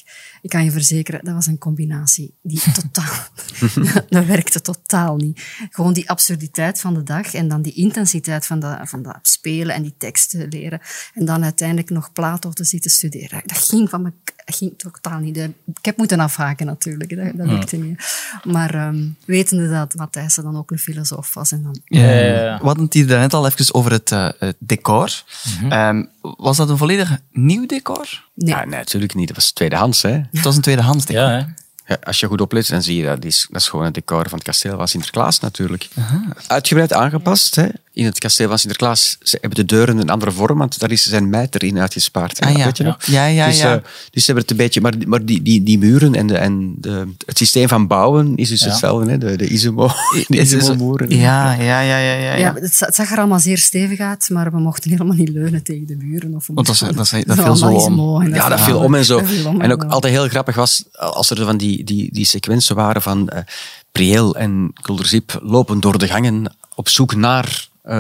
Ik 0.43 0.51
kan 0.51 0.65
je 0.65 0.71
verzekeren, 0.71 1.25
dat 1.25 1.35
was 1.35 1.47
een 1.47 1.59
combinatie 1.59 2.35
die 2.43 2.61
totaal... 2.81 3.27
dat 4.09 4.25
werkte 4.27 4.61
totaal 4.61 5.17
niet. 5.17 5.43
Gewoon 5.71 5.93
die 5.93 6.11
absurditeit 6.11 6.81
van 6.81 6.95
de 6.95 7.03
dag 7.03 7.35
en 7.35 7.49
dan 7.49 7.63
die 7.63 7.73
intensiteit 7.73 8.47
van 8.47 8.61
dat, 8.61 8.89
van 8.89 9.17
spelen 9.23 9.75
en 9.75 9.83
die 9.83 9.95
teksten 9.99 10.49
leren. 10.49 10.81
En 11.15 11.25
dan 11.25 11.43
uiteindelijk 11.43 11.91
nog 11.91 12.13
Plato 12.13 12.51
te 12.51 12.65
zitten 12.65 12.91
studeren. 12.91 13.43
Dat 13.47 13.59
ging 13.59 13.91
van 13.91 14.03
me 14.03 14.13
ging 14.45 14.75
totaal 14.79 15.19
niet. 15.19 15.35
De- 15.35 15.53
Ik 15.79 15.85
heb 15.85 15.97
moeten 15.97 16.21
afhaken 16.21 16.67
natuurlijk, 16.67 17.17
dat, 17.17 17.33
dat 17.35 17.47
lukte 17.47 17.77
niet. 17.77 18.05
Maar 18.45 18.75
ehm, 18.75 19.05
wetende 19.25 19.69
dat 19.71 19.95
Matthijs 19.95 20.35
dan 20.35 20.57
ook 20.57 20.71
een 20.71 20.79
filosoof 20.79 21.35
was. 21.35 21.53
En 21.53 21.63
dan, 21.63 21.81
Ja, 21.85 22.01
ja, 22.11 22.45
ja. 22.45 22.59
We 22.59 22.65
hadden 22.65 22.85
het 22.85 22.95
hier 22.95 23.07
net 23.07 23.35
al 23.35 23.47
even 23.47 23.75
over 23.75 23.93
het, 23.93 24.13
eh, 24.13 24.29
het 24.39 24.57
decor. 24.59 25.23
Ehm, 25.69 26.05
was 26.21 26.57
dat 26.57 26.69
een 26.69 26.77
volledig 26.77 27.19
nieuw 27.33 27.67
decor? 27.67 28.25
nee. 28.35 28.49
Ja, 28.55 28.65
nee, 28.65 28.79
natuurlijk 28.79 29.15
niet. 29.15 29.27
Dat 29.27 29.37
was 29.37 29.51
tweedehands. 29.53 30.03
Hè. 30.03 30.11
Het 30.33 30.43
was 30.45 30.57
een 30.57 30.63
tweedehands 30.63 31.05
decor. 31.07 31.23
Ja, 31.23 31.29
hè. 31.31 31.45
Ja, 31.87 31.99
als 32.05 32.21
je 32.21 32.27
goed 32.27 32.41
oplet, 32.41 32.69
dan 32.69 32.83
zie 32.83 32.97
je 32.97 33.05
dat 33.05 33.25
is, 33.25 33.47
dat 33.51 33.61
is 33.61 33.69
gewoon 33.69 33.85
het 33.85 33.95
decor 33.95 34.23
van 34.29 34.39
het 34.39 34.43
kasteel 34.47 34.77
van 34.77 34.89
Sinterklaas 34.89 35.41
natuurlijk. 35.41 35.89
Uitgebreid 36.47 36.93
aangepast. 36.93 37.55
Hè. 37.55 37.67
In 37.95 38.05
het 38.05 38.19
kasteel 38.19 38.49
van 38.49 38.59
Sinterklaas 38.59 39.17
ze 39.23 39.39
hebben 39.41 39.59
de 39.59 39.65
deuren 39.75 39.99
een 39.99 40.11
andere 40.11 40.31
vorm, 40.31 40.59
want 40.59 40.79
daar 40.79 40.91
is 40.91 41.03
zijn 41.03 41.29
mijter 41.31 41.65
in 41.65 41.79
uitgespaard. 41.79 42.41
Ah, 42.41 42.57
ja. 42.57 42.65
Weet 42.65 42.77
je 42.77 42.85
nog? 42.85 42.97
Ja, 43.05 43.27
ja, 43.27 43.47
dus, 43.47 43.59
ja. 43.59 43.75
eh, 43.75 43.83
dus 44.11 44.25
ze 44.25 44.33
hebben 44.33 44.43
het 44.43 44.51
een 44.51 44.57
beetje... 44.57 44.81
Maar, 44.81 44.93
maar 45.07 45.25
die, 45.25 45.43
die, 45.43 45.63
die 45.63 45.79
muren 45.79 46.15
en, 46.15 46.27
de, 46.27 46.37
en 46.37 46.75
de, 46.79 47.07
het 47.27 47.39
systeem 47.39 47.69
van 47.69 47.87
bouwen 47.87 48.37
is 48.37 48.49
dus 48.49 48.61
Ja. 48.61 48.69
hetzelfde. 48.69 49.11
Hè. 49.11 49.19
De, 49.19 49.37
de 49.37 49.49
Izumo, 49.49 49.87
de 50.29 50.37
Is- 50.37 50.53
is- 50.53 50.63
Izumo-muren. 50.63 51.11
Ja, 51.17 51.53
ja, 51.53 51.81
ja, 51.81 51.97
ja. 51.99 52.13
ja, 52.13 52.13
Ja, 52.19 52.35
ja. 52.37 52.55
het, 52.55 52.75
za- 52.75 52.87
het 52.87 52.95
zag 52.95 53.11
er 53.13 53.19
allemaal 53.19 53.41
zeer 53.41 53.59
stevig 53.59 53.99
uit, 53.99 54.29
maar 54.33 54.51
we 54.51 54.59
mochten 54.59 54.91
helemaal 54.91 55.17
niet 55.17 55.29
leunen 55.29 55.63
tegen 55.63 55.87
de 55.87 55.97
buren. 55.97 56.35
Of 56.35 56.47
Want 56.55 56.67
dat 56.67 56.79
dat 56.97 57.09
viel 57.45 57.57
zo 57.57 57.67
om. 57.67 58.27
Ja, 58.35 58.49
dat 58.49 58.61
viel 58.61 58.79
om 58.79 58.95
en 58.95 59.05
zo. 59.05 59.19
En 59.59 59.73
ook 59.73 59.85
altijd 59.85 60.13
heel 60.13 60.29
grappig 60.29 60.55
was, 60.55 60.85
als 60.93 61.31
er 61.31 61.45
van 61.45 61.57
die, 61.57 61.85
die, 61.85 62.09
die 62.13 62.25
sequenties 62.27 62.69
waren 62.69 63.03
van 63.03 63.29
eh 63.29 63.43
Priel 63.93 64.37
en 64.37 64.73
Kulderzip 64.83 65.41
lopen 65.43 65.81
door 65.81 65.99
de 65.99 66.07
gangen 66.09 66.57
op 66.75 66.89
zoek 66.89 67.15
naar 67.15 67.69
eh, 67.83 67.95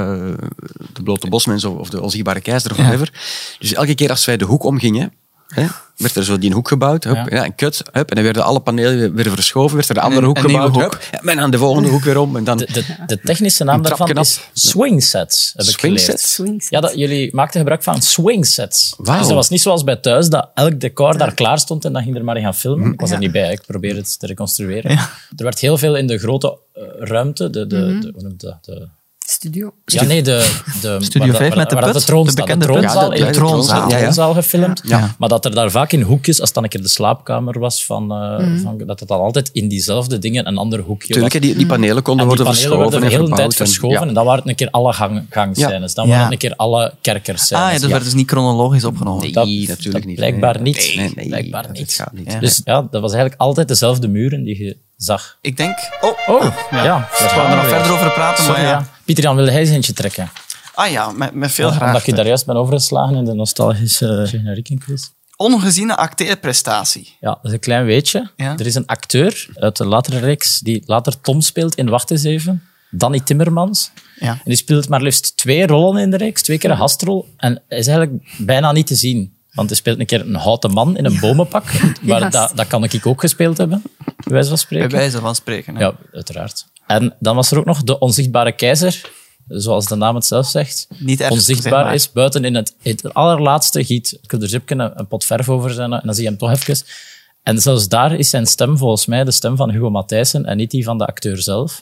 de 0.93 1.03
blote 1.05 1.29
bosmens 1.29 1.65
of, 1.65 1.91
de 1.91 2.01
onzichtbare 2.01 2.41
keizer 2.41 2.71
of 2.71 2.77
Ja. 2.77 2.83
whatever. 2.83 3.13
Dus 3.59 3.73
elke 3.75 3.95
keer 3.95 4.11
als 4.11 4.25
wij 4.25 4.37
de 4.37 4.45
hoek 4.45 4.65
omgingen, 4.65 5.13
hè, 5.55 5.67
werd 5.97 6.17
er 6.17 6.25
zo 6.25 6.39
die 6.39 6.53
hoek 6.53 6.69
gebouwd, 6.69 7.05
hup, 7.05 7.15
Ja. 7.15 7.27
ja. 7.29 7.45
een 7.45 7.55
kut, 7.55 7.83
hup, 7.93 8.09
en 8.09 8.15
dan 8.15 8.25
werden 8.25 8.45
alle 8.45 8.61
panelen 8.61 8.99
weer, 8.99 9.13
weer 9.13 9.31
verschoven, 9.35 9.77
werd 9.77 9.89
er 9.89 9.95
de 9.95 10.01
andere 10.01 10.21
een- 10.21 10.27
hoek 10.27 10.37
een 10.37 10.43
gebouwd, 10.51 10.73
hoek. 10.75 10.83
hup, 10.83 10.99
ja, 11.11 11.31
en 11.31 11.37
dan 11.37 11.51
de 11.51 11.59
volgende 11.59 11.89
hoek 11.89 12.03
weer 12.05 12.19
om. 12.19 12.37
En 12.37 12.45
dan, 12.45 12.57
De, 12.57 12.67
de, 12.73 12.85
de 13.07 13.21
technische 13.21 13.65
naam 13.65 13.77
Een 13.77 13.83
daarvan 13.83 14.11
is 14.11 14.41
swing 14.53 15.03
sets, 15.03 15.53
heb 15.57 15.67
ik 15.67 15.71
Swing 15.73 15.81
geleerd. 15.81 16.01
sets? 16.21 16.35
Swing 16.35 16.53
sets. 16.63 16.69
Ja, 16.69 16.81
dat, 16.81 16.95
jullie 16.95 17.35
maakten 17.35 17.59
gebruik 17.61 17.83
van 17.83 18.03
swing 18.03 18.47
sets. 18.47 18.95
Dus 18.97 19.07
dat 19.07 19.31
was 19.33 19.49
niet 19.49 19.61
zoals 19.63 19.85
bij 19.85 19.97
thuis, 19.97 20.29
dat 20.29 20.51
elk 20.55 20.81
decor 20.81 21.19
daar 21.19 21.35
klaar 21.35 21.59
stond 21.59 21.85
en 21.85 21.93
dan 21.93 22.03
ging 22.03 22.17
er 22.17 22.25
maar 22.25 22.37
in 22.37 22.43
gaan 22.43 22.55
filmen. 22.55 22.93
Ik 22.93 23.01
was 23.01 23.11
er 23.11 23.19
niet 23.19 23.33
bij, 23.33 23.53
ik 23.53 23.63
probeer 23.67 23.97
het 23.97 24.19
te 24.19 24.27
reconstrueren. 24.27 24.91
Ja. 24.93 25.11
Er 25.37 25.45
werd 25.45 25.59
heel 25.59 25.79
veel 25.79 25.97
in 25.97 26.07
de 26.07 26.19
grote 26.19 26.59
eh, 26.75 26.83
ruimte, 26.99 27.51
de, 27.51 27.67
de, 27.67 27.77
Mhm. 27.77 28.01
de, 28.01 28.11
hoe 28.15 28.23
noemt 28.23 28.41
dat? 28.41 28.59
De, 28.65 28.89
Studio. 29.33 29.73
ja, 29.85 30.05
nee, 30.05 30.23
de, 30.23 30.61
de 30.81 30.97
Studio 31.05 31.27
waar, 31.29 31.37
5 31.37 31.49
waar- 31.49 31.59
met 31.59 31.71
de 31.71 31.77
put, 31.77 31.85
de 31.85 31.93
de 31.93 31.99
de 31.99 32.05
troonzaal, 32.05 33.03
Ja, 33.03 33.09
de- 33.09 33.17
in 33.17 33.21
de 33.21 33.27
de 33.27 33.33
troonzaal, 33.33 33.33
troonzaal, 33.33 33.89
ja, 33.91 33.95
ja. 33.97 34.01
troonzaal 34.03 34.35
gefilmd. 34.35 34.83
Maar 35.19 35.29
dat 35.29 35.45
er 35.45 35.55
daar 35.55 35.71
vaak 35.71 35.93
in 35.93 36.03
hoekjes, 36.03 36.37
als 36.39 36.45
het 36.49 36.55
dan 36.55 36.63
een 36.65 36.69
keer 36.71 36.83
de 36.83 36.89
slaapkamer 36.89 37.59
was, 37.59 37.85
van, 37.85 38.13
eh, 38.13 38.63
van, 38.63 38.79
dat 38.87 39.01
het 39.01 39.09
dan 39.09 39.21
altijd 39.21 39.51
in 39.53 39.69
diezelfde 39.69 40.19
dingen 40.19 40.47
een 40.49 40.57
ander 40.57 40.81
hoekje 40.81 41.13
Tuurlijk, 41.13 41.33
was. 41.33 41.43
die, 41.43 41.55
die 41.57 41.67
panelen 41.67 42.03
konden 42.03 42.27
die 42.29 42.37
worden 42.37 42.45
panelen 42.53 42.69
verschoven 42.71 42.91
werden 42.91 43.01
de 43.01 43.07
en 43.07 43.21
hele 43.21 43.37
tijd 43.37 43.55
verbouwd. 43.55 43.61
en- 43.61 43.67
verschoven. 43.67 44.01
ja. 44.01 44.07
En 44.09 44.15
dan 44.15 44.25
waren 44.25 44.41
het 44.41 44.49
een 44.49 44.55
keer 44.57 44.71
alle 44.71 44.93
gang, 44.93 45.23
gangscènes. 45.31 45.95
Dan 45.95 46.05
Ja. 46.07 46.11
waren 46.11 46.25
het 46.25 46.33
een 46.33 46.39
keer 46.49 46.57
alle 46.57 46.93
kerkerscènes. 47.01 47.65
Ah, 47.65 47.73
ja, 47.73 47.79
dat 47.79 47.91
werd 47.91 48.05
dus 48.05 48.15
niet 48.15 48.29
chronologisch 48.31 48.85
opgenomen. 48.85 49.23
Nee, 49.23 49.33
Dat- 49.33 49.47
natuurlijk 49.47 49.93
dat 49.93 50.05
niet. 50.05 50.17
Blijkbaar 50.17 50.55
Nee, 50.55 50.63
niet. 50.63 50.77
nee, 50.77 50.97
nee, 50.97 51.13
nee, 51.15 51.27
Blijkbaar 51.29 51.67
niet. 51.73 52.05
Dus 52.41 52.61
ja, 52.65 52.87
dat 52.91 53.01
was 53.01 53.13
eigenlijk 53.13 53.41
altijd 53.41 53.69
dezelfde 53.69 54.09
muren 54.09 54.45
die 54.45 54.65
je 54.65 54.77
zag. 55.03 55.39
Ik 55.41 55.57
denk... 55.57 55.77
Oh, 56.01 56.29
Oh, 56.29 56.57
ja. 56.71 57.09
we 57.11 57.29
gaan 57.29 57.51
er 57.51 57.57
nog 57.57 57.69
verder 57.69 57.93
over 57.93 58.13
praten, 58.13 58.45
maar 58.45 58.55
Sorry, 58.55 58.69
ja. 58.71 58.79
ja. 58.79 58.87
Pieter 59.05 59.25
Jan, 59.25 59.37
wilde 59.37 59.51
hij 59.51 59.61
eens 59.61 59.71
eentje 59.71 59.93
trekken? 59.93 60.31
Ah 60.75 60.91
ja, 60.91 61.11
met, 61.11 61.35
met 61.35 61.53
veel 61.53 61.69
Ja, 61.69 61.75
graag. 61.75 61.89
Omdat 61.89 62.07
je 62.07 62.13
daar 62.15 62.27
juist 62.27 62.47
ben 62.47 62.57
overgeslagen 62.57 63.17
in 63.17 63.25
de 63.25 63.35
nostalgische 63.35 64.25
generiekenquiz. 64.29 65.09
Ongeziene 65.37 65.97
acteerprestatie. 65.97 67.17
Ja, 67.21 67.29
dat 67.31 67.45
is 67.45 67.53
een 67.53 67.59
klein 67.59 67.85
weetje. 67.85 68.31
Ja. 68.37 68.59
Er 68.59 68.67
is 68.67 68.75
een 68.75 68.87
acteur 68.87 69.49
uit 69.55 69.77
de 69.77 69.87
latere 69.87 70.19
reeks 70.19 70.59
die 70.61 70.83
later 70.87 71.21
Tom 71.21 71.41
speelt 71.41 71.75
in 71.75 71.89
Wacht 71.89 72.11
eens 72.11 72.25
even. 72.25 72.63
Danny 72.91 73.21
Timmermans. 73.21 73.91
Ja. 74.19 74.31
En 74.31 74.41
die 74.45 74.57
speelt 74.57 74.89
maar 74.89 75.03
liefst 75.03 75.37
twee 75.37 75.67
rollen 75.67 76.03
in 76.03 76.11
de 76.11 76.17
reeks, 76.17 76.43
twee 76.43 76.59
keer 76.59 76.71
een 76.71 76.77
gastrol. 76.77 77.29
En 77.37 77.63
hij 77.69 77.79
is 77.79 77.87
eigenlijk 77.87 78.25
bijna 78.39 78.73
niet 78.73 78.87
te 78.87 78.95
zien. 78.95 79.35
Want 79.53 79.69
hij 79.69 79.79
speelt 79.79 79.99
een 80.01 80.07
keer 80.07 80.21
een 80.21 80.35
houten 80.35 80.71
man 80.71 80.97
in 80.97 81.05
een 81.05 81.19
bomenpak. 81.21 81.65
Maar 82.03 82.31
dat, 82.31 82.53
dat 82.55 82.67
kan 82.67 82.85
ik 82.85 83.07
ook 83.07 83.21
gespeeld 83.21 83.57
hebben, 83.59 83.83
bij 84.05 84.15
wijze 84.25 84.49
van 84.49 84.57
Bij 84.57 84.65
spreken. 84.67 84.91
wijze 84.91 85.19
van 85.21 85.35
spreken. 85.35 85.75
hè. 85.77 85.81
Ja, 85.83 85.95
uiteraard. 86.13 86.67
En 86.87 87.15
dan 87.21 87.37
was 87.37 87.51
er 87.51 87.59
ook 87.59 87.65
nog 87.65 87.83
de 87.83 87.99
onzichtbare 87.99 88.53
keizer, 88.53 89.01
zoals 89.49 89.87
de 89.87 89.95
naam 89.95 90.15
het 90.15 90.27
zelf 90.27 90.47
zegt. 90.47 90.87
Niet 90.99 91.21
erg, 91.21 91.31
Onzichtbaar 91.31 91.73
zeg 91.73 91.85
maar. 91.85 91.95
is. 91.95 92.13
Buiten 92.13 92.45
in 92.45 92.55
het, 92.55 92.75
in 92.83 92.91
het 93.03 93.15
allerlaatste 93.15 93.85
giet 93.85 94.19
Kulderzipken 94.27 94.79
een, 94.79 94.91
een 94.95 95.07
pot 95.07 95.25
verf 95.25 95.49
over 95.49 95.71
zijn 95.71 95.93
en 95.93 96.01
dan 96.05 96.15
zie 96.15 96.23
je 96.25 96.29
hem 96.29 96.39
toch 96.39 96.51
even. 96.51 96.77
En 97.43 97.59
zelfs 97.61 97.89
daar 97.89 98.15
is 98.15 98.31
zijn 98.31 98.47
stem 98.47 98.79
volgens 98.79 99.07
mij 99.07 99.25
de 99.25 99.31
stem 99.31 99.57
van 99.57 99.71
Hugo 99.71 99.91
Matthijssen 99.91 100.45
en 100.45 100.57
niet 100.57 100.71
die 100.71 100.85
van 100.85 100.99
de 100.99 101.07
acteur 101.07 101.43
zelf. 101.43 101.81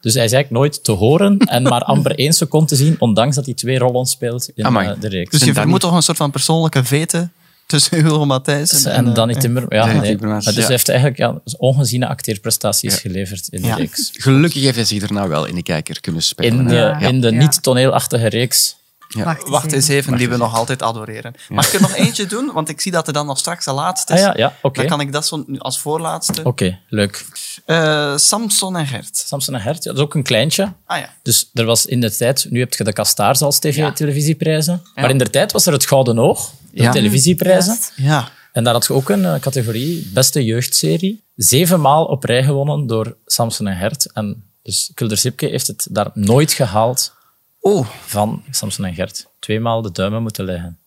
Dus 0.00 0.14
hij 0.14 0.24
is 0.24 0.32
eigenlijk 0.32 0.50
nooit 0.50 0.84
te 0.84 0.92
horen 0.92 1.38
en 1.38 1.62
maar 1.62 1.82
amper 1.82 2.14
één 2.18 2.32
seconde 2.32 2.66
te 2.66 2.76
zien, 2.76 2.96
ondanks 2.98 3.36
dat 3.36 3.44
hij 3.44 3.54
twee 3.54 3.78
rollen 3.78 4.06
speelt 4.06 4.50
in 4.54 4.64
Amai. 4.64 4.88
eh, 4.88 5.00
de 5.00 5.08
reeks. 5.08 5.30
Dus 5.30 5.44
je 5.44 5.52
vermoedt 5.52 5.82
toch 5.82 5.94
een 5.94 6.02
soort 6.02 6.16
van 6.16 6.30
persoonlijke 6.30 6.84
vete 6.84 7.28
tussen 7.66 7.96
Hugo 8.02 8.24
Matthijs 8.26 8.84
en, 8.84 8.92
en 8.92 9.06
eh, 9.08 9.14
Danny 9.14 9.34
Timmer, 9.34 9.64
ja, 9.68 9.84
Danny 9.86 10.00
nee. 10.00 10.16
Dus 10.16 10.44
ja. 10.44 10.52
hij 10.52 10.64
heeft 10.66 10.88
eigenlijk 10.88 11.18
ja, 11.18 11.40
ongeziene 11.58 12.06
acteerprestaties 12.08 12.94
geleverd 12.94 13.48
in 13.48 13.60
de 13.62 13.66
Ja. 13.66 13.74
reeks. 13.74 14.10
Gelukkig 14.12 14.62
heeft 14.62 14.76
hij 14.76 14.84
zich 14.84 15.02
er 15.02 15.12
nou 15.12 15.28
wel 15.28 15.44
in 15.46 15.54
de 15.54 15.62
kijker 15.62 16.00
kunnen 16.00 16.22
spelen. 16.22 16.58
In 16.58 16.66
de, 16.66 16.96
in 17.00 17.20
de 17.20 17.30
Ja. 17.32 17.38
niet-toneelachtige 17.38 18.28
reeks. 18.28 18.76
Wacht, 19.18 19.48
Wacht 19.48 19.72
eens 19.72 19.88
even, 19.88 20.16
die 20.16 20.26
we 20.26 20.32
eens 20.32 20.42
nog 20.42 20.54
altijd 20.56 20.82
adoreren. 20.82 21.34
Mag 21.48 21.66
ik 21.66 21.72
er 21.72 21.80
nog 21.80 21.94
eentje 21.94 22.26
doen? 22.26 22.50
Want 22.52 22.68
ik 22.68 22.80
zie 22.80 22.92
dat 22.92 23.06
er 23.06 23.12
dan 23.12 23.26
nog 23.26 23.38
straks 23.38 23.64
de 23.64 23.72
laatste 23.72 24.12
Ah 24.12 24.18
is. 24.18 24.24
ja, 24.24 24.32
ja 24.36 24.54
oké. 24.62 24.80
Dan 24.80 24.88
kan 24.90 25.00
ik 25.00 25.12
dat 25.12 25.26
zo 25.26 25.44
nu 25.46 25.58
als 25.58 25.80
voorlaatste. 25.80 26.44
Oké, 26.44 26.78
leuk. 26.88 27.24
Eh, 27.66 28.16
Samson 28.16 28.76
en 28.76 28.86
Gert. 28.86 29.16
Samson 29.26 29.54
en 29.54 29.60
Gert, 29.60 29.84
ja, 29.84 29.90
dat 29.90 29.98
is 29.98 30.04
ook 30.04 30.14
een 30.14 30.22
kleintje. 30.22 30.72
Ah 30.86 30.98
ja. 30.98 31.14
Dus 31.22 31.50
er 31.54 31.64
was 31.64 31.86
in 31.86 32.00
de 32.00 32.16
tijd, 32.16 32.46
nu 32.50 32.58
heb 32.60 32.74
je 32.74 32.84
de 32.84 32.92
Kastaars 32.92 33.42
als 33.42 33.58
Ja. 33.60 33.70
tv-televisieprijzen. 33.70 34.82
Maar 34.94 35.10
in 35.10 35.18
de 35.18 35.30
tijd 35.30 35.52
was 35.52 35.66
er 35.66 35.72
het 35.72 35.86
Gouden 35.86 36.18
Oog, 36.18 36.50
de 36.72 36.82
Ja. 36.82 36.92
televisieprijzen. 36.92 37.78
Ja. 37.96 38.28
En 38.52 38.64
daar 38.64 38.72
had 38.74 38.86
je 38.86 38.92
ook 38.92 39.08
een 39.08 39.24
eh, 39.24 39.34
categorie, 39.40 40.10
beste 40.14 40.44
jeugdserie. 40.44 41.24
Zevenmaal 41.36 42.04
op 42.04 42.24
rij 42.24 42.44
gewonnen 42.44 42.86
door 42.86 43.16
Samson 43.26 43.66
en 43.66 43.76
Gert. 43.76 44.12
En 44.12 44.44
dus 44.62 44.90
Kuldersipke 44.94 45.46
heeft 45.46 45.66
het 45.66 45.86
daar 45.90 46.10
nooit 46.14 46.52
gehaald 46.52 47.12
Oh, 47.60 47.86
van 48.06 48.42
Samson 48.50 48.84
en 48.84 48.94
Gert. 48.94 49.26
Tweemaal 49.38 49.82
de 49.82 49.92
duimen 49.92 50.22
moeten 50.22 50.44
leggen. 50.44 50.78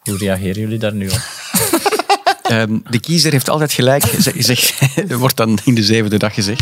Hoe 0.00 0.16
reageren 0.18 0.60
jullie 0.60 0.78
daar 0.78 0.94
nu 0.94 1.08
op? 1.08 1.18
Ehm, 2.42 2.78
de 2.90 3.00
kiezer 3.00 3.32
heeft 3.32 3.48
altijd 3.48 3.72
gelijk. 3.72 4.04
Zeg, 4.18 4.34
zeg, 4.38 4.96
er 4.96 5.18
wordt 5.18 5.36
dan 5.36 5.58
in 5.64 5.74
de 5.74 5.82
zevende 5.82 6.18
dag 6.18 6.34
gezegd. 6.34 6.60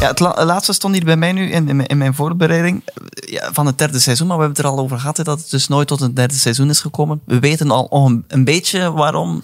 Ja, 0.00 0.08
het 0.10 0.18
la- 0.20 0.44
laatste 0.44 0.72
stond 0.72 0.94
hier 0.94 1.04
bij 1.04 1.16
mij 1.16 1.32
nu 1.32 1.50
in, 1.50 1.68
in, 1.68 1.76
mijn- 1.76 1.88
in 1.88 1.98
mijn 1.98 2.14
voorbereiding 2.14 2.82
ja, 3.14 3.52
van 3.52 3.66
het 3.66 3.78
derde 3.78 3.98
seizoen, 4.00 4.26
maar 4.26 4.36
we 4.36 4.42
hebben 4.42 4.62
het 4.62 4.72
er 4.72 4.78
al 4.78 4.84
over 4.84 4.98
gehad, 4.98 5.16
hè, 5.16 5.22
dat 5.24 5.38
het 5.40 5.50
dus 5.50 5.68
nooit 5.68 5.88
tot 5.88 6.00
een 6.00 6.14
derde 6.14 6.34
seizoen 6.34 6.68
is 6.70 6.80
gekomen. 6.80 7.20
We 7.24 7.38
weten 7.38 7.70
al 7.70 7.88
een, 8.06 8.24
een 8.28 8.44
beetje 8.44 8.92
waarom, 8.92 9.42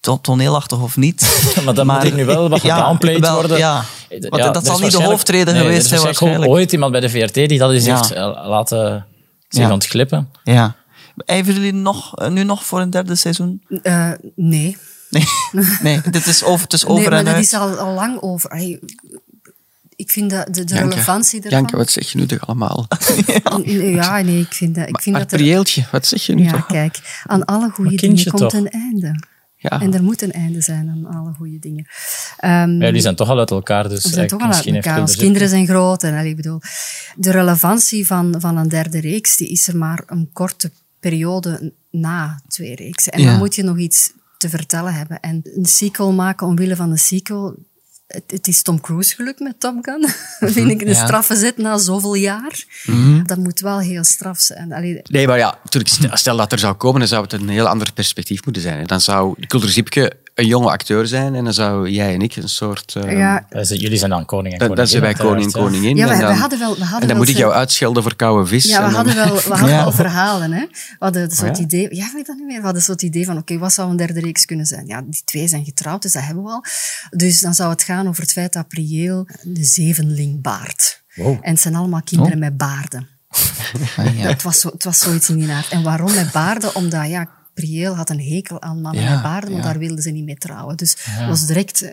toneelachtig 0.00 0.80
of 0.82 0.96
niet. 0.96 1.44
Maar 1.64 1.74
dat 1.74 1.86
moet 1.86 2.02
hier 2.02 2.14
nu 2.14 2.24
wel 2.24 2.48
wat 2.48 2.62
Ja, 2.62 2.96
wel, 2.98 3.32
worden. 3.34 3.58
Ja, 3.58 3.84
Ja, 4.08 4.28
Want 4.28 4.42
dat 4.42 4.62
is 4.62 4.68
zal 4.68 4.78
niet 4.78 4.90
de 4.90 5.02
hoofdreden 5.02 5.54
nee, 5.54 5.62
geweest 5.62 5.86
zijn 5.86 6.00
waarschijnlijk 6.00 6.50
ooit 6.50 6.72
iemand 6.72 6.92
bij 6.92 7.00
de 7.00 7.08
VRT 7.10 7.34
die 7.34 7.58
dat 7.58 7.70
eens 7.72 7.84
Ja. 7.84 7.96
heeft 7.96 8.10
eh, 8.10 8.22
laten 8.48 9.06
zich 9.48 9.62
Ja. 9.62 9.72
ontglippen. 9.72 10.28
ja. 10.44 10.74
Ijveren 11.16 11.54
jullie 11.54 11.72
nog, 11.80 12.16
eh, 12.16 12.28
nu 12.28 12.42
nog 12.44 12.64
voor 12.64 12.80
een 12.80 12.90
derde 12.90 13.14
seizoen? 13.14 13.62
Eh, 13.82 14.10
nee. 14.34 14.76
Nee, 15.10 15.24
nee 15.82 16.00
dit 16.10 16.26
is 16.26 16.44
over, 16.44 16.62
het 16.64 16.72
is 16.72 16.84
over 16.86 17.00
nee, 17.00 17.10
maar 17.10 17.18
en 17.18 17.24
dat 17.24 17.34
uit. 17.34 17.44
is 17.44 17.54
al, 17.54 17.76
al 17.76 17.94
lang 17.94 18.20
over. 18.20 18.50
Ay, 18.50 18.80
ik 19.96 20.10
vind 20.10 20.30
dat 20.30 20.46
de, 20.54 20.64
de 20.64 20.74
Janke, 20.74 20.88
relevantie 20.90 21.36
ervan... 21.42 21.58
Janke, 21.58 21.76
wat 21.76 21.90
zeg 21.90 22.12
je 22.12 22.18
nu 22.18 22.26
toch 22.26 22.46
allemaal? 22.46 22.86
Ja, 23.64 24.20
nee, 24.20 24.40
ik 24.40 24.52
vind 24.52 24.74
dat... 24.74 24.88
Ik 24.88 25.00
vind 25.00 25.14
maar 25.16 25.24
dat 25.24 25.32
er, 25.32 25.38
prieeltje, 25.38 25.84
wat 25.92 26.06
zeg 26.06 26.26
je 26.26 26.34
nu 26.34 26.42
ja, 26.42 26.50
toch? 26.50 26.66
kijk, 26.66 27.22
aan 27.26 27.44
alle 27.44 27.70
goede 27.70 27.90
Maar 27.90 28.00
dingen 28.00 28.24
komt 28.24 28.40
toch? 28.40 28.52
een 28.52 28.70
einde. 28.70 29.20
Ja. 29.58 29.80
En 29.80 29.94
er 29.94 30.02
moet 30.02 30.22
een 30.22 30.32
einde 30.32 30.60
zijn 30.60 30.88
aan 30.88 31.14
alle 31.14 31.32
goede 31.32 31.58
dingen. 31.58 31.86
Ehm, 32.38 32.76
Maar 32.76 32.86
jullie 32.86 33.00
zijn 33.00 33.16
toch 33.16 33.28
al 33.30 33.38
uit 33.38 33.50
elkaar, 33.50 33.88
dus 33.88 34.02
zijn 34.02 34.28
toch 34.28 34.38
al 34.38 34.44
uit 34.46 34.54
misschien 34.54 34.74
heeft 34.74 34.86
elkaar. 34.86 35.00
Onze 35.00 35.16
kinderen 35.16 35.48
zijn 35.48 35.66
groot. 35.66 36.02
En, 36.02 36.14
allee, 36.16 36.30
ik 36.30 36.36
bedoel, 36.36 36.60
de 37.16 37.30
relevantie 37.30 38.06
van, 38.06 38.34
van 38.38 38.56
een 38.56 38.68
derde 38.68 39.00
reeks 39.00 39.36
die 39.36 39.48
is 39.48 39.68
er 39.68 39.76
maar 39.76 40.02
een 40.06 40.30
korte 40.32 40.70
periode 41.00 41.72
na 41.90 42.40
twee 42.48 42.74
reeksen. 42.74 43.12
En 43.12 43.20
Ja. 43.22 43.30
dan 43.30 43.38
moet 43.38 43.54
je 43.54 43.62
nog 43.62 43.78
iets 43.78 44.12
te 44.38 44.48
vertellen 44.48 44.94
hebben. 44.94 45.20
En 45.20 45.40
een 45.56 45.64
sequel 45.66 46.12
maken 46.12 46.46
omwille 46.46 46.76
van 46.76 46.90
een 46.90 46.98
sequel... 46.98 47.54
Het, 48.06 48.22
het 48.26 48.46
is 48.46 48.62
Tom 48.62 48.80
Cruise 48.80 49.14
gelukt 49.14 49.40
met 49.40 49.60
Top 49.60 49.74
Gun. 49.80 50.08
Vind 50.52 50.70
ik 50.70 50.80
een 50.80 50.88
Ja. 50.88 51.04
straffe 51.04 51.36
zet 51.36 51.56
na 51.56 51.78
zoveel 51.78 52.14
jaar. 52.14 52.64
Dat 53.26 53.38
moet 53.38 53.60
wel 53.60 53.78
heel 53.78 54.04
straf 54.04 54.40
zijn. 54.40 54.72
Allee, 54.72 55.00
Nee, 55.02 55.26
maar 55.26 55.38
ja, 55.38 55.58
natuurlijk, 55.64 56.16
stel, 56.18 56.36
dat 56.36 56.52
er 56.52 56.58
zou 56.58 56.74
komen, 56.74 56.98
dan 56.98 57.08
zou 57.08 57.22
het 57.22 57.32
een 57.32 57.48
heel 57.48 57.68
ander 57.68 57.92
perspectief 57.92 58.44
moeten 58.44 58.62
zijn. 58.62 58.86
Dan 58.86 59.00
zou 59.00 59.46
Kulder 59.46 59.68
Zipke 59.68 60.12
een 60.36 60.46
jonge 60.46 60.70
acteur 60.70 61.06
zijn 61.06 61.34
en 61.34 61.44
dan 61.44 61.52
zou 61.54 61.88
jij 61.90 62.14
en 62.14 62.20
ik 62.20 62.36
een 62.36 62.48
soort... 62.48 62.94
eh, 62.94 63.12
ja, 63.18 63.46
Eh, 63.48 63.62
Jullie 63.64 63.98
zijn 63.98 64.10
dan 64.10 64.24
koning 64.24 64.52
en 64.52 64.58
koningin. 64.58 64.76
dan 64.76 64.86
zijn 64.86 65.02
wij 65.02 65.14
koning 65.14 65.44
en 65.54 65.60
koningin. 65.60 65.96
Ja, 65.96 66.02
en 66.02 66.08
we- 66.10 66.16
we 66.16 66.22
dan, 66.22 66.34
hadden 66.36 66.58
wel- 66.58 66.74
we 66.76 66.80
hadden 66.80 67.00
en 67.00 67.06
dan 67.08 67.08
wel 67.08 67.16
moet 67.16 67.28
ik 67.28 67.36
jou 67.36 67.52
uitschelden 67.52 68.02
voor 68.02 68.16
koude 68.16 68.46
vis. 68.46 68.64
Ja, 68.64 68.78
en 68.80 68.84
we 68.86 68.92
dan- 68.92 68.94
hadden 69.06 69.14
wel, 69.14 69.34
we 69.42 69.48
hadden 69.48 69.68
Ja. 69.68 69.82
wel 69.82 69.92
verhalen. 69.92 70.52
Hè. 70.52 70.60
We 70.70 70.96
hadden 70.98 71.22
het 71.22 71.38
ja? 71.38 71.56
idee... 71.56 71.94
Ja, 71.94 72.06
ik 72.06 72.12
weet 72.12 72.26
dat 72.26 72.36
niet 72.36 72.46
meer. 72.46 72.58
We 72.58 72.64
hadden 72.64 72.82
zo 72.82 72.92
het 72.92 73.02
idee 73.02 73.24
van, 73.24 73.36
oké, 73.38 73.58
wat 73.58 73.72
zou 73.72 73.90
een 73.90 73.96
derde 73.96 74.20
reeks 74.20 74.44
kunnen 74.44 74.66
zijn? 74.66 74.86
Ja, 74.86 75.02
die 75.06 75.22
twee 75.24 75.48
zijn 75.48 75.64
getrouwd, 75.64 76.02
dus 76.02 76.12
dat 76.12 76.22
hebben 76.22 76.44
we 76.44 76.50
al. 76.50 76.64
Dus 77.10 77.40
dan 77.40 77.54
zou 77.54 77.70
het 77.70 77.82
gaan 77.82 78.08
over 78.08 78.22
het 78.22 78.32
feit 78.32 78.52
dat 78.52 78.68
Prieel 78.68 79.28
de 79.42 79.64
zevenling 79.64 80.42
baart. 80.42 81.02
En 81.14 81.38
het 81.42 81.60
zijn 81.60 81.74
allemaal 81.74 82.02
kinderen 82.02 82.38
met 82.38 82.56
baarden. 82.56 83.08
Ah, 83.96 84.18
ja. 84.18 84.28
Het, 84.28 84.42
was 84.42 84.60
zo, 84.60 84.68
het 84.68 84.84
was 84.84 84.98
zoiets 84.98 85.28
in 85.28 85.36
die 85.38 85.50
aard. 85.50 85.68
En 85.68 85.82
waarom 85.82 86.14
met 86.14 86.32
baarden? 86.32 86.74
Omdat, 86.74 87.06
ja, 87.08 87.28
Prieel 87.56 87.96
had 87.96 88.10
een 88.10 88.20
hekel 88.20 88.62
aan 88.62 88.80
mannen 88.80 89.02
Ja, 89.02 89.12
met 89.12 89.22
baarden, 89.22 89.50
want 89.50 89.64
ja. 89.64 89.70
daar 89.70 89.78
wilden 89.78 90.02
ze 90.02 90.10
niet 90.10 90.24
mee 90.24 90.36
trouwen. 90.36 90.76
Dus 90.76 90.96
was 91.28 91.46
direct... 91.46 91.90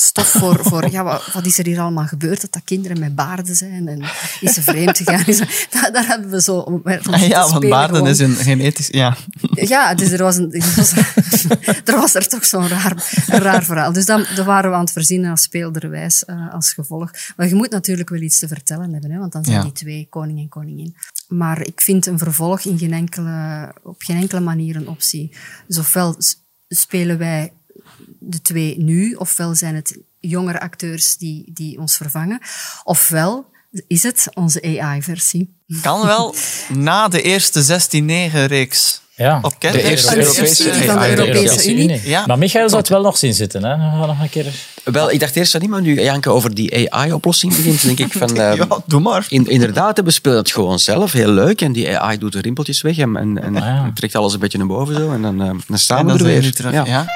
Stof 0.00 0.26
voor, 0.28 0.58
voor 0.64 0.90
ja, 0.90 1.02
wat, 1.04 1.32
wat 1.32 1.46
is 1.46 1.58
er 1.58 1.66
hier 1.66 1.80
allemaal 1.80 2.06
gebeurd? 2.06 2.40
Dat 2.40 2.52
dat 2.52 2.62
kinderen 2.64 2.98
met 2.98 3.14
baarden 3.14 3.56
zijn 3.56 3.88
en 3.88 4.00
is 4.40 4.54
ze 4.54 4.62
vreemd 4.62 4.96
gegaan? 4.96 5.26
Is, 5.26 5.38
daar, 5.70 5.92
daar 5.92 6.06
hebben 6.06 6.30
we 6.30 6.42
zo 6.42 6.56
om 6.58 6.80
Ah, 6.84 7.26
ja, 7.28 7.48
want 7.50 7.68
baarden 7.68 7.96
gewoon. 7.96 8.10
is 8.10 8.18
een 8.18 8.34
genetisch... 8.34 8.86
Ja. 8.90 9.16
Ja, 9.50 9.94
dus 9.94 10.10
er 10.10 10.22
was, 10.22 10.36
een, 10.36 10.52
er 10.52 10.72
was, 10.76 10.92
er 11.84 11.96
was 11.96 12.14
er 12.14 12.28
toch 12.28 12.44
zo'n 12.44 12.68
raar, 12.68 13.22
een 13.26 13.38
raar 13.40 13.64
verhaal. 13.64 13.92
Dus 13.92 14.04
dan, 14.06 14.24
dan 14.36 14.46
waren 14.46 14.70
we 14.70 14.76
aan 14.76 14.82
het 14.82 14.92
verzinnen 14.92 15.30
als 15.30 15.42
speelderwijs 15.42 16.24
eh, 16.24 16.54
als 16.54 16.72
gevolg. 16.72 17.10
Maar 17.36 17.48
je 17.48 17.54
moet 17.54 17.70
natuurlijk 17.70 18.08
wel 18.08 18.20
iets 18.20 18.38
te 18.38 18.48
vertellen 18.48 18.92
hebben, 18.92 19.10
hè, 19.10 19.18
want 19.18 19.32
dan 19.32 19.44
zijn 19.44 19.56
Ja. 19.56 19.62
die 19.62 19.72
twee 19.72 20.06
koning 20.10 20.38
en 20.38 20.48
koningin. 20.48 20.96
Maar 21.28 21.60
ik 21.66 21.80
vind 21.80 22.06
een 22.06 22.18
vervolg 22.18 22.60
in 22.60 22.78
geen 22.78 22.92
enkele, 22.92 23.72
op 23.82 24.02
geen 24.02 24.16
enkele 24.16 24.40
manier 24.40 24.76
een 24.76 24.88
optie. 24.88 25.36
Dus 25.66 25.78
ofwel 25.78 26.16
spelen 26.68 27.18
wij 27.18 27.52
de 28.18 28.40
twee 28.42 28.74
nu, 28.78 29.14
ofwel 29.14 29.54
zijn 29.54 29.74
het 29.74 29.98
jongere 30.20 30.60
acteurs 30.60 31.16
die, 31.16 31.50
die 31.54 31.78
ons 31.78 31.96
vervangen, 31.96 32.40
ofwel 32.84 33.46
is 33.86 34.02
het 34.02 34.26
onze 34.34 34.78
AI-versie. 34.80 35.56
Kan 35.82 36.06
wel 36.06 36.34
na 36.68 37.08
de 37.08 37.22
eerste 37.22 37.80
16-9-reeks. 38.32 39.00
Ja. 39.16 39.38
Op 39.42 39.60
De 39.60 39.82
eerste 39.82 40.10
De 40.10 40.16
Europese... 40.16 40.44
versie 40.62 40.72
van 40.72 40.94
de 40.98 41.00
Ah, 41.00 41.08
ja, 41.10 41.16
Europese 41.16 41.72
Unie. 41.72 42.00
Ja. 42.08 42.26
Maar 42.26 42.38
Michael 42.38 42.68
zou 42.68 42.80
het 42.80 42.90
wel 42.90 43.02
nog 43.02 43.16
zien 43.18 43.34
zitten. 43.34 43.64
Hè? 43.64 43.76
Nog 43.76 44.20
een 44.20 44.28
keer... 44.28 44.54
Wel, 44.84 45.10
ik 45.10 45.20
dacht 45.20 45.36
eerst 45.36 45.50
van 45.52 45.60
niet, 45.60 45.70
maar 45.70 45.80
nu 45.80 46.02
Janke 46.02 46.30
over 46.30 46.54
die 46.54 46.92
AI-oplossing 46.92 47.56
begint, 47.56 47.82
denk 47.82 47.98
ik 47.98 48.12
van... 48.12 48.34
Ja, 48.34 48.66
doe 48.86 49.00
maar. 49.00 49.26
in, 49.28 49.46
inderdaad, 49.46 50.00
we 50.00 50.10
spelen 50.10 50.38
het 50.38 50.50
gewoon 50.50 50.78
zelf, 50.78 51.12
heel 51.12 51.30
leuk. 51.30 51.60
En 51.60 51.72
die 51.72 51.98
AI 51.98 52.18
doet 52.18 52.32
de 52.32 52.40
rimpeltjes 52.40 52.80
weg 52.80 52.98
en, 52.98 53.16
en, 53.16 53.42
en 53.42 53.56
Ah, 53.56 53.62
ja. 53.62 53.90
trekt 53.94 54.14
alles 54.14 54.32
een 54.32 54.38
beetje 54.40 54.58
naar 54.58 54.66
boven 54.66 54.94
zo. 54.94 55.12
En 55.12 55.22
dan, 55.22 55.42
eh, 55.42 55.50
dan 55.66 55.78
staan 55.78 55.98
En 55.98 56.06
we 56.06 56.12
er 56.18 56.24
weer. 56.24 56.42
we 56.42 56.52
terug. 56.52 56.72
Ja. 56.72 56.84
Ja. 56.86 57.06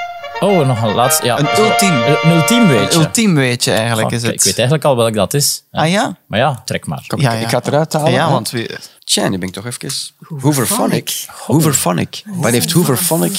Oh, 0.43 0.67
nog 0.67 0.81
een 0.83 0.93
laatste... 0.93 1.25
Ja. 1.25 1.39
Een 1.39 1.63
ultiem. 1.63 1.93
Een 1.93 2.31
ultiem 2.31 2.67
weet 2.67 2.93
je. 2.93 2.99
Ultiem 2.99 3.35
weet 3.35 3.63
je 3.63 3.71
eigenlijk, 3.71 4.07
Oh, 4.07 4.13
is 4.13 4.21
het. 4.21 4.31
Ik 4.33 4.43
weet 4.43 4.53
eigenlijk 4.57 4.83
al 4.87 4.95
welk 4.95 5.13
dat 5.13 5.33
is. 5.33 5.63
Ah 5.71 5.89
ja? 5.89 6.17
Maar 6.25 6.39
ja, 6.39 6.61
trek 6.65 6.85
maar. 6.85 7.03
Kom, 7.07 7.21
Ja, 7.21 7.31
ik, 7.31 7.37
ja. 7.39 7.43
ik 7.43 7.49
ga 7.49 7.57
het 7.57 7.67
eruit 7.67 7.93
halen. 7.93 8.11
Ja, 8.11 8.25
hè. 8.25 8.31
want 8.31 8.49
we, 8.49 8.77
Tja, 9.03 9.27
nu 9.29 9.37
ben 9.37 9.47
ik 9.47 9.53
toch 9.53 9.65
even... 9.65 9.91
Hooverphonic. 10.39 11.25
Hooverphonic. 11.27 12.23
Wat 12.25 12.51
heeft 12.51 12.71
Hooverphonic 12.71 13.31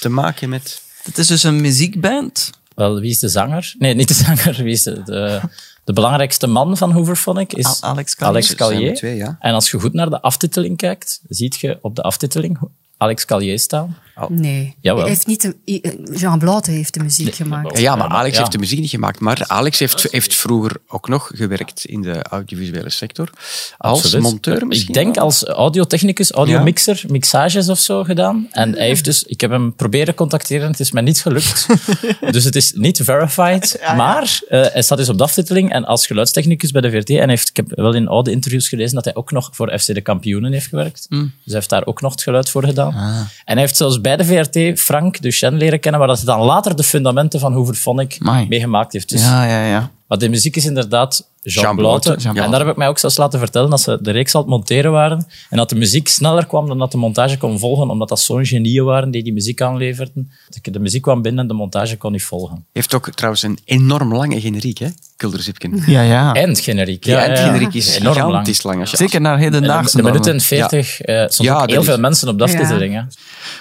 te 0.00 0.08
maken 0.08 0.48
met... 0.48 0.82
het 1.02 1.18
is 1.18 1.26
dus 1.26 1.42
een 1.42 1.60
muziekband. 1.60 2.50
Wel, 2.74 3.00
wie 3.00 3.10
is 3.10 3.18
de 3.18 3.28
zanger? 3.28 3.74
Nee, 3.78 3.94
niet 3.94 4.08
de 4.08 4.14
zanger. 4.26 4.54
Wie 4.62 4.72
is 4.72 4.82
de, 4.82 5.02
de, 5.04 5.40
de 5.84 5.92
belangrijkste 5.92 6.46
man 6.46 6.76
van 6.76 6.90
Hooverphonic? 6.92 7.52
Is 7.52 7.66
Al- 7.66 7.76
Alex 7.90 8.14
Callier. 8.14 8.34
Alex 8.34 8.54
Callier. 8.54 8.94
twee, 8.94 9.16
ja. 9.16 9.36
En 9.40 9.54
als 9.54 9.70
je 9.70 9.80
goed 9.80 9.92
naar 9.92 10.10
de 10.10 10.20
aftiteling 10.20 10.76
kijkt, 10.76 11.20
ziet 11.28 11.56
je 11.60 11.78
op 11.82 11.96
de 11.96 12.02
aftiteling 12.02 12.58
Alex 12.96 13.24
Callier 13.24 13.58
staan. 13.58 13.96
Nee. 14.28 14.76
Jawel. 14.80 15.00
Hij 15.00 15.10
heeft 15.10 15.26
niet 15.26 15.42
de, 15.42 15.96
Jean 16.12 16.38
Blaute 16.38 16.70
heeft 16.70 16.94
de 16.94 17.02
muziek 17.02 17.34
gemaakt. 17.34 17.78
Ja, 17.78 17.96
maar 17.96 18.08
Alex 18.08 18.32
ja. 18.32 18.38
heeft 18.38 18.52
de 18.52 18.58
muziek 18.58 18.80
niet 18.80 18.90
gemaakt. 18.90 19.20
Maar 19.20 19.44
Alex 19.46 19.78
heeft, 19.78 20.06
heeft 20.10 20.34
vroeger 20.34 20.76
ook 20.86 21.08
nog 21.08 21.30
gewerkt 21.34 21.84
in 21.84 22.02
de 22.02 22.22
audiovisuele 22.22 22.90
sector. 22.90 23.30
Als 23.78 23.98
Absoluut. 23.98 24.24
monteur 24.24 24.66
misschien? 24.66 24.88
Ik 24.88 24.94
denk 24.94 25.14
wel? 25.14 25.24
als 25.24 25.44
audiotechnicus, 25.44 26.30
audiomixer, 26.30 27.02
mixages 27.08 27.68
of 27.68 27.78
zo 27.78 28.04
gedaan. 28.04 28.48
En 28.50 28.72
hij 28.72 28.86
heeft 28.86 29.04
dus, 29.04 29.22
ik 29.22 29.40
heb 29.40 29.50
hem 29.50 29.74
proberen 29.74 30.14
contacteren, 30.14 30.70
het 30.70 30.80
is 30.80 30.92
mij 30.92 31.02
niet 31.02 31.20
gelukt. 31.20 31.66
dus 32.30 32.44
het 32.44 32.56
is 32.56 32.72
niet 32.72 33.00
verified. 33.02 33.80
Maar 33.96 34.40
eh, 34.48 34.66
hij 34.72 34.82
staat 34.82 34.98
dus 34.98 35.08
op 35.08 35.18
de 35.18 35.24
aftiteling 35.24 35.72
en 35.72 35.84
als 35.84 36.06
geluidstechnicus 36.06 36.70
bij 36.70 36.80
de 36.80 36.90
VRT. 36.90 37.10
En 37.10 37.28
heeft, 37.28 37.48
ik 37.48 37.56
heb 37.56 37.66
wel 37.74 37.94
in 37.94 38.08
oude 38.08 38.30
interviews 38.30 38.68
gelezen 38.68 38.94
dat 38.94 39.04
hij 39.04 39.14
ook 39.14 39.30
nog 39.30 39.50
voor 39.52 39.78
FC 39.78 39.94
de 39.94 40.00
Kampioenen 40.00 40.52
heeft 40.52 40.66
gewerkt. 40.66 41.06
Dus 41.08 41.28
hij 41.44 41.54
heeft 41.54 41.68
daar 41.68 41.86
ook 41.86 42.00
nog 42.00 42.12
het 42.12 42.22
geluid 42.22 42.50
voor 42.50 42.64
gedaan. 42.64 42.92
En 42.94 43.52
hij 43.52 43.60
heeft 43.60 43.76
zelfs 43.76 44.00
bij 44.04 44.16
de 44.16 44.24
VRT 44.24 44.80
Frank 44.80 45.20
Duchesne 45.22 45.58
leren 45.58 45.80
kennen, 45.80 46.00
waar 46.00 46.08
dat 46.08 46.20
hij 46.20 46.36
dan 46.36 46.44
later 46.44 46.76
de 46.76 46.82
fundamenten 46.82 47.40
van 47.40 47.52
Hooverphonic 47.52 48.16
Amai. 48.20 48.46
meegemaakt 48.48 48.92
heeft. 48.92 49.08
Dus 49.08 49.22
Ja, 49.22 49.44
ja, 49.44 49.64
ja. 49.64 49.90
Maar 50.08 50.18
de 50.18 50.28
muziek 50.28 50.56
is 50.56 50.64
inderdaad 50.64 51.32
Jean, 51.42 51.76
Jean 52.18 52.36
En 52.36 52.50
daar 52.50 52.60
heb 52.60 52.68
ik 52.68 52.76
mij 52.76 52.88
ook 52.88 52.98
zelfs 52.98 53.16
laten 53.16 53.38
vertellen 53.38 53.70
dat 53.70 53.80
ze 53.80 53.98
de 54.02 54.10
reeks 54.10 54.34
al 54.34 54.40
het 54.40 54.50
monteren 54.50 54.92
waren. 54.92 55.26
En 55.50 55.56
dat 55.56 55.68
de 55.68 55.74
muziek 55.74 56.08
sneller 56.08 56.46
kwam 56.46 56.66
dan 56.68 56.78
dat 56.78 56.92
de 56.92 56.96
montage 56.98 57.38
kon 57.38 57.58
volgen, 57.58 57.90
omdat 57.90 58.08
dat 58.08 58.20
zo'n 58.20 58.46
genieën 58.46 58.84
waren 58.84 59.10
die 59.10 59.22
die 59.22 59.32
muziek 59.32 59.60
aanleverden. 59.62 60.30
De, 60.62 60.70
de 60.70 60.78
muziek 60.78 61.02
kwam 61.02 61.22
binnen 61.22 61.40
en 61.42 61.48
de 61.48 61.54
montage 61.54 61.96
kon 61.96 62.12
niet 62.12 62.22
volgen. 62.22 62.64
Heeft 62.72 62.94
ook 62.94 63.10
trouwens 63.10 63.42
een 63.42 63.58
enorm 63.64 64.14
lange 64.14 64.40
generiek, 64.40 64.78
hè? 64.78 64.88
Kulder 65.16 65.42
Zipken. 65.42 65.82
Ja, 65.86 66.00
ja. 66.02 66.32
Eindgeneriek. 66.34 67.04
Ja, 67.04 67.12
Ja, 67.18 67.24
en 67.24 67.30
het 67.30 67.38
ja, 67.38 67.44
generiek 67.46 67.74
is 67.74 67.96
enorm 67.96 68.14
lang. 68.16 68.26
gigantisch 68.28 68.62
lang. 68.62 68.80
Als 68.80 68.90
Zeker 68.90 69.20
naar 69.20 69.38
hedendaagse 69.38 69.96
De 69.96 70.02
dan. 70.02 70.12
minuut 70.12 70.26
en 70.26 70.40
40, 70.40 71.00
eh 71.00 71.18
soms 71.20 71.36
Ja, 71.48 71.52
ook 71.54 71.60
dat 71.60 71.70
heel 71.70 71.80
is- 71.80 71.86
veel 71.86 71.98
mensen 71.98 72.28
op 72.28 72.38
de 72.38 72.44
aftiteling. 72.44 72.94
hè. 72.94 73.00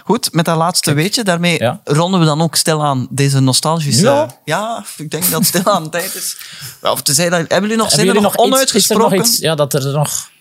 Goed, 0.04 0.34
met 0.34 0.46
dat 0.46 0.58
laatste 0.58 0.94
weetje, 0.94 1.24
daarmee 1.24 1.60
Ja. 1.60 1.82
ronden 1.84 2.20
we 2.20 2.26
dan 2.26 2.42
ook 2.42 2.56
stilaan 2.56 3.08
deze 3.10 3.40
nostalgische... 3.40 4.04
Ja. 4.04 4.40
Ja, 4.46 4.86
ik 4.98 5.10
denk 5.12 5.24
dat 5.24 5.40
het 5.40 5.46
stilaan 5.48 5.90
tijd 5.90 6.16
is. 6.16 6.33
Of 6.82 7.02
te 7.02 7.14
zeggen, 7.14 7.34
hebben 7.36 7.62
jullie 7.62 7.78
nog, 7.78 7.90
Hebben 7.96 8.16
er 8.16 8.22
nog, 8.22 8.36
nog 8.38 8.62
iets, 8.62 8.74
is 8.74 8.90
er 8.90 8.96
onuitgesproken 8.96 9.18
nog 9.18 9.28
iets? 9.28 9.38
Ja, 9.38 9.56
dat 9.56 9.74
er 9.74 9.92
nog... 9.94 10.32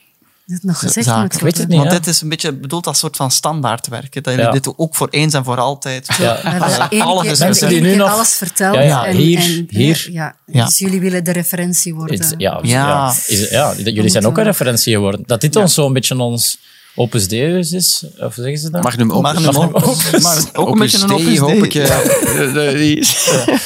Dat 0.47 0.63
nog 0.63 0.79
gezegd 0.79 1.07
zaken? 1.07 1.23
moet 1.23 1.35
Ik 1.35 1.41
weet 1.41 1.59
het 1.59 1.69
niet. 1.69 1.79
Want 1.79 1.91
ja. 1.91 1.99
dit 1.99 2.07
is 2.07 2.21
een 2.21 2.29
beetje 2.29 2.53
bedoeld 2.53 2.87
als 2.87 2.99
soort 2.99 3.17
van 3.17 3.31
standaardwerk. 3.31 4.15
hè, 4.15 4.21
Dat 4.21 4.33
jullie 4.33 4.49
Ja. 4.49 4.53
dit 4.53 4.73
ook 4.77 4.95
voor 4.95 5.09
eens 5.11 5.35
en 5.35 5.45
voor 5.45 5.57
altijd... 5.61 6.07
Ja. 6.19 6.41
We 6.43 6.49
hebben 6.49 6.69
één 6.79 6.89
keer, 6.89 7.03
Alles 7.03 7.39
mensen 7.39 7.69
die 7.69 7.81
nu 7.81 7.95
nog- 7.95 8.11
alles 8.11 8.35
verteld. 8.35 8.75
Ja, 8.75 8.81
ja, 8.81 9.07
en, 9.07 9.17
hier, 9.17 9.39
en, 9.39 9.67
hier. 9.69 10.09
Ja, 10.11 10.35
Ja. 10.47 10.65
Dus 10.65 10.79
jullie 10.79 11.01
willen 11.01 11.25
de 11.25 11.33
referentie 11.33 11.95
worden. 11.95 12.35
Ja, 12.39 12.59
Ja. 12.63 12.89
ja. 12.89 13.15
Is, 13.27 13.49
ja, 13.51 13.75
jullie 13.77 14.09
zijn 14.09 14.27
ook 14.27 14.39
een 14.39 14.45
referentie 14.45 14.93
geworden. 14.95 15.23
Dat 15.27 15.41
dit 15.41 15.57
ons 15.57 15.75
zo'n 15.75 15.93
beetje 15.93 16.19
ons 16.19 16.59
Opus 16.95 17.29
Deus 17.29 17.73
is, 17.73 18.05
of 18.19 18.35
zeggen 18.35 18.59
ze 18.59 18.71
dat? 18.71 18.83
Magnum 18.83 19.11
opus. 19.13 19.33
Magnum 19.41 19.75
opus. 19.75 20.23
Maar 20.23 20.43
ook 20.53 20.69
een 20.69 20.79
beetje 20.79 21.01
een 21.01 21.07
Dei, 21.07 21.21
opus 21.23 21.39
hoop 21.39 21.49
Dei. 21.49 21.63
ik. 21.63 21.75
eh, 21.75 21.87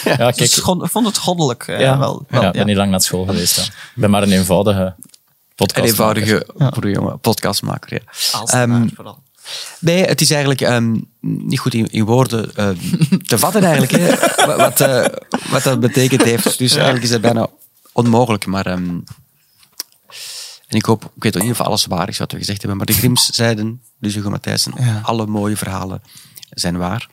ja, 0.05 0.17
kijk, 0.17 0.37
Dus 0.37 0.55
god- 0.59 0.83
ik 0.85 0.91
vond 0.91 1.07
het 1.07 1.19
goddelijk. 1.19 1.63
eh, 1.69 1.81
ja, 1.81 1.99
wel, 1.99 2.25
ja, 2.31 2.39
wel, 2.41 2.47
ik 2.49 2.53
ben 2.53 2.67
niet 2.67 2.77
lang 2.77 2.91
naar 2.91 3.01
school 3.01 3.25
geweest. 3.25 3.57
hè. 3.57 3.63
Ik 3.63 3.71
ben 3.95 4.11
maar 4.11 4.23
een 4.23 4.33
eenvoudige 4.33 4.81
Een 4.81 4.95
podcast. 5.55 5.89
eenvoudige 5.89 6.47
jonge 6.81 7.17
podcastmaker. 7.17 7.93
Ja. 7.93 8.39
Als 8.39 8.51
Ehm, 8.51 8.89
vooral. 8.95 9.19
Nee, 9.79 10.05
het 10.05 10.21
is 10.21 10.31
eigenlijk 10.31 10.61
ehm, 10.61 10.97
niet 11.21 11.59
goed 11.59 11.75
in, 11.75 11.87
in 11.91 12.05
woorden 12.05 12.55
eh, 12.57 12.69
te 13.27 13.39
vatten 13.39 13.65
eigenlijk. 13.65 13.93
Hè, 13.93 14.57
wat, 14.57 14.81
eh, 14.81 15.05
wat 15.51 15.63
dat 15.63 15.81
betekend 15.81 16.23
heeft. 16.23 16.59
Dus 16.59 16.75
eigenlijk 16.75 17.05
is 17.05 17.11
het 17.11 17.21
bijna 17.21 17.47
onmogelijk. 17.93 18.47
Maar, 18.47 18.67
ehm, 18.67 18.99
en 20.67 20.77
ik 20.77 20.85
hoop, 20.85 21.05
ik 21.05 21.23
weet 21.23 21.35
in 21.35 21.41
ieder 21.41 21.57
geval 21.57 21.71
alles 21.71 21.87
waar 21.87 22.09
is 22.09 22.19
wat 22.19 22.33
we 22.33 22.39
gezegd 22.39 22.59
hebben. 22.59 22.77
Maar 22.77 22.87
de 22.87 22.93
Grims 22.93 23.27
zeiden, 23.27 23.83
dus 23.99 24.15
Hugo 24.15 24.31
Matthijssen, 24.31 24.73
Ja. 24.79 25.01
alle 25.03 25.27
mooie 25.27 25.57
verhalen 25.57 26.03
zijn 26.51 26.77
waar. 26.77 27.09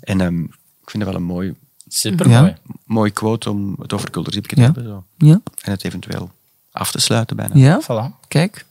En 0.00 0.20
ehm, 0.20 0.42
ik 0.44 0.90
vind 0.90 1.02
het 1.02 1.12
wel 1.12 1.14
een 1.14 1.26
mooi, 1.26 1.54
Supermooi. 1.88 2.44
Ja. 2.46 2.56
mooi 2.84 3.10
quote 3.12 3.50
om 3.50 3.76
het 3.78 3.92
over 3.92 4.10
Kulderziepje 4.10 4.54
te 4.56 4.60
Ja. 4.62 4.66
hebben. 4.66 4.84
Zo. 4.84 5.04
Ja. 5.26 5.40
En 5.62 5.70
het 5.70 5.84
eventueel 5.84 6.30
af 6.72 6.90
te 6.90 7.00
sluiten 7.00 7.36
bijna. 7.36 7.54
Ja, 7.54 7.80
Voilà. 7.82 8.26
kijk. 8.28 8.64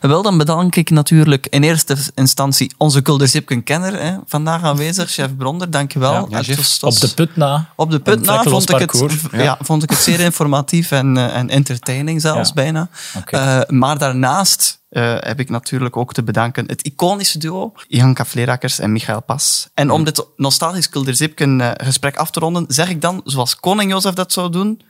Wel, 0.00 0.22
dan 0.22 0.38
bedank 0.38 0.76
ik 0.76 0.90
natuurlijk 0.90 1.46
in 1.46 1.62
eerste 1.62 1.96
instantie 2.14 2.74
onze 2.78 3.02
Kulderzipken-kenner, 3.02 4.02
hè, 4.02 4.16
vandaag 4.26 4.62
aanwezig, 4.62 5.10
chef 5.10 5.36
Bronder, 5.36 5.70
dankjewel. 5.70 6.26
Ja, 6.30 6.42
chef. 6.42 6.56
was- 6.56 6.94
Op 6.94 7.00
de 7.00 7.14
put 7.14 7.36
na. 7.36 7.72
Op 7.76 7.90
de 7.90 8.00
put 8.00 8.14
Een 8.14 8.20
na 8.24 8.32
vlekkeloos 8.32 8.64
vond 8.64 8.80
ik, 8.80 8.90
het, 9.30 9.42
ja. 9.42 9.58
vond 9.60 9.82
ik 9.82 9.90
het 9.90 9.98
zeer 9.98 10.20
informatief 10.20 10.90
en, 10.90 11.16
eh, 11.16 11.36
en 11.36 11.48
entertaining 11.48 12.20
zelfs 12.20 12.48
Ja. 12.48 12.54
bijna. 12.54 12.88
Eh, 13.24 13.60
maar 13.68 13.98
daarnaast 13.98 14.78
eh, 14.88 15.14
heb 15.18 15.40
ik 15.40 15.50
natuurlijk 15.50 15.96
ook 15.96 16.12
te 16.12 16.22
bedanken 16.22 16.64
het 16.66 16.82
iconische 16.82 17.38
duo 17.38 17.72
Janka 17.88 18.24
Vlerakers 18.24 18.78
en 18.78 18.92
Michael 18.92 19.22
Pas. 19.22 19.68
En 19.74 19.90
om 19.90 20.04
dit 20.04 20.24
nostalgisch 20.36 20.88
Kulderzipken 20.88 21.74
gesprek 21.84 22.16
af 22.16 22.30
te 22.30 22.40
ronden, 22.40 22.64
zeg 22.68 22.88
ik 22.88 23.00
dan, 23.00 23.20
zoals 23.24 23.56
koning 23.56 23.90
Jozef 23.90 24.14
dat 24.14 24.32
zou 24.32 24.50
doen, 24.50 24.80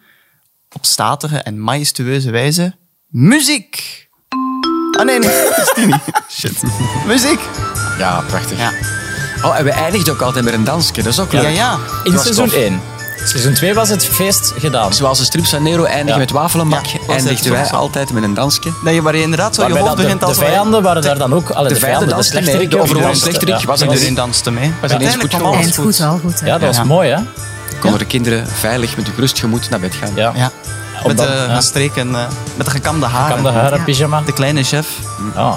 op 0.74 0.85
statige 0.86 1.36
en 1.39 1.61
majestueuze 1.61 2.31
wijze, 2.31 2.77
muziek! 3.09 4.09
Ah 5.01 5.06
nee, 5.06 5.18
nee, 5.18 5.31
dat 5.48 5.59
is 5.66 5.72
die 5.74 5.86
niet. 5.86 5.97
Shit. 6.28 6.62
Muziek! 7.06 7.40
Ja, 7.98 8.22
prachtig. 8.27 8.59
Ja. 8.59 8.70
Oh, 9.43 9.59
en 9.59 9.64
we 9.64 9.70
eindigden 9.70 10.12
ook 10.14 10.20
altijd 10.22 10.44
met 10.44 10.55
een 10.55 10.64
dansje. 10.64 10.93
Dat 10.93 11.06
is 11.06 11.18
ook 11.20 11.32
leuk. 11.32 11.43
Ja, 11.43 11.48
ja. 11.48 11.78
In 12.05 12.18
seizoen 12.18 12.44
tof. 12.48 12.55
1. 12.55 12.81
Seizoen 13.24 13.55
2 13.55 13.74
was 13.74 13.89
het 13.89 14.05
feest 14.05 14.52
gedaan. 14.59 14.93
Zoals 14.94 15.18
de 15.18 15.24
strips 15.24 15.51
van 15.51 15.62
Nero 15.62 15.85
eindigen 15.85 16.12
Ja. 16.12 16.16
met 16.18 16.31
wafelenmak, 16.31 16.85
Ja, 16.86 16.98
eindigden 17.14 17.52
wij 17.52 17.64
zo. 17.64 17.74
altijd 17.74 18.12
met 18.12 18.22
een 18.22 18.35
dansje. 18.35 18.72
Dat 18.85 18.94
je, 18.94 19.02
waar 19.02 19.16
je 19.16 19.22
inderdaad 19.22 19.55
zo 19.55 19.66
je 19.68 19.78
hoofd 19.78 19.97
de, 19.97 20.02
begint 20.02 20.22
als 20.24 20.39
de 20.39 20.44
vijanden 20.44 20.82
waren 20.82 21.02
daar 21.02 21.18
dan 21.18 21.35
ook... 21.35 21.51
Alle, 21.51 21.68
de, 21.68 21.77
vijanden 21.77 22.09
vijanden, 22.09 22.16
de 22.16 22.22
slechterikken. 22.22 22.70
de 22.94 23.01
dansten. 23.01 23.16
slechterik 23.32 23.64
was 23.66 23.78
de 23.78 23.86
Iedereen 23.86 24.14
danste 24.14 24.51
mee. 24.51 24.72
Was 24.81 24.90
Ja. 24.90 24.97
ineens 24.97 25.12
Uiteindelijk 25.12 25.31
goed 25.32 25.40
kwam 25.40 25.52
alles 25.52 25.64
Eind 25.64 25.77
goed, 25.77 25.97
wel 25.97 26.18
goed. 26.22 26.40
Hè? 26.40 26.47
Ja, 26.47 26.52
dat 26.59 26.66
was 26.68 26.77
Ja. 26.77 26.85
mooi, 26.85 27.10
hè? 27.10 27.18
Konden 27.81 27.98
de 27.98 28.06
kinderen 28.06 28.47
veilig 28.47 28.97
met 28.97 29.06
een 29.06 29.14
gerust 29.14 29.39
gemoed 29.39 29.70
naar 29.70 29.81
bed 29.81 29.94
gaan. 29.94 30.10
Ja. 30.14 30.51
Ja. 31.02 31.06
Met 31.06 31.18
de 31.18 31.44
ja. 31.48 31.55
gestreken, 31.55 32.14
eh, 32.14 32.24
met 32.56 32.66
de 32.66 32.72
gekamde 32.72 33.06
haren. 33.06 33.35
Kan 33.43 33.52
de 33.52 33.59
haren, 33.59 33.78
Ja. 33.78 33.85
pyjama. 33.85 34.20
De 34.20 34.32
kleine 34.32 34.62
chef. 34.62 34.89
Ah, 35.35 35.52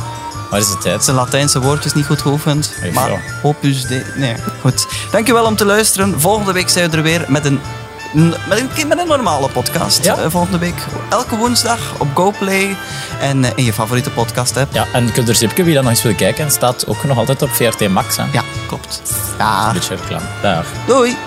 waar 0.49 0.59
is 0.59 0.67
de 0.67 0.77
tijd? 0.77 1.03
Zijn 1.03 1.15
Latijnse 1.15 1.61
woordjes 1.61 1.93
niet 1.93 2.05
goed 2.05 2.21
geoefend. 2.21 2.71
Maar 2.93 3.09
opus 3.43 3.85
de... 3.85 4.13
Nee, 4.15 4.35
goed. 4.61 4.87
Dankjewel 5.11 5.45
om 5.45 5.55
te 5.55 5.65
luisteren. 5.65 6.21
Volgende 6.21 6.51
week 6.53 6.69
zijn 6.69 6.89
we 6.89 6.97
er 6.97 7.03
weer 7.03 7.25
met 7.27 7.45
een, 7.45 7.59
met 8.13 8.59
een, 8.59 8.87
met 8.87 8.99
een 8.99 9.07
normale 9.07 9.49
podcast. 9.49 10.03
Ja. 10.03 10.17
Eh, 10.17 10.25
volgende 10.29 10.57
week 10.57 10.85
elke 11.09 11.35
woensdag 11.37 11.79
op 11.97 12.07
GoPlay 12.13 12.75
en 13.19 13.43
eh, 13.43 13.51
in 13.55 13.63
je 13.63 13.73
favoriete 13.73 14.09
podcast 14.09 14.57
app. 14.57 14.73
Ja, 14.73 14.85
en 14.93 15.11
Kulderzipke, 15.11 15.63
wie 15.63 15.73
dat 15.73 15.83
nog 15.83 15.91
eens 15.91 16.03
wil 16.03 16.15
kijken, 16.15 16.51
staat 16.51 16.87
ook 16.87 17.03
nog 17.03 17.17
altijd 17.17 17.41
op 17.41 17.49
VRT 17.49 17.89
Max. 17.89 18.17
Hè? 18.17 18.23
Ja, 18.31 18.43
klopt. 18.67 19.01
Ja, 19.37 19.67
Een 19.67 19.73
beetje 19.73 19.95
reclame. 19.95 20.25
Dag. 20.41 20.65
doei. 20.87 21.17